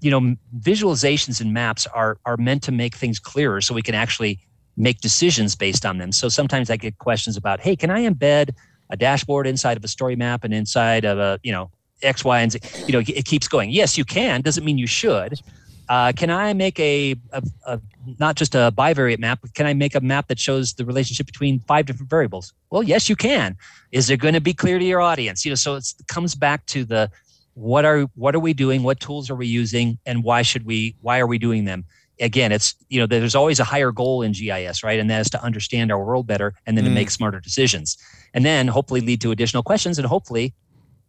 you 0.00 0.10
know, 0.10 0.36
visualizations 0.58 1.40
and 1.40 1.52
maps 1.52 1.86
are 1.86 2.18
are 2.24 2.36
meant 2.36 2.62
to 2.64 2.72
make 2.72 2.94
things 2.94 3.18
clearer, 3.18 3.60
so 3.60 3.74
we 3.74 3.82
can 3.82 3.94
actually 3.94 4.40
make 4.78 5.00
decisions 5.00 5.54
based 5.54 5.84
on 5.84 5.98
them. 5.98 6.12
So 6.12 6.30
sometimes 6.30 6.70
I 6.70 6.76
get 6.76 6.96
questions 6.98 7.36
about, 7.36 7.60
hey, 7.60 7.76
can 7.76 7.90
I 7.90 8.08
embed 8.08 8.50
a 8.90 8.96
dashboard 8.96 9.46
inside 9.46 9.76
of 9.76 9.84
a 9.84 9.88
story 9.88 10.16
map 10.16 10.44
and 10.44 10.54
inside 10.54 11.04
of 11.04 11.18
a 11.18 11.38
you 11.42 11.52
know 11.52 11.70
X, 12.02 12.24
Y, 12.24 12.40
and 12.40 12.52
Z. 12.52 12.60
You 12.86 12.92
know, 12.92 12.98
it 13.00 13.24
keeps 13.24 13.48
going. 13.48 13.70
Yes, 13.70 13.98
you 13.98 14.04
can. 14.04 14.40
Doesn't 14.40 14.64
mean 14.64 14.78
you 14.78 14.86
should. 14.86 15.40
Uh, 15.88 16.12
can 16.14 16.28
I 16.30 16.52
make 16.52 16.78
a, 16.78 17.16
a, 17.32 17.42
a 17.66 17.80
not 18.18 18.36
just 18.36 18.54
a 18.54 18.72
bivariate 18.76 19.18
map? 19.18 19.40
But 19.40 19.54
can 19.54 19.66
I 19.66 19.74
make 19.74 19.94
a 19.94 20.00
map 20.00 20.28
that 20.28 20.38
shows 20.38 20.74
the 20.74 20.84
relationship 20.84 21.26
between 21.26 21.60
five 21.60 21.86
different 21.86 22.10
variables? 22.10 22.52
Well, 22.70 22.82
yes, 22.82 23.08
you 23.08 23.16
can. 23.16 23.56
Is 23.90 24.10
it 24.10 24.18
going 24.18 24.34
to 24.34 24.40
be 24.40 24.52
clear 24.52 24.78
to 24.78 24.84
your 24.84 25.00
audience? 25.00 25.44
You 25.44 25.50
know, 25.50 25.56
so 25.56 25.76
it 25.76 25.92
comes 26.06 26.34
back 26.34 26.66
to 26.66 26.84
the 26.84 27.10
what 27.54 27.84
are 27.84 28.02
what 28.14 28.34
are 28.34 28.40
we 28.40 28.52
doing? 28.52 28.82
What 28.82 29.00
tools 29.00 29.30
are 29.30 29.34
we 29.34 29.46
using? 29.46 29.98
And 30.06 30.22
why 30.22 30.42
should 30.42 30.64
we? 30.64 30.94
Why 31.00 31.18
are 31.18 31.26
we 31.26 31.38
doing 31.38 31.64
them? 31.64 31.84
Again, 32.20 32.50
it's 32.52 32.74
you 32.88 32.98
know 33.00 33.06
there's 33.06 33.34
always 33.34 33.60
a 33.60 33.64
higher 33.64 33.92
goal 33.92 34.22
in 34.22 34.32
GIS, 34.32 34.82
right? 34.82 34.98
And 34.98 35.08
that 35.10 35.20
is 35.20 35.30
to 35.30 35.42
understand 35.42 35.92
our 35.92 36.04
world 36.04 36.26
better 36.26 36.54
and 36.66 36.76
then 36.76 36.84
to 36.84 36.90
Mm. 36.90 36.94
make 36.94 37.10
smarter 37.10 37.40
decisions, 37.40 37.96
and 38.34 38.44
then 38.44 38.68
hopefully 38.68 39.00
lead 39.00 39.20
to 39.20 39.30
additional 39.30 39.62
questions 39.62 39.98
and 39.98 40.06
hopefully 40.06 40.54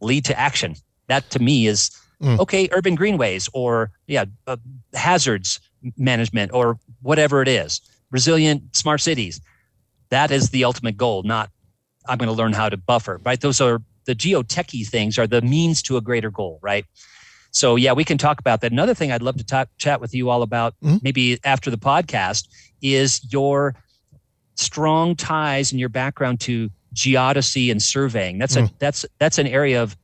lead 0.02 0.26
to 0.26 0.40
action. 0.40 0.76
That 1.08 1.30
to 1.32 1.40
me 1.40 1.68
is 1.68 1.92
Mm. 2.22 2.38
okay. 2.40 2.68
Urban 2.72 2.96
greenways 2.96 3.50
or 3.54 3.92
yeah, 4.08 4.26
uh, 4.46 4.58
hazards 4.94 5.60
management 5.98 6.52
or 6.54 6.78
whatever 7.02 7.42
it 7.42 7.48
is. 7.48 7.80
Resilient 8.12 8.76
smart 8.76 9.00
cities. 9.02 9.40
That 10.10 10.30
is 10.32 10.50
the 10.50 10.64
ultimate 10.66 10.98
goal. 10.98 11.24
Not 11.24 11.50
I'm 12.08 12.18
going 12.18 12.28
to 12.28 12.34
learn 12.34 12.54
how 12.54 12.70
to 12.70 12.78
buffer. 12.78 13.22
Right. 13.24 13.40
Those 13.40 13.62
are 13.62 13.82
the 14.06 14.16
geotechy 14.16 14.86
things 14.88 15.18
are 15.18 15.28
the 15.28 15.42
means 15.42 15.82
to 15.84 15.96
a 15.98 16.02
greater 16.02 16.30
goal. 16.32 16.60
Right. 16.62 16.86
So 17.60 17.76
yeah, 17.76 17.92
we 17.92 18.06
can 18.06 18.18
talk 18.18 18.40
about 18.40 18.62
that. 18.62 18.72
Another 18.72 18.94
thing 18.94 19.12
I'd 19.12 19.22
love 19.22 19.36
to 19.36 19.44
talk 19.44 19.68
chat 19.78 20.00
with 20.00 20.14
you 20.16 20.30
all 20.30 20.44
about, 20.44 20.76
Mhm. 20.82 21.04
maybe 21.04 21.38
after 21.44 21.70
the 21.70 21.78
podcast, 21.78 22.48
is 22.82 23.20
your 23.34 23.76
strong 24.56 25.14
ties 25.14 25.72
and 25.74 25.80
your 25.80 25.90
background 25.90 26.40
to 26.42 26.70
geodesy 26.96 27.70
and 27.70 27.82
surveying. 27.84 28.38
That's 28.38 28.56
a 28.56 28.70
that's 28.80 29.06
that's 29.20 29.38
an 29.40 29.48
area 29.48 29.84
of, 29.84 29.98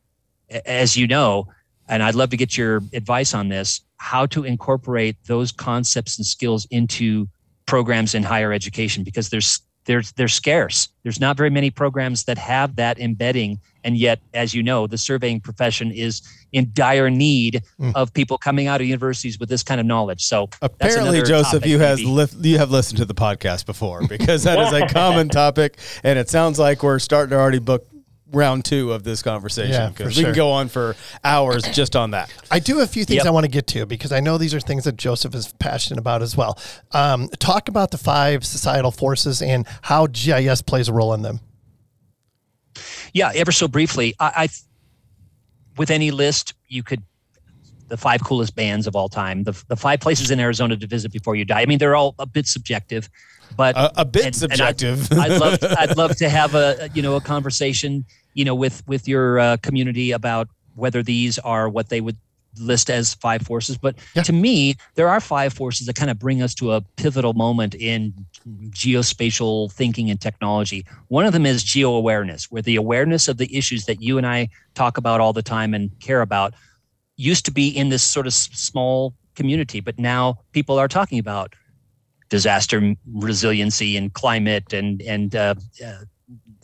as 0.65 0.97
you 0.97 1.07
know, 1.07 1.47
and 1.87 2.03
I'd 2.03 2.15
love 2.15 2.29
to 2.31 2.37
get 2.37 2.57
your 2.57 2.83
advice 2.91 3.33
on 3.33 3.47
this. 3.47 3.79
How 3.97 4.25
to 4.27 4.43
incorporate 4.43 5.15
those 5.27 5.53
concepts 5.53 6.17
and 6.17 6.25
skills 6.25 6.67
into 6.71 7.29
programs 7.67 8.13
in 8.13 8.23
higher 8.23 8.51
education 8.51 9.05
because 9.05 9.29
there's 9.29 9.61
there's 9.85 10.11
they're 10.13 10.27
scarce. 10.27 10.89
There's 11.03 11.21
not 11.21 11.37
very 11.37 11.49
many 11.49 11.69
programs 11.69 12.25
that 12.25 12.37
have 12.37 12.75
that 12.75 12.99
embedding 12.99 13.59
And 13.85 13.95
yet, 13.97 14.19
as 14.33 14.53
you 14.53 14.61
know, 14.63 14.87
the 14.87 14.97
surveying 14.97 15.39
profession 15.39 15.91
is 15.91 16.21
in 16.51 16.71
dire 16.73 17.09
need 17.09 17.61
Mm. 17.79 17.93
of 17.95 18.13
people 18.13 18.37
coming 18.37 18.67
out 18.67 18.81
of 18.81 18.87
universities 18.87 19.39
with 19.39 19.47
this 19.47 19.63
kind 19.63 19.79
of 19.79 19.85
knowledge. 19.85 20.25
So 20.25 20.47
that's 20.59 20.73
Apparently, 20.95 21.21
Joseph, 21.21 21.65
you 21.65 21.79
has 21.79 22.03
li- 22.03 22.27
you 22.41 22.57
have 22.57 22.71
listened 22.71 22.97
to 22.97 23.05
the 23.05 23.13
podcast 23.15 23.65
before 23.65 24.05
because 24.07 24.43
that 24.43 24.59
is 24.59 24.73
a 24.73 24.87
common 24.93 25.29
topic, 25.29 25.77
and 26.03 26.19
it 26.19 26.29
sounds 26.29 26.57
like 26.59 26.83
we're 26.83 26.99
starting 26.99 27.29
to 27.31 27.35
already 27.37 27.59
book 27.59 27.87
round 28.31 28.65
two 28.65 28.91
of 28.91 29.03
this 29.03 29.21
conversation 29.21 29.71
Yeah, 29.71 29.89
because 29.89 30.13
for 30.13 30.19
we 30.19 30.23
sure. 30.23 30.31
can 30.31 30.35
go 30.35 30.51
on 30.51 30.67
for 30.67 30.95
hours 31.23 31.63
just 31.71 31.95
on 31.95 32.11
that. 32.11 32.29
I 32.49 32.59
do 32.59 32.79
have 32.79 32.89
a 32.89 32.91
few 32.91 33.05
things 33.05 33.17
Yep. 33.17 33.27
I 33.27 33.29
want 33.29 33.43
to 33.45 33.51
get 33.51 33.67
to 33.67 33.85
because 33.85 34.11
I 34.11 34.19
know 34.19 34.37
these 34.37 34.53
are 34.53 34.59
things 34.59 34.83
that 34.85 34.97
Joseph 34.97 35.35
is 35.35 35.53
passionate 35.59 35.99
about 35.99 36.21
as 36.23 36.35
well. 36.35 36.57
Um, 36.91 37.29
talk 37.39 37.69
about 37.69 37.91
the 37.91 37.97
five 37.99 38.43
societal 38.45 38.91
forces 38.91 39.41
and 39.43 39.65
how 39.83 40.07
GIS 40.07 40.61
plays 40.63 40.89
a 40.89 40.93
role 40.93 41.13
in 41.13 41.21
them. 41.21 41.39
Yeah, 43.15 43.31
ever 43.33 43.53
so 43.53 43.67
briefly, 43.69 44.13
I, 44.19 44.31
I 44.43 44.49
with 45.77 45.89
any 45.89 46.11
list 46.11 46.53
you 46.67 46.83
could 46.83 47.01
the 47.87 47.95
five 47.97 48.21
coolest 48.23 48.55
bands 48.55 48.87
of 48.87 48.95
all 48.95 49.07
time, 49.07 49.43
the 49.43 49.53
the 49.69 49.77
five 49.77 50.01
places 50.01 50.31
in 50.31 50.39
Arizona 50.39 50.75
to 50.75 50.85
visit 50.85 51.13
before 51.13 51.35
you 51.37 51.45
die. 51.45 51.61
I 51.61 51.65
mean, 51.65 51.77
they're 51.77 51.95
all 51.95 52.13
a 52.19 52.25
bit 52.25 52.45
subjective, 52.45 53.09
but 53.55 53.75
A, 53.77 54.01
a 54.01 54.05
bit 54.05 54.25
and- 54.25 54.27
and 54.27 54.35
subjective. 54.35 55.11
I'd, 55.13 55.31
I'd 55.31 55.39
love 55.39 55.59
I'd 55.79 55.97
love 55.97 56.15
to 56.17 56.27
have 56.29 56.55
a 56.55 56.89
you 56.93 57.01
know 57.01 57.15
a 57.15 57.21
conversation 57.21 58.03
you 58.33 58.43
know 58.43 58.53
with 58.53 58.85
with 58.85 59.07
your 59.07 59.39
uh, 59.39 59.57
community 59.57 60.11
about 60.11 60.49
whether 60.75 61.01
these 61.01 61.39
are 61.39 61.69
what 61.69 61.87
they 61.87 62.01
would 62.01 62.17
list 62.59 62.89
as 62.89 63.13
five 63.15 63.41
forces. 63.41 63.77
But 63.77 63.95
Yeah. 64.15 64.23
to 64.23 64.33
me, 64.33 64.75
there 64.95 65.09
are 65.09 65.19
five 65.19 65.53
forces 65.53 65.87
that 65.87 65.95
kind 65.95 66.11
of 66.11 66.19
bring 66.19 66.41
us 66.41 66.53
to 66.55 66.73
a 66.73 66.81
pivotal 66.97 67.33
moment 67.33 67.75
in 67.75 68.13
geospatial 68.69 69.71
thinking 69.71 70.09
and 70.09 70.19
technology. 70.19 70.85
One 71.07 71.25
of 71.25 71.33
them 71.33 71.45
is 71.45 71.63
geo 71.63 71.93
awareness, 71.93 72.51
where 72.51 72.61
the 72.61 72.75
awareness 72.75 73.27
of 73.27 73.37
the 73.37 73.55
issues 73.55 73.85
that 73.85 74.01
you 74.01 74.17
and 74.17 74.27
I 74.27 74.49
talk 74.73 74.97
about 74.97 75.21
all 75.21 75.33
the 75.33 75.41
time 75.43 75.73
and 75.73 75.91
care 75.99 76.21
about 76.21 76.53
used 77.17 77.45
to 77.45 77.51
be 77.51 77.67
in 77.67 77.89
this 77.89 78.03
sort 78.03 78.27
of 78.27 78.33
small 78.33 79.13
community, 79.35 79.79
but 79.79 79.97
now 79.99 80.39
people 80.51 80.77
are 80.77 80.87
talking 80.87 81.19
about 81.19 81.53
disaster 82.29 82.95
resiliency 83.13 83.95
and 83.97 84.13
climate 84.13 84.73
and 84.73 85.01
and 85.03 85.35
uh, 85.35 85.53
uh, 85.85 85.93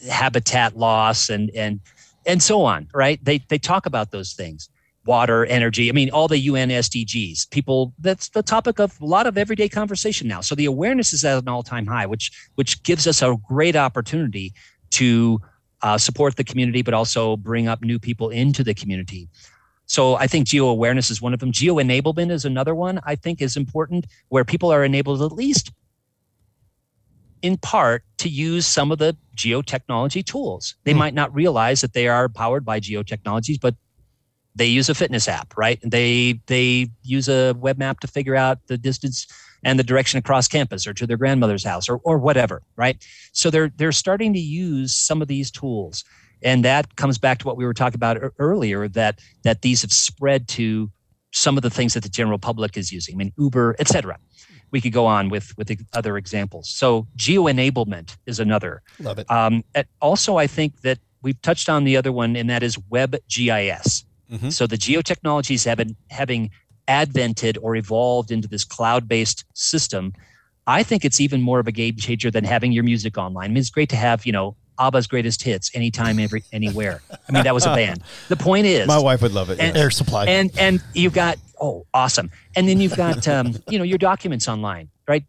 habitat 0.09 0.77
loss 0.77 1.29
and 1.29 1.49
and 1.51 1.79
and 2.25 2.41
so 2.41 2.63
on. 2.63 2.87
Right? 2.93 3.23
They 3.23 3.39
they 3.49 3.57
talk 3.57 3.85
about 3.85 4.11
those 4.11 4.33
things. 4.33 4.69
Water, 5.05 5.45
energy. 5.45 5.89
I 5.89 5.93
mean, 5.93 6.11
all 6.11 6.27
the 6.27 6.37
UN 6.37 6.69
SDGs. 6.69 7.49
People. 7.49 7.93
That's 7.97 8.29
the 8.29 8.43
topic 8.43 8.79
of 8.79 8.99
a 9.01 9.05
lot 9.05 9.25
of 9.25 9.37
everyday 9.37 9.67
conversation 9.67 10.27
now. 10.27 10.41
So 10.41 10.53
the 10.53 10.65
awareness 10.65 11.11
is 11.11 11.25
at 11.25 11.41
an 11.41 11.47
all-time 11.47 11.87
high, 11.87 12.05
which 12.05 12.31
which 12.55 12.83
gives 12.83 13.07
us 13.07 13.21
a 13.21 13.35
great 13.47 13.75
opportunity 13.75 14.53
to 14.91 15.39
uh, 15.81 15.97
support 15.97 16.35
the 16.35 16.43
community, 16.43 16.83
but 16.83 16.93
also 16.93 17.35
bring 17.37 17.67
up 17.67 17.81
new 17.81 17.97
people 17.97 18.29
into 18.29 18.63
the 18.63 18.75
community. 18.75 19.27
So 19.87 20.15
I 20.15 20.27
think 20.27 20.45
geo 20.47 20.67
awareness 20.67 21.09
is 21.09 21.21
one 21.21 21.33
of 21.33 21.39
them. 21.39 21.51
Geo 21.51 21.75
enablement 21.75 22.29
is 22.29 22.45
another 22.45 22.75
one 22.75 22.99
I 23.03 23.15
think 23.15 23.41
is 23.41 23.57
important, 23.57 24.05
where 24.29 24.45
people 24.45 24.71
are 24.71 24.83
enabled 24.85 25.21
at 25.23 25.31
least 25.31 25.71
in 27.41 27.57
part 27.57 28.03
to 28.19 28.29
use 28.29 28.67
some 28.67 28.91
of 28.91 28.99
the 28.99 29.17
geotechnology 29.35 30.23
tools. 30.23 30.75
They 30.83 30.91
Hmm. 30.93 30.99
might 30.99 31.13
not 31.15 31.33
realize 31.33 31.81
that 31.81 31.93
they 31.93 32.07
are 32.07 32.29
powered 32.29 32.63
by 32.63 32.79
geotechnologies, 32.79 33.59
but 33.59 33.75
they 34.55 34.65
use 34.65 34.89
a 34.89 34.95
fitness 34.95 35.27
app, 35.27 35.55
right? 35.57 35.79
They 35.83 36.41
they 36.47 36.89
use 37.03 37.29
a 37.29 37.53
web 37.53 37.77
map 37.77 37.99
to 38.01 38.07
figure 38.07 38.35
out 38.35 38.59
the 38.67 38.77
distance 38.77 39.27
and 39.63 39.77
the 39.77 39.83
direction 39.83 40.17
across 40.17 40.47
campus 40.47 40.87
or 40.87 40.93
to 40.93 41.07
their 41.07 41.17
grandmother's 41.17 41.63
house 41.63 41.87
or 41.89 41.97
or 42.03 42.17
whatever, 42.17 42.61
right? 42.75 43.03
So 43.31 43.49
they're 43.49 43.71
they're 43.75 43.91
starting 43.91 44.33
to 44.33 44.39
use 44.39 44.95
some 44.95 45.21
of 45.21 45.27
these 45.27 45.51
tools. 45.51 46.03
And 46.43 46.65
that 46.65 46.95
comes 46.95 47.19
back 47.19 47.37
to 47.39 47.47
what 47.47 47.55
we 47.55 47.65
were 47.65 47.73
talking 47.73 47.97
about 47.97 48.17
earlier 48.39 48.87
that 48.89 49.19
that 49.43 49.61
these 49.61 49.83
have 49.83 49.91
spread 49.93 50.47
to 50.49 50.89
some 51.31 51.55
of 51.55 51.63
the 51.63 51.69
things 51.69 51.93
that 51.93 52.03
the 52.03 52.09
general 52.09 52.39
public 52.39 52.75
is 52.77 52.91
using. 52.91 53.15
I 53.15 53.17
mean, 53.17 53.33
Uber, 53.37 53.75
et 53.79 53.87
cetera. 53.87 54.17
We 54.71 54.81
could 54.81 54.93
go 54.93 55.05
on 55.05 55.29
with 55.29 55.55
with 55.57 55.67
the 55.67 55.77
other 55.93 56.17
examples. 56.17 56.69
So 56.69 57.07
geo 57.15 57.43
enablement 57.43 58.17
is 58.25 58.39
another. 58.39 58.81
Love 58.99 59.19
it. 59.19 59.29
Um, 59.29 59.63
also, 60.01 60.37
I 60.37 60.47
think 60.47 60.81
that 60.81 60.97
we've 61.21 61.41
touched 61.41 61.69
on 61.69 61.83
the 61.83 61.97
other 61.97 62.11
one, 62.11 62.35
and 62.35 62.49
that 62.49 62.63
is 62.63 62.77
web 62.89 63.17
GIS. 63.27 64.05
Mhm. 64.31 64.51
So 64.53 64.65
the 64.67 64.77
geotechnologies 64.77 65.65
have 65.65 65.77
been 65.77 65.95
having 66.09 66.49
advented 66.87 67.57
or 67.61 67.75
evolved 67.75 68.31
into 68.31 68.47
this 68.47 68.63
cloud-based 68.63 69.45
system. 69.53 70.13
I 70.67 70.83
think 70.83 71.03
it's 71.05 71.19
even 71.19 71.41
more 71.41 71.59
of 71.59 71.67
a 71.67 71.71
game 71.71 71.95
changer 71.97 72.31
than 72.31 72.43
having 72.43 72.71
your 72.71 72.83
music 72.83 73.17
online. 73.17 73.45
I 73.45 73.47
mean, 73.49 73.57
it's 73.57 73.69
great 73.69 73.89
to 73.89 73.95
have, 73.95 74.25
you 74.25 74.31
know, 74.31 74.55
ABBA's 74.79 75.05
greatest 75.07 75.43
hits 75.43 75.69
anytime, 75.75 76.17
every 76.19 76.43
anywhere. 76.53 77.01
I 77.11 77.31
mean, 77.31 77.43
that 77.43 77.53
was 77.53 77.65
a 77.65 77.75
band. 77.75 78.01
The 78.29 78.35
point 78.35 78.65
is, 78.65 78.87
My 78.87 78.97
wife 78.97 79.21
would 79.21 79.33
love 79.33 79.49
it. 79.49 79.59
And- 79.59 79.75
yes. 79.75 79.83
Air 79.83 79.89
supply. 79.91 80.25
and 80.25 80.51
and 80.57 80.81
you've 80.93 81.13
got 81.13 81.37
oh 81.59 81.85
awesome 81.93 82.31
and 82.55 82.67
then 82.67 82.81
you've 82.81 82.95
got 82.97 83.27
um, 83.27 83.53
you 83.69 83.77
know 83.77 83.83
your 83.83 83.99
documents 83.99 84.47
online 84.47 84.89
right 85.07 85.23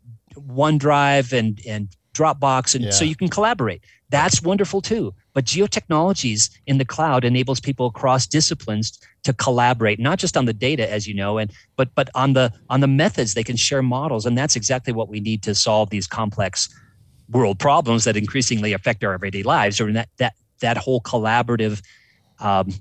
onedrive 0.48 1.32
and 1.38 1.60
and 1.68 1.88
dropbox 2.14 2.74
and 2.74 2.92
so 2.92 3.04
you 3.04 3.14
can 3.16 3.28
collaborate 3.28 3.82
that's 4.10 4.42
wonderful 4.42 4.80
too 4.80 5.12
but 5.34 5.44
geotechnologies 5.44 6.50
in 6.66 6.78
the 6.78 6.84
cloud 6.84 7.24
enables 7.24 7.60
people 7.60 7.86
across 7.86 8.26
disciplines 8.26 8.98
to 9.22 9.32
collaborate 9.32 9.98
not 9.98 10.18
just 10.18 10.36
on 10.36 10.44
the 10.44 10.52
data 10.52 10.90
as 10.90 11.06
you 11.06 11.14
know 11.14 11.38
and 11.38 11.52
but 11.76 11.94
but 11.94 12.10
on 12.14 12.32
the 12.32 12.52
on 12.68 12.80
the 12.80 12.88
methods 12.88 13.34
they 13.34 13.44
can 13.44 13.56
share 13.56 13.82
models 13.82 14.26
and 14.26 14.36
that's 14.36 14.56
exactly 14.56 14.92
what 14.92 15.08
we 15.08 15.20
need 15.20 15.42
to 15.42 15.54
solve 15.54 15.90
these 15.90 16.06
complex 16.06 16.68
world 17.30 17.58
problems 17.58 18.04
that 18.04 18.16
increasingly 18.16 18.72
affect 18.72 19.02
our 19.04 19.14
everyday 19.14 19.42
lives 19.42 19.80
or 19.80 19.90
that 19.92 20.08
that 20.18 20.34
that 20.60 20.76
whole 20.76 21.00
collaborative 21.00 21.82
um, 22.40 22.72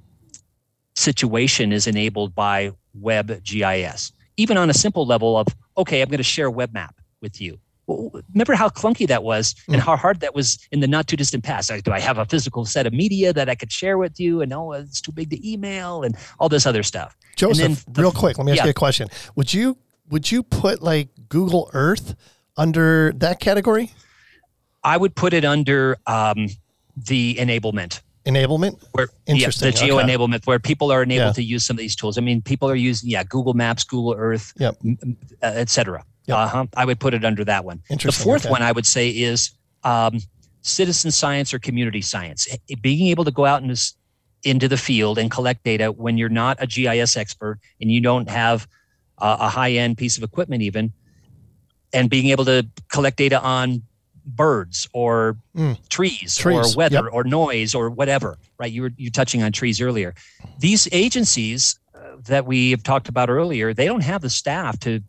situation 0.95 1.71
is 1.71 1.87
enabled 1.87 2.33
by 2.33 2.71
web 2.93 3.43
GIS. 3.43 4.11
Even 4.37 4.57
on 4.57 4.69
a 4.69 4.73
simple 4.73 5.05
level 5.05 5.37
of, 5.37 5.47
okay, 5.77 6.01
I'm 6.01 6.09
going 6.09 6.17
to 6.17 6.23
share 6.23 6.47
a 6.47 6.51
web 6.51 6.73
map 6.73 6.95
with 7.21 7.41
you. 7.41 7.59
Remember 8.33 8.53
how 8.53 8.69
clunky 8.69 9.07
that 9.07 9.23
was 9.23 9.55
and 9.67 9.81
how 9.81 9.95
hard 9.95 10.19
that 10.21 10.33
was 10.35 10.57
in 10.71 10.79
the 10.79 10.87
not 10.87 11.07
too 11.07 11.15
distant 11.15 11.43
past. 11.43 11.69
Like, 11.69 11.83
do 11.83 11.91
I 11.91 11.99
have 11.99 12.17
a 12.17 12.25
physical 12.25 12.65
set 12.65 12.85
of 12.87 12.93
media 12.93 13.33
that 13.33 13.49
I 13.49 13.55
could 13.55 13.71
share 13.71 13.97
with 13.97 14.19
you? 14.19 14.41
And 14.41 14.53
oh, 14.53 14.71
it's 14.73 15.01
too 15.01 15.11
big 15.11 15.29
to 15.31 15.49
email 15.49 16.03
and 16.03 16.15
all 16.39 16.49
this 16.49 16.65
other 16.65 16.83
stuff. 16.83 17.15
And 17.41 17.55
then 17.55 17.69
Joseph, 17.71 17.85
the- 17.93 18.01
real 18.01 18.11
quick, 18.11 18.37
let 18.37 18.45
me 18.45 18.51
ask 18.51 18.59
yeah. 18.59 18.65
you 18.65 18.71
a 18.71 18.73
question. 18.73 19.07
Would 19.35 19.53
you 19.53 19.77
would 20.09 20.31
you 20.31 20.43
put 20.43 20.81
like 20.81 21.09
Google 21.29 21.69
Earth 21.73 22.15
under 22.57 23.13
that 23.13 23.39
category? 23.39 23.91
I 24.83 24.97
would 24.97 25.15
put 25.15 25.33
it 25.33 25.45
under 25.45 25.97
um, 26.07 26.47
the 26.95 27.35
enablement. 27.35 28.01
Enablement? 28.25 28.83
where 28.91 29.07
Interesting, 29.25 29.67
yeah, 29.67 29.71
the 29.71 29.77
geo 29.77 29.99
okay. 29.99 30.07
enablement 30.07 30.45
where 30.45 30.59
people 30.59 30.91
are 30.91 31.01
enabled 31.03 31.29
Yeah. 31.29 31.33
to 31.33 31.43
use 31.43 31.65
some 31.65 31.75
of 31.75 31.79
these 31.79 31.95
tools. 31.95 32.17
I 32.17 32.21
mean, 32.21 32.41
people 32.41 32.69
are 32.69 32.75
using 32.75 33.09
yeah, 33.09 33.23
Google 33.23 33.53
Maps, 33.53 33.83
Google 33.83 34.13
Earth, 34.17 34.53
Yep. 34.57 34.77
uh, 34.83 34.95
et 35.41 35.69
cetera. 35.69 36.03
Yep. 36.27 36.37
Uh-huh. 36.37 36.65
I 36.75 36.85
would 36.85 36.99
put 36.99 37.13
it 37.13 37.25
under 37.25 37.43
that 37.45 37.65
one. 37.65 37.81
The 37.89 38.11
fourth 38.11 38.45
okay. 38.45 38.51
one 38.51 38.61
I 38.61 38.71
would 38.71 38.85
say 38.85 39.09
is 39.09 39.51
um, 39.83 40.19
citizen 40.61 41.11
science 41.11 41.53
or 41.53 41.59
community 41.59 42.01
science. 42.01 42.47
Being 42.81 43.07
able 43.07 43.25
to 43.25 43.31
go 43.31 43.45
out 43.45 43.61
in 43.61 43.69
this, 43.69 43.95
into 44.43 44.67
the 44.67 44.77
field 44.77 45.17
and 45.17 45.29
collect 45.31 45.63
data 45.63 45.91
when 45.91 46.17
you're 46.17 46.29
not 46.29 46.57
a 46.59 46.67
GIS 46.67 47.17
expert 47.17 47.59
and 47.79 47.91
you 47.91 48.01
don't 48.01 48.29
have 48.29 48.67
uh, 49.17 49.37
a 49.39 49.49
high 49.49 49.71
end 49.71 49.97
piece 49.97 50.17
of 50.17 50.23
equipment 50.23 50.61
even, 50.61 50.93
and 51.93 52.09
being 52.09 52.27
able 52.27 52.45
to 52.45 52.65
collect 52.89 53.17
data 53.17 53.39
on 53.41 53.83
birds 54.25 54.87
or 54.93 55.37
Mm. 55.55 55.77
trees, 55.89 56.35
Trees, 56.35 56.75
or 56.75 56.77
weather 56.77 57.03
yep. 57.03 57.13
or 57.13 57.23
noise 57.23 57.73
or 57.75 57.89
whatever. 57.89 58.37
Right? 58.59 58.71
You 58.71 58.83
were 58.83 58.91
you 58.95 59.09
touching 59.09 59.43
on 59.43 59.51
trees 59.51 59.81
earlier. 59.81 60.13
These 60.59 60.87
agencies 60.91 61.79
uh, 61.95 62.17
that 62.25 62.45
we 62.45 62.71
have 62.71 62.83
talked 62.83 63.09
about 63.09 63.29
earlier, 63.29 63.73
they 63.73 63.85
don't 63.85 64.03
have 64.03 64.21
the 64.21 64.29
staff 64.29 64.79
to 64.81 65.01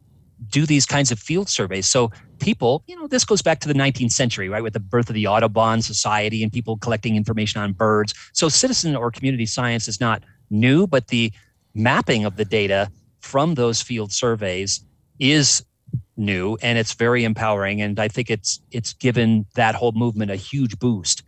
do 0.49 0.66
these 0.66 0.86
kinds 0.86 1.11
of 1.12 1.18
field 1.18 1.49
surveys. 1.49 1.86
So 1.86 2.11
people, 2.38 2.82
you 2.86 2.97
know, 2.97 3.07
this 3.07 3.24
goes 3.24 3.43
back 3.43 3.61
to 3.61 3.68
the 3.68 3.74
19th 3.74 4.12
century, 4.12 4.49
right, 4.49 4.62
with 4.62 4.72
the 4.72 4.80
birth 4.80 5.09
of 5.09 5.14
the 5.14 5.26
Audubon 5.26 5.82
Society 5.82 6.43
and 6.43 6.53
people 6.53 6.76
collecting 6.78 7.16
information 7.16 7.61
on 7.61 7.72
birds. 7.72 8.14
So 8.32 8.49
citizen 8.49 8.97
or 8.97 9.11
community 9.11 9.47
science 9.47 9.88
is 9.88 10.01
not 10.01 10.22
new, 10.51 10.86
but 10.86 11.09
the 11.09 11.32
mapping 11.74 12.24
of 12.24 12.36
the 12.36 12.45
data 12.45 12.90
from 13.20 13.55
those 13.55 13.80
field 13.80 14.12
surveys 14.12 14.84
is 15.18 15.64
new 16.16 16.58
and 16.62 16.79
it's 16.79 16.92
very 16.92 17.25
empowering 17.25 17.80
and 17.80 17.99
i 17.99 18.07
think 18.07 18.30
it's 18.30 18.61
it's 18.71 18.92
given 18.92 19.46
that 19.54 19.75
whole 19.75 19.92
movement 19.92 20.30
a 20.30 20.37
huge 20.37 20.79
boost. 20.79 21.22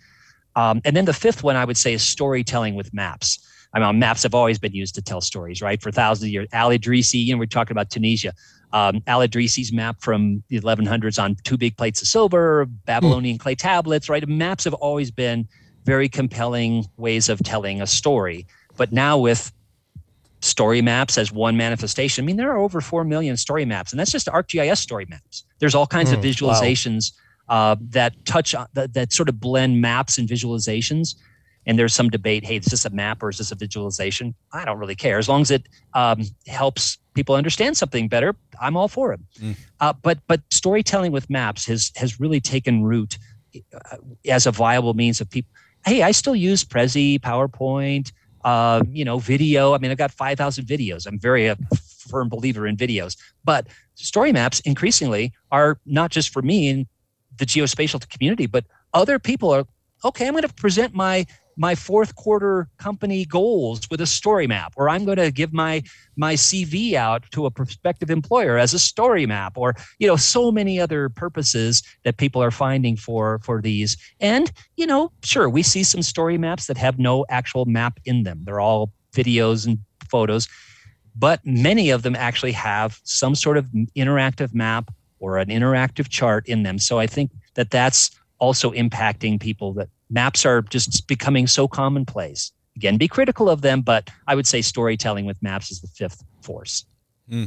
Um, 0.56 0.80
and 0.84 0.96
then 0.96 1.04
the 1.04 1.12
fifth 1.12 1.42
one 1.42 1.56
i 1.56 1.64
would 1.64 1.76
say 1.76 1.94
is 1.94 2.02
storytelling 2.02 2.74
with 2.74 2.92
maps. 2.92 3.38
I 3.72 3.80
mean 3.80 3.98
maps 3.98 4.22
have 4.22 4.34
always 4.34 4.58
been 4.58 4.72
used 4.72 4.94
to 4.96 5.02
tell 5.02 5.20
stories 5.20 5.62
right? 5.62 5.80
For 5.80 5.90
thousands 5.90 6.28
of 6.28 6.32
years. 6.32 6.48
Al 6.52 6.70
idrisi 6.70 7.24
you 7.24 7.32
know 7.32 7.38
we're 7.38 7.46
talking 7.46 7.72
about 7.72 7.90
tunisia 7.90 8.32
um, 8.74 9.00
al 9.06 9.20
idrisi's 9.20 9.72
map 9.72 9.96
from 10.00 10.42
the 10.50 10.60
1100s 10.60 11.18
on 11.22 11.36
two 11.44 11.56
big 11.56 11.74
plates 11.78 12.02
of 12.02 12.08
silver 12.08 12.66
babylonian 12.84 13.38
clay 13.38 13.54
tablets 13.54 14.08
right 14.08 14.28
maps 14.28 14.64
have 14.64 14.74
always 14.74 15.10
been 15.10 15.48
very 15.84 16.08
compelling 16.08 16.84
ways 16.96 17.28
of 17.28 17.38
telling 17.42 17.80
a 17.80 17.86
story 17.86 18.46
but 18.76 18.92
now 18.92 19.16
with 19.16 19.52
story 20.40 20.82
maps 20.82 21.16
as 21.16 21.32
one 21.32 21.56
manifestation. 21.56 22.22
I 22.22 22.26
mean, 22.26 22.36
there 22.36 22.50
are 22.52 22.58
over 22.58 22.82
4 22.82 23.02
million 23.04 23.34
story 23.38 23.64
maps, 23.64 23.92
and 23.92 23.98
that's 23.98 24.10
just 24.12 24.26
ArcGIS 24.26 24.76
story 24.76 25.06
maps. 25.08 25.44
There's 25.58 25.74
all 25.74 25.86
kinds 25.86 26.12
of 26.12 26.18
Mm, 26.18 26.22
wow. 26.24 26.28
visualizations 26.60 27.12
uh, 27.48 27.76
that 27.80 28.12
touch 28.26 28.54
on 28.54 28.66
that, 28.74 28.92
that 28.92 29.12
sort 29.12 29.30
of 29.30 29.40
blend 29.40 29.80
maps 29.80 30.18
and 30.18 30.28
visualizations. 30.28 31.14
and 31.66 31.78
there's 31.78 31.94
some 31.94 32.10
debate 32.10 32.44
hey 32.44 32.56
is 32.56 32.66
this 32.66 32.84
a 32.84 32.90
map 32.90 33.22
or 33.22 33.30
is 33.30 33.38
this 33.38 33.50
a 33.50 33.54
visualization 33.54 34.34
i 34.52 34.66
don't 34.66 34.78
really 34.78 34.94
care 34.94 35.16
as 35.18 35.28
long 35.30 35.40
as 35.40 35.50
it 35.50 35.64
um, 35.94 36.20
helps 36.46 36.98
people 37.14 37.34
understand 37.34 37.76
something 37.76 38.08
better 38.08 38.34
i'm 38.60 38.76
all 38.76 38.88
for 38.88 39.12
it. 39.12 39.20
Mm. 39.40 39.56
uh, 39.80 39.92
but 40.02 40.18
but 40.26 40.40
storytelling 40.50 41.12
with 41.12 41.28
maps 41.30 41.66
has 41.66 41.92
has 41.96 42.20
really 42.20 42.40
taken 42.40 42.82
root 42.82 43.18
uh, 43.56 43.96
as 44.28 44.46
a 44.46 44.50
viable 44.50 44.94
means 44.94 45.20
of 45.20 45.30
people 45.30 45.50
hey 45.86 46.02
i 46.02 46.10
still 46.10 46.36
use 46.36 46.64
prezi 46.64 47.18
powerpoint 47.20 48.12
uh, 48.44 48.82
you 48.90 49.06
know 49.06 49.18
video. 49.18 49.74
I 49.74 49.78
mean 49.78 49.90
i've 49.90 49.96
got 49.96 50.10
5000 50.10 50.66
videos. 50.66 51.06
I'm 51.06 51.18
very 51.18 51.46
a 51.46 51.56
firm 52.10 52.28
believer 52.28 52.66
in 52.66 52.76
videos. 52.76 53.16
But 53.42 53.68
story 53.94 54.32
maps 54.32 54.60
increasingly 54.60 55.32
are 55.50 55.78
not 55.86 56.10
just 56.10 56.28
for 56.28 56.42
me 56.42 56.68
and 56.68 56.86
the 57.38 57.46
geospatial 57.46 58.06
community 58.08 58.46
but 58.46 58.64
other 58.92 59.18
people 59.18 59.50
are 59.50 59.66
okay 60.04 60.26
i'm 60.26 60.34
going 60.34 60.42
to 60.42 60.54
present 60.54 60.94
my 60.94 61.26
my 61.56 61.74
fourth 61.74 62.14
quarter 62.16 62.68
company 62.78 63.24
goals 63.24 63.88
with 63.90 64.00
a 64.00 64.06
story 64.06 64.46
map 64.46 64.72
or 64.76 64.88
i'm 64.88 65.04
going 65.04 65.18
to 65.18 65.30
give 65.30 65.52
my 65.52 65.82
my 66.16 66.34
cv 66.34 66.94
out 66.94 67.24
to 67.30 67.46
a 67.46 67.50
prospective 67.50 68.10
employer 68.10 68.56
as 68.58 68.74
a 68.74 68.78
story 68.78 69.26
map 69.26 69.56
or 69.56 69.74
you 69.98 70.06
know 70.06 70.16
so 70.16 70.50
many 70.50 70.80
other 70.80 71.08
purposes 71.08 71.82
that 72.04 72.16
people 72.16 72.42
are 72.42 72.50
finding 72.50 72.96
for 72.96 73.38
for 73.40 73.60
these. 73.60 73.96
And 74.20 74.52
you 74.76 74.86
know 74.86 75.12
sure 75.22 75.48
we 75.48 75.62
see 75.62 75.82
some 75.82 76.02
story 76.02 76.38
maps 76.38 76.66
that 76.66 76.76
have 76.76 76.98
no 76.98 77.24
actual 77.28 77.64
map 77.64 77.98
in 78.04 78.22
them. 78.22 78.40
They're 78.44 78.60
all 78.60 78.92
videos 79.12 79.66
and 79.66 79.78
photos 80.08 80.48
but 81.16 81.40
many 81.44 81.90
of 81.90 82.02
them 82.02 82.16
actually 82.16 82.50
have 82.50 83.00
some 83.04 83.36
sort 83.36 83.56
of 83.56 83.66
interactive 83.96 84.52
map 84.52 84.92
or 85.20 85.38
an 85.38 85.48
interactive 85.48 86.08
chart 86.08 86.46
in 86.48 86.64
them. 86.64 86.78
So 86.78 86.98
i 86.98 87.06
think 87.06 87.30
that 87.54 87.70
that's 87.70 88.10
also 88.44 88.70
impacting 88.72 89.40
people 89.40 89.72
that 89.72 89.88
maps 90.10 90.44
are 90.46 90.62
just 90.62 91.08
becoming 91.08 91.46
so 91.46 91.66
commonplace. 91.66 92.52
Again 92.76 92.96
be 92.96 93.06
critical 93.06 93.48
of 93.48 93.60
them 93.60 93.82
but 93.82 94.10
i 94.26 94.34
would 94.34 94.46
say 94.46 94.60
storytelling 94.60 95.26
with 95.26 95.40
maps 95.42 95.70
is 95.70 95.80
the 95.80 95.86
fifth 95.86 96.24
force 96.42 96.86
hmm. 97.28 97.44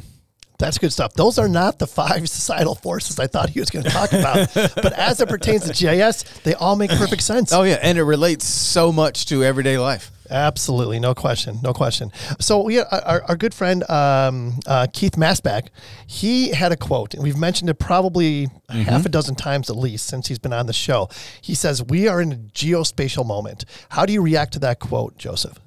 That's 0.60 0.80
good 0.80 0.92
stuff. 0.92 1.14
Those 1.14 1.38
are 1.38 1.48
not 1.48 1.78
the 1.78 1.88
five 1.88 2.28
societal 2.30 2.76
forces 2.76 3.20
I 3.20 3.28
thought 3.28 3.50
he 3.50 3.60
was 3.60 3.70
going 3.70 3.86
to 3.86 3.92
talk 3.92 4.12
about. 4.12 4.54
but 4.54 4.94
as 4.94 5.22
it 5.22 5.30
pertains 5.30 5.70
to 5.70 5.74
GIS, 5.74 6.24
they 6.44 6.54
all 6.56 6.76
make 6.76 6.90
perfect 6.92 7.22
sense. 7.24 7.54
Oh 7.54 7.64
yeah, 7.64 7.80
and 7.82 7.98
it 7.98 8.04
relates 8.04 8.46
so 8.46 8.92
much 8.92 9.28
to 9.28 9.44
everyday 9.44 9.78
life. 9.78 10.12
Absolutely, 10.30 11.00
no 11.00 11.16
question, 11.16 11.60
no 11.64 11.74
question. 11.74 12.12
So 12.40 12.64
we 12.64 12.80
our, 12.80 13.24
our 13.24 13.36
good 13.38 13.54
friend 13.54 13.90
um, 13.90 14.60
uh, 14.66 14.88
Keith 14.92 15.14
Masback, 15.14 15.68
he 16.06 16.50
had 16.50 16.72
a 16.72 16.76
quote, 16.76 17.14
and 17.14 17.24
we've 17.24 17.38
mentioned 17.38 17.70
it 17.70 17.76
probably 17.76 18.48
half 18.70 19.06
a 19.06 19.10
dozen 19.10 19.36
times 19.36 19.70
at 19.70 19.78
least 19.78 20.08
since 20.08 20.28
he's 20.28 20.40
been 20.40 20.52
on 20.52 20.66
the 20.66 20.74
show. 20.74 21.08
He 21.40 21.56
says, 21.56 21.82
"We 21.82 22.10
are 22.10 22.20
in 22.20 22.32
a 22.34 22.36
geospatial 22.36 23.26
moment." 23.26 23.64
How 23.90 24.06
do 24.06 24.12
you 24.12 24.22
react 24.22 24.54
to 24.54 24.60
that 24.60 24.80
quote, 24.80 25.18
Joseph? 25.18 25.60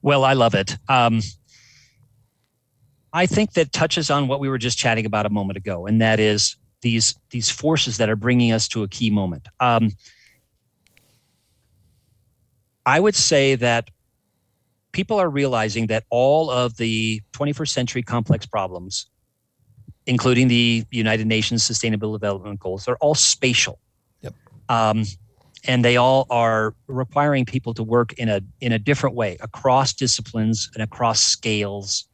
Well, 0.00 0.24
I 0.24 0.34
love 0.34 0.54
it. 0.54 0.76
Um, 0.88 1.20
I 3.12 3.26
think 3.26 3.52
that 3.54 3.72
touches 3.72 4.10
on 4.10 4.28
what 4.28 4.40
we 4.40 4.48
were 4.48 4.58
just 4.58 4.78
chatting 4.78 5.06
about 5.06 5.26
a 5.26 5.30
moment 5.30 5.56
ago, 5.56 5.86
and 5.86 6.00
that 6.00 6.20
is 6.20 6.56
these 6.82 7.14
these 7.30 7.50
forces 7.50 7.96
that 7.96 8.08
are 8.08 8.16
bringing 8.16 8.52
us 8.52 8.68
to 8.68 8.82
a 8.82 8.88
key 8.88 9.10
moment. 9.10 9.48
Um, 9.60 9.92
I 12.86 13.00
would 13.00 13.16
say 13.16 13.54
that 13.56 13.90
people 14.92 15.18
are 15.18 15.28
realizing 15.28 15.86
that 15.88 16.04
all 16.10 16.50
of 16.50 16.76
the 16.76 17.20
21st 17.32 17.68
century 17.68 18.02
complex 18.02 18.46
problems, 18.46 19.06
including 20.06 20.48
the 20.48 20.84
United 20.90 21.26
Nations 21.26 21.62
Sustainable 21.62 22.12
Development 22.12 22.58
Goals, 22.58 22.88
are 22.88 22.96
all 23.00 23.14
spatial. 23.14 23.78
Yep. 24.22 24.34
Um, 24.68 25.04
and 25.64 25.84
they 25.84 25.96
all 25.96 26.26
are 26.30 26.74
requiring 26.86 27.44
people 27.44 27.74
to 27.74 27.82
work 27.82 28.12
in 28.14 28.28
a 28.28 28.40
in 28.60 28.72
a 28.72 28.78
different 28.78 29.14
way 29.14 29.36
across 29.40 29.92
disciplines 29.92 30.70
and 30.74 30.82
across 30.82 31.20
scales. 31.20 32.07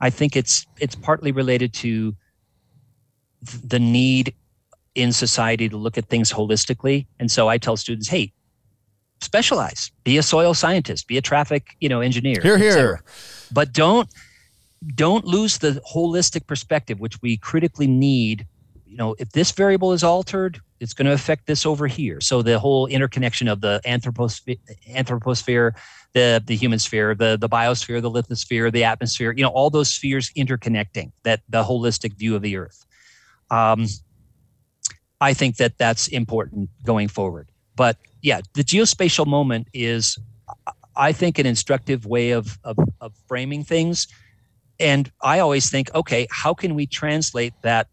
I 0.00 0.10
think 0.10 0.36
it's 0.36 0.66
it's 0.80 0.94
partly 0.94 1.32
related 1.32 1.72
to 1.74 2.14
the 3.64 3.78
need 3.78 4.34
in 4.94 5.12
society 5.12 5.68
to 5.68 5.76
look 5.76 5.96
at 5.96 6.06
things 6.06 6.32
holistically. 6.32 7.06
And 7.18 7.30
so 7.30 7.48
I 7.48 7.58
tell 7.58 7.76
students, 7.76 8.08
hey, 8.08 8.32
specialize, 9.20 9.90
be 10.04 10.18
a 10.18 10.22
soil 10.22 10.54
scientist, 10.54 11.06
be 11.06 11.16
a 11.16 11.22
traffic, 11.22 11.76
you 11.80 11.88
know, 11.88 12.00
engineer. 12.00 12.40
Here, 12.42 12.58
here. 12.58 13.02
But 13.52 13.72
don't 13.72 14.08
don't 14.94 15.24
lose 15.24 15.58
the 15.58 15.80
holistic 15.92 16.46
perspective, 16.46 17.00
which 17.00 17.20
we 17.22 17.36
critically 17.36 17.86
need. 17.86 18.46
You 18.86 18.96
know, 18.96 19.14
if 19.18 19.30
this 19.30 19.50
variable 19.52 19.92
is 19.92 20.04
altered, 20.04 20.60
it's 20.80 20.94
going 20.94 21.06
to 21.06 21.12
affect 21.12 21.46
this 21.46 21.66
over 21.66 21.86
here. 21.86 22.20
So 22.20 22.42
the 22.42 22.58
whole 22.58 22.86
interconnection 22.86 23.48
of 23.48 23.60
the 23.60 23.80
anthroposphere, 23.84 24.58
anthroposphere 24.88 25.72
the 26.14 26.42
the 26.44 26.56
human 26.56 26.78
sphere, 26.78 27.14
the 27.14 27.36
the 27.36 27.48
biosphere, 27.48 28.00
the 28.00 28.10
lithosphere, 28.10 28.72
the 28.72 28.84
atmosphere, 28.84 29.32
you 29.36 29.42
know, 29.42 29.50
all 29.50 29.70
those 29.70 29.90
spheres 29.90 30.30
interconnecting. 30.36 31.12
That 31.22 31.40
the 31.48 31.62
holistic 31.62 32.14
view 32.14 32.34
of 32.34 32.42
the 32.42 32.56
Earth. 32.56 32.86
Um, 33.50 33.86
I 35.20 35.34
think 35.34 35.56
that 35.56 35.78
that's 35.78 36.08
important 36.08 36.70
going 36.84 37.08
forward. 37.08 37.50
But 37.76 37.96
yeah, 38.22 38.40
the 38.54 38.62
geospatial 38.62 39.26
moment 39.26 39.68
is, 39.72 40.18
I 40.96 41.12
think, 41.12 41.38
an 41.38 41.46
instructive 41.46 42.06
way 42.06 42.30
of 42.30 42.58
of, 42.64 42.78
of 43.00 43.14
framing 43.26 43.64
things. 43.64 44.06
And 44.80 45.10
I 45.20 45.40
always 45.40 45.70
think, 45.70 45.92
okay, 45.94 46.28
how 46.30 46.54
can 46.54 46.74
we 46.74 46.86
translate 46.86 47.52
that 47.62 47.88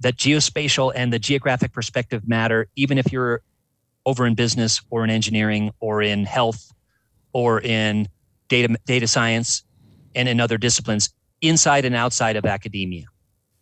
that 0.00 0.16
geospatial 0.16 0.92
and 0.94 1.12
the 1.12 1.18
geographic 1.18 1.72
perspective 1.72 2.28
matter, 2.28 2.68
even 2.76 2.98
if 2.98 3.12
you're 3.12 3.42
over 4.06 4.24
in 4.24 4.34
business 4.34 4.80
or 4.90 5.04
in 5.04 5.10
engineering 5.10 5.72
or 5.80 6.00
in 6.00 6.24
health 6.24 6.72
or 7.32 7.60
in 7.60 8.08
data 8.48 8.74
data 8.86 9.06
science 9.06 9.64
and 10.14 10.28
in 10.28 10.40
other 10.40 10.56
disciplines 10.56 11.12
inside 11.42 11.84
and 11.84 11.94
outside 11.94 12.36
of 12.36 12.46
academia. 12.46 13.04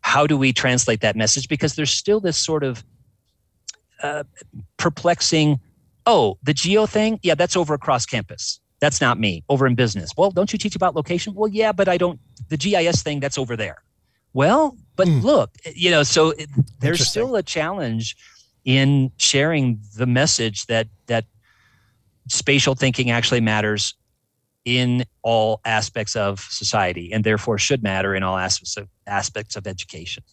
How 0.03 0.27
do 0.27 0.37
we 0.37 0.53
translate 0.53 1.01
that 1.01 1.16
message? 1.16 1.49
Because 1.49 1.75
there's 1.75 1.91
still 1.91 2.21
this 2.21 2.37
sort 2.37 2.62
of 2.62 2.85
uh, 4.03 4.25
perplexing 4.77 5.59
oh 6.07 6.39
the 6.43 6.53
geo 6.53 6.87
thing? 6.87 7.19
Yeah 7.23 7.35
that's 7.35 7.57
over 7.57 7.75
across 7.75 8.05
campus. 8.07 8.61
That's 8.81 9.01
not 9.01 9.19
me. 9.19 9.43
Over 9.49 9.66
in 9.66 9.75
business. 9.75 10.11
Well 10.16 10.31
don't 10.31 10.53
you 10.53 10.59
teach 10.59 10.77
about 10.77 10.95
location? 10.95 11.35
Well 11.35 11.49
yeah 11.49 11.73
but 11.73 11.89
i 11.89 11.97
don't 11.97 12.21
the 12.51 12.59
gis 12.59 13.03
thing 13.03 13.19
that's 13.19 13.39
over 13.39 13.57
there. 13.57 13.83
Well 14.35 14.77
but 14.97 15.09
Hmm. 15.09 15.21
look 15.21 15.51
you 15.75 15.91
know 15.91 16.03
so 16.03 16.31
it, 16.31 16.51
there's 16.81 17.07
still 17.07 17.35
a 17.35 17.43
challenge 17.43 18.15
in 18.65 19.11
sharing 19.16 19.81
the 19.97 20.07
message 20.07 20.66
that 20.66 20.89
that 21.07 21.24
spatial 22.28 22.74
thinking 22.74 23.11
actually 23.11 23.41
matters 23.41 23.95
in 24.65 25.05
all 25.23 25.61
aspects 25.65 26.16
of 26.16 26.41
society 26.41 27.12
and 27.12 27.23
therefore 27.23 27.59
should 27.59 27.82
matter 27.82 28.15
in 28.15 28.23
all 28.23 28.39
aspects 28.39 28.77
of 28.77 28.89
aspects 29.07 29.57
of 29.57 29.66
education 29.66 30.24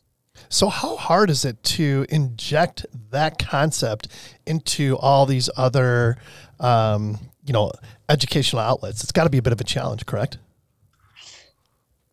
So 0.49 0.69
how 0.69 0.95
hard 0.95 1.29
is 1.29 1.45
it 1.45 1.61
to 1.63 2.05
inject 2.09 2.85
that 3.11 3.37
concept 3.39 4.07
into 4.45 4.97
all 4.97 5.25
these 5.25 5.49
other, 5.57 6.17
um, 6.59 7.19
you 7.45 7.53
know, 7.53 7.71
educational 8.09 8.61
outlets? 8.61 9.03
It's 9.03 9.11
got 9.11 9.25
to 9.25 9.29
be 9.29 9.37
a 9.37 9.41
bit 9.41 9.53
of 9.53 9.61
a 9.61 9.65
challenge, 9.65 10.05
correct? 10.05 10.37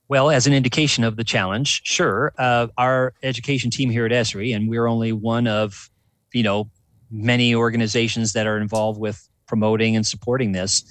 Well, 0.08 0.30
as 0.30 0.46
an 0.46 0.54
indication 0.54 1.04
of 1.04 1.16
the 1.16 1.24
challenge, 1.24 1.82
sure. 1.84 2.32
Uh, 2.38 2.68
our 2.78 3.12
education 3.22 3.70
team 3.70 3.90
here 3.90 4.06
at 4.06 4.12
Esri, 4.12 4.56
and 4.56 4.68
we're 4.68 4.86
only 4.86 5.12
one 5.12 5.46
of, 5.46 5.90
you 6.32 6.42
know, 6.42 6.70
many 7.10 7.54
organizations 7.54 8.32
that 8.34 8.46
are 8.46 8.58
involved 8.58 9.00
with 9.00 9.26
promoting 9.46 9.96
and 9.96 10.06
supporting 10.06 10.52
this. 10.52 10.82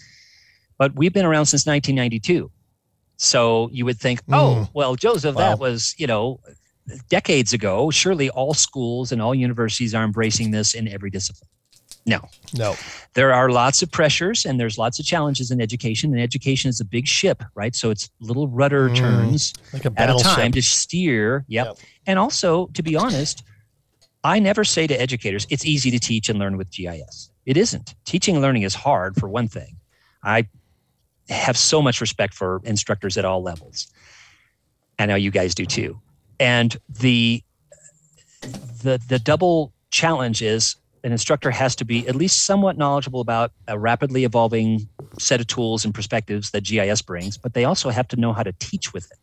But 0.78 0.96
we've 0.96 1.14
been 1.14 1.26
around 1.26 1.46
since 1.48 1.66
1992. 1.66 2.52
So 3.18 3.70
you 3.72 3.86
would 3.86 4.00
think, 4.00 4.22
oh, 4.32 4.68
well, 4.74 4.96
Joseph, 4.96 5.36
Wow. 5.36 5.42
that 5.50 5.60
was, 5.60 5.96
you 5.98 6.08
know, 6.08 6.40
decades 7.10 7.52
ago. 7.54 7.90
Surely 7.92 8.30
all 8.30 8.54
schools 8.54 9.12
and 9.12 9.22
all 9.22 9.34
universities 9.36 9.94
are 9.96 10.04
embracing 10.04 10.52
this 10.52 10.74
in 10.74 10.88
every 10.88 11.10
discipline. 11.10 11.50
No, 12.06 12.22
No. 12.58 12.76
there 13.16 13.34
are 13.34 13.50
lots 13.50 13.82
of 13.82 13.92
pressures 13.92 14.46
and 14.46 14.58
there's 14.58 14.78
lots 14.78 14.98
of 14.98 15.06
challenges 15.06 15.52
in 15.52 15.60
education 15.60 16.14
and 16.14 16.22
education 16.22 16.70
is 16.70 16.80
a 16.80 16.86
big 16.86 17.06
ship 17.06 17.44
right 17.54 17.76
so 17.76 17.90
it's 17.90 18.10
little 18.22 18.48
rudder 18.48 18.88
Mm, 18.90 18.96
turns 18.96 19.54
Like 19.74 19.84
a 19.84 19.92
at 19.98 20.10
a 20.10 20.18
time 20.24 20.54
to 20.54 20.62
steer 20.62 21.44
yep. 21.50 21.66
Yep. 21.68 21.78
and 22.06 22.18
also 22.18 22.68
to 22.76 22.82
be 22.82 22.96
honest 22.96 23.44
i 24.28 24.40
never 24.40 24.64
say 24.64 24.86
to 24.88 25.00
educators 25.08 25.48
it's 25.50 25.66
easy 25.66 25.90
to 25.92 26.00
teach 26.00 26.30
and 26.30 26.38
learn 26.40 26.58
with 26.58 26.70
gis 26.72 27.32
it 27.48 27.56
isn't. 27.56 27.96
Teaching 28.04 28.36
and 28.36 28.42
learning 28.42 28.64
is 28.64 28.76
hard 28.76 29.16
for 29.16 29.30
one 29.30 29.48
thing. 29.48 29.78
I 30.22 30.50
have 31.30 31.58
so 31.58 31.82
much 31.82 32.02
respect 32.02 32.34
for 32.34 32.62
instructors 32.66 33.18
at 33.18 33.24
all 33.24 33.42
levels. 33.42 33.88
I 35.00 35.06
know 35.06 35.16
you 35.16 35.32
guys 35.32 35.56
do 35.56 35.66
too. 35.66 36.00
And 36.42 36.78
the 36.90 37.42
the 38.84 39.02
the 39.08 39.18
double 39.18 39.72
challenge 39.92 40.42
is 40.42 40.76
an 41.06 41.14
instructor 41.14 41.50
has 41.52 41.74
to 41.78 41.86
be 41.86 42.06
at 42.10 42.16
least 42.16 42.46
somewhat 42.46 42.78
knowledgeable 42.78 43.22
about 43.22 43.54
a 43.70 43.80
rapidly 43.80 44.26
evolving 44.26 44.90
set 45.18 45.40
of 45.40 45.48
tools 45.48 45.86
and 45.86 45.96
perspectives 45.96 46.52
that 46.52 46.66
GIS 46.66 47.02
brings, 47.02 47.38
but 47.38 47.54
they 47.54 47.64
also 47.64 47.90
have 47.92 48.10
to 48.10 48.18
know 48.18 48.34
how 48.34 48.44
to 48.44 48.52
teach 48.60 48.92
with 48.92 49.10
it 49.10 49.20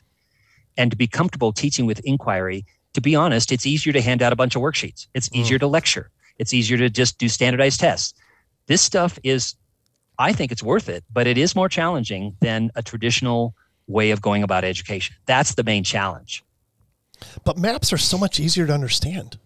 and 0.78 0.90
to 0.90 0.96
be 0.96 1.06
comfortable 1.06 1.52
teaching 1.52 1.84
with 1.84 2.00
inquiry. 2.06 2.64
To 2.94 3.00
be 3.00 3.14
honest, 3.16 3.50
it's 3.52 3.66
easier 3.66 3.92
to 3.92 4.00
hand 4.00 4.22
out 4.22 4.32
a 4.32 4.36
bunch 4.36 4.54
of 4.56 4.62
worksheets. 4.62 5.06
It's 5.14 5.28
easier 5.32 5.58
to 5.58 5.66
lecture. 5.66 6.10
It's 6.38 6.54
easier 6.54 6.78
to 6.78 6.88
just 6.90 7.18
do 7.18 7.28
standardized 7.28 7.80
tests. 7.80 8.14
this 8.66 8.80
stuff 8.82 9.18
is, 9.22 9.54
I 10.18 10.32
think 10.32 10.50
it's 10.52 10.62
worth 10.62 10.88
it, 10.88 11.04
but 11.12 11.26
it 11.26 11.36
is 11.36 11.54
more 11.54 11.68
challenging 11.68 12.36
than 12.40 12.70
a 12.76 12.82
traditional 12.82 13.54
way 13.86 14.10
of 14.10 14.22
going 14.22 14.42
about 14.42 14.64
education. 14.64 15.14
That's 15.26 15.54
the 15.54 15.62
main 15.64 15.84
challenge. 15.84 16.42
But 17.44 17.58
maps 17.58 17.92
are 17.92 17.98
so 17.98 18.16
much 18.16 18.40
easier 18.40 18.66
to 18.66 18.72
understand, 18.72 19.38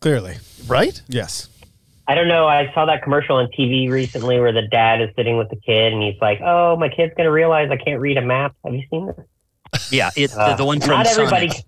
Clearly, 0.00 0.36
right? 0.66 1.00
yes. 1.08 1.48
I 2.08 2.16
don't 2.16 2.26
know. 2.28 2.48
I 2.48 2.72
saw 2.74 2.86
that 2.86 3.02
commercial 3.04 3.36
on 3.36 3.46
TV 3.56 3.88
recently 3.88 4.40
where 4.40 4.50
the 4.52 4.62
dad 4.66 5.00
is 5.00 5.10
sitting 5.16 5.36
with 5.38 5.48
the 5.50 5.56
kid 5.56 5.92
and 5.92 6.02
he's 6.02 6.20
like, 6.20 6.40
"Oh, 6.44 6.76
my 6.76 6.88
kid's 6.88 7.14
gonna 7.16 7.30
realize 7.30 7.70
I 7.70 7.76
can't 7.76 8.00
read 8.00 8.16
a 8.18 8.22
map." 8.22 8.54
Have 8.64 8.74
you 8.74 8.82
seen 8.90 9.06
this? 9.06 9.92
Yeah, 9.92 10.10
it, 10.16 10.34
Uh, 10.34 10.50
the, 10.50 10.56
the 10.56 10.64
one 10.64 10.80
from 10.80 10.90
not 10.90 11.06
everybody. 11.06 11.48
Sonic. 11.50 11.64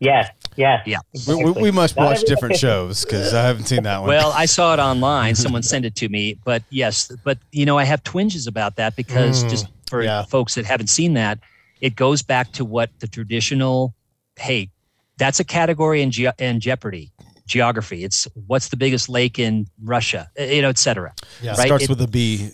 Yes, 0.00 0.30
yes. 0.56 0.82
Yeah. 0.86 0.98
We, 1.26 1.34
we, 1.44 1.50
we 1.50 1.70
must 1.70 1.96
watch 1.96 2.22
different 2.22 2.56
shows 2.56 3.04
because 3.04 3.34
I 3.34 3.42
haven't 3.42 3.64
seen 3.66 3.82
that 3.82 3.98
one. 3.98 4.08
Well, 4.08 4.32
I 4.32 4.46
saw 4.46 4.72
it 4.74 4.78
online. 4.78 5.34
Someone 5.34 5.62
sent 5.62 5.84
it 5.84 5.96
to 5.96 6.08
me, 6.08 6.38
but 6.44 6.62
yes, 6.70 7.10
but 7.24 7.38
you 7.52 7.66
know, 7.66 7.76
I 7.78 7.84
have 7.84 8.02
twinges 8.04 8.46
about 8.46 8.76
that 8.76 8.94
because 8.96 9.44
Mm, 9.44 9.50
just 9.50 9.66
for 9.88 10.02
yeah. 10.02 10.22
folks 10.24 10.54
that 10.54 10.64
haven't 10.66 10.86
seen 10.88 11.14
that, 11.14 11.38
it 11.80 11.96
goes 11.96 12.22
back 12.22 12.52
to 12.52 12.64
what 12.64 12.90
the 13.00 13.08
traditional. 13.08 13.94
Hey, 14.36 14.70
that's 15.16 15.40
a 15.40 15.44
category 15.44 16.00
in 16.02 16.10
ge- 16.12 16.26
in 16.38 16.60
Jeopardy 16.60 17.10
geography. 17.46 18.04
It's 18.04 18.28
what's 18.46 18.68
the 18.68 18.76
biggest 18.76 19.08
lake 19.08 19.38
in 19.38 19.66
Russia, 19.82 20.30
uh, 20.38 20.44
you 20.44 20.62
know, 20.62 20.68
et 20.68 20.78
cetera. 20.78 21.12
Yeah. 21.42 21.52
right. 21.56 21.66
starts 21.66 21.84
It- 21.84 21.90
with 21.90 22.00
a 22.02 22.06
B. 22.08 22.50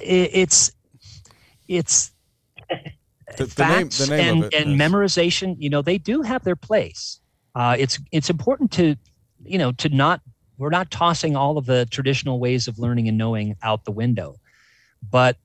It, 0.00 0.30
it's 0.32 0.72
it's 1.68 2.12
The, 3.36 3.46
the 3.46 3.64
name, 3.64 3.88
facts 3.90 3.98
the 3.98 4.16
name 4.16 4.28
and, 4.34 4.44
of 4.44 4.52
it. 4.52 4.54
and 4.54 4.80
memorization 4.80 5.56
you 5.58 5.70
know 5.70 5.80
they 5.82 5.98
do 5.98 6.22
have 6.22 6.42
their 6.44 6.56
place 6.56 7.20
uh, 7.54 7.76
it's 7.78 7.98
it's 8.10 8.30
important 8.30 8.70
to 8.72 8.96
you 9.44 9.58
know 9.58 9.72
to 9.72 9.88
not 9.88 10.20
we're 10.58 10.70
not 10.70 10.90
tossing 10.90 11.34
all 11.36 11.56
of 11.58 11.66
the 11.66 11.86
traditional 11.86 12.38
ways 12.40 12.68
of 12.68 12.78
learning 12.78 13.08
and 13.08 13.16
knowing 13.18 13.54
out 13.62 13.84
the 13.84 13.90
window 13.92 14.36
but 15.10 15.36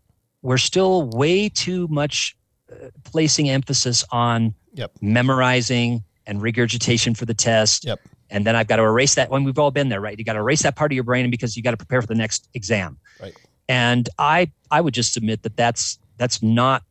we're 0.42 0.58
still 0.58 1.10
way 1.10 1.50
too 1.50 1.88
much 1.90 2.36
uh, 2.72 2.88
placing 3.04 3.50
emphasis 3.50 4.04
on 4.12 4.54
Yep. 4.74 4.92
memorizing 5.02 6.04
and 6.28 6.42
regurgitation 6.42 7.16
for 7.16 7.26
the 7.26 7.34
test 7.34 7.86
Yep. 7.86 8.00
and 8.30 8.46
then 8.46 8.56
i've 8.56 8.68
got 8.68 8.76
to 8.78 8.84
erase 8.84 9.16
that 9.16 9.30
when 9.32 9.44
we've 9.44 9.58
all 9.60 9.72
been 9.72 9.90
there 9.90 10.02
right 10.02 10.18
you 10.20 10.26
got 10.26 10.34
to 10.34 10.40
erase 10.40 10.62
that 10.64 10.76
part 10.76 10.92
of 10.92 10.96
your 10.96 11.04
brain 11.04 11.30
because 11.32 11.56
you 11.58 11.64
got 11.64 11.72
to 11.72 11.78
prepare 11.78 12.02
for 12.02 12.08
the 12.08 12.16
next 12.16 12.48
exam 12.54 12.98
Right. 13.22 13.34
and 13.70 14.08
i 14.20 14.52
i 14.72 14.82
would 14.82 14.94
just 14.94 15.14
submit 15.14 15.44
that 15.44 15.56
that's 15.58 15.98
that's 16.18 16.42
not 16.44 16.84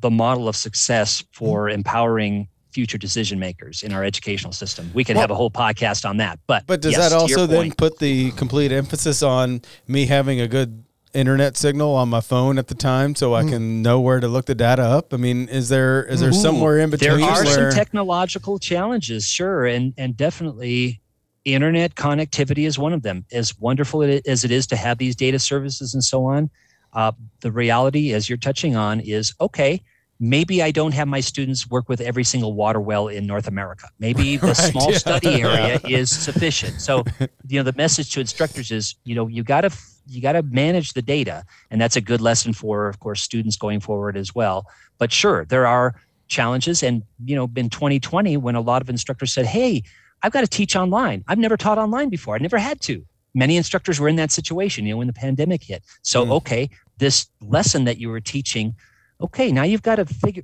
the 0.00 0.10
model 0.10 0.48
of 0.48 0.56
success 0.56 1.24
for 1.32 1.66
mm-hmm. 1.66 1.74
empowering 1.74 2.48
future 2.70 2.98
decision 2.98 3.38
makers 3.38 3.82
in 3.82 3.92
our 3.92 4.04
educational 4.04 4.52
system. 4.52 4.90
We 4.92 5.02
could 5.02 5.16
Well- 5.16 5.22
have 5.22 5.30
a 5.30 5.34
whole 5.34 5.50
podcast 5.50 6.06
on 6.08 6.18
that. 6.18 6.38
But 6.46 6.64
But 6.66 6.82
does 6.82 6.92
yes, 6.92 7.10
that 7.10 7.16
also 7.16 7.46
then 7.46 7.56
point, 7.56 7.76
put 7.78 7.98
the 7.98 8.32
complete 8.32 8.70
emphasis 8.70 9.22
on 9.22 9.62
me 9.88 10.06
having 10.06 10.40
a 10.42 10.48
good 10.48 10.84
internet 11.14 11.56
signal 11.56 11.94
on 11.94 12.10
my 12.10 12.20
phone 12.20 12.58
at 12.58 12.66
the 12.68 12.74
time 12.74 13.14
so 13.14 13.34
I 13.34 13.40
mm-hmm. 13.40 13.50
can 13.50 13.82
know 13.82 13.98
where 14.00 14.20
to 14.20 14.28
look 14.28 14.44
the 14.44 14.54
data 14.54 14.82
up? 14.82 15.14
I 15.14 15.16
mean, 15.16 15.48
is 15.48 15.70
there 15.70 16.04
is 16.04 16.20
there 16.20 16.28
Ooh, 16.28 16.34
somewhere 16.34 16.78
in 16.78 16.90
between? 16.90 17.20
there 17.20 17.28
are 17.28 17.44
where 17.44 17.70
some 17.70 17.78
technological 17.78 18.58
challenges, 18.58 19.26
sure, 19.26 19.64
and 19.64 19.94
and 19.96 20.14
definitely 20.14 21.00
internet 21.46 21.94
connectivity 21.94 22.66
is 22.66 22.78
one 22.78 22.92
of 22.92 23.02
them. 23.02 23.24
As 23.32 23.58
wonderful 23.58 24.02
as 24.02 24.44
it 24.44 24.50
is 24.50 24.66
to 24.66 24.76
have 24.76 24.98
these 24.98 25.16
data 25.16 25.38
services 25.38 25.94
and 25.94 26.04
so 26.04 26.26
on, 26.26 26.50
uh, 26.96 27.12
the 27.42 27.52
reality, 27.52 28.12
as 28.12 28.28
you're 28.28 28.38
touching 28.38 28.74
on, 28.74 28.98
is 29.00 29.34
okay. 29.40 29.82
Maybe 30.18 30.62
I 30.62 30.70
don't 30.70 30.94
have 30.94 31.08
my 31.08 31.20
students 31.20 31.68
work 31.68 31.90
with 31.90 32.00
every 32.00 32.24
single 32.24 32.54
water 32.54 32.80
well 32.80 33.06
in 33.08 33.26
North 33.26 33.46
America. 33.46 33.86
Maybe 34.00 34.36
the 34.46 34.46
Right, 34.48 34.56
small 34.56 34.90
yeah. 34.90 34.98
study 34.98 35.42
area 35.48 35.78
is 35.86 36.10
sufficient. 36.10 36.80
So, 36.80 37.04
you 37.46 37.58
know, 37.60 37.62
the 37.70 37.74
message 37.76 38.12
to 38.14 38.20
instructors 38.20 38.70
is, 38.70 38.94
you 39.04 39.14
know, 39.14 39.28
you 39.28 39.42
got 39.44 39.60
to 39.62 39.70
you 40.08 40.22
got 40.22 40.32
to 40.32 40.42
manage 40.42 40.92
the 40.94 41.02
data, 41.02 41.44
and 41.70 41.80
that's 41.80 41.96
a 41.96 42.00
good 42.00 42.20
lesson 42.20 42.52
for, 42.54 42.88
of 42.88 42.98
course, 43.00 43.20
students 43.22 43.56
going 43.56 43.80
forward 43.80 44.16
as 44.16 44.34
well. 44.34 44.64
But 44.98 45.12
sure, 45.12 45.44
there 45.44 45.66
are 45.66 45.94
challenges, 46.28 46.82
and 46.82 47.02
you 47.24 47.36
know, 47.36 47.50
in 47.56 47.68
2020, 47.68 48.36
when 48.38 48.54
a 48.54 48.60
lot 48.60 48.80
of 48.82 48.88
instructors 48.88 49.32
said, 49.34 49.46
"Hey, 49.46 49.82
I've 50.22 50.32
got 50.32 50.40
to 50.42 50.46
teach 50.46 50.76
online. 50.76 51.24
I've 51.28 51.38
never 51.38 51.56
taught 51.58 51.76
online 51.78 52.08
before. 52.08 52.34
I 52.36 52.38
never 52.38 52.56
had 52.58 52.80
to." 52.82 53.04
Many 53.34 53.56
instructors 53.58 54.00
were 54.00 54.08
in 54.08 54.16
that 54.16 54.30
situation, 54.30 54.86
you 54.86 54.94
know, 54.94 54.98
when 54.98 55.08
the 55.08 55.12
pandemic 55.12 55.62
hit. 55.62 55.82
So, 56.02 56.24
Mm. 56.24 56.30
okay, 56.38 56.70
this 56.98 57.26
lesson 57.40 57.84
that 57.84 57.98
you 57.98 58.08
were 58.08 58.20
teaching, 58.20 58.74
okay, 59.20 59.52
now 59.52 59.62
you've 59.62 59.82
got 59.82 59.96
to 59.96 60.06
figure. 60.06 60.42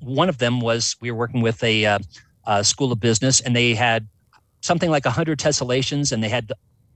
One 0.00 0.28
of 0.28 0.38
them 0.38 0.60
was 0.60 0.96
we 1.00 1.10
were 1.10 1.18
working 1.18 1.42
with 1.42 1.62
a, 1.62 1.84
uh, 1.84 1.98
a 2.46 2.64
school 2.64 2.92
of 2.92 3.00
business, 3.00 3.40
and 3.40 3.54
they 3.54 3.74
had 3.74 4.08
something 4.62 4.90
like 4.90 5.04
100 5.04 5.38
tessellations, 5.38 6.12
and 6.12 6.22
they 6.22 6.28
had 6.28 6.52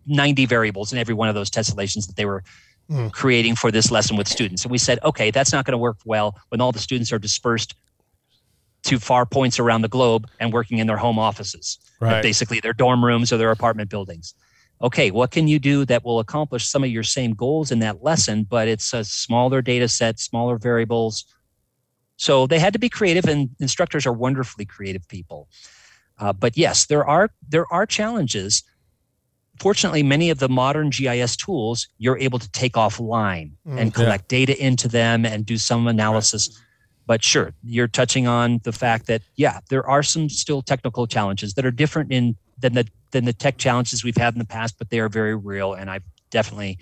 90 0.07 0.47
variables 0.47 0.93
in 0.93 0.99
every 0.99 1.15
one 1.15 1.29
of 1.29 1.35
those 1.35 1.51
tessellations 1.51 2.07
that 2.07 2.17
they 2.17 2.27
were 2.27 2.43
Mm. 2.91 3.13
creating 3.13 3.55
for 3.55 3.71
this 3.71 3.93
lesson 3.93 4.17
with 4.17 4.27
students. 4.27 4.65
And 4.65 4.73
we 4.73 4.79
said, 4.79 4.99
okay, 5.05 5.31
that's 5.31 5.53
not 5.53 5.65
going 5.65 5.75
to 5.75 5.79
work 5.79 5.99
well 6.05 6.37
when 6.49 6.61
all 6.61 6.73
the 6.73 6.81
students 6.81 7.13
are 7.13 7.21
dispersed 7.21 7.77
to 8.83 8.99
far 8.99 9.25
points 9.25 9.61
around 9.61 9.83
the 9.83 9.89
globe 9.89 10.29
and 10.41 10.53
working 10.53 10.79
in 10.79 10.89
their 10.89 10.97
home 10.97 11.17
offices, 11.17 11.79
Right. 12.01 12.21
basically 12.21 12.59
their 12.59 12.73
dorm 12.73 13.05
rooms 13.05 13.33
or 13.33 13.37
their 13.37 13.53
apartment 13.53 13.91
buildings. 13.91 14.35
Okay, 14.83 15.11
what 15.11 15.31
can 15.31 15.47
you 15.47 15.59
do 15.59 15.85
that 15.85 16.05
will 16.05 16.21
accomplish 16.21 16.67
some 16.67 16.83
of 16.83 16.91
your 16.91 17.03
same 17.03 17.35
goals 17.35 17.71
in 17.71 17.81
that 17.81 18.03
lesson, 18.03 18.45
but 18.45 18.67
it's 18.67 18.95
a 18.95 19.05
smaller 19.05 19.61
data 19.61 19.89
set, 19.89 20.19
smaller 20.19 20.57
variables. 20.57 21.27
So 22.17 22.47
they 22.47 22.59
had 22.59 22.73
to 22.73 22.79
be 22.79 22.89
creative, 22.89 23.27
and 23.27 23.51
instructors 23.61 24.07
are 24.07 24.13
wonderfully 24.13 24.65
creative 24.65 25.07
people. 25.09 25.49
Uh, 26.19 26.33
but 26.33 26.57
yes, 26.57 26.87
there 26.87 27.07
are 27.07 27.31
there 27.49 27.71
are 27.73 27.87
challenges. 27.87 28.63
Fortunately, 29.59 30.03
many 30.03 30.31
of 30.31 30.39
the 30.39 30.49
modern 30.49 30.89
GIS 30.91 31.37
tools 31.37 31.87
you're 31.99 32.19
able 32.19 32.39
to 32.39 32.51
take 32.53 32.75
offline 32.75 33.53
Mm, 33.67 33.79
and 33.79 33.87
yeah. 33.87 33.91
collect 33.91 34.29
data 34.29 34.59
into 34.63 34.89
them 34.89 35.27
and 35.27 35.45
do 35.45 35.59
some 35.59 35.87
analysis. 35.87 36.59
But 37.07 37.23
sure, 37.23 37.53
you're 37.63 37.89
touching 37.89 38.27
on 38.27 38.61
the 38.65 38.73
fact 38.73 39.07
that 39.07 39.23
yeah, 39.37 39.61
there 39.69 39.87
are 39.87 40.03
some 40.03 40.29
still 40.31 40.63
technical 40.63 41.07
challenges 41.07 41.55
that 41.55 41.67
are 41.67 41.71
different 41.71 42.13
in 42.13 42.37
than 42.59 42.75
the 42.75 42.87
than 43.11 43.25
the 43.25 43.33
tech 43.33 43.59
challenges 43.59 44.05
we've 44.05 44.17
had 44.17 44.35
in 44.35 44.39
the 44.39 44.45
past, 44.47 44.77
but 44.79 44.91
they 44.91 45.01
are 45.01 45.09
very 45.09 45.35
real, 45.35 45.75
and 45.75 45.91
I 45.91 46.01
definitely 46.31 46.79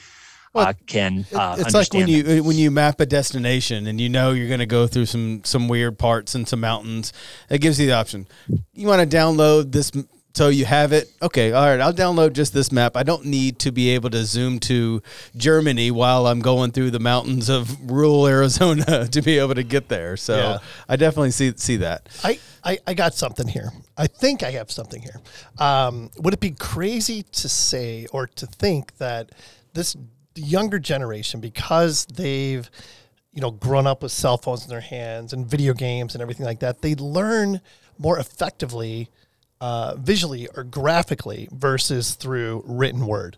Well, 0.52 0.68
uh, 0.68 0.72
can. 0.86 1.24
Uh, 1.32 1.56
it's 1.58 1.74
like 1.74 1.92
when 1.92 2.08
you 2.08 2.42
when 2.42 2.56
you 2.56 2.70
map 2.70 3.00
a 3.00 3.06
destination 3.06 3.86
and 3.86 4.00
you 4.00 4.08
know 4.08 4.32
you're 4.32 4.48
going 4.48 4.60
to 4.60 4.66
go 4.66 4.86
through 4.86 5.06
some 5.06 5.42
some 5.44 5.68
weird 5.68 5.98
parts 5.98 6.34
and 6.34 6.46
some 6.48 6.60
mountains. 6.60 7.12
It 7.50 7.60
gives 7.60 7.78
you 7.78 7.86
the 7.86 7.92
option. 7.92 8.26
You 8.72 8.86
want 8.86 9.08
to 9.08 9.16
download 9.16 9.72
this, 9.72 9.90
so 10.38 10.50
you 10.50 10.66
have 10.66 10.92
it. 10.92 11.10
Okay, 11.20 11.50
all 11.50 11.66
right. 11.66 11.80
I'll 11.80 11.92
download 11.92 12.32
just 12.32 12.54
this 12.54 12.70
map. 12.70 12.96
I 12.96 13.02
don't 13.02 13.24
need 13.24 13.58
to 13.58 13.72
be 13.72 13.88
able 13.90 14.08
to 14.10 14.24
zoom 14.24 14.60
to 14.60 15.02
Germany 15.36 15.90
while 15.90 16.28
I'm 16.28 16.38
going 16.38 16.70
through 16.70 16.92
the 16.92 17.00
mountains 17.00 17.48
of 17.48 17.90
rural 17.90 18.24
Arizona 18.36 19.08
to 19.08 19.20
be 19.20 19.36
able 19.40 19.56
to 19.56 19.64
get 19.64 19.88
there. 19.88 20.16
So 20.16 20.36
Yeah. 20.36 20.58
I 20.88 20.94
definitely 20.94 21.32
see 21.32 21.52
see 21.56 21.78
that. 21.78 22.08
I, 22.22 22.38
I, 22.62 22.78
I 22.86 22.94
got 22.94 23.14
something 23.14 23.48
here. 23.48 23.72
I 23.96 24.06
think 24.06 24.44
I 24.44 24.52
have 24.52 24.70
something 24.70 25.02
here. 25.02 25.20
Um, 25.58 26.08
would 26.18 26.34
it 26.34 26.40
be 26.40 26.52
crazy 26.52 27.24
to 27.24 27.48
say 27.48 28.06
or 28.12 28.28
to 28.28 28.46
think 28.46 28.96
that 28.98 29.32
this 29.74 29.96
younger 30.36 30.78
generation, 30.78 31.40
because 31.40 32.06
they've 32.06 32.70
you 33.32 33.42
know 33.42 33.50
grown 33.50 33.88
up 33.88 34.04
with 34.04 34.12
cell 34.12 34.38
phones 34.38 34.62
in 34.62 34.68
their 34.68 34.82
hands 34.82 35.32
and 35.32 35.44
video 35.44 35.74
games 35.74 36.14
and 36.14 36.22
everything 36.22 36.46
like 36.46 36.60
that, 36.60 36.80
they 36.80 36.94
learn 36.94 37.60
more 37.98 38.20
effectively 38.20 39.10
uh, 39.60 39.94
visually 39.98 40.48
or 40.54 40.64
graphically 40.64 41.48
versus 41.52 42.14
through 42.14 42.62
written 42.66 43.06
word? 43.06 43.36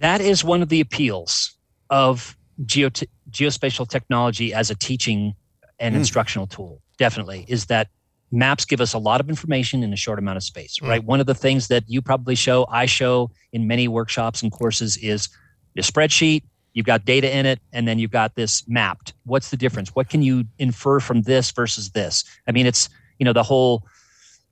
that 0.00 0.20
is 0.20 0.44
one 0.44 0.62
of 0.62 0.68
the 0.68 0.80
appeals 0.80 1.56
of 1.90 2.36
geo 2.64 2.88
geospatial 3.30 3.88
technology 3.88 4.52
as 4.54 4.70
a 4.70 4.74
teaching 4.74 5.34
and 5.80 5.94
Mm. 5.94 5.98
instructional 5.98 6.46
tool 6.46 6.80
definitely 6.98 7.44
is 7.48 7.66
that 7.66 7.88
maps 8.30 8.64
give 8.64 8.80
us 8.80 8.92
a 8.92 8.98
lot 8.98 9.20
of 9.20 9.28
information 9.28 9.82
in 9.82 9.92
a 9.92 9.96
short 9.96 10.18
amount 10.18 10.36
of 10.36 10.42
space 10.42 10.78
Mm. 10.80 10.88
right 10.88 11.04
one 11.04 11.20
of 11.20 11.26
the 11.26 11.34
things 11.34 11.68
that 11.68 11.84
you 11.88 12.00
probably 12.02 12.34
show 12.34 12.66
i 12.70 12.86
show 12.86 13.30
in 13.52 13.66
many 13.66 13.88
workshops 13.88 14.42
and 14.42 14.52
courses 14.52 14.96
is 14.98 15.28
a 15.76 15.80
spreadsheet 15.82 16.42
you've 16.74 16.86
got 16.86 17.04
data 17.04 17.34
in 17.34 17.46
it 17.46 17.60
and 17.72 17.86
then 17.88 17.98
you've 17.98 18.10
got 18.10 18.34
this 18.34 18.62
mapped 18.68 19.14
what's 19.24 19.50
the 19.50 19.56
difference 19.56 19.94
what 19.94 20.08
can 20.08 20.22
you 20.22 20.44
infer 20.58 21.00
from 21.00 21.22
this 21.22 21.50
versus 21.52 21.90
this 21.90 22.24
i 22.48 22.52
mean 22.52 22.66
it's 22.66 22.88
you 23.18 23.24
know 23.24 23.32
the 23.32 23.42
whole 23.42 23.84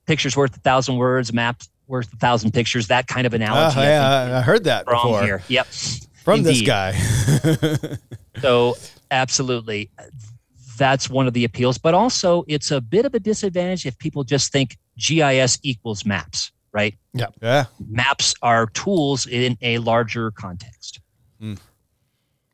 pictures 0.06 0.36
worth 0.36 0.56
a 0.56 0.60
thousand 0.60 0.97
words 0.97 1.32
maps 1.32 1.68
worth 1.88 2.12
a 2.12 2.16
thousand 2.16 2.52
pictures 2.52 2.88
that 2.88 3.06
kind 3.06 3.26
of 3.26 3.34
analogy 3.34 3.78
I 3.78 3.82
uh, 3.82 4.26
yeah, 4.28 4.38
I 4.38 4.40
heard 4.43 4.64
that 4.64 4.84
from 4.84 4.94
before 4.94 5.22
here. 5.22 5.43
Yep. 5.48 5.66
from 6.24 6.43
this 6.43 6.62
guy. 6.62 6.98
So 8.40 8.76
absolutely, 9.10 9.90
that's 10.76 11.09
one 11.09 11.26
of 11.26 11.32
the 11.32 11.44
appeals. 11.44 11.78
But 11.78 11.94
also, 11.94 12.44
it's 12.48 12.70
a 12.70 12.80
bit 12.80 13.05
of 13.05 13.14
a 13.14 13.20
disadvantage 13.20 13.86
if 13.86 13.98
people 13.98 14.24
just 14.24 14.52
think 14.52 14.76
GIS 14.98 15.59
equals 15.62 16.05
maps. 16.05 16.52
Right? 16.72 16.94
yeah. 17.40 17.64
Maps 17.88 18.34
are 18.43 18.66
tools 18.66 19.26
in 19.26 19.56
a 19.62 19.78
larger 19.78 20.30
context. 20.32 21.01
Hmm. 21.40 21.55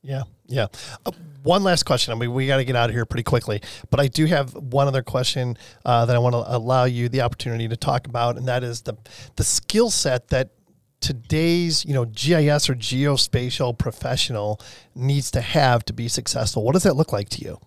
Yeah, 0.02 0.22
yeah. 0.46 0.66
Uh, 1.06 1.12
one 1.44 1.62
last 1.62 1.84
question. 1.84 2.12
I 2.12 2.16
mean, 2.16 2.32
we 2.32 2.46
got 2.46 2.56
to 2.56 2.64
get 2.64 2.76
out 2.76 2.90
of 2.90 2.94
here 2.94 3.04
pretty 3.04 3.22
quickly, 3.22 3.60
but 3.90 4.00
I 4.00 4.08
do 4.08 4.26
have 4.26 4.54
one 4.54 4.88
other 4.88 5.02
question 5.02 5.56
uh, 5.84 6.06
that 6.06 6.16
I 6.16 6.18
want 6.18 6.34
to 6.34 6.44
allow 6.46 6.84
you 6.84 7.08
the 7.08 7.20
opportunity 7.20 7.68
to 7.68 7.76
talk 7.76 8.06
about, 8.06 8.36
and 8.36 8.46
that 8.48 8.64
is 8.64 8.82
the 8.82 8.96
the 9.36 9.44
skill 9.44 9.90
set 9.90 10.28
that 10.28 10.50
today's 11.00 11.84
you 11.84 11.94
know 11.94 12.04
GIS 12.06 12.68
or 12.68 12.74
geospatial 12.74 13.76
professional 13.78 14.60
needs 14.94 15.30
to 15.32 15.40
have 15.40 15.84
to 15.84 15.92
be 15.92 16.08
successful? 16.08 16.64
What 16.64 16.72
does 16.72 16.82
that 16.82 16.96
look 16.96 17.12
like 17.12 17.28
to 17.30 17.44
you? 17.44 17.58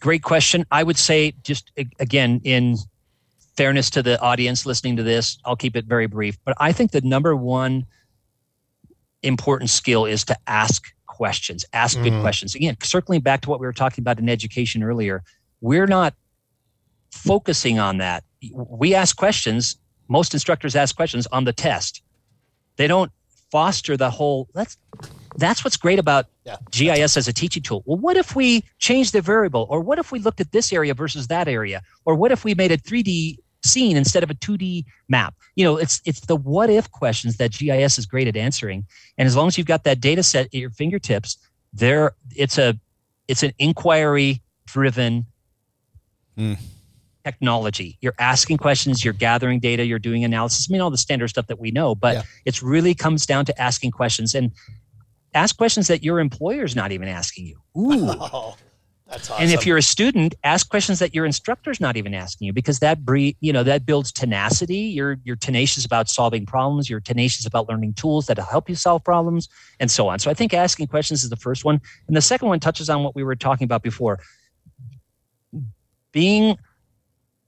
Great 0.00 0.22
question. 0.22 0.64
I 0.70 0.82
would 0.82 0.96
say, 0.96 1.34
just 1.42 1.70
again, 1.98 2.40
in 2.42 2.76
fairness 3.56 3.90
to 3.90 4.02
the 4.02 4.18
audience 4.20 4.64
listening 4.64 4.96
to 4.96 5.02
this, 5.02 5.38
I'll 5.44 5.56
keep 5.56 5.76
it 5.76 5.84
very 5.84 6.06
brief. 6.06 6.38
But 6.42 6.54
I 6.58 6.72
think 6.72 6.90
the 6.90 7.02
number 7.02 7.36
one 7.36 7.84
important 9.22 9.70
skill 9.70 10.04
is 10.06 10.24
to 10.24 10.36
ask 10.46 10.92
questions, 11.06 11.64
ask 11.72 12.00
good 12.00 12.12
Mhm. 12.14 12.20
questions. 12.22 12.54
Again, 12.54 12.76
circling 12.82 13.20
back 13.20 13.42
to 13.42 13.50
what 13.50 13.60
we 13.60 13.66
were 13.66 13.72
talking 13.72 14.02
about 14.02 14.18
in 14.18 14.28
education 14.28 14.82
earlier, 14.82 15.22
we're 15.60 15.86
not 15.86 16.14
focusing 17.10 17.78
on 17.78 17.98
that. 17.98 18.24
We 18.54 18.94
ask 18.94 19.16
questions, 19.16 19.76
most 20.08 20.32
instructors 20.32 20.74
ask 20.74 20.96
questions 20.96 21.26
on 21.28 21.44
the 21.44 21.52
test. 21.52 22.02
They 22.76 22.86
don't 22.86 23.12
foster 23.50 23.96
the 23.96 24.10
whole 24.10 24.48
let's 24.54 24.76
that's 25.36 25.64
what's 25.64 25.76
great 25.76 25.98
about 25.98 26.26
Yeah. 26.44 26.56
GIS 26.70 27.16
as 27.16 27.28
a 27.28 27.32
teaching 27.32 27.62
tool. 27.62 27.82
Well, 27.86 27.98
what 27.98 28.16
if 28.16 28.34
we 28.34 28.64
changed 28.78 29.12
the 29.12 29.20
variable? 29.20 29.66
Or 29.70 29.80
what 29.80 29.98
if 29.98 30.10
we 30.12 30.18
looked 30.18 30.40
at 30.40 30.52
this 30.52 30.72
area 30.72 30.92
versus 30.94 31.28
that 31.28 31.48
area? 31.48 31.82
Or 32.04 32.14
what 32.14 32.32
if 32.32 32.44
we 32.44 32.54
made 32.54 32.72
a 32.72 32.76
3D 32.76 33.38
scene 33.64 33.96
instead 33.96 34.22
of 34.22 34.30
a 34.30 34.34
2D 34.34 34.84
map? 35.08 35.34
You 35.56 35.64
know, 35.64 35.76
it's 35.76 36.00
it's 36.04 36.20
the 36.20 36.36
what 36.36 36.70
if 36.70 36.90
questions 36.90 37.36
that 37.38 37.52
GIS 37.52 37.98
is 37.98 38.06
great 38.06 38.28
at 38.28 38.36
answering. 38.36 38.86
And 39.18 39.26
as 39.26 39.36
long 39.36 39.48
as 39.48 39.58
you've 39.58 39.66
got 39.66 39.84
that 39.84 40.00
data 40.00 40.22
set 40.22 40.46
at 40.46 40.54
your 40.54 40.70
fingertips, 40.70 41.36
there 41.72 42.12
it's 42.34 42.58
a 42.58 42.78
it's 43.28 43.42
an 43.42 43.52
inquiry 43.58 44.42
driven 44.66 45.26
Hmm. 46.36 46.54
technology. 47.24 47.98
You're 48.00 48.14
asking 48.18 48.56
questions, 48.58 49.04
you're 49.04 49.12
gathering 49.14 49.60
data, 49.60 49.84
you're 49.84 49.98
doing 49.98 50.24
analysis. 50.24 50.68
I 50.68 50.72
mean, 50.72 50.80
all 50.80 50.90
the 50.90 50.96
standard 50.98 51.28
stuff 51.28 51.48
that 51.48 51.58
we 51.58 51.70
know, 51.70 51.94
but 51.94 52.14
Yeah. 52.14 52.22
it's 52.46 52.62
really 52.62 52.94
comes 52.94 53.26
down 53.26 53.44
to 53.46 53.60
asking 53.60 53.90
questions 53.90 54.34
and 54.34 54.52
ask 55.34 55.56
questions 55.56 55.86
that 55.88 56.02
your 56.02 56.18
employer's 56.18 56.74
not 56.74 56.92
even 56.92 57.08
asking 57.08 57.46
you. 57.46 57.60
Ooh. 57.78 58.54
That's 59.10 59.28
awesome. 59.28 59.42
And 59.42 59.52
if 59.52 59.66
you're 59.66 59.76
a 59.76 59.82
student, 59.82 60.36
ask 60.44 60.68
questions 60.68 61.00
that 61.00 61.14
your 61.14 61.26
instructor's 61.26 61.80
not 61.80 61.96
even 61.96 62.14
asking 62.14 62.46
you 62.46 62.52
because 62.52 62.78
that 62.78 63.04
breed, 63.04 63.36
you 63.40 63.52
know, 63.52 63.64
that 63.64 63.84
builds 63.84 64.12
tenacity. 64.12 64.76
You're 64.76 65.18
you're 65.24 65.34
tenacious 65.34 65.84
about 65.84 66.08
solving 66.08 66.46
problems. 66.46 66.88
You're 66.88 67.00
tenacious 67.00 67.44
about 67.44 67.68
learning 67.68 67.94
tools 67.94 68.26
that'll 68.26 68.44
help 68.44 68.68
you 68.68 68.76
solve 68.76 69.02
problems, 69.02 69.48
and 69.80 69.90
so 69.90 70.08
on. 70.08 70.20
So 70.20 70.30
I 70.30 70.34
think 70.34 70.54
asking 70.54 70.86
questions 70.86 71.24
is 71.24 71.30
the 71.30 71.36
first 71.36 71.64
one, 71.64 71.80
and 72.06 72.16
the 72.16 72.22
second 72.22 72.48
one 72.48 72.60
touches 72.60 72.88
on 72.88 73.02
what 73.02 73.16
we 73.16 73.24
were 73.24 73.34
talking 73.34 73.64
about 73.64 73.82
before. 73.82 74.20
Being 76.12 76.56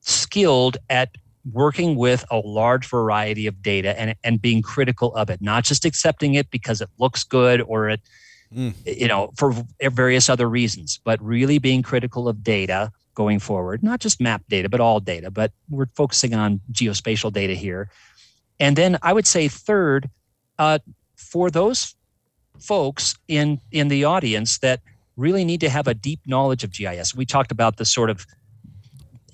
skilled 0.01 0.79
at 0.91 1.11
working 1.53 1.95
with 1.97 2.25
a 2.31 2.39
large 2.39 2.89
variety 2.89 3.47
of 3.47 3.63
data 3.63 3.99
and, 3.99 4.17
and 4.25 4.43
being 4.43 4.63
critical 4.63 5.15
of 5.15 5.31
it, 5.31 5.41
not 5.41 5.65
just 5.65 5.85
accepting 5.85 6.35
it 6.35 6.51
because 6.51 6.81
it 6.81 6.89
looks 6.99 7.25
good 7.25 7.61
or 7.63 7.89
it, 7.89 8.01
Mm. 8.55 8.75
you 8.85 9.09
know, 9.09 9.33
for 9.37 9.55
various 9.81 10.29
other 10.29 10.49
reasons, 10.49 11.01
but 11.05 11.23
really 11.23 11.59
being 11.59 11.83
critical 11.83 12.29
of 12.29 12.43
data 12.43 12.93
going 13.15 13.39
forward, 13.39 13.83
not 13.83 14.01
just 14.01 14.21
map 14.21 14.43
data, 14.49 14.69
but 14.69 14.81
all 14.81 15.01
data, 15.01 15.31
but 15.31 15.53
we're 15.71 15.87
focusing 15.95 16.35
on 16.35 16.61
geospatial 16.71 17.33
data 17.33 17.55
here. 17.55 17.91
And 18.61 18.77
then 18.77 18.99
I 19.03 19.13
would 19.13 19.27
say 19.27 19.49
third, 19.49 20.11
uh, 20.59 20.79
for 21.17 21.51
those 21.51 21.95
folks 22.61 23.17
in 23.29 23.61
in 23.71 23.89
the 23.89 24.05
audience 24.05 24.59
that 24.59 24.81
really 25.17 25.45
need 25.45 25.61
to 25.61 25.69
have 25.69 25.87
a 25.87 25.95
deep 25.95 26.21
knowledge 26.27 26.65
of 26.65 26.73
GIS. 26.73 27.15
We 27.15 27.27
talked 27.27 27.53
about 27.53 27.77
the 27.77 27.85
sort 27.85 28.11
of 28.11 28.27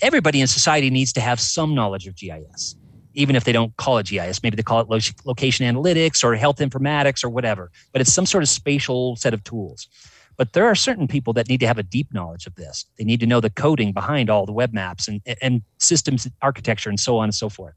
everybody 0.01 0.40
in 0.40 0.47
society 0.47 0.90
needs 0.90 1.12
to 1.12 1.20
have 1.20 1.40
some 1.40 1.74
knowledge 1.74 2.07
of 2.07 2.16
GIS, 2.16 2.77
even 3.19 3.35
if 3.35 3.43
they 3.45 3.53
don't 3.53 3.77
call 3.77 3.99
it 3.99 4.07
GIS. 4.07 4.43
Maybe 4.45 4.55
they 4.57 4.62
call 4.62 4.81
it 4.81 4.89
lo- 4.89 4.99
location 5.24 5.66
analytics 5.66 6.23
or 6.23 6.36
health 6.36 6.59
informatics 6.59 7.24
or 7.24 7.28
whatever, 7.28 7.70
but 7.93 8.01
it's 8.01 8.12
some 8.12 8.27
sort 8.27 8.45
of 8.45 8.49
spatial 8.49 9.16
set 9.16 9.35
of 9.35 9.43
tools. 9.43 9.89
But 10.36 10.53
there 10.53 10.66
are 10.66 10.77
certain 10.77 11.09
people 11.09 11.32
that 11.32 11.49
need 11.49 11.59
to 11.61 11.66
have 11.66 11.78
a 11.78 11.82
deep 11.82 12.15
knowledge 12.15 12.47
of 12.47 12.55
this. 12.55 12.85
They 12.97 13.03
need 13.05 13.19
to 13.20 13.27
know 13.27 13.40
the 13.40 13.51
coding 13.51 13.93
behind 13.93 14.31
all 14.31 14.47
the 14.47 14.53
web 14.53 14.73
maps 14.73 15.09
and, 15.09 15.20
and 15.43 15.62
systems 15.78 16.28
architecture 16.43 16.89
and 16.89 17.01
so 17.01 17.19
on 17.19 17.24
and 17.24 17.35
so 17.35 17.49
forth. 17.49 17.74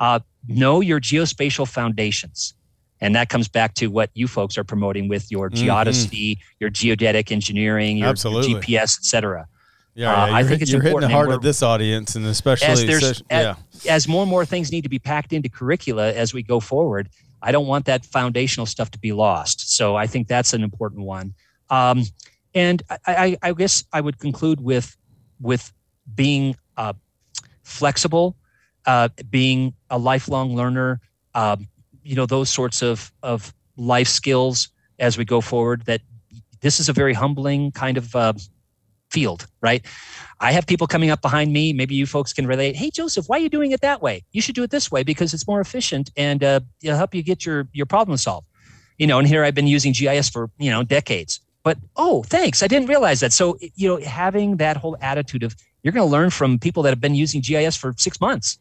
Uh, 0.00 0.18
know 0.48 0.80
your 0.80 1.00
geospatial 1.00 1.68
foundations. 1.68 2.52
And 3.00 3.14
that 3.14 3.28
comes 3.28 3.46
back 3.46 3.74
to 3.74 3.86
what 3.86 4.10
you 4.14 4.26
folks 4.26 4.58
are 4.58 4.64
promoting 4.64 5.06
with 5.06 5.30
your 5.30 5.48
Mhm. 5.50 5.66
geodesy, 5.68 6.38
your 6.58 6.70
geodetic 6.70 7.30
engineering, 7.30 7.98
your, 7.98 8.08
your 8.08 8.14
GPS, 8.62 8.98
et 8.98 9.04
cetera. 9.04 9.46
Yeah, 9.96 10.12
Uh, 10.12 10.26
yeah, 10.26 10.36
I 10.36 10.44
think 10.44 10.60
it's 10.60 10.70
you're 10.70 10.82
hitting 10.82 10.90
important, 10.98 11.10
it 11.10 11.14
and 11.14 11.14
hard 11.14 11.28
we're- 11.28 11.42
this 11.42 11.62
audience, 11.62 12.16
and 12.16 12.26
especially 12.26 12.66
As 12.68 12.84
there's- 12.84 13.02
such- 13.18 13.22
yeah, 13.30 13.54
as 13.88 14.06
more 14.06 14.22
and 14.22 14.30
more 14.30 14.44
things 14.44 14.70
need 14.70 14.82
to 14.82 14.90
be 14.90 14.98
packed 14.98 15.32
into 15.32 15.48
curricula 15.48 16.12
as 16.12 16.34
we 16.34 16.42
go 16.42 16.60
forward, 16.60 17.08
I 17.40 17.50
don't 17.50 17.66
want 17.66 17.86
that 17.86 18.04
foundational 18.04 18.66
stuff 18.66 18.90
to 18.90 18.98
be 18.98 19.12
lost. 19.12 19.74
So 19.74 19.96
I 19.96 20.06
think 20.06 20.28
that's 20.28 20.52
an 20.52 20.62
important 20.62 21.02
one. 21.06 21.34
Um, 21.70 22.04
and 22.54 22.82
I, 22.90 22.98
I, 23.06 23.36
I 23.48 23.52
guess 23.54 23.84
I 23.92 24.00
would 24.02 24.18
conclude 24.18 24.60
with 24.60 24.96
with 25.40 25.72
being 26.14 26.56
uh, 26.76 26.92
flexible, 27.62 28.36
uh, 28.86 29.08
being 29.30 29.74
a 29.90 29.98
lifelong 29.98 30.54
learner. 30.54 31.00
Um, 31.34 31.68
you 32.02 32.14
know 32.16 32.26
those 32.26 32.50
sorts 32.50 32.82
of 32.82 33.12
of 33.22 33.52
life 33.76 34.08
skills 34.08 34.68
as 34.98 35.18
we 35.18 35.24
go 35.24 35.40
forward. 35.40 35.84
That 35.86 36.00
this 36.60 36.80
is 36.80 36.88
a 36.88 36.92
very 36.92 37.12
humbling 37.14 37.72
kind 37.72 37.96
of 37.98 38.14
uh, 38.14 38.32
field, 39.16 39.46
right? 39.62 39.82
I 40.40 40.52
have 40.52 40.66
people 40.66 40.86
coming 40.86 41.10
up 41.10 41.22
behind 41.22 41.50
me. 41.50 41.72
Maybe 41.72 41.94
you 41.94 42.04
folks 42.04 42.34
can 42.34 42.46
relate. 42.46 42.76
Hey, 42.76 42.90
Joseph, 42.90 43.24
why 43.28 43.38
are 43.38 43.40
you 43.40 43.48
doing 43.48 43.70
it 43.72 43.80
that 43.80 44.02
way? 44.02 44.24
You 44.32 44.42
should 44.42 44.54
do 44.54 44.62
it 44.62 44.70
this 44.70 44.90
way 44.90 45.02
because 45.02 45.32
it's 45.32 45.46
more 45.46 45.62
efficient 45.62 46.10
and 46.18 46.44
uh, 46.44 46.60
it'll 46.82 46.98
help 46.98 47.14
you 47.14 47.22
get 47.22 47.46
your 47.46 47.66
your 47.72 47.86
problem 47.86 48.18
solved. 48.18 48.46
You 48.98 49.06
know, 49.06 49.18
and 49.18 49.26
here 49.26 49.42
I've 49.42 49.54
been 49.54 49.72
using 49.76 49.92
GIS 49.94 50.28
for 50.28 50.50
you 50.58 50.70
know 50.70 50.82
decades. 50.82 51.40
But 51.64 51.78
oh, 51.96 52.24
thanks, 52.24 52.62
I 52.62 52.68
didn't 52.68 52.88
realize 52.88 53.20
that. 53.20 53.32
So 53.32 53.56
you 53.74 53.88
know, 53.88 53.96
having 54.04 54.58
that 54.58 54.76
whole 54.76 54.98
attitude 55.00 55.42
of 55.42 55.56
you're 55.82 55.94
going 55.94 56.06
to 56.06 56.12
learn 56.12 56.30
from 56.30 56.58
people 56.58 56.82
that 56.82 56.90
have 56.90 57.00
been 57.00 57.14
using 57.14 57.40
GIS 57.40 57.74
for 57.76 57.94
six 57.96 58.20
months. 58.20 58.58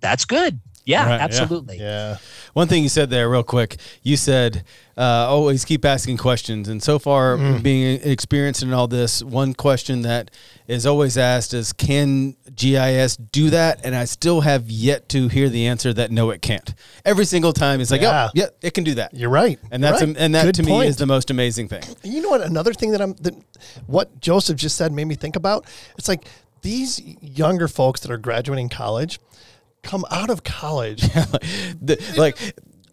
That's 0.00 0.26
good. 0.26 0.60
Yeah, 0.86 1.06
Right, 1.08 1.20
absolutely. 1.20 1.78
yeah. 1.78 2.18
One 2.52 2.68
thing 2.68 2.82
you 2.82 2.88
said 2.90 3.08
there, 3.10 3.28
real 3.30 3.42
quick, 3.42 3.76
you 4.02 4.16
said 4.16 4.64
uh, 4.98 5.00
always 5.28 5.64
keep 5.64 5.84
asking 5.84 6.18
questions. 6.18 6.68
And 6.68 6.82
so 6.82 6.98
far, 6.98 7.36
being 7.60 8.00
experienced 8.02 8.62
in 8.62 8.72
all 8.72 8.86
this, 8.86 9.22
one 9.22 9.54
question 9.54 10.02
that 10.02 10.30
is 10.68 10.86
always 10.86 11.16
asked 11.18 11.52
is, 11.54 11.72
"Can 11.72 12.36
GIS 12.54 13.16
do 13.16 13.50
that?" 13.50 13.80
And 13.82 13.96
I 13.96 14.04
still 14.04 14.42
have 14.42 14.70
yet 14.70 15.08
to 15.08 15.28
hear 15.28 15.48
the 15.48 15.66
answer 15.66 15.92
that 15.94 16.10
no, 16.12 16.30
it 16.30 16.42
can't. 16.42 16.74
Every 17.04 17.24
single 17.24 17.52
time, 17.52 17.80
it's 17.80 17.90
like, 17.90 18.02
Yeah. 18.02 18.26
"Oh, 18.28 18.30
yeah, 18.34 18.46
it 18.62 18.72
can 18.74 18.84
do 18.84 18.94
that." 18.94 19.14
You're 19.14 19.30
right. 19.30 19.58
And 19.72 19.82
that's 19.82 20.00
Right. 20.02 20.14
and 20.16 20.34
that 20.34 20.44
Good 20.44 20.54
to 20.56 20.62
me 20.62 20.70
point. 20.70 20.88
is 20.90 20.96
the 20.96 21.06
most 21.06 21.30
amazing 21.30 21.68
thing. 21.68 21.82
You 22.04 22.20
know 22.22 22.28
what? 22.28 22.42
Another 22.42 22.72
thing 22.74 22.92
that 22.92 23.00
I'm 23.00 23.14
that 23.22 23.34
what 23.86 24.20
Joseph 24.20 24.56
just 24.58 24.76
said 24.76 24.92
made 24.92 25.06
me 25.06 25.14
think 25.16 25.34
about. 25.34 25.64
It's 25.98 26.08
like 26.08 26.26
these 26.62 27.00
younger 27.20 27.68
folks 27.68 28.00
that 28.00 28.10
are 28.12 28.16
graduating 28.18 28.68
college 28.68 29.18
come 29.84 30.04
out 30.10 30.30
of 30.30 30.42
college. 30.42 31.00
the, 31.02 32.14
like 32.16 32.36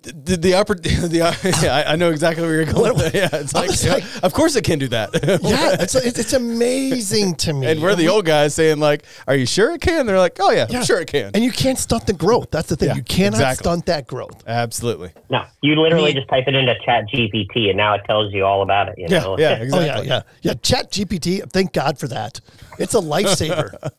the 0.03 0.35
the, 0.35 0.51
oppor- 0.53 0.81
the 0.81 1.21
uh, 1.21 1.33
yeah, 1.63 1.75
I, 1.87 1.93
I 1.93 1.95
know 1.95 2.09
exactly 2.09 2.41
where 2.43 2.55
you're 2.55 2.73
going. 2.73 2.97
yeah, 3.13 3.29
it's 3.33 3.53
like, 3.53 3.69
yeah, 3.83 3.93
like- 3.93 4.23
of 4.23 4.33
course 4.33 4.55
it 4.55 4.63
can 4.63 4.79
do 4.79 4.87
that. 4.87 5.11
yeah, 5.43 5.77
it's, 5.79 5.93
it's 5.93 6.17
it's 6.17 6.33
amazing 6.33 7.35
to 7.35 7.53
me. 7.53 7.67
and 7.67 7.79
we're 7.83 7.93
the 7.95 8.07
old 8.07 8.25
guys 8.25 8.55
saying 8.55 8.79
like, 8.79 9.03
"Are 9.27 9.35
you 9.35 9.45
sure 9.45 9.71
it 9.73 9.81
can?" 9.81 10.07
They're 10.07 10.17
like, 10.17 10.37
"Oh 10.39 10.49
yeah, 10.49 10.65
Yeah. 10.71 10.79
I'm 10.79 10.85
sure 10.85 10.99
it 10.99 11.07
can." 11.07 11.29
And 11.35 11.43
you 11.43 11.51
can't 11.51 11.77
stunt 11.77 12.07
the 12.07 12.13
growth. 12.13 12.49
That's 12.49 12.69
the 12.69 12.75
thing. 12.77 12.89
Yeah, 12.89 12.95
you 12.95 13.03
cannot 13.03 13.33
exactly. 13.35 13.63
stunt 13.63 13.85
that 13.85 14.07
growth. 14.07 14.43
Absolutely. 14.47 15.11
No, 15.29 15.43
you 15.61 15.75
literally 15.79 16.13
Me- 16.13 16.19
just 16.19 16.29
type 16.29 16.45
it 16.47 16.55
into 16.55 16.73
Chat 16.83 17.05
GPT, 17.13 17.67
and 17.69 17.77
now 17.77 17.93
it 17.93 18.01
tells 18.07 18.33
you 18.33 18.43
all 18.43 18.63
about 18.63 18.89
it. 18.89 18.95
You 18.97 19.05
Yeah, 19.07 19.19
know? 19.19 19.37
yeah, 19.37 19.57
Oh 19.59 19.63
exactly. 19.63 20.07
yeah, 20.07 20.15
yeah, 20.15 20.21
yeah. 20.41 20.53
Chat 20.63 20.91
GPT. 20.91 21.47
Thank 21.51 21.73
God 21.73 21.99
for 21.99 22.07
that. 22.07 22.41
It's 22.79 22.95
a 22.95 22.99
lifesaver. 23.01 23.91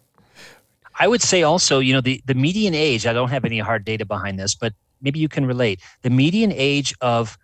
I 0.98 1.08
would 1.08 1.22
say 1.22 1.42
also, 1.42 1.78
you 1.78 1.92
know, 1.92 2.00
the, 2.00 2.20
the 2.26 2.34
median 2.34 2.74
age, 2.74 3.06
I 3.06 3.12
don't 3.12 3.30
have 3.30 3.44
any 3.44 3.58
hard 3.58 3.84
data 3.84 4.04
behind 4.04 4.38
this, 4.38 4.54
but 4.54 4.72
maybe 5.00 5.18
you 5.18 5.28
can 5.28 5.46
relate. 5.46 5.80
The 6.02 6.10
median 6.10 6.52
age 6.52 6.94
of 7.00 7.38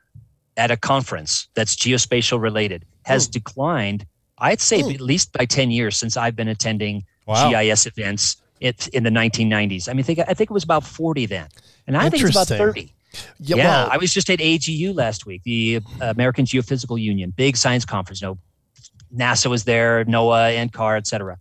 at 0.56 0.70
a 0.70 0.76
conference 0.76 1.48
that's 1.54 1.74
geospatial 1.76 2.40
related 2.40 2.84
has 3.04 3.26
Hmm. 3.26 3.30
declined, 3.32 4.06
I'd 4.38 4.60
say 4.60 4.82
Hmm. 4.82 4.90
at 4.90 5.00
least 5.00 5.32
by 5.32 5.44
10 5.46 5.70
years 5.70 5.96
since 5.96 6.16
I've 6.16 6.36
been 6.36 6.48
attending 6.48 7.04
Wow. 7.26 7.50
GIS 7.50 7.86
events 7.86 8.36
it, 8.60 8.88
in 8.88 9.02
the 9.04 9.10
1990s. 9.10 9.88
I 9.88 9.92
mean, 9.92 10.00
I 10.00 10.02
think, 10.02 10.18
I 10.20 10.34
think 10.34 10.50
it 10.50 10.54
was 10.54 10.64
about 10.64 10.84
40 10.84 11.26
then. 11.26 11.46
And 11.86 11.96
I 11.96 12.10
think 12.10 12.22
it's 12.24 12.30
about 12.36 12.48
30. 12.48 12.92
Yeah, 13.38 13.56
Yeah, 13.56 13.64
well, 13.64 13.88
I 13.90 13.96
was 13.96 14.12
just 14.12 14.28
at 14.30 14.40
AGU 14.40 14.94
last 14.94 15.24
week, 15.26 15.42
the 15.44 15.80
American 16.00 16.44
Geophysical 16.44 17.00
Union, 17.00 17.32
big 17.36 17.56
science 17.56 17.84
conference. 17.84 18.20
You 18.20 18.28
know, 18.28 18.38
NASA 19.16 19.48
was 19.48 19.64
there, 19.64 20.04
NOAA, 20.04 20.56
NCAR, 20.68 20.96
et 20.98 21.06
cetera. 21.06 21.38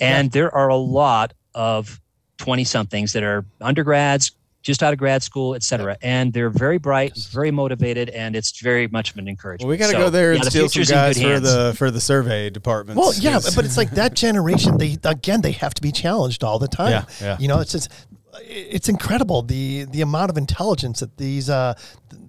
And 0.00 0.30
there 0.32 0.54
are 0.54 0.68
a 0.68 0.76
lot 0.76 1.32
of 1.54 2.00
20 2.38 2.64
somethings 2.64 3.12
that 3.14 3.22
are 3.22 3.44
undergrads, 3.60 4.32
just 4.62 4.82
out 4.82 4.92
of 4.92 4.98
grad 4.98 5.22
school, 5.22 5.54
et 5.54 5.62
cetera. 5.62 5.96
And 6.02 6.32
they're 6.32 6.50
very 6.50 6.76
bright, 6.78 7.16
very 7.30 7.50
motivated, 7.50 8.10
and 8.10 8.34
it's 8.36 8.60
very 8.60 8.88
much 8.88 9.12
of 9.12 9.16
an 9.18 9.28
encouragement. 9.28 9.66
Well, 9.66 9.70
we 9.70 9.76
got 9.76 9.86
to 9.86 9.92
So, 9.92 9.98
go 9.98 10.10
there 10.10 10.32
yeah, 10.32 10.38
and 10.40 10.46
the 10.46 10.50
steal 10.50 10.68
some 10.68 10.82
guys 10.94 11.22
for 11.22 11.40
the 11.40 11.74
for 11.78 11.90
the 11.90 12.00
survey 12.00 12.50
departments. 12.50 13.00
Well, 13.00 13.14
yeah, 13.14 13.38
but 13.54 13.64
it's 13.64 13.76
like 13.76 13.92
that 13.92 14.14
generation. 14.14 14.76
They 14.76 14.96
again, 15.04 15.40
they 15.40 15.52
have 15.52 15.72
to 15.74 15.82
be 15.82 15.92
challenged 15.92 16.42
all 16.44 16.58
the 16.58 16.68
time. 16.68 16.90
Yeah, 16.90 17.04
yeah. 17.20 17.36
You 17.38 17.48
know, 17.48 17.60
it's 17.60 17.72
just 17.72 17.90
it's 18.42 18.88
incredible 18.88 19.42
the 19.42 19.84
the 19.84 20.02
amount 20.02 20.30
of 20.30 20.36
intelligence 20.36 21.00
that 21.00 21.16
these 21.16 21.48
uh, 21.48 21.74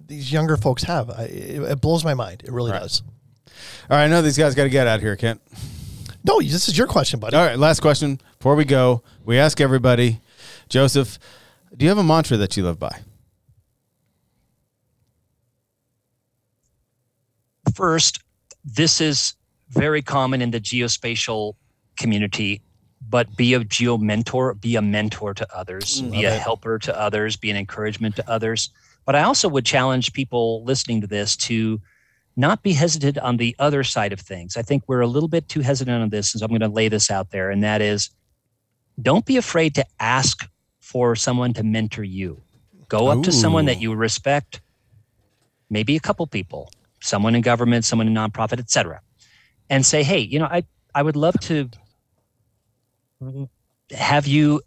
these 0.06 0.32
younger 0.32 0.56
folks 0.56 0.84
have. 0.84 1.10
I, 1.10 1.24
it, 1.24 1.62
it 1.62 1.80
blows 1.80 2.04
my 2.04 2.14
mind. 2.14 2.42
It 2.44 2.52
really 2.52 2.70
does. 2.70 3.02
All 3.90 3.96
right, 3.96 4.04
I 4.04 4.06
know 4.06 4.22
these 4.22 4.38
guys 4.38 4.54
got 4.54 4.62
to 4.64 4.70
get 4.70 4.86
out 4.86 4.96
of 4.96 5.02
here, 5.02 5.16
Kent. 5.16 5.40
No, 6.28 6.42
this 6.42 6.68
is 6.68 6.76
your 6.76 6.86
question, 6.86 7.20
buddy. 7.20 7.34
All 7.34 7.46
right, 7.46 7.58
last 7.58 7.80
question 7.80 8.20
before 8.36 8.54
we 8.54 8.66
go. 8.66 9.02
We 9.24 9.38
ask 9.38 9.62
everybody, 9.62 10.20
Joseph, 10.68 11.18
do 11.74 11.86
you 11.86 11.88
have 11.88 11.96
a 11.96 12.04
mantra 12.04 12.36
that 12.36 12.54
you 12.54 12.64
live 12.64 12.78
by? 12.78 13.00
First, 17.74 18.20
this 18.62 19.00
is 19.00 19.36
very 19.70 20.02
common 20.02 20.42
in 20.42 20.50
the 20.50 20.60
geospatial 20.60 21.54
community, 21.98 22.60
but 23.08 23.34
be 23.34 23.54
a 23.54 23.64
geo 23.64 23.96
mentor, 23.96 24.52
be 24.52 24.76
a 24.76 24.82
mentor 24.82 25.32
to 25.32 25.56
others, 25.56 26.02
mm, 26.02 26.10
be 26.10 26.24
a 26.24 26.30
helper 26.30 26.78
to 26.80 27.00
others, 27.00 27.36
be 27.36 27.50
an 27.50 27.56
encouragement 27.56 28.16
to 28.16 28.30
others. 28.30 28.68
But 29.06 29.16
I 29.16 29.22
also 29.22 29.48
would 29.48 29.64
challenge 29.64 30.12
people 30.12 30.62
listening 30.64 31.00
to 31.00 31.06
this 31.06 31.36
to 31.36 31.80
not 32.38 32.62
be 32.62 32.72
hesitant 32.72 33.18
on 33.18 33.36
the 33.36 33.54
other 33.58 33.82
side 33.82 34.12
of 34.12 34.20
things. 34.20 34.56
I 34.56 34.62
think 34.62 34.84
we're 34.86 35.00
a 35.00 35.08
little 35.08 35.28
bit 35.28 35.48
too 35.48 35.60
hesitant 35.60 36.00
on 36.00 36.08
this, 36.08 36.32
and 36.32 36.38
so 36.38 36.44
I'm 36.44 36.50
going 36.50 36.60
to 36.60 36.68
lay 36.68 36.88
this 36.88 37.10
out 37.10 37.30
there, 37.30 37.50
and 37.50 37.64
that 37.64 37.82
is 37.82 38.10
don't 39.02 39.26
be 39.26 39.36
afraid 39.36 39.74
to 39.74 39.84
ask 39.98 40.48
for 40.80 41.16
someone 41.16 41.52
to 41.54 41.64
mentor 41.64 42.04
you. 42.04 42.40
Go 42.88 43.08
up 43.08 43.22
to 43.24 43.32
someone 43.32 43.66
that 43.66 43.80
you 43.80 43.94
respect, 43.94 44.60
maybe 45.68 45.96
a 45.96 46.00
couple 46.00 46.26
people, 46.26 46.72
someone 47.00 47.34
in 47.34 47.42
government, 47.42 47.84
someone 47.84 48.06
in 48.06 48.14
nonprofit, 48.14 48.60
et 48.60 48.70
cetera, 48.70 49.00
and 49.68 49.84
say, 49.84 50.02
hey, 50.02 50.20
you 50.20 50.38
know, 50.38 50.46
I, 50.46 50.64
I 50.94 51.02
would 51.02 51.16
love 51.16 51.38
to 51.40 51.68
have 53.90 54.26
you 54.26 54.62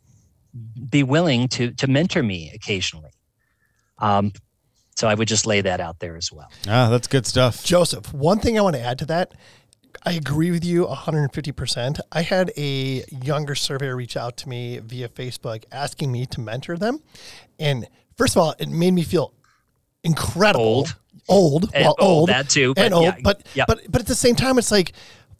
be 0.89 1.03
willing 1.03 1.47
to 1.47 1.71
to 1.71 1.87
mentor 1.87 2.21
me 2.21 2.51
occasionally. 2.53 3.11
Um, 3.97 4.33
so 4.95 5.07
I 5.07 5.13
would 5.15 5.27
just 5.27 5.45
lay 5.45 5.61
that 5.61 5.79
out 5.79 5.99
there 5.99 6.15
as 6.15 6.31
well. 6.31 6.51
Ah, 6.67 6.89
that's 6.89 7.07
good 7.07 7.25
stuff. 7.25 7.63
Joseph, 7.63 8.13
one 8.13 8.39
thing 8.39 8.57
I 8.57 8.61
want 8.61 8.75
to 8.75 8.81
add 8.81 8.99
to 8.99 9.05
that, 9.07 9.33
I 10.03 10.13
agree 10.13 10.51
with 10.51 10.65
you 10.65 10.85
150%. 10.85 11.99
I 12.11 12.21
had 12.21 12.51
a 12.57 13.03
younger 13.23 13.55
surveyor 13.55 13.95
reach 13.95 14.17
out 14.17 14.37
to 14.37 14.49
me 14.49 14.79
via 14.79 15.09
Facebook 15.09 15.63
asking 15.71 16.11
me 16.11 16.25
to 16.27 16.41
mentor 16.41 16.77
them. 16.77 17.01
And 17.59 17.87
first 18.17 18.35
of 18.35 18.41
all, 18.41 18.55
it 18.59 18.69
made 18.69 18.91
me 18.91 19.03
feel 19.03 19.33
incredible. 20.03 20.63
Old. 20.63 20.95
Old. 21.27 21.63
And 21.73 21.85
well, 21.85 21.95
old, 21.99 22.19
old. 22.19 22.29
that 22.29 22.49
too, 22.49 22.73
And 22.77 22.93
old. 22.93 23.03
yeah, 23.05 23.15
but, 23.23 23.45
yeah. 23.53 23.65
but, 23.67 23.81
but 23.89 24.01
at 24.01 24.07
the 24.07 24.15
same 24.15 24.35
time, 24.35 24.57
it's 24.57 24.71
like, 24.71 24.93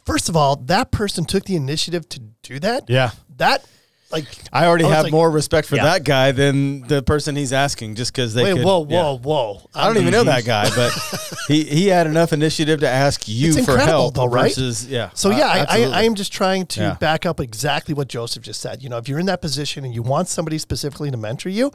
first 0.06 0.28
of 0.28 0.36
all, 0.36 0.56
that 0.56 0.90
person 0.90 1.24
took 1.24 1.44
the 1.44 1.56
initiative 1.56 2.08
to 2.10 2.20
do 2.42 2.58
that. 2.60 2.88
Yeah. 2.88 3.10
That, 3.36 3.64
like, 4.12 4.26
I 4.52 4.66
already 4.66 4.84
I 4.84 4.90
have 4.90 5.04
like- 5.04 5.12
more 5.12 5.30
respect 5.30 5.66
for 5.68 5.76
Yeah. 5.76 5.84
that 5.84 6.04
guy 6.04 6.32
than 6.32 6.82
the 6.82 7.02
person 7.02 7.34
he's 7.36 7.52
asking 7.52 7.94
just 7.94 8.12
because 8.12 8.34
they 8.34 8.44
wait, 8.44 8.54
could. 8.56 8.64
whoa, 8.64 8.86
yeah. 8.88 9.02
whoa, 9.02 9.18
whoa. 9.18 9.70
I 9.74 9.86
don't 9.86 9.96
even 9.98 10.12
know 10.12 10.24
that 10.24 10.44
guy, 10.44 10.68
but 10.74 10.92
he, 11.48 11.64
he 11.64 11.86
had 11.88 12.06
enough 12.06 12.32
initiative 12.32 12.80
to 12.80 12.88
ask 12.88 13.26
you 13.26 13.64
for 13.64 13.78
help 13.78 14.14
though, 14.14 14.26
right? 14.26 14.44
versus 14.54 14.86
yeah. 14.86 15.10
So 15.14 15.30
uh, 15.32 15.36
yeah, 15.36 15.46
I, 15.46 15.66
I. 15.68 15.82
I 15.84 16.02
am 16.02 16.14
just 16.14 16.32
trying 16.32 16.66
to 16.66 16.80
Yeah. 16.80 16.94
back 16.94 17.24
up 17.26 17.40
exactly 17.40 17.94
what 17.94 18.08
Joseph 18.08 18.42
just 18.42 18.60
said. 18.60 18.82
You 18.82 18.88
know, 18.88 18.98
if 18.98 19.08
you're 19.08 19.18
in 19.18 19.26
that 19.26 19.40
position 19.40 19.84
and 19.84 19.94
you 19.94 20.02
want 20.02 20.28
somebody 20.28 20.58
specifically 20.58 21.10
to 21.10 21.16
mentor 21.16 21.48
you, 21.48 21.72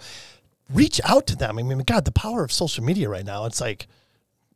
reach 0.74 1.00
out 1.06 1.28
to 1.28 1.36
them. 1.36 1.58
I 1.58 1.64
mean, 1.64 1.80
God, 1.80 2.06
the 2.06 2.12
power 2.12 2.44
of 2.44 2.52
social 2.52 2.84
media 2.84 3.10
right 3.10 3.26
now. 3.26 3.46
It's 3.46 3.62
like 3.62 3.88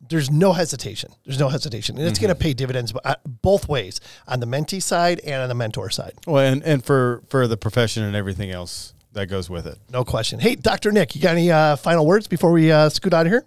there's 0.10 0.30
no 0.30 0.54
hesitation. 0.54 1.12
There's 1.26 1.40
no 1.40 1.50
hesitation, 1.50 1.98
and 1.98 2.06
it's 2.08 2.20
Mm-hmm. 2.20 2.28
going 2.28 2.36
to 2.38 2.42
pay 2.42 2.54
dividends 2.54 2.94
uh, 3.06 3.16
both 3.26 3.68
ways 3.70 4.00
on 4.28 4.40
the 4.40 4.46
mentee 4.46 4.82
side 4.82 5.20
and 5.22 5.42
on 5.42 5.50
the 5.50 5.56
mentor 5.56 5.90
side. 5.90 6.14
well, 6.28 6.44
and, 6.46 6.64
and 6.64 6.84
for 6.84 7.22
for 7.30 7.48
the 7.48 7.58
profession 7.58 8.04
and 8.04 8.16
everything 8.16 8.52
else 8.52 8.94
that 9.14 9.28
goes 9.28 9.50
with 9.50 9.66
it. 9.68 9.78
No 9.92 10.04
question. 10.06 10.40
Hey, 10.40 10.56
Doctor 10.56 10.92
Nick, 10.92 11.16
you 11.16 11.22
got 11.22 11.32
any 11.32 11.52
uh, 11.52 11.76
final 11.76 12.06
words 12.06 12.28
before 12.28 12.52
we 12.52 12.72
uh, 12.72 12.90
scoot 12.90 13.14
out 13.14 13.26
of 13.26 13.32
here? 13.32 13.46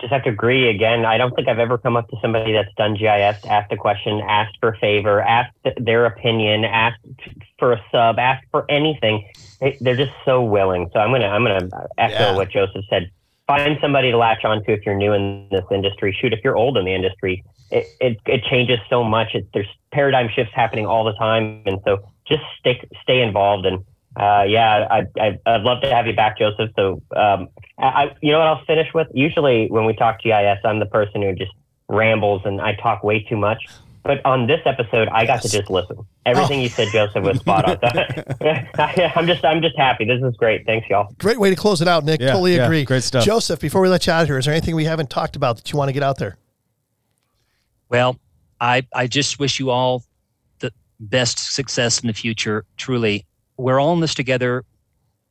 just 0.00 0.12
have 0.14 0.22
to 0.24 0.30
agree 0.30 0.70
again. 0.70 1.04
I 1.04 1.18
don't 1.18 1.34
think 1.36 1.46
I've 1.46 1.58
ever 1.58 1.76
come 1.76 1.94
up 1.94 2.08
to 2.08 2.16
somebody 2.22 2.54
that's 2.54 2.72
done 2.76 2.94
GIS, 2.94 3.44
asked 3.44 3.70
a 3.70 3.76
question, 3.76 4.22
asked 4.26 4.56
for 4.58 4.70
a 4.70 4.78
favor, 4.78 5.20
asked 5.20 5.54
their 5.78 6.06
opinion, 6.06 6.64
asked 6.64 7.02
for 7.58 7.72
a 7.74 7.84
sub, 7.92 8.18
asked 8.18 8.46
for 8.50 8.64
anything. 8.70 9.28
They, 9.60 9.76
they're 9.78 9.96
just 9.96 10.12
so 10.24 10.42
willing. 10.42 10.88
So 10.94 11.00
I'm 11.00 11.10
gonna 11.12 11.26
I'm 11.28 11.44
gonna 11.44 11.68
echo 11.98 12.14
Yeah. 12.14 12.34
what 12.34 12.48
Joseph 12.50 12.84
said. 12.88 13.10
Find 13.56 13.78
somebody 13.80 14.10
to 14.10 14.16
latch 14.16 14.44
onto 14.44 14.72
if 14.72 14.86
you're 14.86 14.94
new 14.94 15.12
in 15.12 15.48
this 15.50 15.64
industry. 15.70 16.16
Shoot, 16.18 16.32
if 16.32 16.40
you're 16.44 16.56
old 16.56 16.76
in 16.76 16.84
the 16.84 16.94
industry, 16.94 17.42
it 17.70 17.86
it, 18.00 18.20
it 18.26 18.44
changes 18.44 18.78
so 18.88 19.02
much. 19.02 19.34
It, 19.34 19.48
there's 19.52 19.68
paradigm 19.92 20.28
shifts 20.34 20.52
happening 20.54 20.86
all 20.86 21.04
the 21.04 21.14
time, 21.14 21.62
and 21.66 21.80
so 21.84 21.98
just 22.26 22.42
stay 22.58 22.80
stay 23.02 23.22
involved 23.22 23.66
and. 23.66 23.84
Uh, 24.16 24.42
yeah, 24.42 24.88
I, 24.90 25.06
I, 25.20 25.38
I'd 25.46 25.62
love 25.62 25.82
to 25.82 25.88
have 25.94 26.08
you 26.08 26.16
back, 26.16 26.36
Joseph. 26.36 26.70
So, 26.74 27.00
um, 27.14 27.48
I, 27.78 28.10
you 28.20 28.32
know 28.32 28.40
what 28.40 28.48
I'll 28.48 28.64
finish 28.64 28.88
with? 28.92 29.06
Usually, 29.14 29.68
when 29.68 29.84
we 29.84 29.94
talk 29.94 30.20
GIS, 30.20 30.58
I'm 30.64 30.80
the 30.80 30.86
person 30.86 31.22
who 31.22 31.32
just 31.32 31.52
rambles 31.88 32.42
and 32.44 32.60
I 32.60 32.74
talk 32.74 33.04
way 33.04 33.22
too 33.22 33.36
much. 33.36 33.68
But 34.02 34.24
on 34.24 34.46
this 34.46 34.60
episode, 34.64 35.08
I 35.08 35.26
got 35.26 35.42
to 35.42 35.48
just 35.48 35.68
listen. 35.68 35.98
Everything 36.24 36.62
you 36.62 36.70
said, 36.70 36.88
oh. 36.88 36.92
Joseph, 36.92 37.22
was 37.22 37.38
spot 37.40 37.66
on. 37.66 37.78
I'm 39.14 39.26
just, 39.26 39.44
I'm 39.44 39.60
just 39.60 39.76
happy. 39.76 40.06
This 40.06 40.22
is 40.22 40.36
great. 40.36 40.64
Thanks, 40.64 40.88
y'all. 40.88 41.12
Great 41.18 41.38
way 41.38 41.50
to 41.50 41.56
close 41.56 41.82
it 41.82 41.88
out, 41.88 42.04
Nick. 42.04 42.20
Yeah, 42.20 42.28
totally 42.28 42.56
yeah, 42.56 42.64
agree. 42.64 42.84
great 42.84 43.02
stuff. 43.02 43.24
Joseph, 43.24 43.60
before 43.60 43.82
we 43.82 43.88
let 43.88 44.06
you 44.06 44.12
out 44.12 44.22
of 44.22 44.28
here, 44.28 44.38
is 44.38 44.46
there 44.46 44.54
anything 44.54 44.74
we 44.74 44.84
haven't 44.84 45.10
talked 45.10 45.36
about 45.36 45.56
that 45.56 45.70
you 45.70 45.78
want 45.78 45.90
to 45.90 45.92
get 45.92 46.02
out 46.02 46.16
there? 46.18 46.38
Well, 47.90 48.18
I 48.60 48.86
I 48.94 49.06
just 49.06 49.38
wish 49.38 49.58
you 49.58 49.70
all 49.70 50.04
the 50.60 50.72
best 50.98 51.54
success 51.54 52.00
in 52.00 52.06
the 52.06 52.14
future. 52.14 52.64
Truly, 52.76 53.26
we're 53.56 53.80
all 53.80 53.92
in 53.92 54.00
this 54.00 54.14
together. 54.14 54.64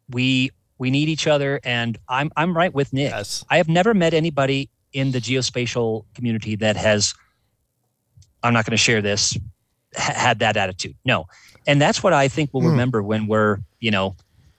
We 0.09 0.51
we 0.77 0.91
need 0.91 1.09
each 1.09 1.25
other, 1.25 1.59
and 1.63 1.97
I'm 2.07 2.31
I'm 2.35 2.55
right 2.55 2.73
with 2.73 2.93
Nick. 2.93 3.11
Yes. 3.11 3.45
I 3.49 3.57
have 3.57 3.67
never 3.69 3.93
met 3.93 4.13
anybody 4.13 4.69
in 4.93 5.11
the 5.11 5.19
geospatial 5.19 6.05
community 6.13 6.55
that 6.57 6.75
has. 6.75 7.13
I'm 8.43 8.53
not 8.53 8.65
going 8.65 8.71
to 8.71 8.77
share 8.77 9.01
this. 9.01 9.37
ha- 9.95 10.13
Had 10.15 10.39
that 10.39 10.55
attitude, 10.57 10.95
no, 11.05 11.25
and 11.67 11.81
that's 11.81 12.01
what 12.03 12.13
I 12.13 12.27
think 12.27 12.51
we'll 12.53 12.63
Hmm. 12.63 12.69
remember 12.71 13.01
when 13.03 13.27
we're 13.27 13.57
you 13.79 13.91
know 13.91 14.15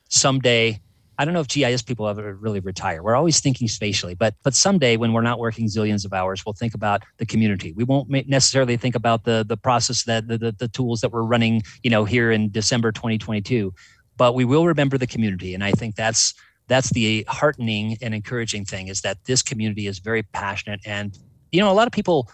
someday. 0.08 0.80
I 1.18 1.26
don't 1.26 1.34
know 1.34 1.40
if 1.40 1.48
GIS 1.48 1.82
people 1.82 2.08
ever 2.08 2.34
really 2.34 2.60
retire. 2.60 3.02
We're 3.02 3.14
always 3.14 3.40
thinking 3.40 3.68
spatially, 3.68 4.14
but 4.14 4.34
but 4.42 4.54
someday 4.54 4.96
when 4.96 5.12
we're 5.12 5.20
not 5.20 5.38
working 5.38 5.66
zillions 5.66 6.06
of 6.06 6.14
hours, 6.14 6.46
we'll 6.46 6.54
think 6.54 6.74
about 6.74 7.02
the 7.18 7.26
community. 7.26 7.72
We 7.74 7.84
won't 7.84 8.08
necessarily 8.26 8.78
think 8.78 8.94
about 8.94 9.24
the 9.24 9.44
the 9.46 9.56
process 9.58 10.04
that 10.04 10.28
the, 10.28 10.38
the 10.38 10.52
the 10.52 10.68
tools 10.68 11.02
that 11.02 11.12
we're 11.12 11.22
running, 11.24 11.62
you 11.82 11.90
know, 11.90 12.06
here 12.06 12.30
in 12.32 12.50
December 12.50 12.90
2022, 12.90 13.74
but 14.16 14.34
we 14.34 14.46
will 14.46 14.66
remember 14.66 14.96
the 14.96 15.06
community, 15.06 15.52
and 15.54 15.62
I 15.62 15.72
think 15.72 15.94
that's 15.94 16.32
that's 16.68 16.88
the 16.90 17.24
heartening 17.28 17.98
and 18.00 18.14
encouraging 18.14 18.64
thing 18.64 18.88
is 18.88 19.02
that 19.02 19.18
this 19.26 19.42
community 19.42 19.86
is 19.86 19.98
very 19.98 20.22
passionate, 20.22 20.80
and 20.86 21.18
you 21.52 21.60
know, 21.60 21.70
a 21.70 21.74
lot 21.74 21.86
of 21.86 21.92
people 21.92 22.30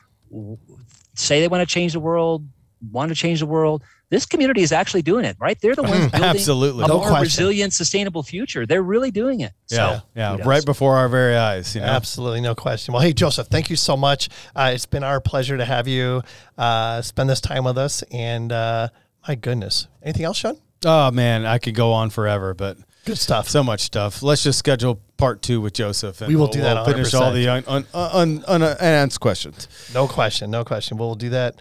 say 1.15 1.41
they 1.41 1.49
want 1.49 1.67
to 1.67 1.73
change 1.73 1.93
the 1.93 2.01
world, 2.01 2.47
want 2.93 3.09
to 3.11 3.15
change 3.15 3.41
the 3.41 3.47
world. 3.47 3.83
This 4.09 4.25
community 4.25 4.63
is 4.63 4.71
actually 4.71 5.03
doing 5.03 5.25
it, 5.25 5.37
right? 5.41 5.61
They're 5.61 5.75
the 5.75 5.83
ones 5.83 6.11
building 6.13 6.23
Absolutely. 6.23 6.85
a 6.85 6.87
No 6.87 6.99
more 6.99 7.09
question. 7.09 7.23
resilient, 7.25 7.73
sustainable 7.73 8.23
future. 8.23 8.65
They're 8.65 8.83
really 8.83 9.11
doing 9.11 9.41
it. 9.41 9.53
Yeah, 9.69 9.97
So, 9.99 10.03
yeah, 10.15 10.37
right 10.45 10.65
before 10.65 10.97
our 10.97 11.09
very 11.09 11.35
eyes. 11.37 11.75
You 11.75 11.81
know, 11.81 11.89
Absolutely, 11.89 12.41
no 12.41 12.55
question. 12.55 12.95
Well, 12.95 13.03
hey, 13.03 13.13
Joseph, 13.13 13.49
thank 13.49 13.69
you 13.69 13.75
so 13.75 13.97
much. 13.97 14.29
Uh, 14.55 14.71
it's 14.75 14.87
been 14.87 15.03
our 15.03 15.21
pleasure 15.21 15.57
to 15.57 15.65
have 15.65 15.89
you 15.89 16.23
uh, 16.57 17.03
spend 17.03 17.29
this 17.29 17.41
time 17.41 17.65
with 17.65 17.79
us. 17.79 18.03
And 18.13 18.53
uh, 18.53 18.91
my 19.27 19.35
goodness, 19.35 19.89
anything 20.05 20.25
else, 20.25 20.37
Sean? 20.37 20.57
Oh 20.85 21.11
man, 21.11 21.45
I 21.45 21.59
could 21.59 21.75
go 21.75 21.91
on 21.93 22.11
forever, 22.11 22.55
but 22.55 22.77
Good 23.07 23.19
stuff. 23.19 23.49
so 23.49 23.63
much 23.63 23.81
stuff. 23.83 24.23
Let's 24.23 24.43
just 24.43 24.59
schedule 24.59 25.01
part 25.17 25.41
two 25.41 25.61
with 25.61 25.73
Joseph, 25.73 26.21
and 26.21 26.29
We 26.29 26.35
will 26.37 26.43
we'll, 26.45 26.53
do 26.53 26.61
that 26.63 26.75
we'll 26.75 26.85
finish 26.95 27.15
all 27.15 27.31
100%. 27.33 27.35
the 27.35 27.49
un, 27.49 27.65
un, 27.67 27.87
un, 27.95 28.45
un, 28.47 28.63
unanswered 28.63 29.21
questions. 29.21 29.69
no 29.95 30.07
question, 30.09 30.51
no 30.51 30.65
question. 30.65 30.99
We'll 30.99 31.15
do 31.15 31.31
that 31.31 31.55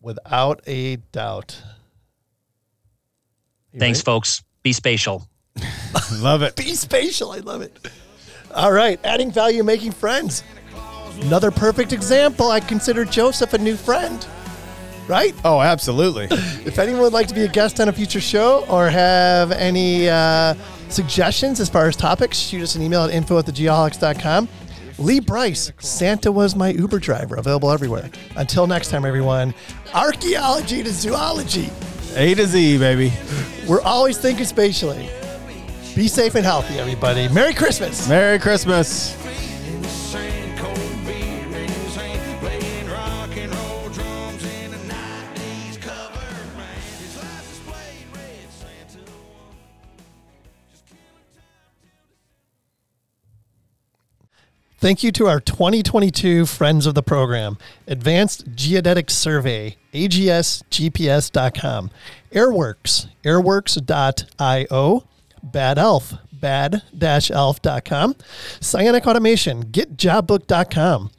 without 0.00 0.62
a 0.66 0.96
doubt. 1.12 1.60
You 3.72 3.80
Thanks, 3.80 3.98
ready? 3.98 4.04
folks. 4.04 4.42
Be 4.62 4.72
spatial. 4.72 5.26
Love 6.14 6.42
it. 6.42 6.56
Be 6.56 6.74
spatial. 6.74 7.32
I 7.32 7.38
love 7.38 7.60
it. 7.62 7.76
All 8.54 8.72
right, 8.72 8.98
adding 9.04 9.30
value, 9.32 9.64
making 9.64 9.92
friends. 9.92 10.44
Another 11.22 11.50
perfect 11.50 11.92
example. 11.92 12.50
I 12.50 12.60
consider 12.60 13.04
Joseph 13.04 13.52
a 13.54 13.58
new 13.58 13.76
friend. 13.76 14.26
Right? 15.08 15.34
Oh, 15.44 15.60
absolutely. 15.60 16.28
If 16.64 16.78
anyone 16.78 17.02
would 17.02 17.12
like 17.12 17.26
to 17.26 17.34
be 17.34 17.42
a 17.42 17.48
guest 17.48 17.80
on 17.80 17.88
a 17.88 17.92
future 17.92 18.20
show 18.20 18.64
or 18.66 18.88
have 18.88 19.50
any 19.50 20.08
uh, 20.08 20.54
suggestions 20.88 21.58
as 21.58 21.68
far 21.68 21.86
as 21.88 21.96
topics, 21.96 22.38
shoot 22.38 22.62
us 22.62 22.76
an 22.76 22.82
email 22.82 23.02
at 23.02 23.10
info 23.10 23.38
at 23.38 23.46
thegeoholics.com. 23.46 24.48
Lee 24.98 25.18
Brice, 25.20 25.72
Santa 25.80 26.30
was 26.30 26.54
my 26.54 26.68
Uber 26.70 27.00
driver, 27.00 27.34
available 27.34 27.70
everywhere. 27.70 28.08
Until 28.36 28.66
next 28.66 28.88
time, 28.90 29.04
everyone, 29.04 29.54
archaeology 29.92 30.82
to 30.84 30.90
zoology. 30.90 31.68
A 32.14 32.34
to 32.34 32.46
Z, 32.46 32.78
baby. 32.78 33.12
We're 33.66 33.82
always 33.82 34.18
thinking 34.18 34.44
spatially. 34.44 35.08
Be 35.96 36.08
safe 36.08 36.36
and 36.36 36.44
healthy, 36.44 36.78
everybody. 36.78 37.28
Merry 37.28 37.54
Christmas. 37.54 38.08
Merry 38.08 38.38
Christmas. 38.38 39.14
Thank 54.82 55.04
you 55.04 55.12
to 55.12 55.28
our 55.28 55.38
2022 55.38 56.44
friends 56.44 56.86
of 56.86 56.96
the 56.96 57.04
program 57.04 57.56
Advanced 57.86 58.46
Geodetic 58.56 59.10
Survey, 59.10 59.76
agsgps.com, 59.94 61.90
Airworks, 62.32 63.06
airworks.io, 63.22 65.04
Bad 65.40 65.78
Elf, 65.78 66.14
bad-elf.com, 66.32 68.14
Cyanic 68.58 69.06
Automation, 69.06 69.66
getjobbook.com, 69.66 71.10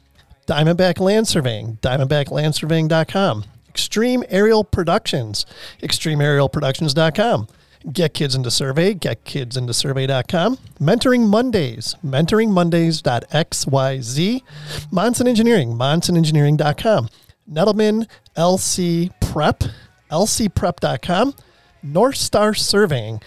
Diamondback 0.46 1.00
Land 1.00 1.26
Surveying, 1.26 1.78
diamondbacklandsurveying.com, 1.80 3.44
Extreme 3.70 4.24
Aerial 4.28 4.64
Productions, 4.64 5.46
extremeaerialproductions.com, 5.80 7.48
Get 7.92 8.14
Kids 8.14 8.34
Into 8.34 8.50
Survey, 8.50 8.94
getkidsintosurvey.com, 8.94 10.56
Mentoring 10.80 11.26
Mondays, 11.26 11.94
mentoringmondays.xyz, 12.04 14.42
Monson 14.90 15.28
Engineering, 15.28 15.74
monsonengineering.com, 15.74 17.08
Nettleman 17.50 18.06
LC 18.36 19.10
Prep, 19.20 19.64
lcprep.com, 20.10 21.34
North 21.82 22.16
Star 22.16 22.54
Surveying, 22.54 23.20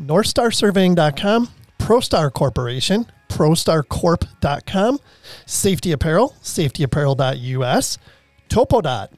northstarsurveying.com, 0.00 1.48
ProStar 1.78 2.32
Corporation, 2.32 3.06
prostarcorp.com, 3.28 4.98
Safety 5.46 5.92
Apparel, 5.92 6.34
safetyapparel.us, 6.42 7.98
Topodot, 8.48 9.08